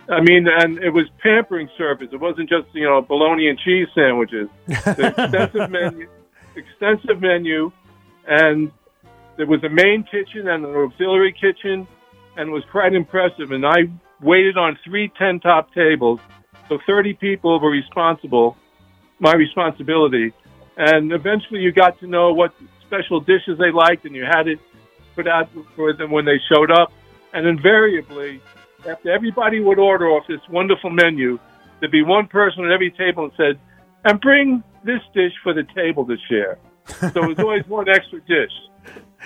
I 0.08 0.20
mean, 0.20 0.46
and 0.46 0.78
it 0.78 0.90
was 0.90 1.06
pampering 1.22 1.68
service. 1.78 2.08
It 2.12 2.20
wasn't 2.20 2.50
just 2.50 2.66
you 2.74 2.84
know 2.84 3.00
bologna 3.00 3.48
and 3.48 3.58
cheese 3.58 3.88
sandwiches. 3.94 4.48
The 4.66 5.14
extensive 5.16 5.70
menu, 5.70 6.08
extensive 6.56 7.20
menu, 7.20 7.70
and 8.26 8.70
there 9.36 9.46
was 9.46 9.62
a 9.64 9.68
main 9.68 10.04
kitchen 10.04 10.48
and 10.48 10.64
an 10.64 10.74
auxiliary 10.74 11.32
kitchen, 11.32 11.86
and 12.36 12.48
it 12.48 12.52
was 12.52 12.64
quite 12.70 12.94
impressive. 12.94 13.50
And 13.50 13.64
I 13.66 13.90
waited 14.20 14.56
on 14.56 14.78
three 14.84 15.12
ten 15.18 15.40
top 15.40 15.72
tables, 15.74 16.20
so 16.68 16.78
thirty 16.86 17.14
people 17.14 17.60
were 17.60 17.70
responsible, 17.70 18.56
my 19.18 19.32
responsibility. 19.34 20.32
And 20.76 21.12
eventually, 21.12 21.60
you 21.60 21.72
got 21.72 21.98
to 22.00 22.06
know 22.06 22.32
what 22.32 22.52
special 22.86 23.20
dishes 23.20 23.58
they 23.58 23.70
liked, 23.70 24.04
and 24.04 24.14
you 24.14 24.24
had 24.24 24.48
it 24.48 24.58
put 25.14 25.28
out 25.28 25.48
for 25.76 25.92
them 25.92 26.10
when 26.10 26.24
they 26.24 26.40
showed 26.52 26.70
up. 26.70 26.92
And 27.32 27.46
invariably, 27.46 28.40
after 28.88 29.10
everybody 29.10 29.60
would 29.60 29.78
order 29.78 30.08
off 30.08 30.26
this 30.26 30.40
wonderful 30.50 30.90
menu, 30.90 31.38
there'd 31.78 31.92
be 31.92 32.02
one 32.02 32.26
person 32.26 32.64
at 32.64 32.72
every 32.72 32.90
table 32.90 33.24
and 33.24 33.32
said, 33.36 33.60
"And 34.04 34.20
bring 34.20 34.62
this 34.84 35.00
dish 35.14 35.32
for 35.42 35.52
the 35.52 35.64
table 35.74 36.06
to 36.06 36.16
share." 36.28 36.58
So 37.12 37.26
was 37.26 37.38
always 37.38 37.66
one 37.66 37.88
extra 37.88 38.20
dish. 38.20 38.52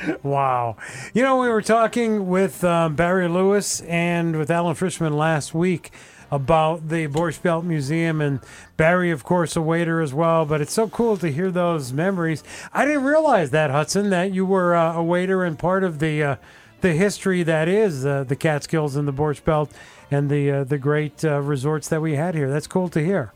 Wow. 0.23 0.77
You 1.13 1.25
know, 1.25 1.41
we 1.41 1.49
were 1.49 1.61
talking 1.61 2.29
with 2.29 2.63
um, 2.63 2.95
Barry 2.95 3.27
Lewis 3.27 3.81
and 3.81 4.37
with 4.37 4.49
Alan 4.49 4.77
Frischman 4.77 5.17
last 5.17 5.55
week 5.55 5.91
about 6.31 6.89
the 6.89 7.09
Borscht 7.09 7.43
Belt 7.43 7.65
Museum, 7.65 8.21
and 8.21 8.41
Barry, 8.77 9.11
of 9.11 9.25
course, 9.25 9.57
a 9.57 9.63
waiter 9.63 10.01
as 10.01 10.13
well. 10.13 10.45
But 10.45 10.61
it's 10.61 10.73
so 10.73 10.89
cool 10.89 11.17
to 11.17 11.33
hear 11.33 11.51
those 11.51 11.93
memories. 11.93 12.45
I 12.73 12.85
didn't 12.85 13.05
realize 13.05 13.51
that, 13.51 13.71
Hudson, 13.71 14.11
that 14.11 14.33
you 14.33 14.45
were 14.45 14.75
uh, 14.75 14.95
a 14.95 15.03
waiter 15.03 15.45
and 15.45 15.59
part 15.59 15.85
of 15.85 15.99
the 15.99 16.23
uh, 16.23 16.37
the 16.81 16.93
history 16.93 17.43
that 17.43 17.67
is 17.67 18.07
uh, 18.07 18.25
the 18.25 18.37
Catskills 18.37 18.95
and 18.95 19.09
the 19.09 19.13
Borscht 19.13 19.45
Belt 19.45 19.73
and 20.11 20.31
the 20.31 20.51
uh, 20.51 20.65
the 20.65 20.79
great 20.79 21.25
uh, 21.25 21.41
resorts 21.41 21.89
that 21.89 22.01
we 22.01 22.15
had 22.15 22.35
here. 22.35 22.51
That's 22.51 22.67
cool 22.67 22.89
to 22.91 23.05
hear. 23.05 23.33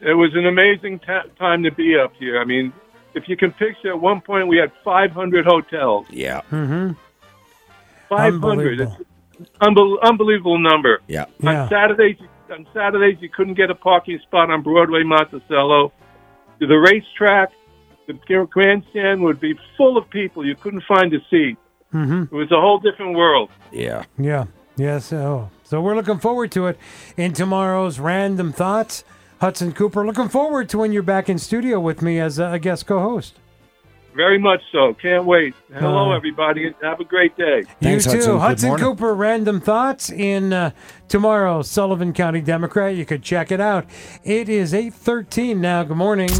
It 0.00 0.14
was 0.14 0.34
an 0.34 0.46
amazing 0.46 0.98
ta 1.00 1.22
time 1.38 1.62
to 1.62 1.70
be 1.70 1.96
up 1.98 2.12
here. 2.18 2.40
I 2.40 2.44
mean, 2.44 2.72
if 3.14 3.28
you 3.28 3.36
can 3.36 3.52
picture, 3.52 3.88
at 3.90 4.00
one 4.00 4.20
point 4.20 4.46
we 4.48 4.58
had 4.58 4.70
500 4.84 5.46
hotels. 5.46 6.06
Yeah. 6.10 6.42
Mm-hmm. 6.50 6.92
500. 8.08 8.80
It's 8.80 8.92
an 9.38 9.46
unbel- 9.74 10.00
unbelievable 10.02 10.58
number. 10.58 11.00
Yeah. 11.06 11.26
Yeah. 11.40 11.62
On 11.62 11.68
Saturdays, 11.68 12.16
on 12.50 12.66
Saturdays 12.72 13.18
you 13.20 13.28
couldn't 13.28 13.54
get 13.54 13.70
a 13.70 13.74
parking 13.74 14.18
spot 14.20 14.50
on 14.50 14.62
Broadway, 14.62 15.02
Monticello. 15.02 15.92
To 16.60 16.66
the 16.66 16.76
racetrack, 16.76 17.50
the 18.06 18.14
grandstand 18.50 19.22
would 19.22 19.40
be 19.40 19.58
full 19.76 19.96
of 19.98 20.08
people. 20.10 20.46
You 20.46 20.54
couldn't 20.54 20.84
find 20.86 21.12
a 21.12 21.18
seat. 21.30 21.56
Mm-hmm. 21.92 22.22
It 22.34 22.38
was 22.38 22.50
a 22.52 22.60
whole 22.60 22.78
different 22.78 23.16
world. 23.16 23.50
Yeah. 23.72 24.04
Yeah. 24.18 24.44
Yeah. 24.76 24.98
So, 24.98 25.50
so 25.64 25.80
we're 25.80 25.96
looking 25.96 26.18
forward 26.18 26.50
to 26.52 26.66
it 26.66 26.78
in 27.16 27.32
tomorrow's 27.32 27.98
Random 27.98 28.52
Thoughts. 28.52 29.04
Hudson 29.40 29.72
Cooper, 29.72 30.06
looking 30.06 30.28
forward 30.28 30.68
to 30.70 30.78
when 30.78 30.92
you're 30.92 31.02
back 31.02 31.28
in 31.28 31.38
studio 31.38 31.78
with 31.78 32.00
me 32.02 32.18
as 32.18 32.38
a, 32.38 32.52
a 32.52 32.58
guest 32.58 32.86
co-host. 32.86 33.38
Very 34.14 34.38
much 34.38 34.62
so. 34.72 34.94
Can't 34.94 35.26
wait. 35.26 35.54
Hello, 35.74 36.10
Uh, 36.12 36.16
everybody. 36.16 36.74
Have 36.82 37.00
a 37.00 37.04
great 37.04 37.36
day. 37.36 37.64
you 37.80 38.00
too. 38.00 38.38
Hudson, 38.38 38.76
Cooper, 38.76 39.14
Random 39.14 39.60
Thoughts 39.60 40.08
in 40.08 40.54
uh, 40.54 40.70
tomorrow's 41.08 41.70
Sullivan 41.70 42.14
County 42.14 42.40
Democrat. 42.40 42.94
You 42.96 43.04
could 43.04 43.22
check 43.22 43.52
it 43.52 43.60
out. 43.60 43.84
It 44.24 44.48
is 44.48 44.72
8.13 44.72 45.58
now. 45.58 45.82
Good 45.82 45.98
morning. 45.98 46.30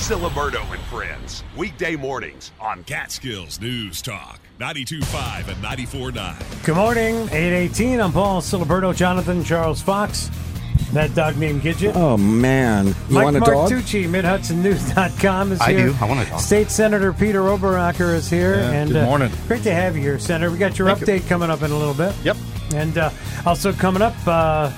Ciliberto 0.00 0.62
and 0.72 0.82
Friends. 0.84 1.44
Weekday 1.56 1.94
mornings 1.94 2.50
on 2.60 2.82
Catskills 2.84 3.60
News 3.60 4.02
Talk. 4.02 4.40
92.5 4.58 5.48
and 5.48 5.62
94.9. 5.64 6.64
Good 6.64 6.74
morning. 6.76 7.14
8.18. 7.28 8.02
I'm 8.04 8.12
Paul 8.12 8.40
Ciliberto, 8.40 8.94
Jonathan 8.96 9.44
Charles 9.44 9.80
Fox. 9.80 10.28
That 10.92 11.14
dog 11.14 11.36
named 11.36 11.62
Gidget. 11.62 11.96
Oh 11.96 12.16
man, 12.16 12.86
you 12.86 12.94
Mike 13.10 13.24
want 13.24 13.36
a 13.36 13.40
dog? 13.40 13.70
Martucci, 13.70 14.08
MidHudsonNews.com 14.08 15.52
is 15.52 15.64
here. 15.64 15.68
I 15.68 15.80
here. 15.80 15.88
do. 15.88 15.96
I 16.00 16.04
want 16.04 16.26
a 16.26 16.30
dog. 16.30 16.40
State 16.40 16.70
Senator 16.70 17.12
Peter 17.12 17.40
Oberacker 17.40 18.14
is 18.14 18.30
here. 18.30 18.54
Yeah, 18.54 18.70
and 18.70 18.90
good 18.92 19.02
uh, 19.02 19.06
morning. 19.06 19.32
great 19.48 19.64
to 19.64 19.74
have 19.74 19.96
you 19.96 20.02
here, 20.02 20.18
Senator. 20.18 20.50
We 20.50 20.58
got 20.58 20.78
your 20.78 20.88
Thank 20.88 21.00
you. 21.00 21.06
update 21.06 21.28
coming 21.28 21.50
up 21.50 21.62
in 21.62 21.72
a 21.72 21.76
little 21.76 21.94
bit. 21.94 22.14
Yep. 22.22 22.36
And 22.74 22.98
uh, 22.98 23.10
also 23.44 23.72
coming 23.72 24.00
up, 24.00 24.14
uh, 24.26 24.72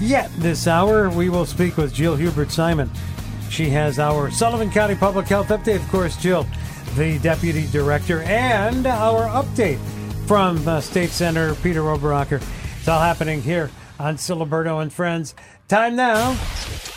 yet 0.00 0.30
this 0.36 0.66
hour, 0.66 1.08
we 1.08 1.30
will 1.30 1.46
speak 1.46 1.78
with 1.78 1.94
Jill 1.94 2.14
Hubert 2.14 2.50
Simon. 2.50 2.90
She 3.48 3.70
has 3.70 3.98
our 3.98 4.30
Sullivan 4.30 4.70
County 4.70 4.96
Public 4.96 5.26
Health 5.28 5.48
update. 5.48 5.76
Of 5.76 5.88
course, 5.88 6.16
Jill, 6.18 6.46
the 6.94 7.18
Deputy 7.20 7.66
Director, 7.68 8.20
and 8.22 8.86
our 8.86 9.22
update 9.42 9.78
from 10.26 10.66
uh, 10.68 10.82
State 10.82 11.10
Senator 11.10 11.54
Peter 11.62 11.80
Oberacker. 11.80 12.42
It's 12.78 12.88
all 12.88 13.00
happening 13.00 13.40
here 13.40 13.70
on 13.98 14.16
Ciliberto 14.16 14.80
and 14.82 14.92
Friends. 14.92 15.34
Time 15.68 15.96
now 15.96 16.32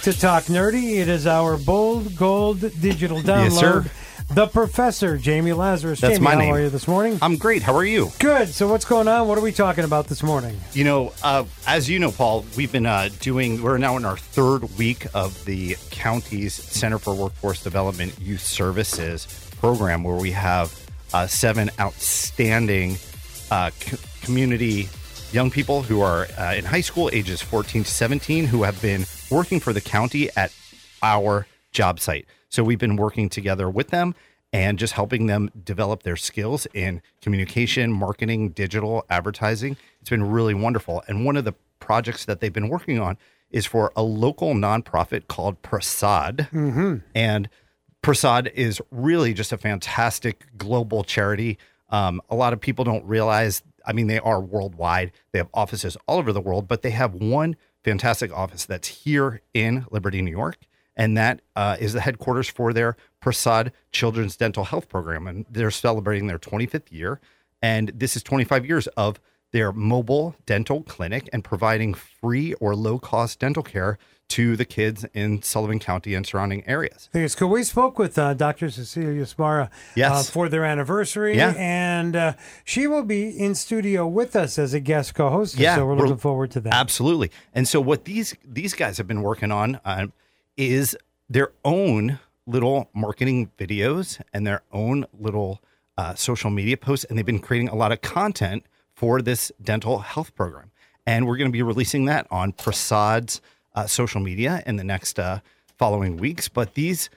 to 0.04 0.14
talk 0.14 0.46
nerdy. 0.46 1.00
It 1.00 1.08
is 1.10 1.28
our 1.28 1.58
bold 1.58 2.16
gold 2.16 2.62
digital 2.82 3.20
download. 3.20 3.44
Yes, 3.44 3.60
sir. 3.60 3.86
The 4.34 4.48
Professor, 4.48 5.18
Jamie 5.18 5.52
Lazarus. 5.52 6.00
That's 6.00 6.14
Jamie, 6.16 6.24
my 6.24 6.46
how 6.46 6.52
are 6.52 6.62
you 6.62 6.70
this 6.70 6.88
morning? 6.88 7.20
I'm 7.22 7.36
great. 7.36 7.62
How 7.64 7.76
are 7.76 7.84
you? 7.84 8.12
Good. 8.18 8.48
So 8.48 8.70
what's 8.70 8.86
going 8.86 9.10
on? 9.10 9.28
What 9.28 9.38
are 9.38 9.42
we 9.42 9.52
talking 9.52 9.84
about 9.84 10.08
this 10.08 10.24
morning? 10.24 10.58
You 10.72 10.86
know, 10.86 11.14
uh, 11.22 11.44
as 11.68 11.90
you 11.90 12.00
know, 12.00 12.12
Paul, 12.12 12.46
we've 12.56 12.72
been 12.72 12.86
uh, 12.86 13.10
doing, 13.20 13.62
we're 13.62 13.78
now 13.78 13.98
in 13.98 14.06
our 14.06 14.16
third 14.16 14.78
week 14.78 15.06
of 15.14 15.44
the 15.44 15.76
county's 15.90 16.54
Center 16.54 16.98
for 16.98 17.14
Workforce 17.14 17.62
Development 17.62 18.18
Youth 18.22 18.40
Services 18.40 19.28
program, 19.60 20.06
where 20.06 20.16
we 20.16 20.32
have 20.32 20.74
uh, 21.14 21.28
seven 21.28 21.70
outstanding 21.78 22.96
uh, 23.52 23.72
co- 23.82 23.98
community 24.22 24.88
young 25.32 25.50
people 25.50 25.84
who 25.84 26.02
are 26.02 26.28
uh, 26.38 26.54
in 26.56 26.66
high 26.66 26.82
school, 26.82 27.10
ages 27.14 27.42
14 27.42 27.84
to 27.84 27.90
17, 27.90 28.46
who 28.46 28.64
have 28.64 28.82
been 28.82 29.06
working 29.30 29.60
for 29.60 29.74
the 29.74 29.82
county 29.82 30.30
at 30.36 30.54
our 31.02 31.48
job 31.72 32.00
site. 32.00 32.26
So 32.50 32.64
we've 32.64 32.80
been 32.80 32.98
working 32.98 33.30
together 33.30 33.70
with 33.70 33.90
them 33.90 34.14
and 34.54 34.78
just 34.78 34.94
helping 34.94 35.28
them 35.28 35.50
develop 35.64 36.04
their 36.04 36.18
skills 36.18 36.68
in 36.74 37.02
communication, 37.22 37.92
marketing, 37.92 38.50
digital 38.50 39.06
advertising. 39.10 39.78
It's 40.02 40.10
been 40.10 40.30
really 40.30 40.54
wonderful. 40.54 41.04
And 41.08 41.26
one 41.26 41.38
of 41.38 41.46
the 41.46 41.54
projects 41.80 42.26
that 42.26 42.42
they've 42.42 42.52
been 42.52 42.68
working 42.68 43.00
on 43.00 43.18
is 43.50 43.66
for 43.66 43.92
a 43.96 44.04
local 44.04 44.54
nonprofit 44.54 45.28
called 45.28 45.62
Prasad. 45.62 46.50
Mm-hmm. 46.52 46.98
And 47.16 47.50
Prasad 48.02 48.52
is 48.54 48.82
really 48.92 49.34
just 49.34 49.54
a 49.54 49.58
fantastic 49.58 50.46
global 50.58 51.04
charity. 51.04 51.58
Um, 51.90 52.22
a 52.30 52.36
lot 52.36 52.54
of 52.54 52.60
people 52.60 52.84
don't 52.84 53.06
realize, 53.06 53.62
I 53.86 53.94
mean, 53.94 54.08
they 54.08 54.20
are 54.20 54.42
worldwide. 54.42 55.12
They 55.32 55.40
have 55.40 55.50
offices 55.54 55.98
all 56.08 56.20
over 56.20 56.34
the 56.34 56.42
world, 56.42 56.68
but 56.68 56.82
they 56.82 56.92
have 56.92 57.14
one 57.14 57.56
fantastic 57.84 58.32
office 58.32 58.66
that's 58.66 58.88
here 58.88 59.42
in 59.54 59.86
Liberty, 59.92 60.22
New 60.22 60.32
York. 60.32 60.58
And 60.96 61.18
that 61.18 61.42
uh, 61.56 61.78
is 61.80 61.94
the 61.94 62.02
headquarters 62.02 62.50
for 62.50 62.74
their 62.74 62.98
Prasad 63.22 63.72
Children's 63.92 64.36
Dental 64.36 64.66
Health 64.66 64.90
Program. 64.90 65.26
And 65.26 65.46
they're 65.50 65.72
celebrating 65.72 66.28
their 66.28 66.38
25th 66.38 66.92
year. 66.92 67.20
And 67.62 67.92
this 67.96 68.16
is 68.16 68.24
25 68.24 68.66
years 68.66 68.88
of 68.88 69.20
their 69.52 69.72
mobile 69.72 70.36
dental 70.46 70.84
clinic 70.84 71.30
and 71.32 71.44
providing 71.44 71.94
free 71.94 72.54
or 72.56 72.76
low 72.76 73.00
cost 73.00 73.40
dental 73.40 73.64
care 73.64 73.98
to 74.32 74.56
the 74.56 74.66
kids 74.66 75.06
in 75.14 75.42
Sullivan 75.42 75.80
County 75.80 76.14
and 76.16 76.26
surrounding 76.26 76.68
areas. 76.68 77.10
I 77.12 77.14
think 77.14 77.26
it's 77.26 77.36
cool. 77.36 77.50
We 77.50 77.64
spoke 77.64 77.98
with 78.00 78.18
uh, 78.18 78.34
Dr. 78.34 78.70
Cecilia 78.70 79.26
Sbarra 79.26 79.70
Yes. 79.96 80.30
uh, 80.30 80.32
for 80.32 80.50
their 80.50 80.66
anniversary, 80.66 81.36
Yeah. 81.38 81.54
and 81.58 82.16
uh, 82.16 82.34
she 82.64 82.88
will 82.88 83.04
be 83.04 83.30
in 83.30 83.56
studio 83.56 84.08
with 84.08 84.36
us 84.36 84.58
as 84.60 84.74
a 84.74 84.80
guest 84.80 85.14
co-host. 85.16 85.58
Yeah, 85.58 85.76
so 85.76 85.86
we're, 85.86 85.94
we're- 85.96 86.02
looking 86.10 86.18
forward 86.20 86.52
to 86.52 86.60
that. 86.62 86.74
Absolutely. 86.74 87.32
And 87.54 87.68
so 87.68 87.80
what 87.82 88.06
these 88.06 88.36
these 88.46 88.74
guys 88.74 88.98
have 88.98 89.08
been 89.08 89.22
working 89.22 89.52
on 89.52 89.80
um, 89.86 90.14
is 90.58 90.96
their 91.30 91.52
own 91.64 92.20
little 92.46 92.90
marketing 92.94 93.50
videos 93.58 94.20
and 94.34 94.46
their 94.46 94.62
own 94.72 95.06
little 95.18 95.62
uh, 95.98 96.16
social 96.16 96.50
media 96.50 96.76
posts, 96.78 97.06
and 97.06 97.18
they've 97.18 97.26
been 97.26 97.40
creating 97.40 97.70
a 97.70 97.76
lot 97.76 97.92
of 97.92 98.02
content 98.02 98.66
for 98.94 99.22
this 99.22 99.52
dental 99.62 100.00
health 100.00 100.34
program. 100.36 100.72
And 101.06 101.26
we're 101.28 101.38
going 101.38 101.50
to 101.50 101.54
be 101.54 101.64
releasing 101.64 102.06
that 102.06 102.28
on 102.30 102.52
Prasad's 102.54 103.42
uh, 103.76 103.88
social 103.88 104.22
media 104.22 104.62
in 104.66 104.76
the 104.76 104.84
next 104.84 105.20
uh, 105.20 105.40
following 105.78 106.18
weeks. 106.18 106.48
But 106.48 106.74
these, 106.76 107.10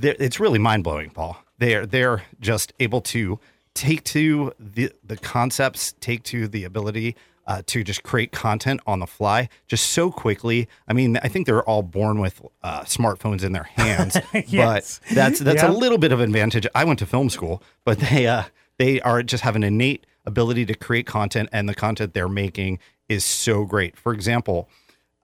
it's 0.00 0.40
really 0.40 0.58
mind 0.58 0.84
blowing, 0.84 1.10
Paul. 1.10 1.36
They're 1.58 1.86
they're 1.86 2.22
just 2.40 2.72
able 2.80 3.00
to 3.02 3.38
take 3.74 4.04
to 4.04 4.52
the 4.58 4.92
the 5.04 5.16
concepts, 5.16 5.94
take 6.00 6.22
to 6.24 6.48
the 6.48 6.64
ability 6.64 7.14
uh, 7.46 7.62
to 7.66 7.82
just 7.84 8.02
create 8.02 8.32
content 8.32 8.80
on 8.86 8.98
the 9.00 9.06
fly, 9.06 9.48
just 9.66 9.90
so 9.90 10.10
quickly. 10.10 10.68
I 10.88 10.92
mean, 10.92 11.18
I 11.22 11.28
think 11.28 11.46
they're 11.46 11.62
all 11.64 11.82
born 11.82 12.20
with 12.20 12.40
uh, 12.62 12.80
smartphones 12.82 13.42
in 13.44 13.52
their 13.52 13.64
hands, 13.64 14.16
Yes. 14.46 15.00
but 15.08 15.14
that's 15.14 15.38
that's 15.40 15.62
Yeah. 15.62 15.70
a 15.70 15.72
little 15.72 15.98
bit 15.98 16.12
of 16.12 16.20
advantage. 16.20 16.66
I 16.74 16.84
went 16.84 16.98
to 17.00 17.06
film 17.06 17.30
school, 17.30 17.62
but 17.84 17.98
they 17.98 18.26
uh, 18.26 18.44
they 18.78 19.00
are 19.02 19.22
just 19.22 19.42
have 19.44 19.56
an 19.56 19.62
innate 19.64 20.06
ability 20.24 20.64
to 20.66 20.74
create 20.74 21.06
content, 21.06 21.48
and 21.52 21.68
the 21.68 21.74
content 21.74 22.14
they're 22.14 22.28
making 22.28 22.78
is 23.08 23.24
so 23.24 23.64
great. 23.64 23.96
For 23.96 24.12
example, 24.14 24.68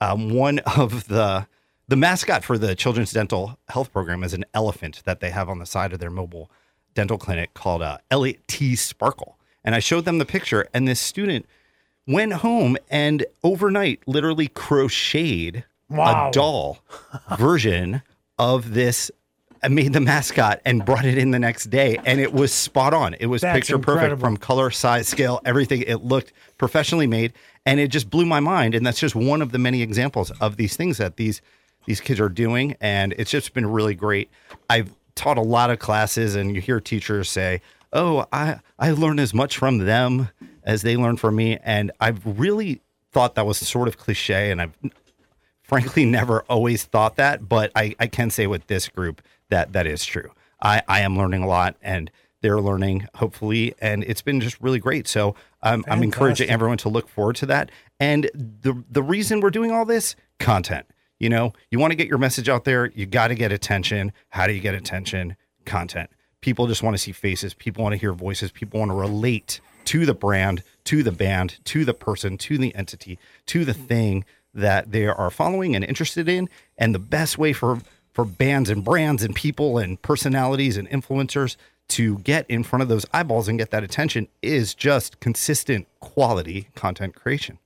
um, 0.00 0.30
one 0.30 0.58
of 0.60 1.08
the 1.08 1.46
the 1.88 1.96
mascot 1.96 2.44
for 2.44 2.58
the 2.58 2.74
children's 2.74 3.12
dental 3.12 3.58
health 3.68 3.92
program 3.92 4.22
is 4.22 4.34
an 4.34 4.44
elephant 4.52 5.02
that 5.06 5.20
they 5.20 5.30
have 5.30 5.48
on 5.48 5.58
the 5.58 5.64
side 5.66 5.92
of 5.94 5.98
their 6.00 6.10
mobile 6.10 6.50
dental 6.94 7.16
clinic 7.16 7.54
called 7.54 7.80
uh, 7.80 7.98
Elliot 8.10 8.46
T 8.46 8.76
Sparkle. 8.76 9.38
And 9.64 9.74
I 9.74 9.78
showed 9.78 10.04
them 10.04 10.18
the 10.18 10.26
picture, 10.26 10.68
and 10.74 10.86
this 10.86 11.00
student 11.00 11.46
went 12.06 12.32
home 12.34 12.76
and 12.90 13.24
overnight 13.42 14.00
literally 14.06 14.48
crocheted 14.48 15.64
Wow. 15.90 16.28
a 16.28 16.32
doll 16.32 16.78
version 17.38 18.02
of 18.38 18.74
this. 18.74 19.10
I 19.62 19.68
made 19.68 19.92
the 19.94 20.00
mascot 20.00 20.60
and 20.66 20.84
brought 20.84 21.04
it 21.06 21.16
in 21.18 21.30
the 21.32 21.38
next 21.38 21.70
day, 21.70 21.98
and 22.04 22.20
it 22.20 22.32
was 22.32 22.52
spot 22.52 22.92
on. 22.94 23.14
It 23.14 23.26
was 23.26 23.40
That's 23.40 23.56
picture 23.56 23.78
perfect 23.78 24.20
from 24.20 24.36
color, 24.36 24.70
size, 24.70 25.08
scale, 25.08 25.40
everything. 25.44 25.82
It 25.82 26.04
looked 26.04 26.32
professionally 26.58 27.06
made, 27.06 27.32
and 27.68 27.78
it 27.78 27.88
just 27.88 28.08
blew 28.08 28.24
my 28.24 28.40
mind. 28.40 28.74
And 28.74 28.86
that's 28.86 28.98
just 28.98 29.14
one 29.14 29.42
of 29.42 29.52
the 29.52 29.58
many 29.58 29.82
examples 29.82 30.30
of 30.40 30.56
these 30.56 30.74
things 30.74 30.96
that 30.96 31.16
these 31.16 31.42
these 31.84 32.00
kids 32.00 32.20
are 32.20 32.28
doing, 32.28 32.76
and 32.80 33.14
it's 33.16 33.30
just 33.30 33.54
been 33.54 33.66
really 33.66 33.94
great. 33.94 34.30
I've 34.68 34.94
taught 35.14 35.38
a 35.38 35.42
lot 35.42 35.70
of 35.70 35.78
classes, 35.78 36.34
and 36.34 36.54
you 36.54 36.60
hear 36.60 36.80
teachers 36.80 37.30
say, 37.30 37.60
"Oh, 37.92 38.26
I 38.32 38.60
I 38.78 38.90
learn 38.92 39.18
as 39.18 39.32
much 39.34 39.58
from 39.58 39.78
them 39.78 40.28
as 40.64 40.82
they 40.82 40.96
learn 40.96 41.18
from 41.18 41.36
me," 41.36 41.58
and 41.62 41.92
I've 42.00 42.20
really 42.24 42.80
thought 43.12 43.34
that 43.34 43.46
was 43.46 43.58
sort 43.58 43.88
of 43.88 43.98
cliche, 43.98 44.50
and 44.50 44.60
I've 44.62 44.76
frankly 45.62 46.06
never 46.06 46.42
always 46.48 46.84
thought 46.84 47.16
that, 47.16 47.48
but 47.48 47.70
I, 47.74 47.94
I 48.00 48.06
can 48.06 48.30
say 48.30 48.46
with 48.46 48.66
this 48.66 48.88
group 48.88 49.20
that 49.50 49.72
that 49.74 49.86
is 49.86 50.04
true. 50.04 50.32
I, 50.62 50.82
I 50.88 51.00
am 51.00 51.16
learning 51.16 51.42
a 51.42 51.46
lot 51.46 51.76
and 51.82 52.10
they're 52.40 52.60
learning 52.60 53.08
hopefully 53.14 53.74
and 53.80 54.04
it's 54.04 54.22
been 54.22 54.40
just 54.40 54.60
really 54.60 54.78
great. 54.78 55.08
So 55.08 55.34
um, 55.62 55.84
i'm 55.88 56.02
encouraging 56.02 56.48
everyone 56.50 56.78
to 56.78 56.88
look 56.88 57.08
forward 57.08 57.36
to 57.36 57.46
that. 57.46 57.70
And 58.00 58.30
the 58.34 58.82
the 58.90 59.02
reason 59.02 59.40
we're 59.40 59.50
doing 59.50 59.70
all 59.70 59.84
this 59.84 60.16
content. 60.38 60.86
You 61.18 61.28
know 61.28 61.52
you 61.70 61.78
want 61.78 61.90
to 61.90 61.96
get 61.96 62.08
your 62.08 62.18
message 62.18 62.48
out 62.48 62.64
there 62.64 62.92
you 62.94 63.06
got 63.06 63.28
to 63.28 63.34
get 63.34 63.52
attention. 63.52 64.12
How 64.30 64.46
do 64.46 64.52
you 64.52 64.60
get 64.60 64.74
attention? 64.74 65.36
Content. 65.64 66.10
People 66.40 66.66
just 66.66 66.82
want 66.82 66.94
to 66.94 66.98
see 66.98 67.12
faces 67.12 67.54
people 67.54 67.82
want 67.82 67.92
to 67.94 67.98
hear 67.98 68.12
voices 68.12 68.52
people 68.52 68.80
want 68.80 68.90
to 68.90 68.96
relate 68.96 69.60
to 69.86 70.06
the 70.06 70.14
brand 70.14 70.62
to 70.84 71.02
the 71.02 71.12
band 71.12 71.58
to 71.64 71.84
the 71.84 71.94
person 71.94 72.38
to 72.38 72.58
the 72.58 72.74
entity 72.74 73.18
to 73.46 73.64
the 73.64 73.74
thing 73.74 74.24
that 74.54 74.92
they 74.92 75.06
are 75.06 75.30
following 75.30 75.74
and 75.74 75.84
interested 75.84 76.28
in. 76.28 76.48
And 76.76 76.94
the 76.94 76.98
best 76.98 77.38
way 77.38 77.52
for 77.52 77.80
for 78.12 78.24
bands 78.24 78.68
and 78.68 78.84
brands 78.84 79.22
and 79.22 79.34
people 79.34 79.78
and 79.78 80.00
personalities 80.02 80.76
and 80.76 80.88
influencers 80.90 81.56
to 81.88 82.18
get 82.18 82.44
in 82.48 82.62
front 82.62 82.82
of 82.82 82.88
those 82.88 83.06
eyeballs 83.12 83.48
and 83.48 83.58
get 83.58 83.70
that 83.70 83.82
attention 83.82 84.28
is 84.42 84.74
just 84.74 85.20
consistent 85.20 85.86
quality 86.00 86.68
content 86.74 87.14
creation. 87.14 87.58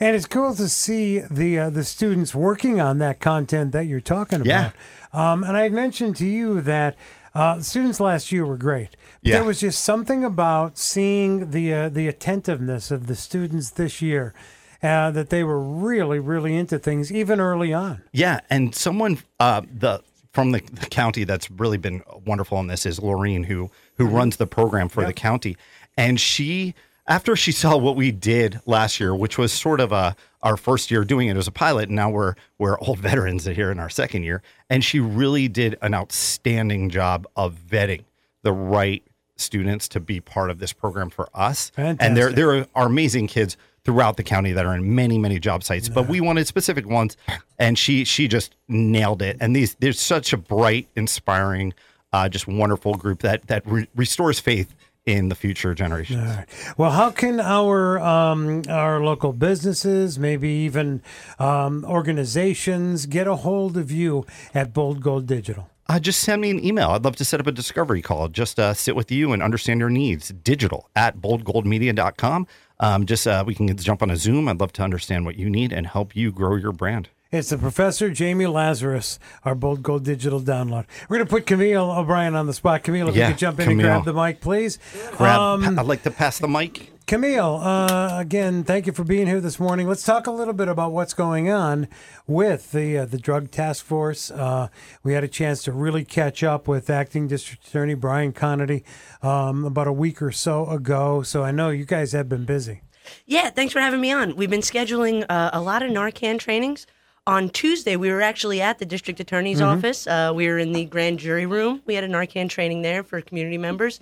And 0.00 0.16
it's 0.16 0.26
cool 0.26 0.54
to 0.54 0.68
see 0.68 1.20
the 1.20 1.58
uh, 1.58 1.70
the 1.70 1.84
students 1.84 2.34
working 2.34 2.80
on 2.80 2.98
that 2.98 3.20
content 3.20 3.72
that 3.72 3.86
you're 3.86 4.00
talking 4.00 4.40
about. 4.40 4.72
Yeah. 5.14 5.32
Um, 5.32 5.44
and 5.44 5.56
I 5.56 5.62
had 5.62 5.72
mentioned 5.72 6.16
to 6.16 6.26
you 6.26 6.60
that 6.62 6.96
uh, 7.34 7.60
students 7.60 8.00
last 8.00 8.32
year 8.32 8.44
were 8.44 8.56
great. 8.56 8.96
Yeah. 9.22 9.36
There 9.36 9.44
was 9.44 9.60
just 9.60 9.84
something 9.84 10.24
about 10.24 10.76
seeing 10.76 11.50
the 11.50 11.72
uh, 11.72 11.88
the 11.88 12.08
attentiveness 12.08 12.90
of 12.90 13.06
the 13.06 13.14
students 13.14 13.70
this 13.70 14.02
year. 14.02 14.34
Uh, 14.82 15.10
that 15.10 15.28
they 15.28 15.44
were 15.44 15.60
really, 15.60 16.18
really 16.18 16.56
into 16.56 16.78
things 16.78 17.12
even 17.12 17.38
early 17.38 17.70
on. 17.70 18.00
Yeah, 18.12 18.40
and 18.48 18.74
someone 18.74 19.18
uh, 19.38 19.60
the 19.70 20.02
from 20.32 20.52
the, 20.52 20.60
the 20.72 20.86
county 20.86 21.24
that's 21.24 21.50
really 21.50 21.78
been 21.78 22.02
wonderful 22.24 22.58
on 22.58 22.66
this 22.66 22.86
is 22.86 23.00
Laureen, 23.00 23.46
who 23.46 23.70
who 23.96 24.06
mm-hmm. 24.06 24.14
runs 24.14 24.36
the 24.36 24.46
program 24.46 24.88
for 24.88 25.04
the 25.04 25.12
county, 25.12 25.56
and 25.96 26.20
she 26.20 26.74
after 27.06 27.34
she 27.36 27.52
saw 27.62 27.76
what 27.76 27.96
we 27.96 28.10
did 28.10 28.60
last 28.66 29.00
year, 29.00 29.14
which 29.14 29.38
was 29.38 29.52
sort 29.52 29.80
of 29.80 29.92
a 29.92 30.16
our 30.42 30.56
first 30.56 30.90
year 30.90 31.04
doing 31.04 31.28
it 31.28 31.36
as 31.36 31.46
a 31.46 31.52
pilot, 31.52 31.88
and 31.88 31.96
now 31.96 32.10
we're 32.10 32.34
we're 32.58 32.78
old 32.80 32.98
veterans 33.00 33.44
here 33.44 33.70
in 33.70 33.78
our 33.78 33.90
second 33.90 34.22
year, 34.22 34.42
and 34.68 34.84
she 34.84 35.00
really 35.00 35.48
did 35.48 35.76
an 35.82 35.94
outstanding 35.94 36.90
job 36.90 37.26
of 37.36 37.54
vetting 37.54 38.04
the 38.42 38.52
right 38.52 39.02
students 39.40 39.88
to 39.88 40.00
be 40.00 40.20
part 40.20 40.50
of 40.50 40.58
this 40.58 40.72
program 40.72 41.10
for 41.10 41.28
us, 41.34 41.72
and 41.76 42.16
there 42.16 42.32
there 42.32 42.66
are 42.74 42.86
amazing 42.86 43.26
kids 43.26 43.56
throughout 43.84 44.16
the 44.16 44.22
county 44.22 44.52
that 44.52 44.66
are 44.66 44.74
in 44.74 44.94
many 44.94 45.18
many 45.18 45.38
job 45.38 45.64
sites. 45.64 45.88
But 45.88 46.08
we 46.08 46.20
wanted 46.20 46.46
specific 46.46 46.86
ones 46.86 47.16
and 47.58 47.78
she 47.78 48.04
she 48.04 48.28
just 48.28 48.54
nailed 48.68 49.22
it. 49.22 49.36
And 49.40 49.56
these 49.56 49.74
there's 49.80 50.00
such 50.00 50.32
a 50.32 50.36
bright 50.36 50.88
inspiring 50.96 51.72
uh, 52.12 52.28
just 52.28 52.46
wonderful 52.46 52.94
group 52.94 53.20
that 53.20 53.46
that 53.46 53.66
re- 53.66 53.88
restores 53.94 54.38
faith 54.40 54.74
in 55.06 55.28
the 55.28 55.34
future 55.34 55.74
generations. 55.74 56.20
All 56.20 56.26
right. 56.26 56.74
Well, 56.76 56.90
how 56.90 57.10
can 57.10 57.40
our 57.40 57.98
um, 58.00 58.62
our 58.68 59.00
local 59.00 59.32
businesses, 59.32 60.18
maybe 60.18 60.48
even 60.48 61.02
um, 61.38 61.84
organizations, 61.84 63.06
get 63.06 63.26
a 63.26 63.36
hold 63.36 63.76
of 63.76 63.90
you 63.90 64.26
at 64.54 64.72
Bold 64.72 65.02
Gold 65.02 65.26
Digital? 65.26 65.70
Uh, 65.90 65.98
just 65.98 66.20
send 66.20 66.40
me 66.40 66.50
an 66.50 66.64
email 66.64 66.90
i'd 66.90 67.04
love 67.04 67.16
to 67.16 67.24
set 67.24 67.40
up 67.40 67.46
a 67.46 67.52
discovery 67.52 68.00
call 68.02 68.28
just 68.28 68.58
uh, 68.58 68.72
sit 68.72 68.94
with 68.96 69.10
you 69.10 69.32
and 69.32 69.42
understand 69.42 69.80
your 69.80 69.90
needs 69.90 70.28
digital 70.44 70.88
at 70.94 71.18
boldgoldmedia.com 71.18 72.46
um, 72.80 73.04
just 73.06 73.26
uh, 73.26 73.44
we 73.46 73.54
can 73.54 73.74
jump 73.76 74.02
on 74.02 74.10
a 74.10 74.16
zoom 74.16 74.48
i'd 74.48 74.60
love 74.60 74.72
to 74.72 74.82
understand 74.82 75.24
what 75.26 75.36
you 75.36 75.50
need 75.50 75.72
and 75.72 75.86
help 75.88 76.14
you 76.16 76.30
grow 76.32 76.54
your 76.56 76.72
brand 76.72 77.08
It's 77.32 77.50
the 77.50 77.58
Professor 77.58 78.10
Jamie 78.10 78.46
Lazarus, 78.48 79.20
our 79.44 79.54
Bold 79.54 79.84
Gold 79.84 80.02
Digital 80.04 80.40
download. 80.40 80.86
We're 81.08 81.18
going 81.18 81.28
to 81.28 81.30
put 81.30 81.46
Camille 81.46 81.88
O'Brien 81.92 82.34
on 82.34 82.48
the 82.48 82.52
spot. 82.52 82.82
Camille, 82.82 83.08
if 83.08 83.14
Yeah, 83.14 83.28
you 83.28 83.34
could 83.34 83.38
jump 83.38 83.60
in 83.60 83.66
Camille. 83.68 83.86
and 83.86 84.02
grab 84.02 84.04
the 84.04 84.20
mic, 84.20 84.40
please. 84.40 84.80
grab 85.16 85.38
Um, 85.40 85.78
i'd 85.78 85.86
like 85.86 86.02
to 86.02 86.10
pass 86.10 86.40
the 86.40 86.48
mic 86.48 86.89
Camille, 87.10 87.56
uh, 87.56 88.20
again, 88.20 88.62
thank 88.62 88.86
you 88.86 88.92
for 88.92 89.02
being 89.02 89.26
here 89.26 89.40
this 89.40 89.58
morning. 89.58 89.88
Let's 89.88 90.04
talk 90.04 90.28
a 90.28 90.30
little 90.30 90.54
bit 90.54 90.68
about 90.68 90.92
what's 90.92 91.12
going 91.12 91.50
on 91.50 91.88
with 92.28 92.70
the 92.70 92.98
uh, 92.98 93.04
the 93.04 93.18
drug 93.18 93.50
task 93.50 93.84
force. 93.84 94.30
Uh, 94.30 94.68
we 95.02 95.14
had 95.14 95.24
a 95.24 95.28
chance 95.28 95.64
to 95.64 95.72
really 95.72 96.04
catch 96.04 96.44
up 96.44 96.68
with 96.68 96.88
acting 96.88 97.26
district 97.26 97.66
attorney 97.66 97.94
Brian 97.94 98.32
Conaty 98.32 98.84
um, 99.24 99.64
about 99.64 99.88
a 99.88 99.92
week 99.92 100.22
or 100.22 100.30
so 100.30 100.66
ago. 100.68 101.22
So 101.22 101.42
I 101.42 101.50
know 101.50 101.70
you 101.70 101.84
guys 101.84 102.12
have 102.12 102.28
been 102.28 102.44
busy. 102.44 102.82
Yeah, 103.26 103.50
thanks 103.50 103.72
for 103.72 103.80
having 103.80 104.00
me 104.00 104.12
on. 104.12 104.36
We've 104.36 104.48
been 104.48 104.60
scheduling 104.60 105.26
uh, 105.28 105.50
a 105.52 105.60
lot 105.60 105.82
of 105.82 105.90
Narcan 105.90 106.38
trainings. 106.38 106.86
On 107.26 107.48
Tuesday, 107.48 107.96
we 107.96 108.12
were 108.12 108.22
actually 108.22 108.62
at 108.62 108.78
the 108.78 108.86
district 108.86 109.18
attorney's 109.18 109.60
Mhm. 109.60 109.78
office. 109.78 110.06
Uh, 110.06 110.30
we 110.32 110.46
were 110.46 110.58
in 110.58 110.70
the 110.70 110.84
grand 110.84 111.18
jury 111.18 111.46
room. 111.46 111.82
We 111.86 111.96
had 111.96 112.04
a 112.04 112.08
Narcan 112.08 112.48
training 112.48 112.82
there 112.82 113.02
for 113.02 113.20
community 113.20 113.58
members. 113.58 113.98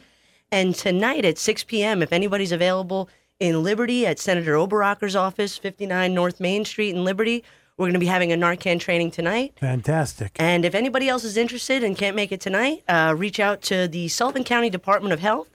And 0.51 0.75
tonight 0.75 1.25
at 1.25 1.39
6 1.39 1.65
p.m., 1.65 2.03
if 2.03 2.13
anybody's 2.13 2.53
available 2.53 3.09
in 3.39 3.63
Liberty 3.63 4.07
at 4.07 4.19
Senator 4.19 4.55
Oberacker's 4.55 5.15
office, 5.15 5.59
59 5.59 6.13
North 6.15 6.41
Main 6.41 6.65
Street 6.65 6.95
in 6.95 7.05
Liberty, 7.05 7.45
we're 7.77 7.85
going 7.87 7.93
to 7.95 8.01
be 8.01 8.07
having 8.07 8.33
a 8.33 8.37
Narcan 8.37 8.81
training 8.81 9.11
tonight. 9.11 9.55
Fantastic. 9.61 10.37
And 10.41 10.65
if 10.65 10.75
anybody 10.75 11.09
else 11.09 11.23
is 11.23 11.37
interested 11.37 11.85
and 11.85 11.97
can't 11.97 12.17
make 12.17 12.33
it 12.33 12.41
tonight, 12.41 12.83
uh, 12.89 13.15
reach 13.17 13.39
out 13.39 13.63
to 13.63 13.87
the 13.87 14.09
Sullivan 14.09 14.43
County 14.43 14.71
Department 14.71 15.13
of 15.13 15.21
Health. 15.21 15.49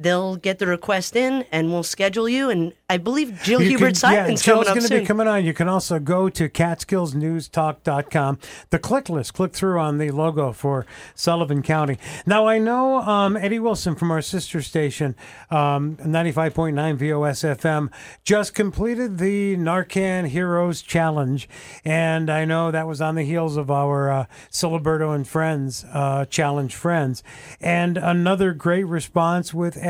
They'll 0.00 0.36
get 0.36 0.58
the 0.58 0.66
request 0.66 1.14
in, 1.14 1.44
and 1.52 1.70
we'll 1.70 1.82
schedule 1.82 2.26
you. 2.26 2.48
And 2.48 2.72
I 2.88 2.96
believe 2.96 3.38
Jill 3.42 3.60
You 3.60 3.68
Hubert 3.68 4.00
can- 4.00 4.12
yeah, 4.14 4.22
Simon's 4.22 4.42
Jill's 4.42 4.66
coming 4.66 4.78
gonna 4.80 4.88
soon. 4.88 5.00
be 5.00 5.04
coming 5.06 5.28
on. 5.28 5.44
You 5.44 5.52
can 5.52 5.68
also 5.68 5.98
go 5.98 6.30
to 6.30 6.48
catskillsnewstalk.com. 6.48 8.38
The 8.70 8.78
click 8.78 9.10
list, 9.10 9.34
click 9.34 9.52
through 9.52 9.78
on 9.78 9.98
the 9.98 10.10
logo 10.10 10.52
for 10.52 10.86
Sullivan 11.14 11.62
County. 11.62 11.98
Now, 12.24 12.46
I 12.48 12.56
know 12.58 13.00
um, 13.02 13.36
Eddie 13.36 13.58
Wilson 13.58 13.94
from 13.94 14.10
our 14.10 14.22
sister 14.22 14.62
station, 14.62 15.14
um, 15.50 15.96
95.9 15.96 16.96
VOS 16.96 17.42
FM, 17.42 17.90
just 18.24 18.54
completed 18.54 19.18
the 19.18 19.54
Narcan 19.58 20.28
Heroes 20.28 20.80
Challenge. 20.80 21.46
And 21.84 22.30
I 22.30 22.46
know 22.46 22.70
that 22.70 22.86
was 22.86 23.02
on 23.02 23.16
the 23.16 23.24
heels 23.24 23.58
of 23.58 23.70
our 23.70 24.10
uh, 24.10 24.24
Ciliberto 24.50 25.14
and 25.14 25.28
Friends 25.28 25.84
uh, 25.92 26.24
Challenge 26.24 26.74
Friends. 26.74 27.22
And 27.60 27.98
another 27.98 28.54
great 28.54 28.84
response 28.86 29.52
with 29.52 29.76
Eddie. 29.76 29.89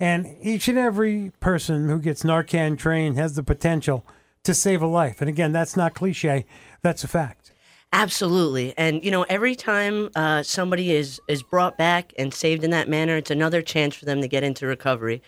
And 0.00 0.36
each 0.40 0.68
and 0.68 0.78
every 0.78 1.32
person 1.40 1.88
who 1.88 2.00
gets 2.00 2.22
Narcan 2.22 2.78
trained 2.78 3.16
has 3.16 3.34
the 3.34 3.42
potential 3.42 4.04
to 4.44 4.54
save 4.54 4.82
a 4.82 4.86
life. 4.86 5.20
And 5.20 5.28
again, 5.28 5.52
that's 5.52 5.76
not 5.76 5.94
cliche, 5.94 6.44
that's 6.82 7.04
a 7.04 7.08
fact. 7.08 7.52
Absolutely, 7.94 8.72
and 8.78 9.04
you 9.04 9.10
know, 9.10 9.24
every 9.24 9.54
time 9.54 10.08
uh, 10.16 10.42
somebody 10.42 10.92
is 10.92 11.20
is 11.28 11.42
brought 11.42 11.76
back 11.76 12.14
and 12.18 12.32
saved 12.32 12.64
in 12.64 12.70
that 12.70 12.88
manner, 12.88 13.18
it's 13.18 13.30
another 13.30 13.60
chance 13.60 13.94
for 13.94 14.06
them 14.06 14.22
to 14.22 14.28
get 14.28 14.42
into 14.42 14.66
recovery. 14.66 15.22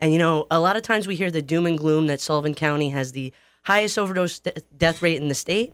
And 0.00 0.12
you 0.12 0.18
know, 0.18 0.46
a 0.50 0.60
lot 0.60 0.76
of 0.76 0.82
times 0.82 1.06
we 1.06 1.16
hear 1.16 1.30
the 1.30 1.40
doom 1.40 1.64
and 1.64 1.78
gloom 1.78 2.08
that 2.08 2.20
Sullivan 2.20 2.54
County 2.54 2.90
has 2.90 3.12
the 3.12 3.32
highest 3.62 3.98
overdose 3.98 4.38
de- 4.38 4.52
death 4.76 5.00
rate 5.00 5.16
in 5.16 5.28
the 5.28 5.34
state, 5.34 5.72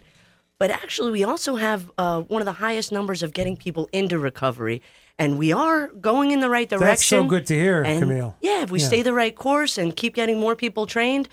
but 0.58 0.70
actually, 0.70 1.10
we 1.10 1.24
also 1.24 1.56
have 1.56 1.90
uh, 1.98 2.20
one 2.22 2.40
of 2.40 2.46
the 2.46 2.52
highest 2.52 2.92
numbers 2.92 3.24
of 3.24 3.32
getting 3.32 3.56
people 3.56 3.88
into 3.92 4.16
recovery. 4.16 4.82
And 5.18 5.38
we 5.38 5.52
are 5.52 5.88
going 5.88 6.30
in 6.30 6.40
the 6.40 6.50
right 6.50 6.68
direction. 6.68 6.86
That's 6.88 7.06
so 7.06 7.24
good 7.24 7.46
to 7.46 7.54
hear, 7.54 7.82
And, 7.82 8.00
Camille. 8.02 8.36
Yeah, 8.40 8.62
if 8.62 8.70
we 8.70 8.80
Yeah. 8.80 8.86
stay 8.86 9.02
the 9.02 9.14
right 9.14 9.34
course 9.34 9.78
and 9.78 9.96
keep 9.96 10.14
getting 10.14 10.38
more 10.38 10.54
people 10.54 10.86
trained, 10.86 11.28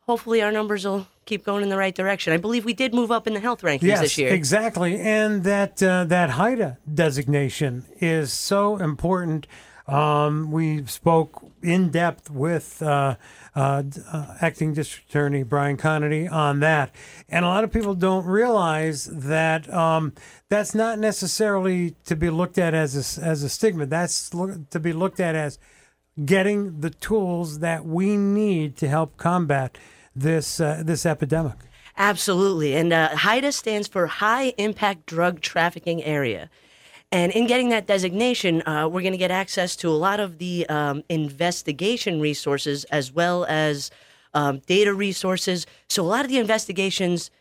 hopefully 0.00 0.42
our 0.42 0.50
numbers 0.50 0.84
will 0.84 1.06
keep 1.26 1.44
going 1.44 1.62
in 1.62 1.68
the 1.68 1.76
right 1.76 1.94
direction. 1.94 2.32
I 2.32 2.38
believe 2.38 2.64
we 2.64 2.72
did 2.72 2.92
move 2.92 3.12
up 3.12 3.28
in 3.28 3.34
the 3.34 3.40
health 3.40 3.62
rankings 3.62 3.82
Yes, 3.82 4.00
this 4.00 4.18
year. 4.18 4.30
exactly. 4.34 4.98
And 4.98 5.44
that 5.44 5.80
uh, 5.80 6.04
that 6.04 6.30
HIDTA 6.30 6.78
designation 6.92 7.84
is 8.00 8.32
so 8.32 8.76
important. 8.78 9.46
Um, 9.90 10.52
we 10.52 10.86
spoke 10.86 11.42
in 11.62 11.90
depth 11.90 12.30
with 12.30 12.80
uh, 12.80 13.16
uh, 13.56 13.82
uh, 14.12 14.34
acting 14.40 14.72
district 14.72 15.10
attorney 15.10 15.42
Brian 15.42 15.76
Conaty 15.76 16.30
on 16.30 16.60
that, 16.60 16.94
and 17.28 17.44
a 17.44 17.48
lot 17.48 17.64
of 17.64 17.72
people 17.72 17.96
don't 17.96 18.24
realize 18.24 19.06
that 19.06 19.72
um, 19.74 20.12
that's 20.48 20.76
not 20.76 21.00
necessarily 21.00 21.96
to 22.04 22.14
be 22.14 22.30
looked 22.30 22.56
at 22.56 22.72
as 22.72 23.18
a, 23.18 23.24
as 23.24 23.42
a 23.42 23.48
stigma. 23.48 23.84
That's 23.84 24.32
lo- 24.32 24.64
to 24.70 24.78
be 24.78 24.92
looked 24.92 25.18
at 25.18 25.34
as 25.34 25.58
getting 26.24 26.80
the 26.80 26.90
tools 26.90 27.58
that 27.58 27.84
we 27.84 28.16
need 28.16 28.76
to 28.76 28.88
help 28.88 29.16
combat 29.16 29.76
this 30.14 30.60
uh, 30.60 30.82
this 30.84 31.04
epidemic. 31.04 31.56
Absolutely. 31.96 32.76
And 32.76 32.92
uh, 32.92 33.10
HIDTA 33.10 33.52
stands 33.52 33.88
for 33.88 34.06
High 34.06 34.54
Impact 34.56 35.06
Drug 35.06 35.40
Trafficking 35.40 36.02
Area. 36.02 36.48
And 37.12 37.32
in 37.32 37.46
getting 37.46 37.70
that 37.70 37.86
designation, 37.86 38.66
uh, 38.66 38.86
we're 38.88 39.00
going 39.00 39.12
to 39.12 39.18
get 39.18 39.32
access 39.32 39.74
to 39.76 39.88
a 39.88 39.98
lot 39.98 40.20
of 40.20 40.38
the 40.38 40.66
um, 40.68 41.02
investigation 41.08 42.20
resources 42.20 42.84
as 42.84 43.12
well 43.12 43.44
as 43.46 43.90
um, 44.32 44.60
data 44.66 44.94
resources. 44.94 45.66
So, 45.88 46.04
a 46.04 46.06
lot 46.06 46.24
of 46.24 46.30
the 46.30 46.38
investigations 46.38 47.32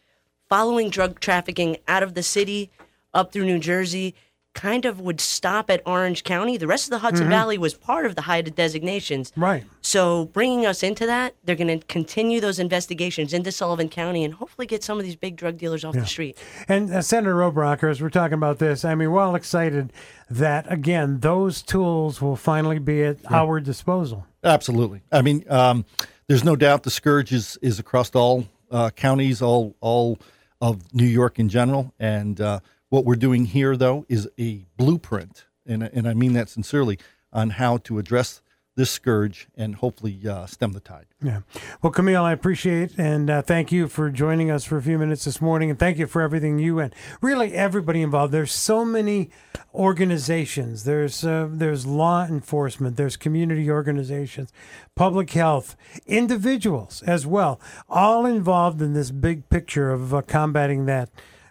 following 0.50 0.90
drug 0.90 1.20
trafficking 1.20 1.78
out 1.88 2.02
of 2.02 2.16
the 2.16 2.24
city 2.24 2.72
up 3.14 3.32
through 3.32 3.46
New 3.46 3.60
Jersey 3.60 4.16
kind 4.60 4.84
of 4.86 4.99
would 4.99 5.22
stop 5.22 5.70
at 5.70 5.82
Orange 5.86 6.24
County. 6.26 6.57
The 6.57 6.68
rest 6.68 6.86
of 6.88 6.91
the 6.91 6.99
Hudson 6.99 7.28
Mhm. 7.28 7.30
Valley 7.30 7.57
was 7.57 7.74
part 7.74 8.05
of 8.05 8.16
the 8.16 8.24
HIDTA 8.24 8.53
designations. 8.55 9.32
Right. 9.38 9.64
So 9.82 10.26
bringing 10.34 10.66
us 10.66 10.84
into 10.84 11.05
that, 11.05 11.34
they're 11.45 11.55
going 11.55 11.80
to 11.80 11.86
continue 11.88 12.41
those 12.41 12.60
investigations 12.60 13.34
into 13.34 13.51
Sullivan 13.51 13.88
County 13.88 14.26
and 14.26 14.34
hopefully 14.34 14.68
get 14.68 14.84
some 14.84 14.97
of 14.99 15.05
these 15.05 15.16
big 15.16 15.38
drug 15.38 15.57
dealers 15.57 15.86
off 15.86 15.95
Yeah. 15.95 16.01
the 16.01 16.07
street. 16.07 16.38
And 16.68 16.91
uh, 16.93 17.01
Senator 17.01 17.36
Oberacker, 17.38 17.89
as 17.89 18.01
we're 18.01 18.10
talking 18.10 18.34
about 18.34 18.60
this, 18.60 18.84
I 18.84 18.95
mean, 18.95 19.12
we're 19.12 19.22
all 19.22 19.36
excited 19.36 19.93
that, 20.30 20.66
again, 20.72 21.20
those 21.22 21.62
tools 21.62 22.22
will 22.22 22.36
finally 22.36 22.80
be 22.80 23.03
at 23.03 23.18
our 23.32 23.60
disposal. 23.62 24.26
Absolutely. 24.43 25.01
I 25.12 25.22
mean, 25.22 25.45
um, 25.49 25.86
there's 26.28 26.43
no 26.43 26.55
doubt 26.55 26.84
the 26.84 26.91
scourge 26.91 27.32
is 27.32 27.57
is 27.62 27.80
across 27.80 28.14
all 28.14 28.45
uh, 28.72 28.89
counties, 28.91 29.41
all 29.41 29.76
all 29.80 30.20
of 30.62 30.93
New 30.93 31.05
York 31.05 31.39
in 31.39 31.47
general. 31.49 31.93
And 31.99 32.39
uh, 32.41 32.60
what 32.90 33.06
we're 33.06 33.16
doing 33.16 33.46
here, 33.46 33.78
though, 33.78 34.06
is 34.10 34.28
a 34.40 34.66
blueprint, 34.78 35.46
and 35.66 35.84
and 35.84 36.08
I 36.08 36.14
mean 36.14 36.34
that 36.34 36.50
sincerely, 36.50 37.00
on 37.32 37.52
how 37.52 37.78
to 37.78 38.00
address 38.00 38.42
this 38.80 38.90
scourge 38.90 39.50
and 39.58 39.76
hopefully 39.76 40.18
uh, 40.26 40.46
stem 40.46 40.72
the 40.72 40.80
tide. 40.80 41.06
Yeah. 41.22 41.42
Well, 41.82 41.92
Camille, 41.92 42.24
I 42.24 42.32
appreciate 42.32 42.98
and 42.98 43.30
uh, 43.30 43.42
thank 43.42 43.74
you 43.74 43.90
for 43.90 44.10
joining 44.10 44.50
us 44.50 44.64
for 44.64 44.78
a 44.78 44.82
few 44.82 44.98
minutes 44.98 45.26
this 45.26 45.42
morning, 45.42 45.70
and 45.70 45.78
thank 45.78 45.98
you 45.98 46.08
for 46.08 46.22
everything 46.22 46.60
you 46.60 46.80
and 46.80 46.96
really 47.22 47.54
everybody 47.54 48.02
involved. 48.02 48.32
There's 48.32 48.54
so 48.54 48.86
many 48.86 49.32
organizations. 49.74 50.86
There's 50.86 51.26
uh, 51.26 51.50
there's 51.52 51.86
law 51.86 52.26
enforcement. 52.26 52.96
There's 52.96 53.18
community 53.18 53.70
organizations, 53.70 54.54
public 54.96 55.32
health, 55.32 55.76
individuals 56.08 57.04
as 57.04 57.28
well, 57.28 57.60
all 57.90 58.26
involved 58.26 58.82
in 58.82 58.94
this 58.94 59.12
big 59.12 59.50
picture 59.50 59.92
of 59.92 60.14
uh, 60.14 60.22
combating 60.22 60.86
that 60.86 61.10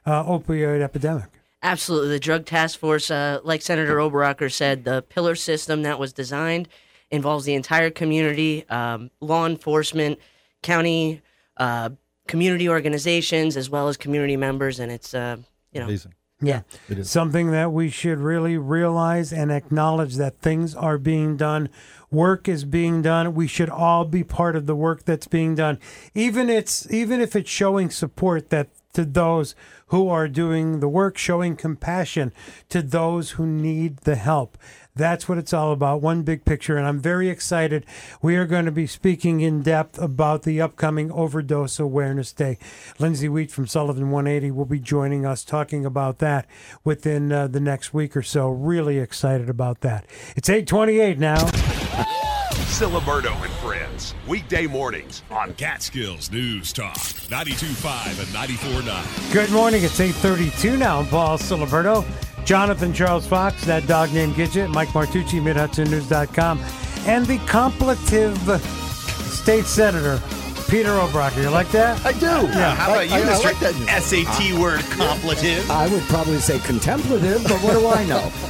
uh, 0.08 0.24
opioid 0.24 0.80
epidemic. 0.80 1.26
Absolutely. 1.62 2.08
The 2.10 2.20
drug 2.20 2.46
task 2.46 2.78
force, 2.78 3.10
uh, 3.10 3.40
like 3.42 3.62
Senator 3.62 3.96
Oberacker 3.96 4.50
said, 4.50 4.84
the 4.84 5.02
pillar 5.02 5.34
system 5.34 5.82
that 5.82 5.98
was 5.98 6.12
designed 6.12 6.68
involves 7.10 7.44
the 7.44 7.54
entire 7.54 7.90
community, 7.90 8.68
um, 8.68 9.10
law 9.20 9.44
enforcement, 9.44 10.18
county, 10.62 11.20
uh, 11.56 11.90
community 12.28 12.68
organizations, 12.68 13.56
as 13.56 13.68
well 13.68 13.88
as 13.88 13.96
community 13.96 14.36
members. 14.36 14.78
And 14.78 14.92
it's, 14.92 15.14
uh, 15.14 15.38
you 15.72 15.80
know, 15.80 15.86
Amazing. 15.86 16.14
Yeah. 16.40 16.60
It 16.88 16.98
is. 16.98 17.10
Something 17.10 17.50
that 17.50 17.72
we 17.72 17.90
should 17.90 18.18
really 18.18 18.56
realize 18.56 19.32
and 19.32 19.50
acknowledge 19.50 20.14
that 20.16 20.38
things 20.38 20.74
are 20.74 20.96
being 20.96 21.36
done. 21.36 21.68
Work 22.12 22.46
is 22.48 22.64
being 22.64 23.02
done. 23.02 23.34
We 23.34 23.48
should 23.48 23.68
all 23.68 24.04
be 24.04 24.22
part 24.22 24.54
of 24.54 24.66
the 24.66 24.76
work 24.76 25.04
that's 25.04 25.26
being 25.26 25.56
done. 25.56 25.80
Even 26.14 26.48
it's 26.48 26.88
even 26.92 27.20
if 27.20 27.34
it's 27.34 27.50
showing 27.50 27.90
support 27.90 28.50
that 28.50 28.68
to 28.92 29.04
those 29.04 29.54
who 29.88 30.08
are 30.08 30.28
doing 30.28 30.80
the 30.80 30.88
work, 30.88 31.18
showing 31.18 31.56
compassion 31.56 32.32
to 32.68 32.82
those 32.82 33.32
who 33.32 33.46
need 33.46 33.98
the 33.98 34.16
help. 34.16 34.56
That's 34.98 35.28
what 35.28 35.38
it's 35.38 35.52
all 35.52 35.72
about, 35.72 36.02
one 36.02 36.22
big 36.22 36.44
picture. 36.44 36.76
And 36.76 36.86
I'm 36.86 36.98
very 36.98 37.28
excited. 37.28 37.86
We 38.20 38.34
are 38.34 38.46
going 38.46 38.64
to 38.64 38.72
be 38.72 38.86
speaking 38.86 39.40
in 39.40 39.62
depth 39.62 39.96
about 39.96 40.42
the 40.42 40.60
upcoming 40.60 41.12
Overdose 41.12 41.78
Awareness 41.78 42.32
Day. 42.32 42.58
Lindsay 42.98 43.28
Wheat 43.28 43.52
from 43.52 43.68
Sullivan 43.68 44.10
180 44.10 44.50
will 44.50 44.64
be 44.64 44.80
joining 44.80 45.24
us 45.24 45.44
talking 45.44 45.86
about 45.86 46.18
that 46.18 46.46
within 46.82 47.30
uh, 47.30 47.46
the 47.46 47.60
next 47.60 47.94
week 47.94 48.16
or 48.16 48.22
so. 48.22 48.48
Really 48.50 48.98
excited 48.98 49.48
about 49.48 49.82
that. 49.82 50.04
It's 50.34 50.50
828 50.50 51.18
now. 51.18 52.34
Ciliberto 52.66 53.32
and 53.42 53.52
Friends. 53.54 54.14
Weekday 54.26 54.66
mornings 54.66 55.22
on 55.30 55.54
Catskills 55.54 56.30
News 56.30 56.72
Talk. 56.72 56.96
92.5 56.96 58.18
and 58.18 58.28
94.9. 58.28 59.32
Good 59.32 59.50
morning. 59.50 59.82
It's 59.84 59.98
832 59.98 60.76
now. 60.76 60.98
I'm 61.00 61.06
Paul 61.06 61.38
Ciliberto. 61.38 62.04
Jonathan 62.44 62.92
Charles 62.92 63.26
Fox, 63.26 63.64
that 63.64 63.86
dog 63.86 64.12
named 64.12 64.34
Gidget, 64.34 64.70
Mike 64.72 64.88
Martucci, 64.88 65.40
MidHudsonNews.com, 65.40 66.58
and 67.06 67.26
the 67.26 67.38
completive 67.46 68.36
state 69.32 69.64
senator, 69.64 70.20
Peter 70.68 70.92
O'Brocker. 70.92 71.40
You 71.42 71.50
like 71.50 71.70
that? 71.72 72.04
I 72.06 72.12
do. 72.12 72.26
Yeah. 72.26 72.74
How 72.74 72.90
about 72.92 73.08
you, 73.08 73.14
I- 73.16 73.20
I 73.20 73.38
like 73.38 73.58
that. 73.60 73.74
SAT 74.02 74.58
word 74.58 74.80
completive? 74.90 75.70
I 75.70 75.88
would 75.88 76.02
probably 76.04 76.38
say 76.38 76.58
contemplative, 76.60 77.42
but 77.44 77.58
what 77.62 77.72
do 77.74 77.86
I 77.88 78.04
know? 78.04 78.30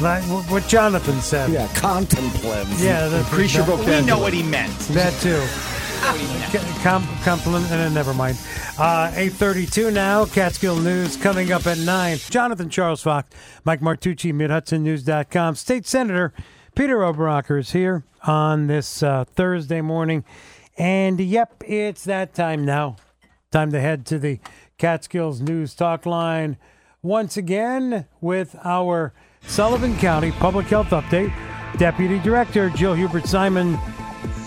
Like 0.00 0.22
what 0.50 0.66
Jonathan 0.66 1.20
said. 1.20 1.50
Yeah, 1.50 1.68
contemplative. 1.74 2.68
Yeah, 2.80 3.08
that's 3.08 3.28
increase 3.28 3.54
your 3.54 3.64
that- 3.64 3.70
vocabulary. 3.76 4.00
We 4.02 4.06
know 4.08 4.18
what 4.18 4.32
he 4.32 4.42
meant. 4.42 4.72
That 4.90 5.12
too. 5.20 5.40
Com- 6.82 7.06
compliment, 7.22 7.70
uh, 7.70 7.88
never 7.90 8.12
mind. 8.12 8.36
Uh, 8.76 9.12
832 9.14 9.92
now, 9.92 10.24
Catskill 10.24 10.76
News 10.80 11.16
coming 11.16 11.52
up 11.52 11.64
at 11.68 11.78
9. 11.78 12.16
Jonathan 12.28 12.68
Charles 12.68 13.02
Fox, 13.02 13.30
Mike 13.64 13.80
Martucci, 13.80 14.32
MidHudsonNews.com. 14.32 15.54
State 15.54 15.86
Senator 15.86 16.32
Peter 16.74 16.96
Oberacker 16.98 17.60
is 17.60 17.70
here 17.70 18.02
on 18.24 18.66
this 18.66 19.02
uh, 19.04 19.24
Thursday 19.26 19.80
morning. 19.80 20.24
And 20.76 21.20
yep, 21.20 21.62
it's 21.66 22.02
that 22.04 22.34
time 22.34 22.64
now. 22.64 22.96
Time 23.52 23.70
to 23.70 23.80
head 23.80 24.04
to 24.06 24.18
the 24.18 24.40
Catskills 24.78 25.40
News 25.40 25.72
Talk 25.74 26.04
line 26.04 26.56
once 27.00 27.36
again 27.36 28.06
with 28.20 28.56
our 28.64 29.12
Sullivan 29.46 29.96
County 29.98 30.32
Public 30.32 30.66
Health 30.66 30.88
Update. 30.88 31.32
Deputy 31.78 32.18
Director 32.18 32.68
Jill 32.70 32.94
Hubert 32.94 33.26
Simon, 33.26 33.72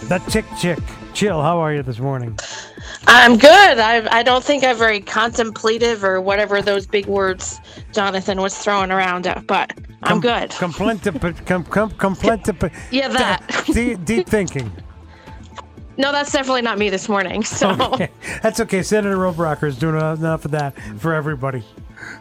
the 0.08 0.20
Tick 0.30 0.46
Chick. 0.60 0.78
Jill, 1.14 1.42
how 1.42 1.58
are 1.60 1.74
you 1.74 1.82
this 1.82 1.98
morning? 2.00 2.38
I'm 3.08 3.38
good. 3.38 3.80
I, 3.80 4.08
I 4.16 4.22
don't 4.22 4.44
think 4.44 4.64
I'm 4.64 4.78
very 4.78 5.00
contemplative 5.00 6.04
or 6.04 6.22
whatever 6.22 6.62
those 6.62 6.86
big 6.86 7.08
words 7.08 7.60
Jonathan 7.94 8.42
was 8.42 8.56
throwing 8.58 8.92
around, 8.92 9.24
but 9.48 9.74
I'm 10.04 10.20
good. 10.20 10.52
Complentif- 10.52 11.46
com, 11.48 11.64
com, 11.66 11.90
complentif- 11.92 12.72
Yeah, 12.92 13.08
that. 13.10 13.64
deep, 13.74 14.06
deep 14.06 14.28
thinking. 14.28 14.72
No, 15.98 16.12
that's 16.12 16.32
definitely 16.32 16.62
not 16.62 16.78
me 16.78 16.90
this 16.90 17.08
morning. 17.10 17.44
So, 17.44 17.72
Okay. 17.72 18.10
That's 18.44 18.60
okay. 18.60 18.84
Senator 18.84 19.16
Oberacker 19.18 19.64
is 19.68 19.78
doing 19.80 19.96
enough 19.96 20.46
of 20.46 20.52
that 20.52 20.78
for 21.00 21.14
everybody. 21.14 21.64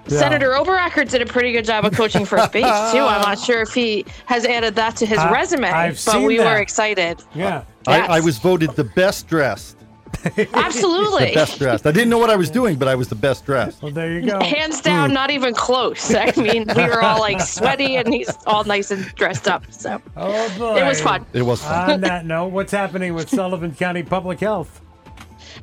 Yeah. 0.09 0.19
Senator 0.19 0.51
Oberacker 0.53 1.09
did 1.09 1.23
a 1.23 1.27
pretty 1.27 1.53
good 1.53 1.65
job 1.65 1.85
of 1.85 1.93
coaching 1.95 2.25
first 2.25 2.53
base, 2.53 2.65
too. 2.93 2.99
I'm 3.01 3.23
not 3.23 3.39
sure 3.39 3.63
if 3.63 3.73
he 3.75 4.05
has 4.27 4.45
added 4.45 4.75
that 4.77 4.97
to 4.97 5.07
his 5.07 5.19
I- 5.19 5.31
resume, 5.33 5.65
I've 5.69 6.03
but 6.05 6.23
we 6.23 6.37
that. 6.39 6.45
were 6.45 6.61
excited. 6.61 7.23
Yeah. 7.35 7.65
I, 7.87 8.01
I 8.17 8.21
was 8.21 8.39
voted 8.39 8.71
the 8.77 8.85
best 8.85 9.29
dressed. 9.29 9.77
Absolutely. 10.55 11.27
The 11.31 11.35
best 11.35 11.59
dressed. 11.59 11.87
I 11.87 11.93
didn't 11.93 12.09
know 12.09 12.19
what 12.19 12.31
I 12.31 12.37
was 12.37 12.49
doing, 12.51 12.77
but 12.77 12.89
I 12.89 12.95
was 12.95 13.09
the 13.09 13.15
best 13.15 13.45
dressed. 13.45 13.83
Well, 13.83 13.93
there 13.93 14.13
you 14.13 14.27
go. 14.31 14.41
Hands 14.43 14.81
down, 14.81 15.11
Hmm. 15.11 15.15
not 15.15 15.31
even 15.31 15.55
close. 15.55 16.15
I 16.15 16.33
mean, 16.37 16.65
we 16.77 16.83
were 16.85 17.03
all 17.03 17.19
like 17.21 17.41
sweaty 17.57 17.97
and 17.97 18.13
he's 18.13 18.31
all 18.47 18.65
nice 18.65 18.91
and 18.91 19.05
dressed 19.17 19.49
up. 19.49 19.65
So, 19.71 20.01
Oh, 20.17 20.55
boy. 20.59 20.81
it 20.81 20.85
was 20.85 21.01
fun. 21.01 21.27
It 21.33 21.43
was 21.43 21.65
On 21.67 22.01
that 22.03 22.25
note, 22.27 22.49
what's 22.49 22.73
happening 22.73 23.15
with 23.15 23.29
Sullivan 23.29 23.75
County 23.75 24.03
Public 24.03 24.41
Health? 24.41 24.81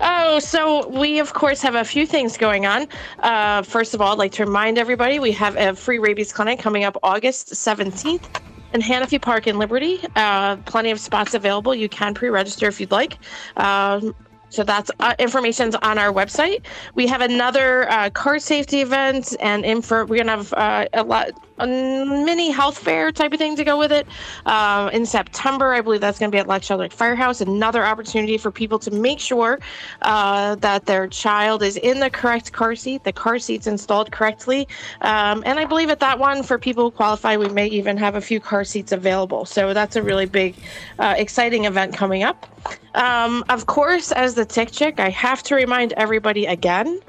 Oh, 0.04 0.40
so 0.40 0.88
we 0.88 1.20
of 1.20 1.34
course 1.34 1.62
have 1.62 1.76
a 1.76 1.86
few 1.86 2.08
things 2.08 2.36
going 2.36 2.66
on. 2.66 2.88
Uh, 3.20 3.62
first 3.62 3.94
of 3.94 4.02
all, 4.02 4.14
I'd 4.14 4.18
like 4.18 4.32
to 4.34 4.46
remind 4.46 4.80
everybody 4.80 5.20
we 5.20 5.32
have 5.34 5.56
a 5.58 5.76
free 5.76 6.00
rabies 6.00 6.34
clinic 6.34 6.58
coming 6.58 6.84
up 6.84 6.98
August 7.04 7.52
17th 7.54 8.42
in 8.74 8.82
Hanofee 8.82 9.22
Park 9.22 9.46
in 9.46 9.60
Liberty. 9.60 10.00
Uh, 10.16 10.56
plenty 10.58 10.90
of 10.90 11.00
spots 11.00 11.36
available. 11.36 11.76
You 11.76 11.88
can 11.88 12.16
pre-register 12.16 12.68
if 12.68 12.80
you'd 12.80 12.92
like. 12.92 13.20
Um, 13.58 14.16
so 14.50 14.64
that's 14.64 14.90
uh, 15.00 15.14
information's 15.20 15.76
on 15.76 15.98
our 15.98 16.12
website. 16.12 16.66
We 16.96 17.08
have 17.08 17.22
another 17.22 17.90
uh, 17.90 18.10
car 18.10 18.40
safety 18.40 18.82
event 18.82 19.36
and 19.40 19.64
info. 19.64 20.06
We're 20.06 20.18
gonna 20.18 20.38
have 20.38 20.54
uh, 20.54 20.88
a 20.94 21.04
lot, 21.04 21.30
a 21.62 21.68
mini 21.68 22.50
health 22.50 22.78
fair 22.78 23.12
type 23.12 23.34
of 23.34 23.40
thing 23.40 23.56
to 23.56 23.64
go 23.64 23.78
with 23.78 23.92
it 23.92 24.08
uh, 24.46 24.90
in 24.94 25.06
September. 25.06 25.74
I 25.74 25.82
believe 25.82 26.02
that's 26.02 26.20
gonna 26.20 26.32
be 26.32 26.38
at 26.38 26.48
Loch 26.48 26.64
Sheldrake 26.64 26.92
Firehouse. 26.92 27.42
Another 27.42 27.86
opportunity 27.86 28.38
for 28.38 28.52
people 28.52 28.80
to 28.80 28.92
make 28.92 29.20
sure 29.20 29.60
uh, 30.02 30.56
that 30.56 30.86
their 30.86 31.08
child 31.08 31.64
is 31.64 31.78
in 31.78 32.00
the 32.00 32.10
correct 32.10 32.52
car 32.52 32.76
seat, 32.76 33.04
the 33.04 33.14
car 33.14 33.40
seat's 33.40 33.68
installed 33.68 34.12
correctly, 34.12 34.68
um, 35.02 35.44
and 35.46 35.60
I 35.60 35.66
believe 35.66 35.90
at 35.90 36.00
that 36.00 36.20
one 36.20 36.44
for 36.44 36.58
people 36.58 36.86
who 36.86 36.92
qualify, 36.92 37.38
we 37.38 37.50
may 37.50 37.68
even 37.68 37.98
have 37.98 38.16
a 38.16 38.22
few 38.22 38.40
car 38.40 38.64
seats 38.64 38.92
available. 38.92 39.46
So 39.46 39.74
that's 39.74 39.96
a 39.96 40.04
really 40.04 40.26
big, 40.26 40.56
uh, 41.00 41.16
exciting 41.18 41.66
event 41.66 41.96
coming 41.96 42.24
up. 42.24 42.48
Um, 42.96 43.44
of 43.50 43.68
course, 43.68 44.12
as 44.12 44.36
the 44.36 44.46
tick 44.46 44.72
chick, 44.72 45.00
I 45.00 45.10
have 45.10 45.44
to 45.44 45.56
remind 45.56 45.94
everybody 45.94 46.46
again 46.46 47.00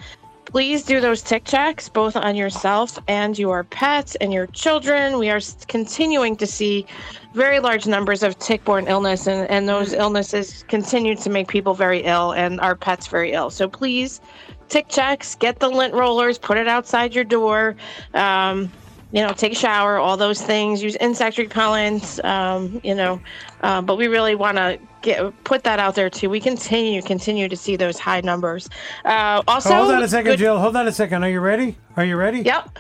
please 0.53 0.83
do 0.83 1.01
those 1.01 1.23
tick 1.23 1.45
checks 1.45 1.89
both 1.89 2.15
on 2.15 2.37
yourself 2.37 2.99
and 3.09 3.39
your 3.39 3.65
pets 3.65 4.17
and 4.17 4.35
your 4.35 4.47
children. 4.49 5.19
We 5.19 5.31
are 5.31 5.41
continuing 5.67 6.37
to 6.37 6.47
see 6.47 6.85
very 7.33 7.59
large 7.59 7.87
numbers 7.87 8.23
of 8.23 8.39
tick 8.39 8.63
borne 8.63 8.87
illness, 8.87 9.27
and, 9.27 9.49
and 9.51 9.67
those 9.67 9.95
illnesses 9.95 10.63
continue 10.69 11.17
to 11.17 11.31
make 11.31 11.49
people 11.49 11.73
very 11.73 12.01
ill 12.01 12.33
and 12.33 12.61
our 12.61 12.77
pets 12.77 13.07
very 13.07 13.33
ill. 13.33 13.49
So 13.49 13.67
please, 13.67 14.21
tick 14.69 14.89
checks, 14.91 15.35
get 15.37 15.59
the 15.59 15.71
lint 15.71 15.95
rollers, 15.95 16.37
put 16.37 16.59
it 16.59 16.69
outside 16.69 17.15
your 17.15 17.25
door. 17.25 17.75
Um, 18.13 18.71
you 19.13 19.23
know, 19.23 19.33
take 19.33 19.53
a 19.53 19.57
shower, 19.57 19.99
all 19.99 20.17
those 20.17 20.41
things. 20.41 20.83
Use 20.83 20.97
insect 20.97 21.37
repellents. 21.37 22.23
Um, 22.25 22.81
you 22.83 22.95
know, 22.95 23.21
uh, 23.63 23.83
but 23.83 23.97
we 23.97 24.09
really 24.09 24.35
want 24.35 24.57
to 24.57 24.79
get 25.03 25.45
put 25.45 25.65
that 25.65 25.79
out 25.79 25.95
there 25.95 26.09
too. 26.11 26.31
We 26.31 26.41
continue 26.41 27.03
continue 27.03 27.49
to 27.49 27.57
see 27.57 27.77
those 27.77 27.99
high 27.99 28.23
numbers. 28.23 28.69
Uh, 29.05 29.43
also, 29.47 29.75
Hold 29.75 29.91
on 29.93 30.03
a 30.03 30.09
second, 30.09 30.33
good- 30.33 30.39
Jill. 30.39 30.59
Hold 30.59 30.77
on 30.77 30.89
a 30.89 30.93
second. 30.93 31.23
Are 31.23 31.31
you 31.31 31.41
ready? 31.41 31.77
Are 31.97 32.05
you 32.05 32.17
ready? 32.17 32.41
Yep. 32.41 32.79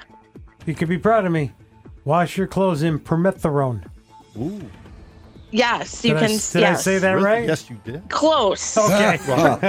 you 0.66 0.74
can 0.74 0.88
be 0.88 0.98
proud 0.98 1.26
of 1.26 1.32
me. 1.32 1.52
Wash 2.04 2.36
your 2.36 2.46
clothes 2.46 2.82
in 2.82 2.98
permethrin. 2.98 3.84
Ooh. 4.38 4.68
Yes, 5.54 6.02
you 6.02 6.14
Did 6.14 6.22
I- 6.22 6.26
can. 6.26 6.38
did 6.52 6.62
I 6.64 6.74
say 6.74 6.98
that 6.98 7.12
right? 7.20 7.46
Yes, 7.46 7.68
you 7.68 7.78
did. 7.84 8.08
Close. 8.08 8.76
Okay. 8.78 9.18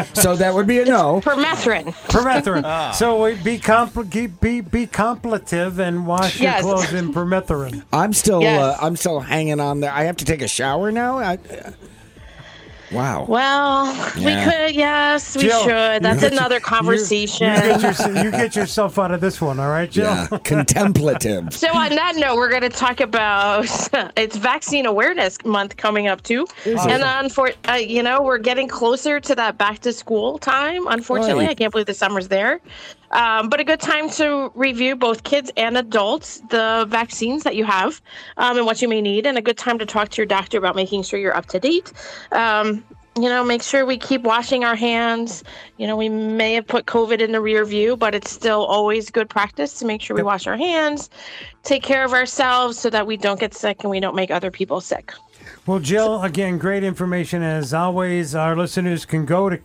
so 0.13 0.35
that 0.37 0.53
would 0.53 0.65
be 0.65 0.79
a 0.79 0.85
no. 0.85 1.19
Permethrin. 1.21 1.85
Permethrin. 2.07 2.63
Ah. 2.63 2.91
So 2.91 3.21
wait, 3.21 3.43
be 3.43 3.59
compl- 3.59 4.09
be 4.39 4.61
be 4.61 4.87
contemplative 4.87 5.79
and 5.79 6.07
wash 6.07 6.39
your 6.39 6.53
clothes 6.61 6.93
in 6.93 7.13
permethrin. 7.13 7.83
I'm 7.91 8.13
still 8.13 8.41
Yes. 8.41 8.61
uh, 8.61 8.77
I'm 8.85 8.95
still 8.95 9.19
hanging 9.19 9.59
on 9.59 9.81
there. 9.81 9.91
I 9.91 10.05
have 10.05 10.15
to 10.17 10.25
take 10.25 10.41
a 10.41 10.47
shower 10.47 10.91
now. 10.91 11.19
I, 11.19 11.37
wow. 12.93 13.25
Well, 13.27 13.93
we 14.15 14.23
could. 14.43 14.75
Yes, 14.75 15.35
we 15.35 15.43
Jill, 15.43 15.63
should. 15.63 16.03
That's 16.03 16.23
another 16.23 16.55
you- 16.55 16.61
conversation. 16.61 17.47
You, 17.53 17.59
get 17.59 17.81
yourself, 17.81 18.23
you 18.23 18.31
get 18.31 18.55
yourself 18.55 18.99
out 18.99 19.11
of 19.11 19.21
this 19.21 19.41
one, 19.41 19.59
all 19.59 19.69
right, 19.69 19.89
Jill? 19.89 20.05
Yeah. 20.05 20.27
Contemplative. 20.43 21.53
So 21.53 21.67
on 21.73 21.89
that 21.89 22.15
note, 22.15 22.35
we're 22.35 22.49
going 22.49 22.61
to 22.61 22.69
talk 22.69 22.99
about 22.99 23.65
it's 24.17 24.37
Vaccine 24.37 24.85
Awareness 24.85 25.37
Month 25.45 25.77
coming 25.77 26.07
up 26.07 26.21
too, 26.23 26.45
Is 26.65 26.79
and 26.81 26.91
it? 26.91 27.03
on 27.03 27.29
for 27.29 27.51
uh, 27.69 27.73
you 27.73 28.03
know 28.03 28.21
we're 28.21 28.37
getting 28.37 28.67
closer 28.67 29.19
to 29.19 29.35
that 29.35 29.57
back 29.57 29.79
to 29.79 29.93
school 29.93 30.37
time. 30.37 30.87
Unfortunately, 30.87 31.45
Right. 31.45 31.51
I 31.51 31.55
can't 31.55 31.71
believe 31.71 31.87
the 31.87 31.93
summer's 31.93 32.27
there, 32.27 32.59
um, 33.13 33.49
but 33.49 33.59
a 33.59 33.63
good 33.63 33.79
time 33.79 34.09
to 34.11 34.51
review 34.55 34.95
both 34.95 35.23
kids 35.23 35.51
and 35.55 35.77
adults 35.77 36.41
the 36.49 36.85
vaccines 36.89 37.43
that 37.43 37.55
you 37.55 37.63
have 37.63 38.01
um, 38.37 38.57
and 38.57 38.65
what 38.65 38.81
you 38.81 38.87
may 38.87 39.01
need, 39.01 39.25
and 39.25 39.37
a 39.37 39.41
good 39.41 39.57
time 39.57 39.79
to 39.79 39.85
talk 39.85 40.09
to 40.09 40.17
your 40.17 40.25
doctor 40.25 40.57
about 40.57 40.75
making 40.75 41.03
sure 41.03 41.19
you're 41.19 41.35
up 41.35 41.45
to 41.47 41.59
date. 41.59 41.93
Um, 42.31 42.83
you 43.15 43.29
know, 43.29 43.43
make 43.43 43.61
sure 43.61 43.85
we 43.85 43.97
keep 43.97 44.23
washing 44.23 44.63
our 44.63 44.75
hands. 44.75 45.43
You 45.77 45.85
know, 45.85 45.95
we 45.95 46.09
may 46.09 46.55
have 46.55 46.65
put 46.65 46.87
COVID 46.87 47.19
in 47.19 47.31
the 47.31 47.41
rear 47.41 47.63
view, 47.63 47.95
but 47.95 48.15
it's 48.15 48.31
still 48.31 48.65
always 48.65 49.11
good 49.11 49.29
practice 49.29 49.77
to 49.79 49.85
make 49.85 50.01
sure 50.01 50.15
we 50.15 50.23
wash 50.23 50.47
our 50.47 50.57
hands, 50.57 51.11
take 51.61 51.83
care 51.83 52.03
of 52.03 52.13
ourselves 52.13 52.79
so 52.79 52.89
that 52.89 53.05
we 53.05 53.15
don't 53.15 53.39
get 53.39 53.53
sick 53.53 53.83
and 53.83 53.91
we 53.91 53.99
don't 53.99 54.15
make 54.15 54.31
other 54.31 54.49
people 54.49 54.81
sick. 54.81 55.13
Well, 55.67 55.79
Jill, 55.79 56.23
again, 56.23 56.57
great 56.57 56.83
information 56.83 57.43
as 57.43 57.73
always. 57.73 58.33
Our 58.33 58.55
listeners 58.55 59.05
can 59.05 59.25
go 59.25 59.47
to 59.49 59.57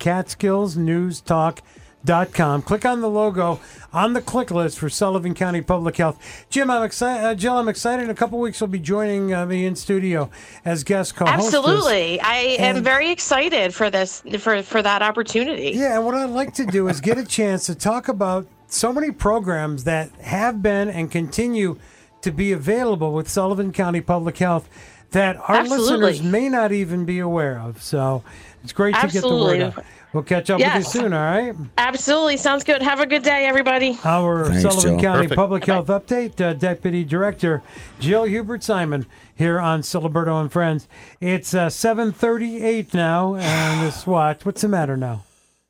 catskillsnewstalk.com. 2.05 2.63
Click 2.63 2.85
on 2.85 3.01
the 3.01 3.09
logo 3.09 3.61
on 3.93 4.13
the 4.13 4.21
click 4.21 4.51
list 4.51 4.79
for 4.79 4.89
Sullivan 4.89 5.35
County 5.35 5.61
Public 5.61 5.97
Health. 5.97 6.47
Jim, 6.51 6.71
I'm 6.71 6.83
excited. 6.83 7.25
Uh, 7.25 7.35
Jill, 7.35 7.57
I'm 7.57 7.69
excited. 7.69 8.05
In 8.05 8.11
a 8.11 8.15
couple 8.15 8.39
weeks, 8.39 8.61
you'll 8.61 8.69
be 8.69 8.79
joining 8.79 9.35
uh, 9.35 9.47
me 9.47 9.67
in 9.67 9.77
studio 9.77 10.31
as 10.65 10.85
guest 10.85 11.17
co-hostess. 11.17 11.55
Absolutely. 11.55 12.21
I 12.21 12.37
am 12.59 12.83
very 12.83 13.11
excited 13.11 13.75
for 13.75 13.91
this 13.91 14.23
for 14.39 14.63
for 14.63 14.83
that 14.83 15.03
opportunity. 15.03 15.73
Yeah, 15.75 15.97
and 15.97 16.05
what 16.05 16.15
I'd 16.15 16.31
like 16.31 16.55
to 16.55 16.67
do 16.67 16.89
is 16.89 17.01
get 17.01 17.19
a 17.19 17.25
chance 17.25 17.67
to 17.67 17.75
talk 17.75 18.09
about 18.09 18.47
so 18.67 18.93
many 18.93 19.11
programs 19.11 19.85
that 19.85 20.11
have 20.21 20.63
been 20.63 20.89
and 20.89 21.11
continue 21.11 21.79
to 22.21 22.33
be 22.33 22.53
available 22.53 23.13
with 23.13 23.29
Sullivan 23.29 23.73
County 23.73 24.01
Public 24.01 24.39
Health 24.39 24.69
that 25.13 25.37
our 25.37 25.57
Absolutely. 25.57 26.13
listeners 26.13 26.23
may 26.23 26.49
not 26.51 26.73
even 26.73 27.07
be 27.07 27.19
aware 27.19 27.59
of. 27.59 27.83
So 27.83 28.23
it's 28.63 28.73
great 28.73 28.95
to 28.95 29.09
get 29.09 29.23
the 29.23 29.29
word 29.29 29.61
out. 29.63 29.85
We'll 30.13 30.23
catch 30.23 30.49
up 30.49 30.59
Yes. 30.59 30.87
with 30.87 30.95
you 30.95 31.01
soon, 31.03 31.13
all 31.13 31.23
right? 31.23 31.55
Absolutely. 31.77 32.39
Sounds 32.39 32.65
good. 32.65 32.81
Have 32.83 33.01
a 33.01 33.07
good 33.07 33.23
day, 33.23 33.45
everybody. 33.47 33.99
Our 34.05 34.47
Thanks, 34.47 34.63
Sullivan 34.63 34.99
Jill. 34.99 35.01
County 35.01 35.23
Perfect. 35.25 35.37
Public 35.37 35.65
Health 35.67 35.87
Update, 35.89 36.41
uh, 36.41 36.55
Deputy 36.55 37.05
Director 37.05 37.63
Jill 38.01 38.25
Hubert 38.25 38.65
Simon 38.65 39.05
here 39.35 39.61
on 39.61 39.83
Ciliberto 39.83 40.41
and 40.41 40.51
Friends. 40.51 40.89
It's 41.21 41.53
uh, 41.53 41.67
7.38 41.69 42.95
now, 42.95 43.35
and 43.37 43.87
this 43.87 44.07
watch. 44.07 44.47
What's 44.47 44.63
the 44.63 44.69
matter 44.69 44.97
now? 44.97 45.25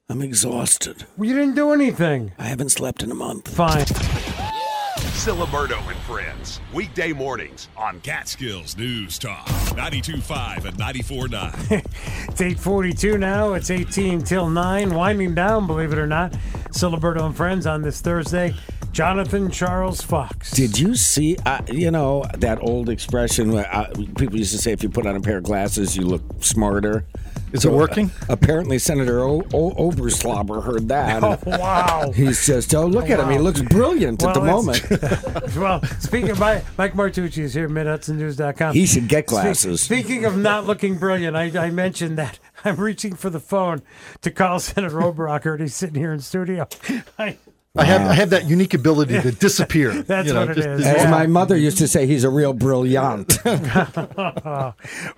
I'm 0.09 0.23
exhausted. 0.23 1.05
Well, 1.17 1.29
You 1.29 1.35
didn't 1.35 1.55
do 1.57 1.73
anything. 1.73 2.33
I 2.39 2.45
haven't 2.45 2.71
slept 2.71 3.03
in 3.03 3.11
a 3.11 3.15
month. 3.17 3.49
Fine. 3.55 3.85
Ciliberto 5.19 5.77
and 5.91 5.99
Friends. 6.03 6.61
Weekday 6.73 7.13
mornings 7.13 7.69
on 7.77 7.99
Catskills 8.03 8.77
News 8.77 9.19
Talk. 9.19 9.47
92.5 9.75 10.65
and 10.65 10.77
94.9. 10.79 11.85
It's 12.29 12.41
842 12.41 13.19
now. 13.19 13.55
It's 13.55 13.69
18 13.69 14.23
till 14.23 14.49
9. 14.49 14.95
Winding 14.95 15.35
down, 15.35 15.67
believe 15.67 15.93
it 15.93 15.99
or 15.99 16.07
not. 16.07 16.31
Ciliberto 16.71 17.27
and 17.27 17.37
Friends 17.37 17.67
on 17.67 17.83
this 17.83 18.01
Thursday. 18.01 18.55
Jonathan 18.93 19.51
Charles 19.51 20.01
Fox. 20.01 20.53
Did 20.53 20.79
you 20.79 20.95
see, 20.95 21.37
uh, 21.45 21.63
you 21.67 21.91
know, 21.91 22.25
that 22.35 22.63
old 22.63 22.89
expression 22.89 23.51
where 23.51 23.69
uh, 23.75 23.89
people 24.17 24.37
used 24.37 24.53
to 24.53 24.59
say 24.59 24.71
if 24.71 24.85
you 24.85 24.89
put 24.89 25.05
on 25.05 25.17
a 25.17 25.21
pair 25.21 25.39
of 25.39 25.43
glasses, 25.43 25.97
you 25.97 26.05
look 26.05 26.23
smarter? 26.45 27.05
Is 27.53 27.65
it 27.65 27.73
working? 27.73 28.11
apparently, 28.29 28.79
Senator 28.79 29.21
o- 29.21 29.43
o- 29.53 29.91
Oberslobber 29.91 30.63
heard 30.63 30.89
that. 30.89 31.23
Oh, 31.29 31.39
wow. 31.47 32.13
He's 32.15 32.47
just, 32.47 32.75
oh, 32.75 32.87
look 32.87 33.11
at 33.11 33.19
him. 33.21 33.31
He 33.31 33.39
looks 33.39 33.61
brilliant 33.63 34.23
at 34.23 34.35
the 34.35 34.41
moment. 34.41 34.83
well, 35.57 35.83
speaking 36.01 36.31
of 36.31 36.39
Mike, 36.39 36.65
Mike 36.79 36.95
Martucci 36.95 37.39
is 37.39 37.55
here 37.55 37.65
at 37.65 37.71
MidHudsonNews.com. 37.71 38.75
He 38.75 38.87
should 38.87 39.09
get 39.09 39.25
Spe- 39.25 39.31
glasses. 39.31 39.81
Speaking 39.81 40.25
of 40.25 40.37
not 40.37 40.67
looking 40.67 40.97
brilliant, 40.99 41.37
I, 41.37 41.67
I 41.67 41.71
mentioned 41.71 42.19
that 42.19 42.39
I'm 42.65 42.77
reaching 42.77 43.15
for 43.15 43.31
the 43.31 43.41
phone 43.41 43.83
to 44.23 44.31
call 44.31 44.61
Senator 44.61 44.97
Oberrocker, 44.99 45.53
and 45.53 45.61
he's 45.63 45.75
sitting 45.75 45.97
here 45.97 46.13
in 46.13 46.21
studio. 46.21 46.69
I, 47.19 47.37
I 47.77 47.85
have 47.85 48.03
I 48.11 48.15
have 48.15 48.31
that 48.31 48.49
unique 48.49 48.75
ability 48.75 49.21
to 49.21 49.31
disappear. 49.47 49.93
That's 50.03 50.27
you 50.29 50.35
know, 50.35 50.41
what 50.47 50.51
it 50.51 50.55
just- 50.57 50.69
is. 50.69 50.87
As 50.87 51.03
Yeah. 51.05 51.11
my 51.11 51.27
mother 51.27 51.57
used 51.57 51.79
to 51.79 51.87
say, 51.89 52.07
he's 52.07 52.25
a 52.25 52.31
real 52.31 52.53
brilliant. 52.53 53.39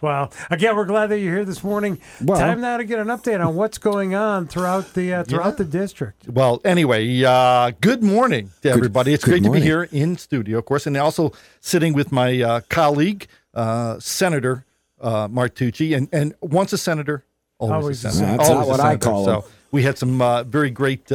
well, 0.00 0.32
again, 0.50 0.76
we're 0.76 0.84
glad 0.84 1.06
that 1.08 1.20
you're 1.20 1.36
here 1.36 1.44
this 1.44 1.62
morning. 1.64 1.98
Well- 2.22 2.38
Time 2.38 2.60
now 2.60 2.76
to 2.76 2.84
get 2.84 2.98
an 2.98 3.06
update 3.08 3.44
on 3.44 3.54
what's 3.54 3.78
going 3.78 4.14
on 4.14 4.46
throughout 4.46 4.94
the 4.94 5.14
uh, 5.14 5.24
throughout 5.24 5.50
Yeah. 5.58 5.64
the 5.64 5.64
district. 5.64 6.28
Well, 6.28 6.60
anyway, 6.64 7.22
uh, 7.22 7.72
good 7.80 8.02
morning 8.02 8.50
to 8.62 8.70
everybody. 8.70 9.14
It's 9.14 9.24
good 9.24 9.30
great 9.32 9.42
morning. 9.44 9.60
to 9.62 9.64
be 9.64 9.66
here 9.66 9.88
in 9.92 10.16
studio, 10.16 10.58
of 10.58 10.64
course, 10.64 10.86
and 10.86 10.96
also 10.96 11.32
sitting 11.60 11.92
with 11.94 12.10
my 12.12 12.42
uh, 12.42 12.60
colleague, 12.68 13.26
uh, 13.54 13.98
Senator 14.00 14.64
uh, 15.00 15.28
Martucci, 15.28 15.96
and, 15.96 16.08
and 16.12 16.34
once 16.42 16.72
a 16.72 16.78
senator, 16.78 17.24
always, 17.58 17.82
Always 17.82 18.04
a 18.04 18.08
a 18.08 18.10
senator. 18.10 18.26
senator. 18.26 18.38
That's 18.38 18.50
Always 18.50 18.68
not 18.68 18.68
a 18.68 18.70
what 18.70 18.80
I 18.80 18.90
senator. 18.90 19.04
call 19.08 19.28
him. 19.30 19.42
So 19.42 19.48
we 19.70 19.82
had 19.82 19.96
some 19.98 20.20
uh, 20.20 20.42
very 20.42 20.70
great 20.70 21.10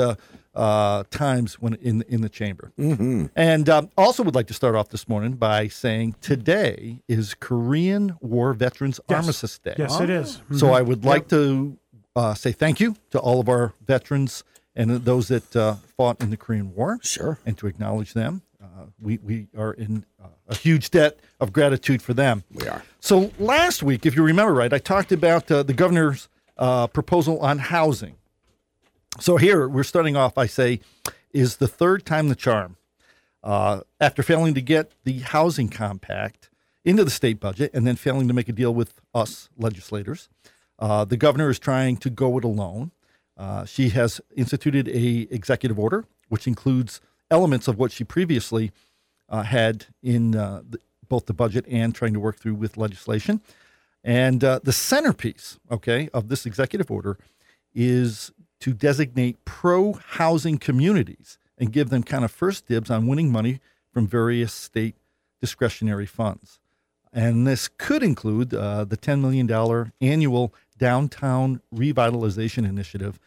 uh, 0.56 1.04
times 1.12 1.56
when 1.56 1.74
in 1.76 2.02
in 2.08 2.22
the 2.22 2.30
chamber, 2.30 2.72
Mhm. 2.80 3.30
and 3.36 3.70
um, 3.70 3.90
also 3.98 4.24
would 4.24 4.36
like 4.36 4.48
to 4.48 4.54
start 4.54 4.76
off 4.76 4.90
this 4.90 5.08
morning 5.08 5.34
by 5.34 5.68
saying 5.68 6.16
today 6.22 7.02
is 7.08 7.34
Korean 7.34 8.16
War 8.22 8.54
Veterans 8.54 9.00
Yes. 9.10 9.18
Armistice 9.22 9.58
Day. 9.60 9.76
Yes, 9.78 10.00
it 10.00 10.10
is. 10.10 10.42
So 10.58 10.68
Mhm. 10.68 10.74
I 10.76 10.82
would 10.82 11.04
like 11.06 11.28
to 11.30 11.78
uh, 12.16 12.34
say 12.34 12.52
thank 12.54 12.80
you 12.80 12.96
to 13.10 13.20
all 13.20 13.42
of 13.42 13.50
our 13.50 13.74
veterans 13.86 14.44
and 14.74 14.90
those 15.04 15.28
that 15.28 15.54
uh, 15.56 15.76
fought 15.98 16.22
in 16.22 16.30
the 16.30 16.38
Korean 16.38 16.74
War. 16.74 17.00
Sure. 17.02 17.38
And 17.46 17.58
to 17.58 17.68
acknowledge 17.68 18.14
them. 18.14 18.42
Uh, 18.64 18.86
we, 19.02 19.18
we 19.20 19.48
are 19.58 19.74
in 19.74 20.06
uh, 20.24 20.28
a 20.48 20.56
huge 20.56 20.92
debt 20.92 21.20
of 21.40 21.52
gratitude 21.52 22.02
for 22.02 22.14
them. 22.14 22.44
We 22.54 22.68
are. 22.70 22.84
So 23.02 23.32
last 23.40 23.84
week, 23.84 24.06
if 24.06 24.16
you 24.16 24.24
remember 24.24 24.54
right, 24.54 24.72
I 24.74 24.78
talked 24.80 25.12
about 25.12 25.52
uh, 25.52 25.64
the 25.64 25.74
governor's 25.74 26.30
uh, 26.58 26.88
proposal 26.88 27.40
on 27.40 27.58
housing. 27.60 28.16
So 29.20 29.38
here 29.38 29.70
we're 29.70 29.84
starting 29.84 30.18
off, 30.18 30.38
I 30.38 30.46
say, 30.46 30.82
is 31.32 31.58
the 31.58 31.70
third 31.70 32.06
time 32.06 32.28
the 32.28 32.36
charm. 32.36 32.76
Uh, 33.42 33.82
after 34.02 34.22
failing 34.22 34.54
to 34.56 34.62
get 34.62 34.92
the 35.06 35.20
housing 35.20 35.70
compact 35.70 36.50
into 36.84 37.06
the 37.06 37.12
state 37.12 37.40
budget 37.40 37.72
and 37.74 37.88
then 37.88 37.96
failing 37.96 38.28
to 38.28 38.34
make 38.34 38.50
a 38.50 38.52
deal 38.52 38.74
with 38.74 39.00
us 39.14 39.50
legislators, 39.58 40.28
uh, 40.80 41.06
the 41.06 41.16
governor 41.16 41.50
is 41.50 41.60
trying 41.60 41.96
to 41.98 42.10
go 42.10 42.38
it 42.38 42.44
alone. 42.44 42.92
Uh, 43.38 43.64
she 43.64 43.90
has 43.90 44.20
instituted 44.36 44.90
a 44.90 45.28
executive 45.32 45.80
order, 45.80 46.04
which 46.28 46.46
includes 46.46 47.00
elements 47.32 47.70
of 47.70 47.78
what 47.78 47.94
she 47.94 48.04
previously 48.04 48.72
uh, 49.30 49.44
had 49.44 49.86
in 50.04 50.36
uh, 50.36 50.62
the, 50.70 50.80
both 51.08 51.26
the 51.26 51.34
budget 51.34 51.66
and 51.70 51.96
trying 51.96 52.14
to 52.14 52.20
work 52.20 52.38
through 52.38 52.56
with 52.56 52.76
legislation. 52.76 53.42
And 54.04 54.44
uh, 54.44 54.60
the 54.62 54.74
centerpiece, 54.74 55.58
okay, 55.72 56.10
of 56.14 56.28
this 56.28 56.46
executive 56.46 56.92
order 56.92 57.18
is 57.74 58.32
to 58.60 58.74
designate 58.74 59.44
pro 59.46 59.94
housing 59.94 60.58
communities 60.58 61.38
and 61.58 61.72
give 61.72 61.90
them 61.90 62.04
kind 62.04 62.26
of 62.26 62.32
first 62.32 62.68
dibs 62.68 62.90
on 62.90 63.08
winning 63.08 63.32
money 63.32 63.60
from 63.92 64.08
various 64.08 64.54
state 64.54 64.96
discretionary 65.40 66.06
funds. 66.06 66.60
And 67.14 67.48
this 67.48 67.70
could 67.70 68.04
include 68.04 68.54
uh, 68.54 68.84
the 68.84 68.98
$10 68.98 69.22
million 69.22 69.92
annual 70.02 70.54
downtown 70.78 71.62
revitalization 71.74 72.68
initiative. 72.68 73.20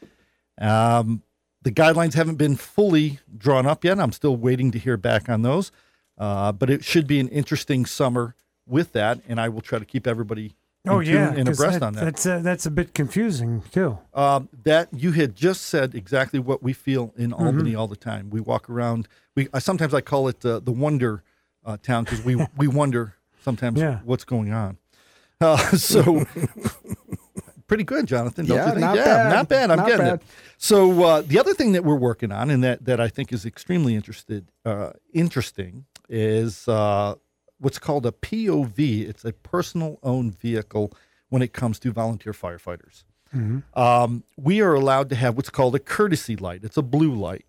Um, 0.61 1.23
the 1.63 1.73
guidelines 1.73 2.15
haven't 2.15 2.37
been 2.37 2.57
fully 2.57 3.19
drawn 3.37 3.67
up 3.67 3.85
yet. 3.85 3.99
I'm 3.99 4.13
still 4.13 4.37
waiting 4.37 4.71
to 4.73 4.79
hear 4.79 4.97
back 4.97 5.29
on 5.29 5.43
those. 5.43 5.73
Uh, 6.19 6.53
but 6.53 6.69
it 6.69 6.85
should 6.85 7.07
be 7.07 7.21
an 7.21 7.29
interesting 7.29 7.87
summer 7.87 8.35
with 8.67 8.93
that. 8.93 9.21
And 9.27 9.41
I 9.41 9.49
will 9.49 9.61
try 9.63 9.79
to 9.79 9.85
keep 9.85 10.07
everybody 10.07 10.55
Oh 10.87 11.01
in 11.01 11.07
tune 11.07 11.15
yeah, 11.15 11.33
and 11.35 11.47
'cause 11.49 11.59
abreast 11.59 11.81
that- 11.81 11.87
on 11.87 11.93
that. 11.95 12.05
That's 12.05 12.25
uh, 12.27 12.39
that's 12.39 12.65
a 12.67 12.71
bit 12.71 12.95
confusing 12.95 13.63
too. 13.73 13.99
Um, 14.15 14.49
that 14.65 14.89
you 14.93 15.13
had 15.13 15.35
just 15.35 15.63
said 15.63 15.95
exactly 15.95 16.39
what 16.39 16.63
we 16.63 16.73
feel 16.73 17.13
in 17.17 17.31
Mm-hmm. 17.33 17.45
Albany 17.47 17.75
all 17.75 17.89
the 17.89 17.97
time. 17.97 18.31
We 18.31 18.41
walk 18.41 18.71
around. 18.71 19.09
We 19.37 19.49
I, 19.53 19.59
sometimes 19.59 19.93
I 19.93 20.01
call 20.01 20.29
it 20.29 20.45
uh, 20.47 20.61
the 20.61 20.73
wonder 20.73 21.23
uh, 21.65 21.77
town 21.83 22.05
because 22.05 22.25
we 22.25 22.37
we 22.57 22.69
wonder 22.69 23.15
sometimes 23.43 23.81
Yeah. 23.81 24.01
what's 24.05 24.25
going 24.25 24.53
on. 24.53 24.79
Uh, 25.41 25.57
so 25.77 26.25
pretty 27.67 27.85
good, 27.85 28.07
Jonathan. 28.07 28.47
Don't 28.47 28.57
Yeah, 28.57 28.65
you 28.67 28.71
think? 28.73 28.81
not 28.81 28.97
yeah, 28.97 29.05
bad. 29.05 29.31
not 29.33 29.49
bad. 29.49 29.71
I'm 29.71 29.77
Not 29.79 29.87
getting 29.89 30.07
bad. 30.07 30.15
it. 30.21 30.23
So 30.59 31.03
uh, 31.05 31.23
the 31.23 31.39
other 31.39 31.55
thing 31.55 31.73
that 31.73 31.85
we're 31.85 31.95
working 31.97 32.33
on, 32.33 32.51
and 32.51 32.63
that 32.65 32.85
that 32.87 33.01
I 33.01 33.09
think 33.09 33.33
is 33.33 33.45
extremely 33.45 33.95
interested 33.95 34.51
uh, 34.65 34.93
interesting, 35.13 35.85
is 36.09 36.67
uh, 36.69 37.17
what's 37.61 37.79
called 37.79 38.07
a 38.07 38.13
POV. 38.13 39.09
It's 39.09 39.25
a 39.25 39.33
personal 39.33 39.99
owned 40.03 40.39
vehicle 40.39 40.93
when 41.29 41.43
it 41.43 41.53
comes 41.53 41.79
to 41.81 41.93
volunteer 41.93 42.33
firefighters. 42.33 43.05
Um, 43.79 44.25
we 44.37 44.61
are 44.63 44.75
allowed 44.75 45.11
to 45.11 45.17
have 45.17 45.37
what's 45.37 45.51
called 45.51 45.75
a 45.75 45.79
courtesy 45.79 46.35
light. 46.37 46.65
It's 46.65 46.79
a 46.79 46.83
blue 46.83 47.13
light, 47.13 47.45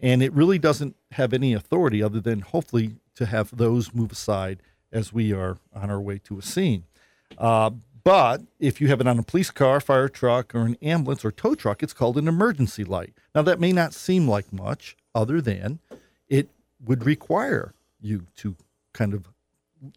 and 0.00 0.22
it 0.22 0.32
really 0.32 0.58
doesn't 0.58 0.96
have 1.12 1.32
any 1.32 1.52
authority 1.54 2.02
other 2.02 2.20
than 2.20 2.40
hopefully 2.40 2.96
to 3.14 3.26
have 3.26 3.56
those 3.56 3.94
move 3.94 4.10
aside 4.10 4.60
as 4.90 5.12
we 5.12 5.32
are 5.32 5.58
on 5.74 5.90
our 5.90 6.00
way 6.00 6.18
to 6.24 6.38
a 6.38 6.42
scene. 6.42 6.84
Uh, 7.38 7.70
but 8.04 8.42
if 8.58 8.80
you 8.80 8.88
have 8.88 9.00
it 9.00 9.06
on 9.06 9.18
a 9.18 9.22
police 9.22 9.50
car, 9.52 9.80
fire 9.80 10.08
truck, 10.08 10.54
or 10.56 10.62
an 10.62 10.76
ambulance 10.82 11.24
or 11.24 11.30
tow 11.30 11.54
truck, 11.54 11.82
it's 11.84 11.92
called 11.92 12.18
an 12.18 12.26
emergency 12.26 12.82
light. 12.82 13.14
Now, 13.32 13.42
that 13.42 13.60
may 13.60 13.70
not 13.72 13.94
seem 13.94 14.26
like 14.26 14.52
much, 14.52 14.96
other 15.14 15.40
than 15.40 15.78
it 16.28 16.48
would 16.84 17.06
require 17.06 17.74
you 18.00 18.26
to 18.38 18.56
kind 18.92 19.14
of 19.14 19.28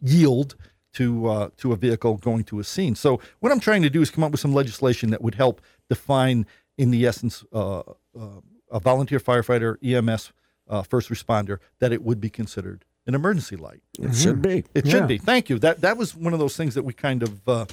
yield 0.00 0.54
to 0.94 1.26
uh, 1.26 1.48
to 1.58 1.72
a 1.72 1.76
vehicle 1.76 2.16
going 2.16 2.44
to 2.44 2.58
a 2.60 2.64
scene. 2.64 2.94
So, 2.94 3.20
what 3.40 3.52
I'm 3.52 3.60
trying 3.60 3.82
to 3.82 3.90
do 3.90 4.00
is 4.02 4.10
come 4.10 4.24
up 4.24 4.30
with 4.32 4.40
some 4.40 4.54
legislation 4.54 5.10
that 5.10 5.20
would 5.22 5.34
help 5.34 5.60
define, 5.88 6.46
in 6.78 6.90
the 6.90 7.06
essence, 7.06 7.44
uh, 7.52 7.80
uh, 7.80 8.40
a 8.70 8.80
volunteer 8.80 9.20
firefighter, 9.20 9.76
EMS, 9.84 10.32
uh, 10.68 10.82
first 10.82 11.08
responder, 11.10 11.58
that 11.80 11.92
it 11.92 12.02
would 12.02 12.20
be 12.20 12.30
considered 12.30 12.84
an 13.06 13.14
emergency 13.14 13.56
light. 13.56 13.82
It 14.00 14.14
should 14.14 14.42
be. 14.42 14.64
It 14.74 14.86
Yeah. 14.86 14.92
should 14.92 15.08
be. 15.08 15.18
Thank 15.18 15.48
you. 15.50 15.58
That 15.58 15.82
that 15.82 15.96
was 15.96 16.16
one 16.16 16.32
of 16.32 16.38
those 16.38 16.56
things 16.56 16.74
that 16.74 16.82
we 16.82 16.92
kind 16.92 17.22
of 17.22 17.48
uh, 17.48 17.66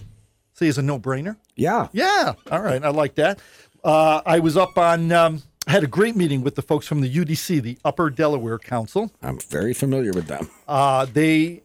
see 0.53 0.67
as 0.67 0.77
a 0.77 0.81
no 0.83 0.99
brainer. 0.99 1.37
Yeah. 1.55 1.87
Yeah. 1.93 2.33
All 2.51 2.61
right. 2.61 2.83
I 2.83 2.89
like 2.89 3.15
that. 3.15 3.39
Uh, 3.83 4.21
I 4.25 4.39
was 4.39 4.55
up 4.57 4.77
on. 4.77 5.11
Um, 5.11 5.41
I 5.65 5.71
had 5.71 5.83
a 5.83 5.87
great 5.87 6.17
meeting 6.17 6.41
with 6.43 6.55
the 6.55 6.61
folks 6.61 6.87
from 6.87 6.99
the 6.99 7.09
UDC, 7.09 7.61
the 7.61 7.77
Upper 7.85 8.09
Delaware 8.09 8.59
Council. 8.59 9.11
I'm 9.21 9.39
very 9.39 9.73
familiar 9.73 10.11
with 10.11 10.27
them. 10.27 10.49
Uh, 10.67 11.05
they, 11.05 11.63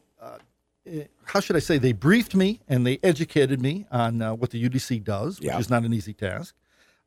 how 1.24 1.40
should 1.40 1.56
I 1.56 1.60
say, 1.60 1.78
they 1.78 1.92
briefed 1.92 2.34
me 2.34 2.60
and 2.68 2.86
they 2.86 2.98
educated 3.02 3.60
me 3.60 3.86
on 3.90 4.22
uh, 4.22 4.34
what 4.34 4.50
the 4.50 4.62
UDC 4.68 5.04
does, 5.04 5.40
which 5.40 5.46
Yeah. 5.48 5.58
is 5.58 5.68
not 5.70 5.84
an 5.84 5.92
easy 5.92 6.12
task. 6.12 6.54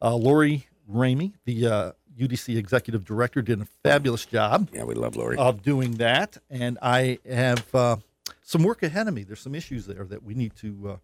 Uh, 0.01 0.15
Laurie 0.15 0.67
Ramie, 0.87 1.33
the 1.45 1.67
uh, 1.67 1.91
UDC 2.19 2.57
executive 2.57 3.03
director, 3.05 3.41
did 3.41 3.61
a 3.61 3.65
fabulous 3.83 4.25
job. 4.25 4.69
Yeah, 4.73 4.83
we 4.83 4.93
love 4.95 5.15
Laurie. 5.15 5.37
Of 5.37 5.61
doing 5.63 5.93
that. 5.93 6.37
And 6.49 6.77
I 6.81 7.19
have 7.29 7.73
uh, 7.73 7.97
some 8.43 8.63
work 8.63 8.83
ahead 8.83 9.07
of 9.07 9.13
me. 9.13 9.23
There's 9.23 9.39
some 9.41 9.55
issues 9.55 9.85
there 9.85 10.03
that 10.05 10.23
we 10.23 10.33
need 10.33 10.55
to 10.57 10.89
uh, 10.89 10.95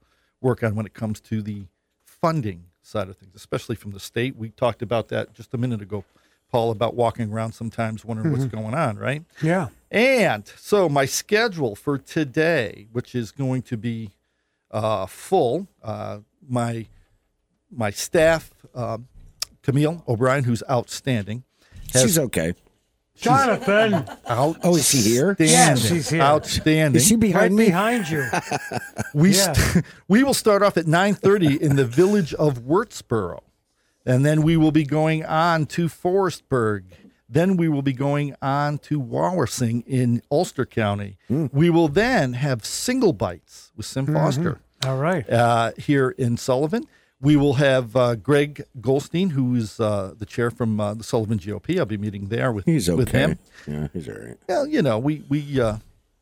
work 0.41 0.63
on 0.63 0.75
when 0.75 0.85
it 0.85 0.93
comes 0.93 1.19
to 1.21 1.41
the 1.41 1.65
funding 2.05 2.65
side 2.81 3.09
of 3.09 3.17
things, 3.17 3.33
especially 3.35 3.75
from 3.75 3.91
the 3.91 3.99
state. 3.99 4.35
We 4.35 4.49
talked 4.49 4.81
about 4.81 5.07
that 5.09 5.33
just 5.33 5.53
a 5.53 5.57
minute 5.57 5.81
ago, 5.81 6.03
Paul, 6.51 6.71
about 6.71 6.95
walking 6.95 7.31
around 7.31 7.51
sometimes 7.53 8.05
wondering 8.05 8.31
what's 8.31 8.45
Mhm. 8.45 8.51
going 8.51 8.73
on, 8.73 8.97
right? 8.97 9.23
Yeah. 9.41 9.67
And 9.89 10.45
so 10.57 10.89
my 10.89 11.05
schedule 11.05 11.75
for 11.75 11.97
today, 11.97 12.87
which 12.91 13.15
is 13.15 13.31
going 13.31 13.61
to 13.63 13.77
be 13.77 14.11
uh, 14.71 15.05
full, 15.05 15.67
uh, 15.81 16.19
my 16.47 16.87
my 17.71 17.89
staff, 17.91 18.51
um, 18.75 19.07
Camille 19.61 20.03
O'Brien, 20.07 20.43
who's 20.43 20.63
outstanding. 20.69 21.43
She's 21.91 22.17
okay. 22.19 22.53
Jonathan. 23.15 24.05
Out. 24.27 24.57
Oh, 24.63 24.75
is 24.75 24.87
she 24.89 24.97
here? 24.99 25.31
Outstanding. 25.31 25.47
Yes, 25.51 25.87
she's 25.87 26.09
here. 26.09 26.21
Outstanding. 26.21 27.01
Is 27.01 27.07
she 27.07 27.15
behind 27.15 27.53
right 27.53 27.59
me? 27.59 27.65
behind 27.67 28.09
you. 28.09 28.25
We 29.13 29.35
Yeah. 29.35 29.53
st- 29.53 29.85
we 30.07 30.23
will 30.23 30.33
start 30.35 30.61
off 30.61 30.77
at 30.77 30.85
9:30 30.85 31.59
in 31.59 31.75
the 31.77 31.85
village 31.85 32.33
of 32.35 32.59
Wurtsboro. 32.59 33.39
And 34.05 34.25
then 34.25 34.41
we 34.43 34.55
will 34.55 34.71
be 34.71 34.83
going 34.85 35.25
on 35.25 35.65
to 35.67 35.87
Forestburg. 35.87 36.83
Then 37.29 37.57
we 37.57 37.67
will 37.67 37.81
be 37.81 37.93
going 37.93 38.35
on 38.41 38.77
to 38.79 39.01
Wallersing 39.01 39.83
in 39.85 40.21
Ulster 40.31 40.65
County. 40.65 41.17
We 41.29 41.69
will 41.69 41.87
then 41.89 42.33
have 42.33 42.63
single 42.65 43.11
bites 43.13 43.71
with 43.75 43.85
Sim 43.85 44.05
Foster 44.07 44.59
All 44.85 44.97
right. 44.97 45.29
uh, 45.29 45.71
here 45.77 46.11
in 46.11 46.37
Sullivan. 46.37 46.85
We 47.19 47.35
will 47.35 47.55
have 47.55 47.95
uh, 47.95 48.15
Greg 48.15 48.63
Goldstein, 48.79 49.31
who 49.31 49.55
is 49.55 49.79
uh, 49.79 50.13
the 50.17 50.25
chair 50.25 50.51
from 50.51 50.79
uh, 50.79 50.93
the 50.93 51.03
Sullivan 51.03 51.39
GOP. 51.39 51.79
I'll 51.79 51.85
be 51.85 51.97
meeting 51.97 52.27
there 52.27 52.51
with, 52.51 52.65
He's 52.65 52.89
with 52.89 53.09
okay. 53.09 53.19
him. 53.19 53.39
Yeah, 53.65 53.87
he's 53.91 54.07
all 54.07 54.15
right. 54.15 54.37
Well, 54.47 54.67
you 54.67 54.81
know, 54.83 54.99
we 54.99 55.23
we 55.27 55.59
uh, 55.59 55.77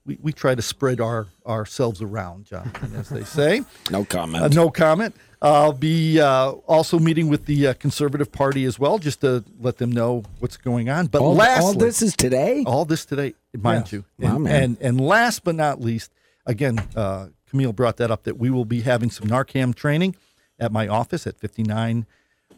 we, 0.06 0.18
we 0.22 0.32
try 0.34 0.56
to 0.56 0.62
spread 0.62 1.01
our 1.01 1.28
ourselves 1.45 2.01
around, 2.01 2.45
Jonathan, 2.45 2.95
as 2.95 3.10
they 3.10 3.24
say. 3.24 3.64
No 3.91 4.03
comment. 4.06 4.43
Uh, 4.43 4.47
no 4.49 4.70
comment. 4.70 5.16
I'll 5.41 5.74
be 5.74 6.20
uh, 6.20 6.51
also 6.68 6.97
meeting 6.97 7.28
with 7.30 7.45
the 7.45 7.68
uh, 7.68 7.74
Conservative 7.76 8.32
Party 8.32 8.66
as 8.66 8.80
well, 8.80 8.97
just 8.97 9.22
to 9.22 9.43
let 9.60 9.78
them 9.78 9.91
know 9.91 10.24
what's 10.39 10.58
going 10.58 10.89
on. 10.89 11.08
But 11.08 11.22
all, 11.22 11.36
lastly, 11.36 11.66
all 11.66 11.74
this 11.74 12.01
is 12.01 12.16
today? 12.16 12.64
all 12.66 12.86
this 12.86 13.06
today, 13.06 13.36
mind 13.53 13.91
Yeah. 13.91 13.99
you. 14.20 14.28
And, 14.28 14.43
man. 14.43 14.64
and 14.64 14.78
and 14.82 15.01
last 15.01 15.43
but 15.43 15.56
not 15.56 15.82
least, 15.82 16.12
again, 16.45 16.80
uh, 16.95 17.28
Camille 17.49 17.74
brought 17.74 17.97
that 17.97 18.10
up 18.12 18.24
that 18.24 18.38
we 18.38 18.49
will 18.49 18.66
be 18.66 18.82
having 18.82 19.12
some 19.12 19.28
Narcan 19.28 19.76
training 19.76 20.16
at 20.60 20.72
my 20.72 20.88
office 20.88 21.28
at 21.28 21.38
59 21.39 22.06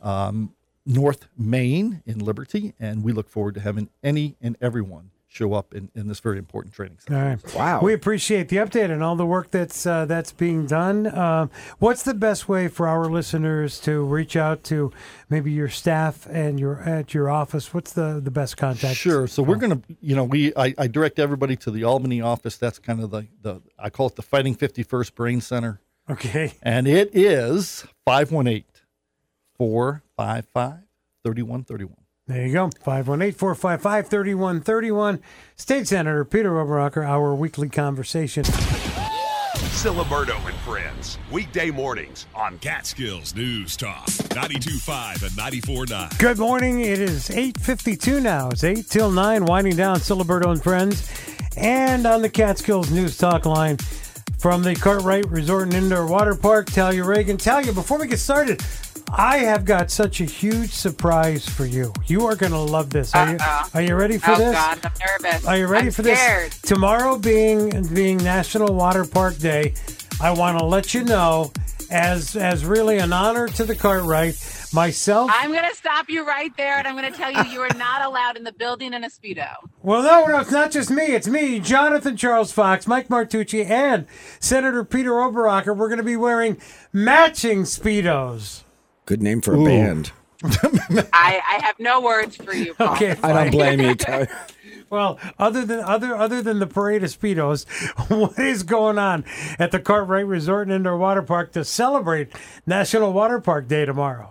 um, 0.02 0.54
North 0.86 1.28
Main 1.38 2.02
in 2.06 2.20
Liberty, 2.20 2.74
and 2.80 3.04
we 3.04 3.12
look 3.12 3.28
forward 3.30 3.56
to 3.56 3.60
having 3.60 3.90
any 4.02 4.38
and 4.42 4.56
everyone 4.62 5.10
show 5.30 5.54
up 5.54 5.74
in, 5.74 5.90
in 5.94 6.08
this 6.08 6.20
very 6.22 6.38
important 6.38 6.74
training 6.74 6.98
All 7.10 7.16
center. 7.16 7.40
right. 7.44 7.56
Wow. 7.56 7.82
We 7.82 7.94
appreciate 7.94 8.48
the 8.50 8.56
update 8.58 8.90
and 8.92 9.04
all 9.04 9.16
the 9.18 9.26
work 9.26 9.52
that's 9.52 9.86
uh, 9.86 10.06
that's 10.06 10.32
being 10.32 10.66
done. 10.66 11.14
Um, 11.16 11.52
what's 11.80 12.04
the 12.04 12.14
best 12.14 12.48
way 12.48 12.70
for 12.70 12.88
our 12.88 13.06
listeners 13.06 13.80
to 13.82 14.04
reach 14.06 14.36
out 14.38 14.64
to 14.66 14.92
maybe 15.30 15.52
your 15.52 15.68
staff 15.68 16.26
and 16.32 16.58
your 16.60 16.80
at 16.82 17.14
your 17.14 17.30
office? 17.30 17.74
What's 17.74 17.92
the, 17.94 18.22
the 18.24 18.32
best 18.32 18.56
contact? 18.58 18.96
Sure. 18.96 19.28
So 19.28 19.44
we're 19.44 19.58
gonna, 19.58 19.82
you 20.00 20.16
know, 20.16 20.24
we 20.24 20.54
I, 20.56 20.74
I 20.78 20.88
direct 20.88 21.20
everybody 21.20 21.56
to 21.58 21.72
the 21.72 21.84
Albany 21.84 22.22
office. 22.22 22.56
That's 22.58 22.80
kind 22.80 23.04
of 23.04 23.12
the 23.12 23.28
the 23.42 23.62
I 23.78 23.90
call 23.90 24.08
it 24.08 24.16
the 24.16 24.22
Fighting 24.22 24.56
Fifty 24.56 24.82
First 24.82 25.14
Brain 25.14 25.42
Center, 25.42 25.82
Okay. 26.10 26.54
and 26.64 26.88
it 26.88 27.10
is 27.14 27.86
518-455-3131. 28.08 28.64
There 32.28 32.46
you 32.46 32.54
go. 32.54 32.70
518-455-3131. 32.86 35.20
State 35.56 35.88
Senator 35.88 36.24
Peter 36.26 36.52
Oberacker, 36.52 37.08
our 37.08 37.34
weekly 37.34 37.70
conversation. 37.70 38.44
Ciliberto 39.78 40.36
and 40.46 40.56
Friends. 40.58 41.18
Weekday 41.32 41.72
mornings 41.72 42.28
on 42.36 42.60
Catskills 42.60 43.34
News 43.34 43.78
Talk. 43.78 44.06
92.5 44.08 45.24
and 45.24 45.32
94.9. 45.32 46.20
Good 46.20 46.38
morning. 46.38 46.82
It 46.82 47.00
is 47.00 47.30
8.52 47.30 48.22
now. 48.22 48.50
It's 48.50 48.64
8 48.64 48.88
till 48.90 49.12
9, 49.12 49.46
winding 49.46 49.78
down 49.78 49.98
Ciliberto 49.98 50.52
and 50.52 50.62
Friends. 50.62 51.10
And 51.56 52.06
on 52.06 52.22
the 52.22 52.30
Catskills 52.30 52.92
News 52.92 53.18
Talk 53.18 53.46
line 53.46 53.78
from 54.38 54.64
the 54.64 54.74
Kartrite 54.74 55.32
Resort 55.32 55.64
and 55.64 55.74
Indoor 55.76 56.06
Water 56.08 56.36
Park, 56.36 56.68
Talya 56.68 57.06
Regan. 57.06 57.38
Talya, 57.38 57.74
before 57.74 58.00
we 58.00 58.08
get 58.08 58.20
started, 58.20 58.62
I 59.12 59.38
have 59.40 59.64
got 59.66 59.90
such 59.90 60.20
a 60.22 60.26
huge 60.26 60.72
surprise 60.72 61.48
for 61.48 61.66
you. 61.66 61.94
You 62.08 62.26
are 62.26 62.36
going 62.36 62.52
to 62.52 62.58
love 62.58 62.90
this. 62.90 63.16
Are 63.16 63.32
you, 63.32 63.38
are 63.74 63.82
you 63.82 63.96
ready 63.96 64.18
for 64.18 64.32
this? 64.32 64.40
oh 64.40 64.46
this? 64.46 64.54
God, 64.54 64.80
I'm 64.84 65.24
nervous. 65.24 65.46
Are 65.46 65.58
you 65.58 65.68
ready 65.68 65.88
I'm 65.88 65.94
for 65.94 66.04
scared. 66.04 66.52
this? 66.52 66.62
Tomorrow 66.62 67.18
being 67.18 67.88
being 67.94 68.18
National 68.18 68.74
Water 68.76 69.06
Park 69.06 69.38
Day, 69.38 69.74
I 70.22 70.32
want 70.32 70.60
to 70.60 70.66
let 70.66 70.94
you 70.94 71.04
know 71.04 71.52
as 71.90 72.36
as 72.36 72.66
really 72.66 72.98
an 72.98 73.14
honor 73.14 73.48
to 73.48 73.64
the 73.64 73.76
Kartrite, 73.76 74.74
myself. 74.74 75.32
I'm 75.34 75.52
going 75.54 75.70
to 75.70 75.76
stop 75.76 76.10
you 76.10 76.28
right 76.28 76.56
there, 76.58 76.78
and 76.78 76.86
I'm 76.86 76.98
going 76.98 77.10
to 77.10 77.18
tell 77.18 77.32
you 77.32 77.44
you 77.46 77.62
are 77.62 77.74
not 77.78 78.02
allowed 78.02 78.36
in 78.36 78.44
the 78.44 78.52
building 78.52 78.94
in 78.94 79.06
a 79.06 79.10
speedo. 79.10 79.56
Well, 79.82 80.04
no, 80.04 80.26
no, 80.26 80.42
it's 80.42 80.52
not 80.52 80.72
just 80.72 80.92
me. 80.92 81.06
It's 81.16 81.28
me, 81.30 81.62
Jonathan 81.62 82.18
Charles 82.18 82.52
Fox, 82.52 82.86
Mike 82.88 83.08
Martucci, 83.08 83.66
and 83.66 84.06
Senator 84.42 84.84
Peter 84.84 85.12
Oberacker. 85.12 85.76
We're 85.76 85.88
going 85.88 85.98
to 86.00 86.04
be 86.04 86.18
wearing 86.18 86.58
matching 86.92 87.64
speedos. 87.64 88.64
Good 89.08 89.24
name 89.24 89.40
for 89.40 89.56
a 89.56 89.60
Ooh. 89.60 89.66
band. 89.66 90.12
I, 90.44 91.42
I 91.50 91.60
have 91.64 91.80
no 91.80 92.02
words 92.02 92.36
for 92.36 92.54
you. 92.54 92.74
Paul. 92.74 92.94
Okay, 92.96 93.16
I 93.24 93.32
don't 93.32 93.52
blame 93.52 93.80
you. 93.80 93.96
Tyler. 93.96 94.28
Well, 94.90 95.18
other 95.40 95.66
than 95.66 95.80
other 95.80 96.14
other 96.14 96.42
than 96.42 96.60
the 96.60 96.68
parade 96.68 97.06
of 97.06 97.10
speedos, 97.10 97.66
what 98.10 98.38
is 98.38 98.64
going 98.64 98.98
on 98.98 99.24
at 99.58 99.72
the 99.72 99.80
Kartrite 99.80 100.28
Resort 100.28 100.68
and 100.68 100.76
Indoor 100.76 100.98
Water 100.98 101.22
Park 101.22 101.54
to 101.54 101.64
celebrate 101.64 102.34
National 102.66 103.14
Water 103.14 103.40
Park 103.40 103.70
Day 103.70 103.86
tomorrow? 103.86 104.30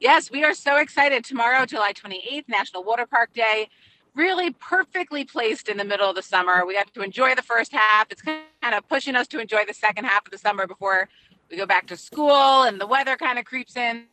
Yes, 0.00 0.30
we 0.30 0.44
are 0.44 0.54
so 0.54 0.76
excited. 0.76 1.24
Tomorrow, 1.24 1.64
July 1.64 1.94
28th, 1.94 2.48
National 2.48 2.84
Water 2.84 3.06
Park 3.06 3.32
Day. 3.32 3.70
Really 4.14 4.50
perfectly 4.50 5.24
placed 5.24 5.70
in 5.70 5.78
the 5.78 5.84
middle 5.84 6.10
of 6.10 6.16
the 6.16 6.22
summer. 6.22 6.66
We 6.66 6.74
got 6.74 6.92
to 6.92 7.02
enjoy 7.02 7.34
the 7.34 7.42
first 7.42 7.72
half. 7.72 8.10
It's 8.10 8.22
kind 8.22 8.44
of 8.74 8.86
pushing 8.86 9.16
us 9.16 9.26
to 9.28 9.40
enjoy 9.40 9.64
the 9.66 9.74
second 9.74 10.04
half 10.04 10.26
of 10.26 10.32
the 10.32 10.38
summer 10.38 10.66
before 10.66 11.08
we 11.50 11.56
go 11.56 11.66
back 11.66 11.86
to 11.88 11.96
school 11.96 12.62
and 12.62 12.80
the 12.80 12.86
weather 12.86 13.16
kind 13.16 13.38
of 13.38 13.44
creeps 13.44 13.76
in. 13.76 14.04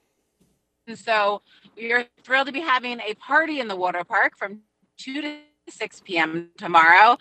And 0.88 0.98
so 0.98 1.42
we 1.78 1.92
are 1.94 2.06
thrilled 2.24 2.48
to 2.48 2.54
be 2.54 2.60
having 2.60 3.00
a 3.00 3.14
party 3.16 3.60
in 3.60 3.68
the 3.68 3.76
water 3.76 4.04
park 4.04 4.38
from 4.38 4.60
2 4.98 5.22
to 5.22 5.38
6 5.70 6.02
p.m. 6.06 6.50
tomorrow. 6.58 7.18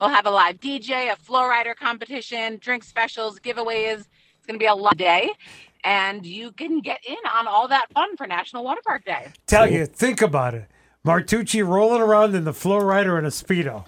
We'll 0.00 0.10
have 0.10 0.26
a 0.26 0.30
live 0.30 0.58
DJ, 0.58 1.12
a 1.12 1.16
flow 1.16 1.46
rider 1.46 1.74
competition, 1.74 2.58
drink 2.60 2.82
specials, 2.82 3.38
giveaways, 3.38 3.98
It's 3.98 4.46
going 4.46 4.54
to 4.54 4.58
be 4.58 4.66
a 4.66 4.74
long 4.74 4.94
day, 4.96 5.30
and 5.84 6.26
you 6.26 6.50
can 6.50 6.80
get 6.80 6.98
in 7.06 7.16
on 7.32 7.46
all 7.46 7.68
that 7.68 7.92
fun 7.92 8.16
for 8.16 8.26
National 8.26 8.64
Water 8.64 8.80
Park 8.84 9.04
Day. 9.04 9.28
Tell 9.46 9.70
you, 9.70 9.86
think 9.86 10.20
about 10.20 10.54
it. 10.54 10.68
Martucci 11.06 11.66
rolling 11.66 12.00
around 12.00 12.34
in 12.34 12.44
the 12.44 12.52
flow 12.52 12.78
rider 12.78 13.18
in 13.18 13.24
a 13.24 13.28
speedo. 13.28 13.86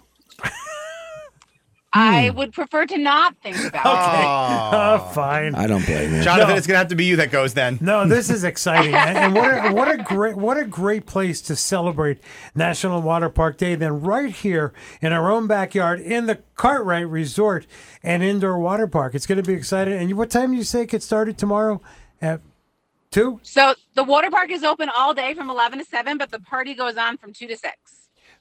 I 1.95 2.28
hmm. 2.28 2.36
would 2.38 2.53
prefer 2.53 2.86
to 2.86 2.99
not 2.99 3.36
think 3.38 3.57
about 3.64 3.86
Okay. 3.86 4.20
it. 4.20 4.74
Oh, 4.84 5.11
fine. 5.14 5.55
I 5.55 5.66
don't 5.66 5.84
blame 5.86 6.14
you. 6.14 6.22
Jonathan, 6.22 6.51
No. 6.51 6.57
it's 6.57 6.66
going 6.66 6.74
to 6.74 6.78
have 6.78 6.88
to 6.88 6.97
be 6.97 7.05
you 7.05 7.16
that 7.16 7.30
goes 7.30 7.55
then. 7.55 7.78
No, 7.80 8.07
this 8.07 8.28
is 8.28 8.45
exciting, 8.45 8.95
and, 8.95 9.16
and 9.16 9.34
what 9.34 9.49
a, 9.51 9.72
what 9.72 9.88
a 9.88 10.03
great 10.03 10.36
what 10.36 10.57
a 10.57 10.64
great 10.64 11.07
place 11.07 11.40
to 11.42 11.57
celebrate 11.57 12.18
National 12.55 13.01
Water 13.01 13.28
Park 13.28 13.57
Day. 13.57 13.74
Then 13.76 14.01
right 14.01 14.30
here 14.30 14.72
in 15.01 15.12
our 15.12 15.30
own 15.30 15.47
backyard 15.47 16.01
in 16.01 16.26
the 16.26 16.40
Kartrite 16.57 17.11
Resort 17.11 17.66
and 18.03 18.22
Indoor 18.22 18.59
Water 18.59 18.86
Park. 18.86 19.14
It's 19.14 19.26
going 19.26 19.42
to 19.42 19.49
be 19.49 19.55
exciting. 19.55 19.95
And 19.95 20.12
what 20.16 20.30
time 20.30 20.51
do 20.51 20.57
you 20.57 20.64
say 20.64 20.82
it 20.82 20.90
gets 20.90 21.07
started 21.07 21.38
tomorrow? 21.38 21.80
At 22.20 22.40
two. 23.11 23.40
So 23.42 23.74
the 23.95 24.05
water 24.05 24.30
park 24.30 24.51
is 24.51 24.64
open 24.64 24.90
all 24.95 25.14
day 25.14 25.34
from 25.34 25.51
11 25.51 25.78
to 25.78 25.84
7, 25.84 26.18
but 26.18 26.30
the 26.30 26.40
party 26.40 26.74
goes 26.74 26.97
on 26.97 27.16
from 27.16 27.32
2 27.32 27.47
to 27.49 27.57
6. 27.57 27.72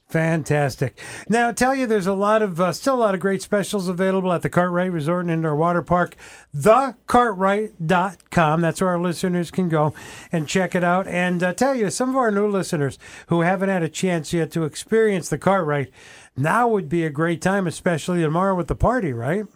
Fantastic. 0.08 0.98
Now, 1.28 1.48
I 1.48 1.52
tell 1.52 1.74
you, 1.74 1.86
there's 1.86 2.06
a 2.06 2.12
lot 2.12 2.42
of 2.42 2.60
uh, 2.60 2.72
still 2.72 2.94
a 2.94 2.96
lot 2.96 3.14
of 3.14 3.20
great 3.20 3.42
specials 3.42 3.88
available 3.88 4.32
at 4.32 4.42
the 4.42 4.50
Kartrite 4.50 4.92
Resort 4.92 5.24
and 5.24 5.30
Indoor 5.30 5.56
Water 5.56 5.82
Park. 5.82 6.14
TheKartrite.com. 6.56 8.60
That's 8.60 8.80
where 8.80 8.90
our 8.90 9.00
listeners 9.00 9.50
can 9.50 9.68
go 9.68 9.92
and 10.30 10.46
check 10.46 10.74
it 10.74 10.84
out. 10.84 11.08
And 11.08 11.42
uh, 11.42 11.54
tell 11.54 11.74
you, 11.74 11.90
some 11.90 12.10
of 12.10 12.16
our 12.16 12.30
new 12.30 12.46
listeners 12.46 12.98
who 13.26 13.40
haven't 13.40 13.70
had 13.70 13.82
a 13.82 13.88
chance 13.88 14.32
yet 14.32 14.52
to 14.52 14.64
experience 14.64 15.30
the 15.30 15.38
Kartrite, 15.38 15.90
now 16.36 16.68
would 16.68 16.88
be 16.88 17.04
a 17.04 17.10
great 17.10 17.42
time, 17.42 17.66
especially 17.66 18.20
tomorrow 18.20 18.54
with 18.54 18.68
the 18.68 18.76
party, 18.76 19.12
right? 19.12 19.46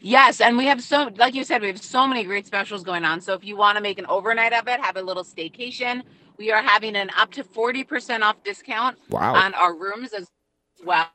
Yes, 0.00 0.40
and 0.40 0.56
we 0.56 0.66
have 0.66 0.82
so, 0.82 1.10
like 1.16 1.34
you 1.34 1.42
said, 1.42 1.62
we 1.62 1.68
have 1.68 1.82
so 1.82 2.06
many 2.06 2.22
great 2.24 2.46
specials 2.46 2.84
going 2.84 3.04
on. 3.04 3.20
So 3.20 3.34
if 3.34 3.44
you 3.44 3.56
want 3.56 3.76
to 3.76 3.82
make 3.82 3.98
an 3.98 4.06
overnight 4.06 4.52
of 4.52 4.68
it, 4.68 4.80
have 4.80 4.96
a 4.96 5.02
little 5.02 5.24
staycation, 5.24 6.02
we 6.38 6.52
are 6.52 6.62
having 6.62 6.96
an 6.96 7.10
up 7.16 7.32
to 7.32 7.44
40% 7.44 8.22
off 8.22 8.36
discount 8.44 8.98
Wow. 9.10 9.34
on 9.34 9.54
our 9.54 9.74
rooms 9.74 10.12
as 10.12 10.28
well, 10.84 11.08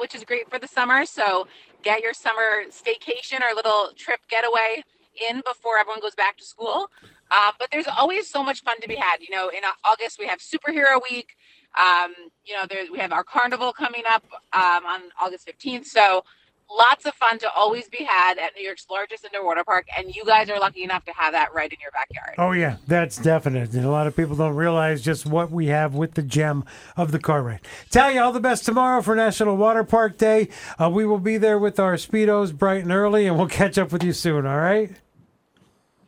which 0.00 0.14
is 0.14 0.24
great 0.24 0.50
for 0.50 0.58
the 0.58 0.68
summer. 0.68 1.04
So 1.06 1.46
get 1.82 2.02
your 2.02 2.14
summer 2.14 2.64
staycation 2.70 3.40
or 3.42 3.54
little 3.54 3.90
trip 3.96 4.20
getaway 4.28 4.82
in 5.30 5.42
before 5.46 5.78
everyone 5.78 6.00
goes 6.00 6.14
back 6.14 6.36
to 6.38 6.44
school. 6.44 6.90
Uh, 7.30 7.52
but 7.58 7.68
there's 7.72 7.86
always 7.86 8.28
so 8.28 8.42
much 8.44 8.62
fun 8.62 8.80
to 8.80 8.88
be 8.88 8.96
had. 8.96 9.18
You 9.20 9.34
know, 9.34 9.48
in 9.48 9.60
August, 9.84 10.18
we 10.18 10.26
have 10.26 10.40
Superhero 10.40 11.00
Week. 11.10 11.36
Um, 11.78 12.12
you 12.44 12.54
know, 12.54 12.64
there, 12.68 12.84
we 12.92 12.98
have 12.98 13.12
our 13.12 13.24
carnival 13.24 13.72
coming 13.72 14.02
up 14.08 14.24
um, 14.52 14.86
on 14.86 15.00
August 15.22 15.48
15th. 15.48 15.86
So 15.86 16.24
lots 16.70 17.06
of 17.06 17.14
fun 17.14 17.38
to 17.40 17.50
always 17.52 17.88
be 17.88 18.04
had 18.04 18.38
at 18.38 18.52
New 18.56 18.64
York's 18.64 18.86
largest 18.90 19.24
underwater 19.24 19.64
park. 19.64 19.86
And 19.96 20.14
you 20.14 20.24
guys 20.24 20.50
are 20.50 20.58
lucky 20.58 20.82
enough 20.82 21.04
to 21.04 21.12
have 21.12 21.32
that 21.32 21.54
right 21.54 21.72
in 21.72 21.78
your 21.80 21.90
backyard. 21.90 22.34
Oh 22.38 22.52
yeah, 22.52 22.76
that's 22.86 23.16
definite. 23.16 23.72
And 23.74 23.84
a 23.84 23.90
lot 23.90 24.06
of 24.06 24.16
people 24.16 24.36
don't 24.36 24.54
realize 24.54 25.02
just 25.02 25.26
what 25.26 25.50
we 25.50 25.66
have 25.66 25.94
with 25.94 26.14
the 26.14 26.22
gem 26.22 26.64
of 26.96 27.12
the 27.12 27.18
Kartrite. 27.18 27.60
Tell 27.90 28.10
you 28.10 28.20
all 28.20 28.32
the 28.32 28.40
best 28.40 28.64
tomorrow 28.64 29.02
for 29.02 29.14
National 29.14 29.56
Water 29.56 29.84
Park 29.84 30.18
Day. 30.18 30.48
Uh, 30.80 30.90
we 30.90 31.06
will 31.06 31.18
be 31.18 31.36
there 31.36 31.58
with 31.58 31.78
our 31.78 31.94
speedos 31.94 32.56
bright 32.56 32.82
and 32.82 32.92
early, 32.92 33.26
and 33.26 33.36
we'll 33.36 33.48
catch 33.54 33.78
up 33.78 33.92
with 33.92 34.02
you 34.02 34.12
soon. 34.12 34.46
All 34.46 34.58
right. 34.58 34.90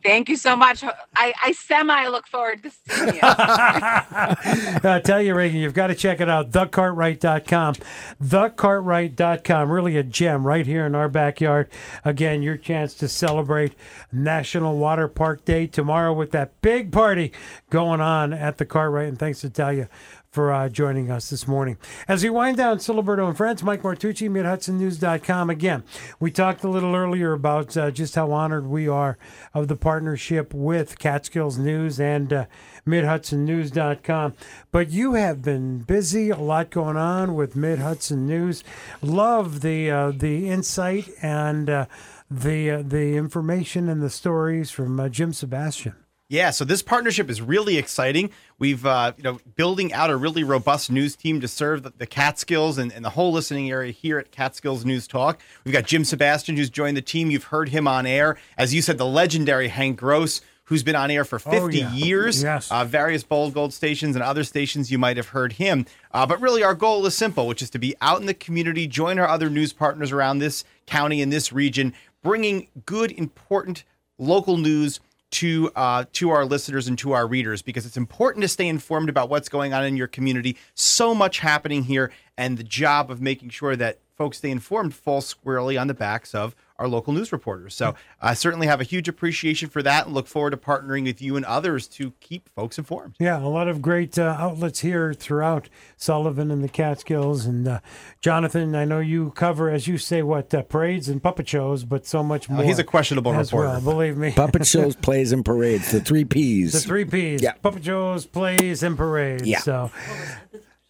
Thank 0.07 0.29
you 0.29 0.37
so 0.37 0.55
much. 0.55 0.85
I, 0.85 1.33
I 1.43 1.51
semi 1.51 2.07
look 2.07 2.27
forward 2.27 2.63
to 2.63 2.71
seeing 2.71 3.15
you. 3.15 3.19
I 3.23 5.01
tell 5.03 5.21
you, 5.21 5.35
Regan, 5.35 5.59
you've 5.59 5.73
got 5.73 5.87
to 5.87 5.95
check 5.95 6.21
it 6.21 6.29
out. 6.29 6.51
TheKartrite.com. 6.51 7.75
TheKartrite.com. 8.23 9.69
Really 9.69 9.97
a 9.97 10.03
gem 10.03 10.47
right 10.47 10.65
here 10.65 10.85
in 10.85 10.95
our 10.95 11.09
backyard. 11.09 11.69
Again, 12.05 12.41
your 12.41 12.55
chance 12.55 12.93
to 12.95 13.09
celebrate 13.09 13.73
National 14.09 14.77
Water 14.77 15.09
Park 15.09 15.43
Day 15.43 15.67
tomorrow 15.67 16.13
with 16.13 16.31
that 16.31 16.61
big 16.61 16.93
party 16.93 17.33
going 17.69 17.99
on 17.99 18.31
at 18.31 18.59
the 18.59 18.65
Kartrite. 18.65 19.09
And 19.09 19.19
thanks 19.19 19.41
to 19.41 19.49
Talya 19.49 19.89
for 20.37 20.53
uh, 20.53 20.69
joining 20.69 21.09
us 21.09 21.31
this 21.31 21.47
morning. 21.47 21.77
As 22.07 22.23
we 22.23 22.29
wind 22.29 22.57
down 22.57 22.77
Ciliberto 22.77 23.27
and 23.27 23.35
Friends, 23.35 23.63
Mike 23.63 23.81
Martucci, 23.81 24.29
MidHudsonNews.com. 24.29 25.49
Again, 25.49 25.83
we 26.19 26.29
talked 26.29 26.63
a 26.63 26.69
little 26.69 26.93
earlier 26.93 27.33
about 27.33 27.75
uh, 27.75 27.89
just 27.89 28.13
how 28.13 28.31
honored 28.31 28.67
we 28.67 28.87
are 28.87 29.17
of 29.55 29.67
the 29.67 29.75
partnership 29.75 30.53
with 30.53 30.99
Catskills 30.99 31.57
News 31.57 31.99
and 31.99 32.31
uh, 32.31 32.45
MidHudsonNews.com. 32.85 34.35
But 34.71 34.91
you 34.91 35.15
have 35.15 35.41
been 35.41 35.79
busy, 35.79 36.29
a 36.29 36.37
lot 36.37 36.69
going 36.69 36.97
on 36.97 37.33
with 37.33 37.55
Mid 37.55 37.79
Hudson 37.79 38.27
News. 38.27 38.63
Love 39.01 39.61
the 39.61 39.89
uh, 39.89 40.11
the 40.11 40.51
insight 40.51 41.09
and 41.19 41.67
uh, 41.67 41.85
the 42.29 42.69
uh, 42.69 42.83
the 42.85 43.15
information 43.15 43.89
and 43.89 44.03
the 44.03 44.11
stories 44.11 44.69
from 44.69 44.99
uh, 44.99 45.09
Jim 45.09 45.33
Sebastian. 45.33 45.95
Yeah, 46.29 46.49
so 46.49 46.65
this 46.65 46.81
partnership 46.81 47.29
is 47.29 47.41
really 47.41 47.77
exciting. 47.77 48.31
We've, 48.59 48.85
uh, 48.85 49.13
you 49.15 49.23
know, 49.23 49.39
building 49.55 49.93
out 49.93 50.09
a 50.09 50.17
really 50.17 50.43
robust 50.43 50.91
news 50.91 51.15
team 51.15 51.39
to 51.39 51.47
serve 51.47 51.83
the, 51.83 51.93
the 51.97 52.05
Catskills 52.05 52.77
and, 52.77 52.91
and 52.91 53.05
the 53.05 53.11
whole 53.11 53.31
listening 53.31 53.71
area 53.71 53.93
here 53.93 54.19
at 54.19 54.29
Catskills 54.31 54.83
News 54.83 55.07
Talk. 55.07 55.39
We've 55.63 55.71
got 55.73 55.85
Jim 55.85 56.03
Sebastian, 56.03 56.57
who's 56.57 56.69
joined 56.69 56.97
the 56.97 57.01
team. 57.01 57.31
You've 57.31 57.45
heard 57.45 57.69
him 57.69 57.87
on 57.87 58.05
air. 58.05 58.37
As 58.57 58.73
you 58.73 58.81
said, 58.81 58.97
the 58.97 59.05
legendary 59.05 59.69
Hank 59.69 59.97
Gross, 59.99 60.41
who's 60.65 60.83
been 60.83 60.97
on 60.97 61.09
air 61.09 61.23
for 61.23 61.39
50 61.39 61.59
Oh, 61.59 61.67
yeah. 61.69 61.93
years. 61.93 62.43
Yes. 62.43 62.69
Uh, 62.69 62.83
various 62.83 63.23
Bold 63.23 63.53
Gold 63.53 63.73
stations 63.73 64.17
and 64.17 64.21
other 64.23 64.43
stations, 64.43 64.91
you 64.91 64.97
might 64.97 65.15
have 65.15 65.29
heard 65.29 65.53
him. 65.53 65.85
Uh, 66.11 66.25
but 66.25 66.41
really, 66.41 66.61
our 66.61 66.75
goal 66.75 67.05
is 67.05 67.15
simple, 67.15 67.47
which 67.47 67.61
is 67.61 67.69
to 67.69 67.79
be 67.79 67.95
out 68.01 68.19
in 68.19 68.25
the 68.25 68.33
community, 68.33 68.85
join 68.85 69.17
our 69.17 69.29
other 69.29 69.49
news 69.49 69.71
partners 69.71 70.11
around 70.11 70.39
this 70.39 70.65
county 70.87 71.21
and 71.21 71.31
this 71.31 71.53
region, 71.53 71.93
bringing 72.21 72.67
good, 72.85 73.13
important 73.13 73.85
local 74.19 74.57
news 74.57 74.99
to 75.29 75.71
uh, 75.75 76.05
to 76.13 76.29
our 76.29 76.45
listeners 76.45 76.87
and 76.87 76.97
to 76.99 77.11
our 77.11 77.27
readers 77.27 77.61
because 77.61 77.85
it's 77.85 77.97
important 77.97 78.41
to 78.43 78.47
stay 78.47 78.67
informed 78.67 79.09
about 79.09 79.29
what's 79.29 79.49
going 79.49 79.73
on 79.73 79.83
in 79.83 79.97
your 79.97 80.07
community. 80.07 80.57
So 80.73 81.13
much 81.13 81.39
happening 81.39 81.83
here, 81.83 82.11
and 82.37 82.57
the 82.57 82.63
job 82.63 83.11
of 83.11 83.21
making 83.21 83.49
sure 83.49 83.75
that 83.75 83.99
folks 84.17 84.39
stay 84.39 84.49
informed 84.49 84.93
fall 84.95 85.21
squarely 85.21 85.77
on 85.77 85.87
the 85.87 85.93
backs 85.93 86.33
of 86.33 86.55
our 86.79 86.87
local 86.87 87.13
news 87.13 87.31
reporters. 87.31 87.73
So 87.75 87.95
I 88.21 88.33
certainly 88.33 88.67
have 88.67 88.79
a 88.79 88.83
huge 88.83 89.07
appreciation 89.07 89.69
for 89.69 89.81
that 89.83 90.05
and 90.05 90.13
look 90.13 90.27
forward 90.27 90.51
to 90.51 90.57
partnering 90.57 91.05
with 91.05 91.21
you 91.21 91.35
and 91.35 91.45
others 91.45 91.87
to 91.89 92.11
keep 92.19 92.49
folks 92.49 92.77
informed. 92.77 93.15
Yeah, 93.19 93.39
a 93.39 93.47
lot 93.47 93.67
of 93.67 93.81
great 93.81 94.17
uh, 94.19 94.35
outlets 94.37 94.81
here 94.81 95.13
throughout 95.13 95.69
Sullivan 95.95 96.51
and 96.51 96.63
the 96.63 96.69
Catskills. 96.69 97.45
And 97.45 97.67
uh, 97.67 97.79
Jonathan, 98.21 98.75
I 98.75 98.85
know 98.85 98.99
you 98.99 99.31
cover, 99.31 99.69
as 99.69 99.87
you 99.87 99.97
say, 99.97 100.21
what 100.21 100.53
uh, 100.53 100.61
parades 100.63 101.09
and 101.09 101.21
puppet 101.21 101.47
shows, 101.47 101.83
but 101.83 102.05
so 102.05 102.21
much 102.21 102.49
more. 102.49 102.61
Oh, 102.63 102.67
he's 102.67 102.79
a 102.79 102.83
questionable 102.83 103.33
as 103.33 103.51
reporter. 103.51 103.69
Well, 103.69 103.81
believe 103.81 104.17
me. 104.17 104.31
Puppet 104.31 104.67
shows, 104.67 104.95
plays, 105.01 105.31
and 105.31 105.43
parades. 105.43 105.91
The 105.91 105.99
three 105.99 106.25
P's. 106.25 106.73
The 106.73 106.79
three 106.79 107.05
P's. 107.05 107.41
Yeah. 107.41 107.53
Puppet 107.53 107.85
shows, 107.85 108.25
plays, 108.27 108.83
and 108.83 108.95
parades. 108.95 109.47
Yeah. 109.47 109.59
So, 109.59 109.91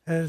uh, 0.08 0.28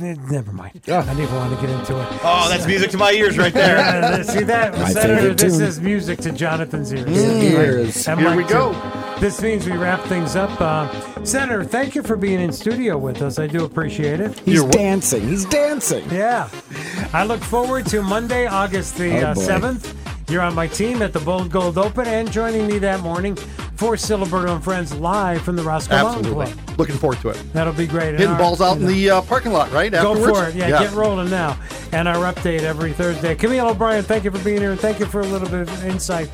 eh, 0.00 0.14
never 0.30 0.52
mind. 0.52 0.80
I 0.88 1.02
didn't 1.02 1.20
even 1.20 1.34
want 1.34 1.54
to 1.54 1.60
get 1.66 1.70
into 1.70 2.00
it. 2.00 2.06
Oh, 2.22 2.46
that's 2.48 2.66
music 2.66 2.90
to 2.92 2.98
my 2.98 3.10
ears 3.12 3.36
right 3.38 3.52
there. 3.52 3.76
Yeah, 3.76 4.22
see 4.34 4.44
that, 4.44 4.72
My 4.78 4.90
Senator? 4.90 5.16
favorite 5.16 5.38
This 5.38 5.58
tune. 5.58 5.66
is 5.66 5.80
music 5.80 6.18
to 6.20 6.32
Jonathan's 6.32 6.92
ears. 6.92 7.04
Mm, 7.06 7.42
ears. 7.42 8.08
And 8.08 8.20
Here 8.20 8.28
mine 8.28 8.36
we 8.38 8.44
go. 8.44 8.72
too. 8.72 9.20
This 9.20 9.40
means 9.40 9.66
we 9.66 9.76
wrap 9.76 10.00
things 10.04 10.36
up. 10.36 10.60
Uh, 10.60 11.24
Senator, 11.24 11.64
thank 11.64 11.94
you 11.94 12.02
for 12.02 12.16
being 12.16 12.38
in 12.40 12.52
studio 12.52 12.98
with 12.98 13.22
us. 13.22 13.38
I 13.38 13.46
do 13.46 13.64
appreciate 13.64 14.20
it. 14.20 14.38
He's 14.40 14.62
dancing. 14.64 15.26
He's 15.26 15.44
dancing. 15.46 16.08
Yeah. 16.10 16.48
I 17.14 17.24
look 17.24 17.40
forward 17.40 17.86
to 17.86 18.02
Monday, 18.02 18.46
August 18.46 18.96
the 18.96 19.20
Oh, 19.22 19.30
uh, 19.30 19.34
7th. 19.34 19.94
You're 20.28 20.42
on 20.42 20.54
my 20.54 20.66
team 20.66 21.02
at 21.02 21.12
the 21.12 21.20
Bold 21.20 21.50
Gold 21.50 21.78
Open 21.78 22.06
and 22.06 22.30
joining 22.32 22.66
me 22.66 22.78
that 22.78 23.00
morning 23.00 23.36
for 23.76 23.94
Ciliberto 23.94 24.54
and 24.54 24.64
Friends 24.64 24.92
live 24.94 25.42
from 25.42 25.54
the 25.54 25.62
Roscoe 25.62 25.94
Mountain 26.02 26.26
Absolutely. 26.26 26.52
Club. 26.52 26.78
Looking 26.78 26.96
forward 26.96 27.20
to 27.20 27.28
it. 27.28 27.52
That'll 27.52 27.72
be 27.72 27.86
great. 27.86 28.08
And 28.10 28.18
Hitting 28.18 28.32
our- 28.32 28.38
balls 28.38 28.60
out 28.60 28.76
in 28.78 28.82
and, 28.82 28.86
uh, 28.90 28.92
the 28.92 29.10
uh, 29.10 29.22
parking 29.22 29.52
lot, 29.52 29.70
right? 29.70 29.92
Go 29.92 30.14
for 30.16 30.48
it. 30.48 30.56
Yeah, 30.56 30.70
get 30.70 30.92
rolling 30.92 31.30
now. 31.30 31.56
And 31.92 32.08
our 32.08 32.32
update 32.32 32.62
every 32.62 32.92
Thursday. 32.92 33.36
Camille 33.36 33.68
O'Brien, 33.68 34.02
thank 34.02 34.24
you 34.24 34.30
for 34.32 34.42
being 34.42 34.60
here 34.60 34.72
and 34.72 34.80
thank 34.80 34.98
you 34.98 35.06
for 35.06 35.20
a 35.20 35.26
little 35.26 35.48
bit 35.48 35.60
of 35.60 35.84
insight 35.84 36.28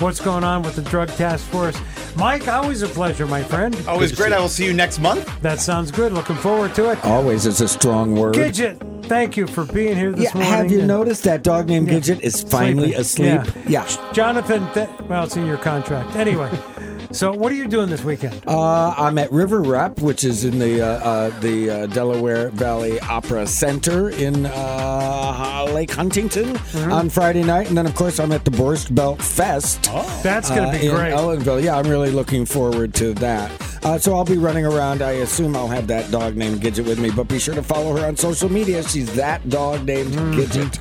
what's 0.00 0.20
going 0.20 0.42
on 0.44 0.62
with 0.62 0.74
the 0.74 0.82
drug 0.82 1.08
task 1.10 1.46
force. 1.46 1.78
Mike, 2.16 2.48
always 2.48 2.82
a 2.82 2.88
pleasure, 2.88 3.26
my 3.26 3.42
friend. 3.42 3.76
Always 3.86 4.12
great. 4.12 4.32
I 4.32 4.40
will 4.40 4.48
see 4.48 4.64
you 4.64 4.72
next 4.72 4.98
month. 4.98 5.40
That 5.42 5.60
sounds 5.60 5.90
good. 5.90 6.12
Looking 6.12 6.36
forward 6.36 6.74
to 6.74 6.90
it. 6.90 7.04
Always 7.04 7.46
is 7.46 7.60
a 7.60 7.68
strong 7.68 8.14
word. 8.16 8.34
Gidget, 8.34 8.95
thank 9.08 9.36
you 9.36 9.46
for 9.46 9.64
being 9.64 9.96
here 9.96 10.12
this 10.12 10.24
Yeah, 10.24 10.34
morning. 10.34 10.52
have 10.52 10.70
you 10.70 10.78
And- 10.80 10.88
noticed 10.88 11.24
that 11.24 11.42
dog 11.42 11.68
named 11.68 11.88
Yeah. 11.88 11.94
Gidget 11.98 12.20
is 12.20 12.42
finally 12.42 12.92
Sleeping. 12.92 13.38
asleep? 13.38 13.64
Yeah. 13.68 13.84
Jonathan, 14.12 14.66
th- 14.74 14.88
well, 15.08 15.24
it's 15.24 15.36
in 15.36 15.46
your 15.46 15.56
contract. 15.56 16.16
Anyway, 16.16 16.50
so 17.12 17.32
what 17.32 17.52
are 17.52 17.54
you 17.54 17.66
doing 17.68 17.88
this 17.88 18.02
weekend? 18.04 18.40
Uh, 18.46 18.90
I'm 18.96 19.18
at 19.18 19.30
River 19.32 19.60
Rep, 19.62 20.00
which 20.00 20.24
is 20.24 20.44
in 20.44 20.58
the 20.58 20.82
uh, 20.82 20.86
uh, 20.86 21.40
the 21.40 21.70
uh, 21.70 21.86
Delaware 21.86 22.50
Valley 22.50 22.98
Opera 23.00 23.46
Center 23.46 24.10
in 24.10 24.46
uh, 24.46 25.66
Lake 25.72 25.90
Huntington 25.92 26.54
Mm-hmm. 26.56 26.92
on 26.92 27.08
Friday 27.08 27.42
night, 27.42 27.68
and 27.68 27.76
then 27.78 27.86
of 27.86 27.94
course 27.94 28.18
I'm 28.20 28.32
at 28.32 28.44
the 28.44 28.50
Borscht 28.50 28.94
Belt 28.94 29.20
Fest. 29.22 29.84
That's 30.22 30.48
gonna 30.50 30.68
uh, 30.68 30.72
be 30.78 30.86
in 30.86 30.94
great. 30.94 31.12
Ellenville. 31.12 31.62
Yeah, 31.62 31.76
I'm 31.78 31.88
really 31.88 32.10
looking 32.10 32.44
forward 32.44 32.92
to 32.94 33.14
that. 33.14 33.50
Uh, 33.82 33.98
so 33.98 34.14
I'll 34.14 34.24
be 34.24 34.36
running 34.38 34.64
around. 34.66 35.02
I 35.02 35.12
assume 35.12 35.56
I'll 35.56 35.68
have 35.68 35.86
that 35.88 36.10
dog 36.10 36.36
named 36.36 36.60
Gidget 36.60 36.86
with 36.86 36.98
me, 36.98 37.10
but 37.10 37.28
be 37.28 37.38
sure 37.38 37.54
to 37.54 37.62
follow 37.62 37.96
her 37.96 38.06
on 38.06 38.16
social 38.16 38.50
media. 38.50 38.82
She's 38.82 39.12
that 39.14 39.48
dog 39.48 39.84
named 39.84 40.12
Gidget. 40.12 40.78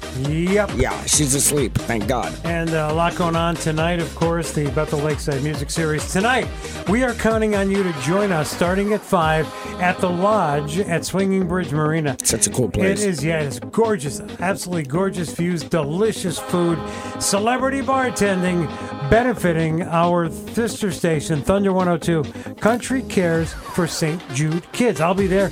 Yep. 0.53 0.71
Yeah, 0.75 0.99
she's 1.05 1.33
asleep. 1.35 1.73
Thank 1.75 2.07
God. 2.07 2.33
And 2.43 2.71
uh, 2.71 2.89
a 2.91 2.93
lot 2.93 3.15
going 3.15 3.35
on 3.35 3.55
tonight, 3.55 3.99
of 3.99 4.13
course, 4.15 4.51
the 4.51 4.69
Bethel 4.71 4.99
Lakeside 4.99 5.43
Music 5.43 5.69
Series. 5.69 6.11
Tonight, 6.11 6.47
we 6.89 7.03
are 7.03 7.13
counting 7.13 7.55
on 7.55 7.69
you 7.71 7.83
to 7.83 7.93
join 8.01 8.31
us 8.31 8.49
starting 8.49 8.93
at 8.93 9.01
5 9.01 9.47
at 9.81 9.97
the 9.99 10.09
Lodge 10.09 10.79
at 10.79 11.05
Swinging 11.05 11.47
Bridge 11.47 11.71
Marina. 11.71 12.17
Such 12.23 12.47
a 12.47 12.49
cool 12.49 12.69
place. 12.69 13.01
It 13.03 13.09
is, 13.09 13.23
yeah, 13.23 13.41
it's 13.41 13.59
gorgeous. 13.59 14.19
Absolutely 14.39 14.83
gorgeous 14.83 15.33
views, 15.33 15.63
delicious 15.63 16.39
food, 16.39 16.79
celebrity 17.19 17.81
bartending, 17.81 18.67
benefiting 19.09 19.81
our 19.83 20.29
sister 20.29 20.91
station, 20.91 21.41
Thunder 21.41 21.71
102, 21.71 22.55
Country 22.55 23.01
Cares 23.03 23.53
for 23.53 23.87
St. 23.87 24.21
Jude 24.33 24.71
Kids. 24.71 25.01
I'll 25.01 25.13
be 25.13 25.27
there. 25.27 25.51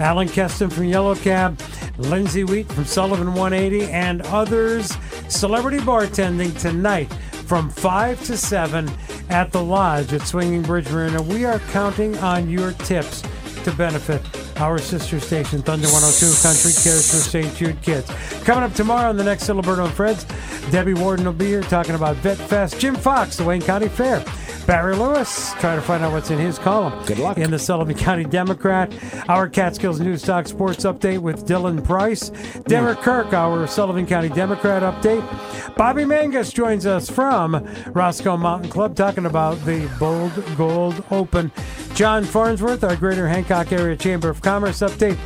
Alan 0.00 0.28
Keston 0.28 0.70
from 0.70 0.84
Yellow 0.84 1.14
Cab, 1.14 1.60
Lindsay 1.98 2.44
Wheat 2.44 2.70
from 2.72 2.84
Sullivan 2.84 3.34
180, 3.34 3.90
and 3.92 4.22
others. 4.22 4.96
Celebrity 5.28 5.78
bartending 5.78 6.58
tonight 6.60 7.12
from 7.46 7.70
5 7.70 8.24
to 8.24 8.36
7 8.36 8.90
at 9.28 9.52
the 9.52 9.62
Lodge 9.62 10.12
at 10.12 10.22
Swinging 10.22 10.62
Bridge 10.62 10.90
Marina. 10.90 11.22
We 11.22 11.44
are 11.44 11.58
counting 11.70 12.16
on 12.18 12.48
your 12.48 12.72
tips 12.72 13.22
to 13.64 13.72
benefit 13.72 14.22
our 14.58 14.78
sister 14.78 15.20
station, 15.20 15.62
Thunder 15.62 15.88
102 15.88 16.42
Country 16.42 16.72
Cares 16.72 17.10
for 17.10 17.16
St. 17.16 17.54
Jude 17.54 17.80
Kids. 17.82 18.10
Coming 18.44 18.64
up 18.64 18.74
tomorrow 18.74 19.08
on 19.08 19.16
the 19.16 19.24
next 19.24 19.44
Ciliberto 19.48 19.84
and 19.84 19.94
Fred's, 19.94 20.24
Debbie 20.70 20.94
Warden 20.94 21.24
will 21.24 21.32
be 21.32 21.46
here 21.46 21.62
talking 21.62 21.94
about 21.94 22.16
Vet 22.16 22.38
Fest. 22.38 22.78
Jim 22.78 22.94
Fox, 22.94 23.36
the 23.36 23.44
Wayne 23.44 23.62
County 23.62 23.88
Fair. 23.88 24.24
Barry 24.66 24.96
Lewis, 24.96 25.52
trying 25.54 25.78
to 25.78 25.82
find 25.82 26.02
out 26.02 26.12
what's 26.12 26.30
in 26.30 26.38
his 26.38 26.58
column. 26.58 27.04
Good 27.04 27.18
luck. 27.18 27.36
In 27.36 27.50
the 27.50 27.58
Sullivan 27.58 27.96
County 27.96 28.24
Democrat. 28.24 28.92
Our 29.28 29.48
Catskills 29.48 30.00
News 30.00 30.22
Talk 30.22 30.48
Sports 30.48 30.84
Update 30.84 31.18
with 31.18 31.46
Dylan 31.46 31.84
Price. 31.84 32.30
Derek 32.66 32.98
hmm. 32.98 33.04
Kirk, 33.04 33.32
our 33.34 33.66
Sullivan 33.66 34.06
County 34.06 34.30
Democrat 34.30 34.82
update. 34.82 35.76
Bobby 35.76 36.06
Mangus 36.06 36.50
joins 36.50 36.86
us 36.86 37.10
from 37.10 37.68
Roscoe 37.88 38.38
Mountain 38.38 38.70
Club 38.70 38.96
talking 38.96 39.26
about 39.26 39.62
the 39.66 39.90
Bold 39.98 40.32
Gold 40.56 41.04
Open. 41.10 41.52
John 41.94 42.24
Farnsworth, 42.24 42.84
our 42.84 42.96
Greater 42.96 43.28
Hancock 43.28 43.70
Area 43.70 43.96
Chamber 43.96 44.30
of 44.30 44.40
Commerce 44.40 44.80
update. 44.80 45.18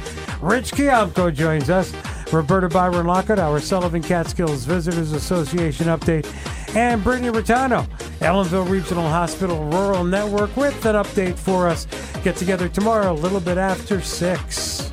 Rich 0.42 0.72
Kiamko 0.72 1.32
joins 1.32 1.70
us. 1.70 1.92
Roberta 2.32 2.68
Byron 2.68 3.06
Lockett, 3.06 3.38
our 3.38 3.60
Sullivan 3.60 4.02
Catskills 4.02 4.64
Visitors 4.64 5.12
Association 5.12 5.86
update. 5.86 6.26
And 6.74 7.02
Brittany 7.02 7.30
Rotano, 7.30 7.88
Ellenville 8.20 8.68
Regional 8.68 9.08
Hospital 9.08 9.64
Rural 9.64 10.04
Network 10.04 10.56
with 10.56 10.84
an 10.86 10.94
update 10.94 11.36
for 11.38 11.68
us. 11.68 11.86
Get 12.22 12.36
together 12.36 12.68
tomorrow, 12.68 13.12
a 13.12 13.14
little 13.14 13.40
bit 13.40 13.58
after 13.58 14.00
6. 14.00 14.92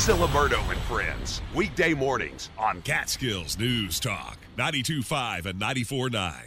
Ciliberto 0.00 0.58
and 0.70 0.80
Friends. 0.80 1.42
Weekday 1.54 1.94
mornings 1.94 2.50
on 2.58 2.80
Catskills 2.82 3.58
News 3.58 4.00
Talk. 4.00 4.38
92.5 4.56 5.46
and 5.46 5.60
94.9. 5.60 6.40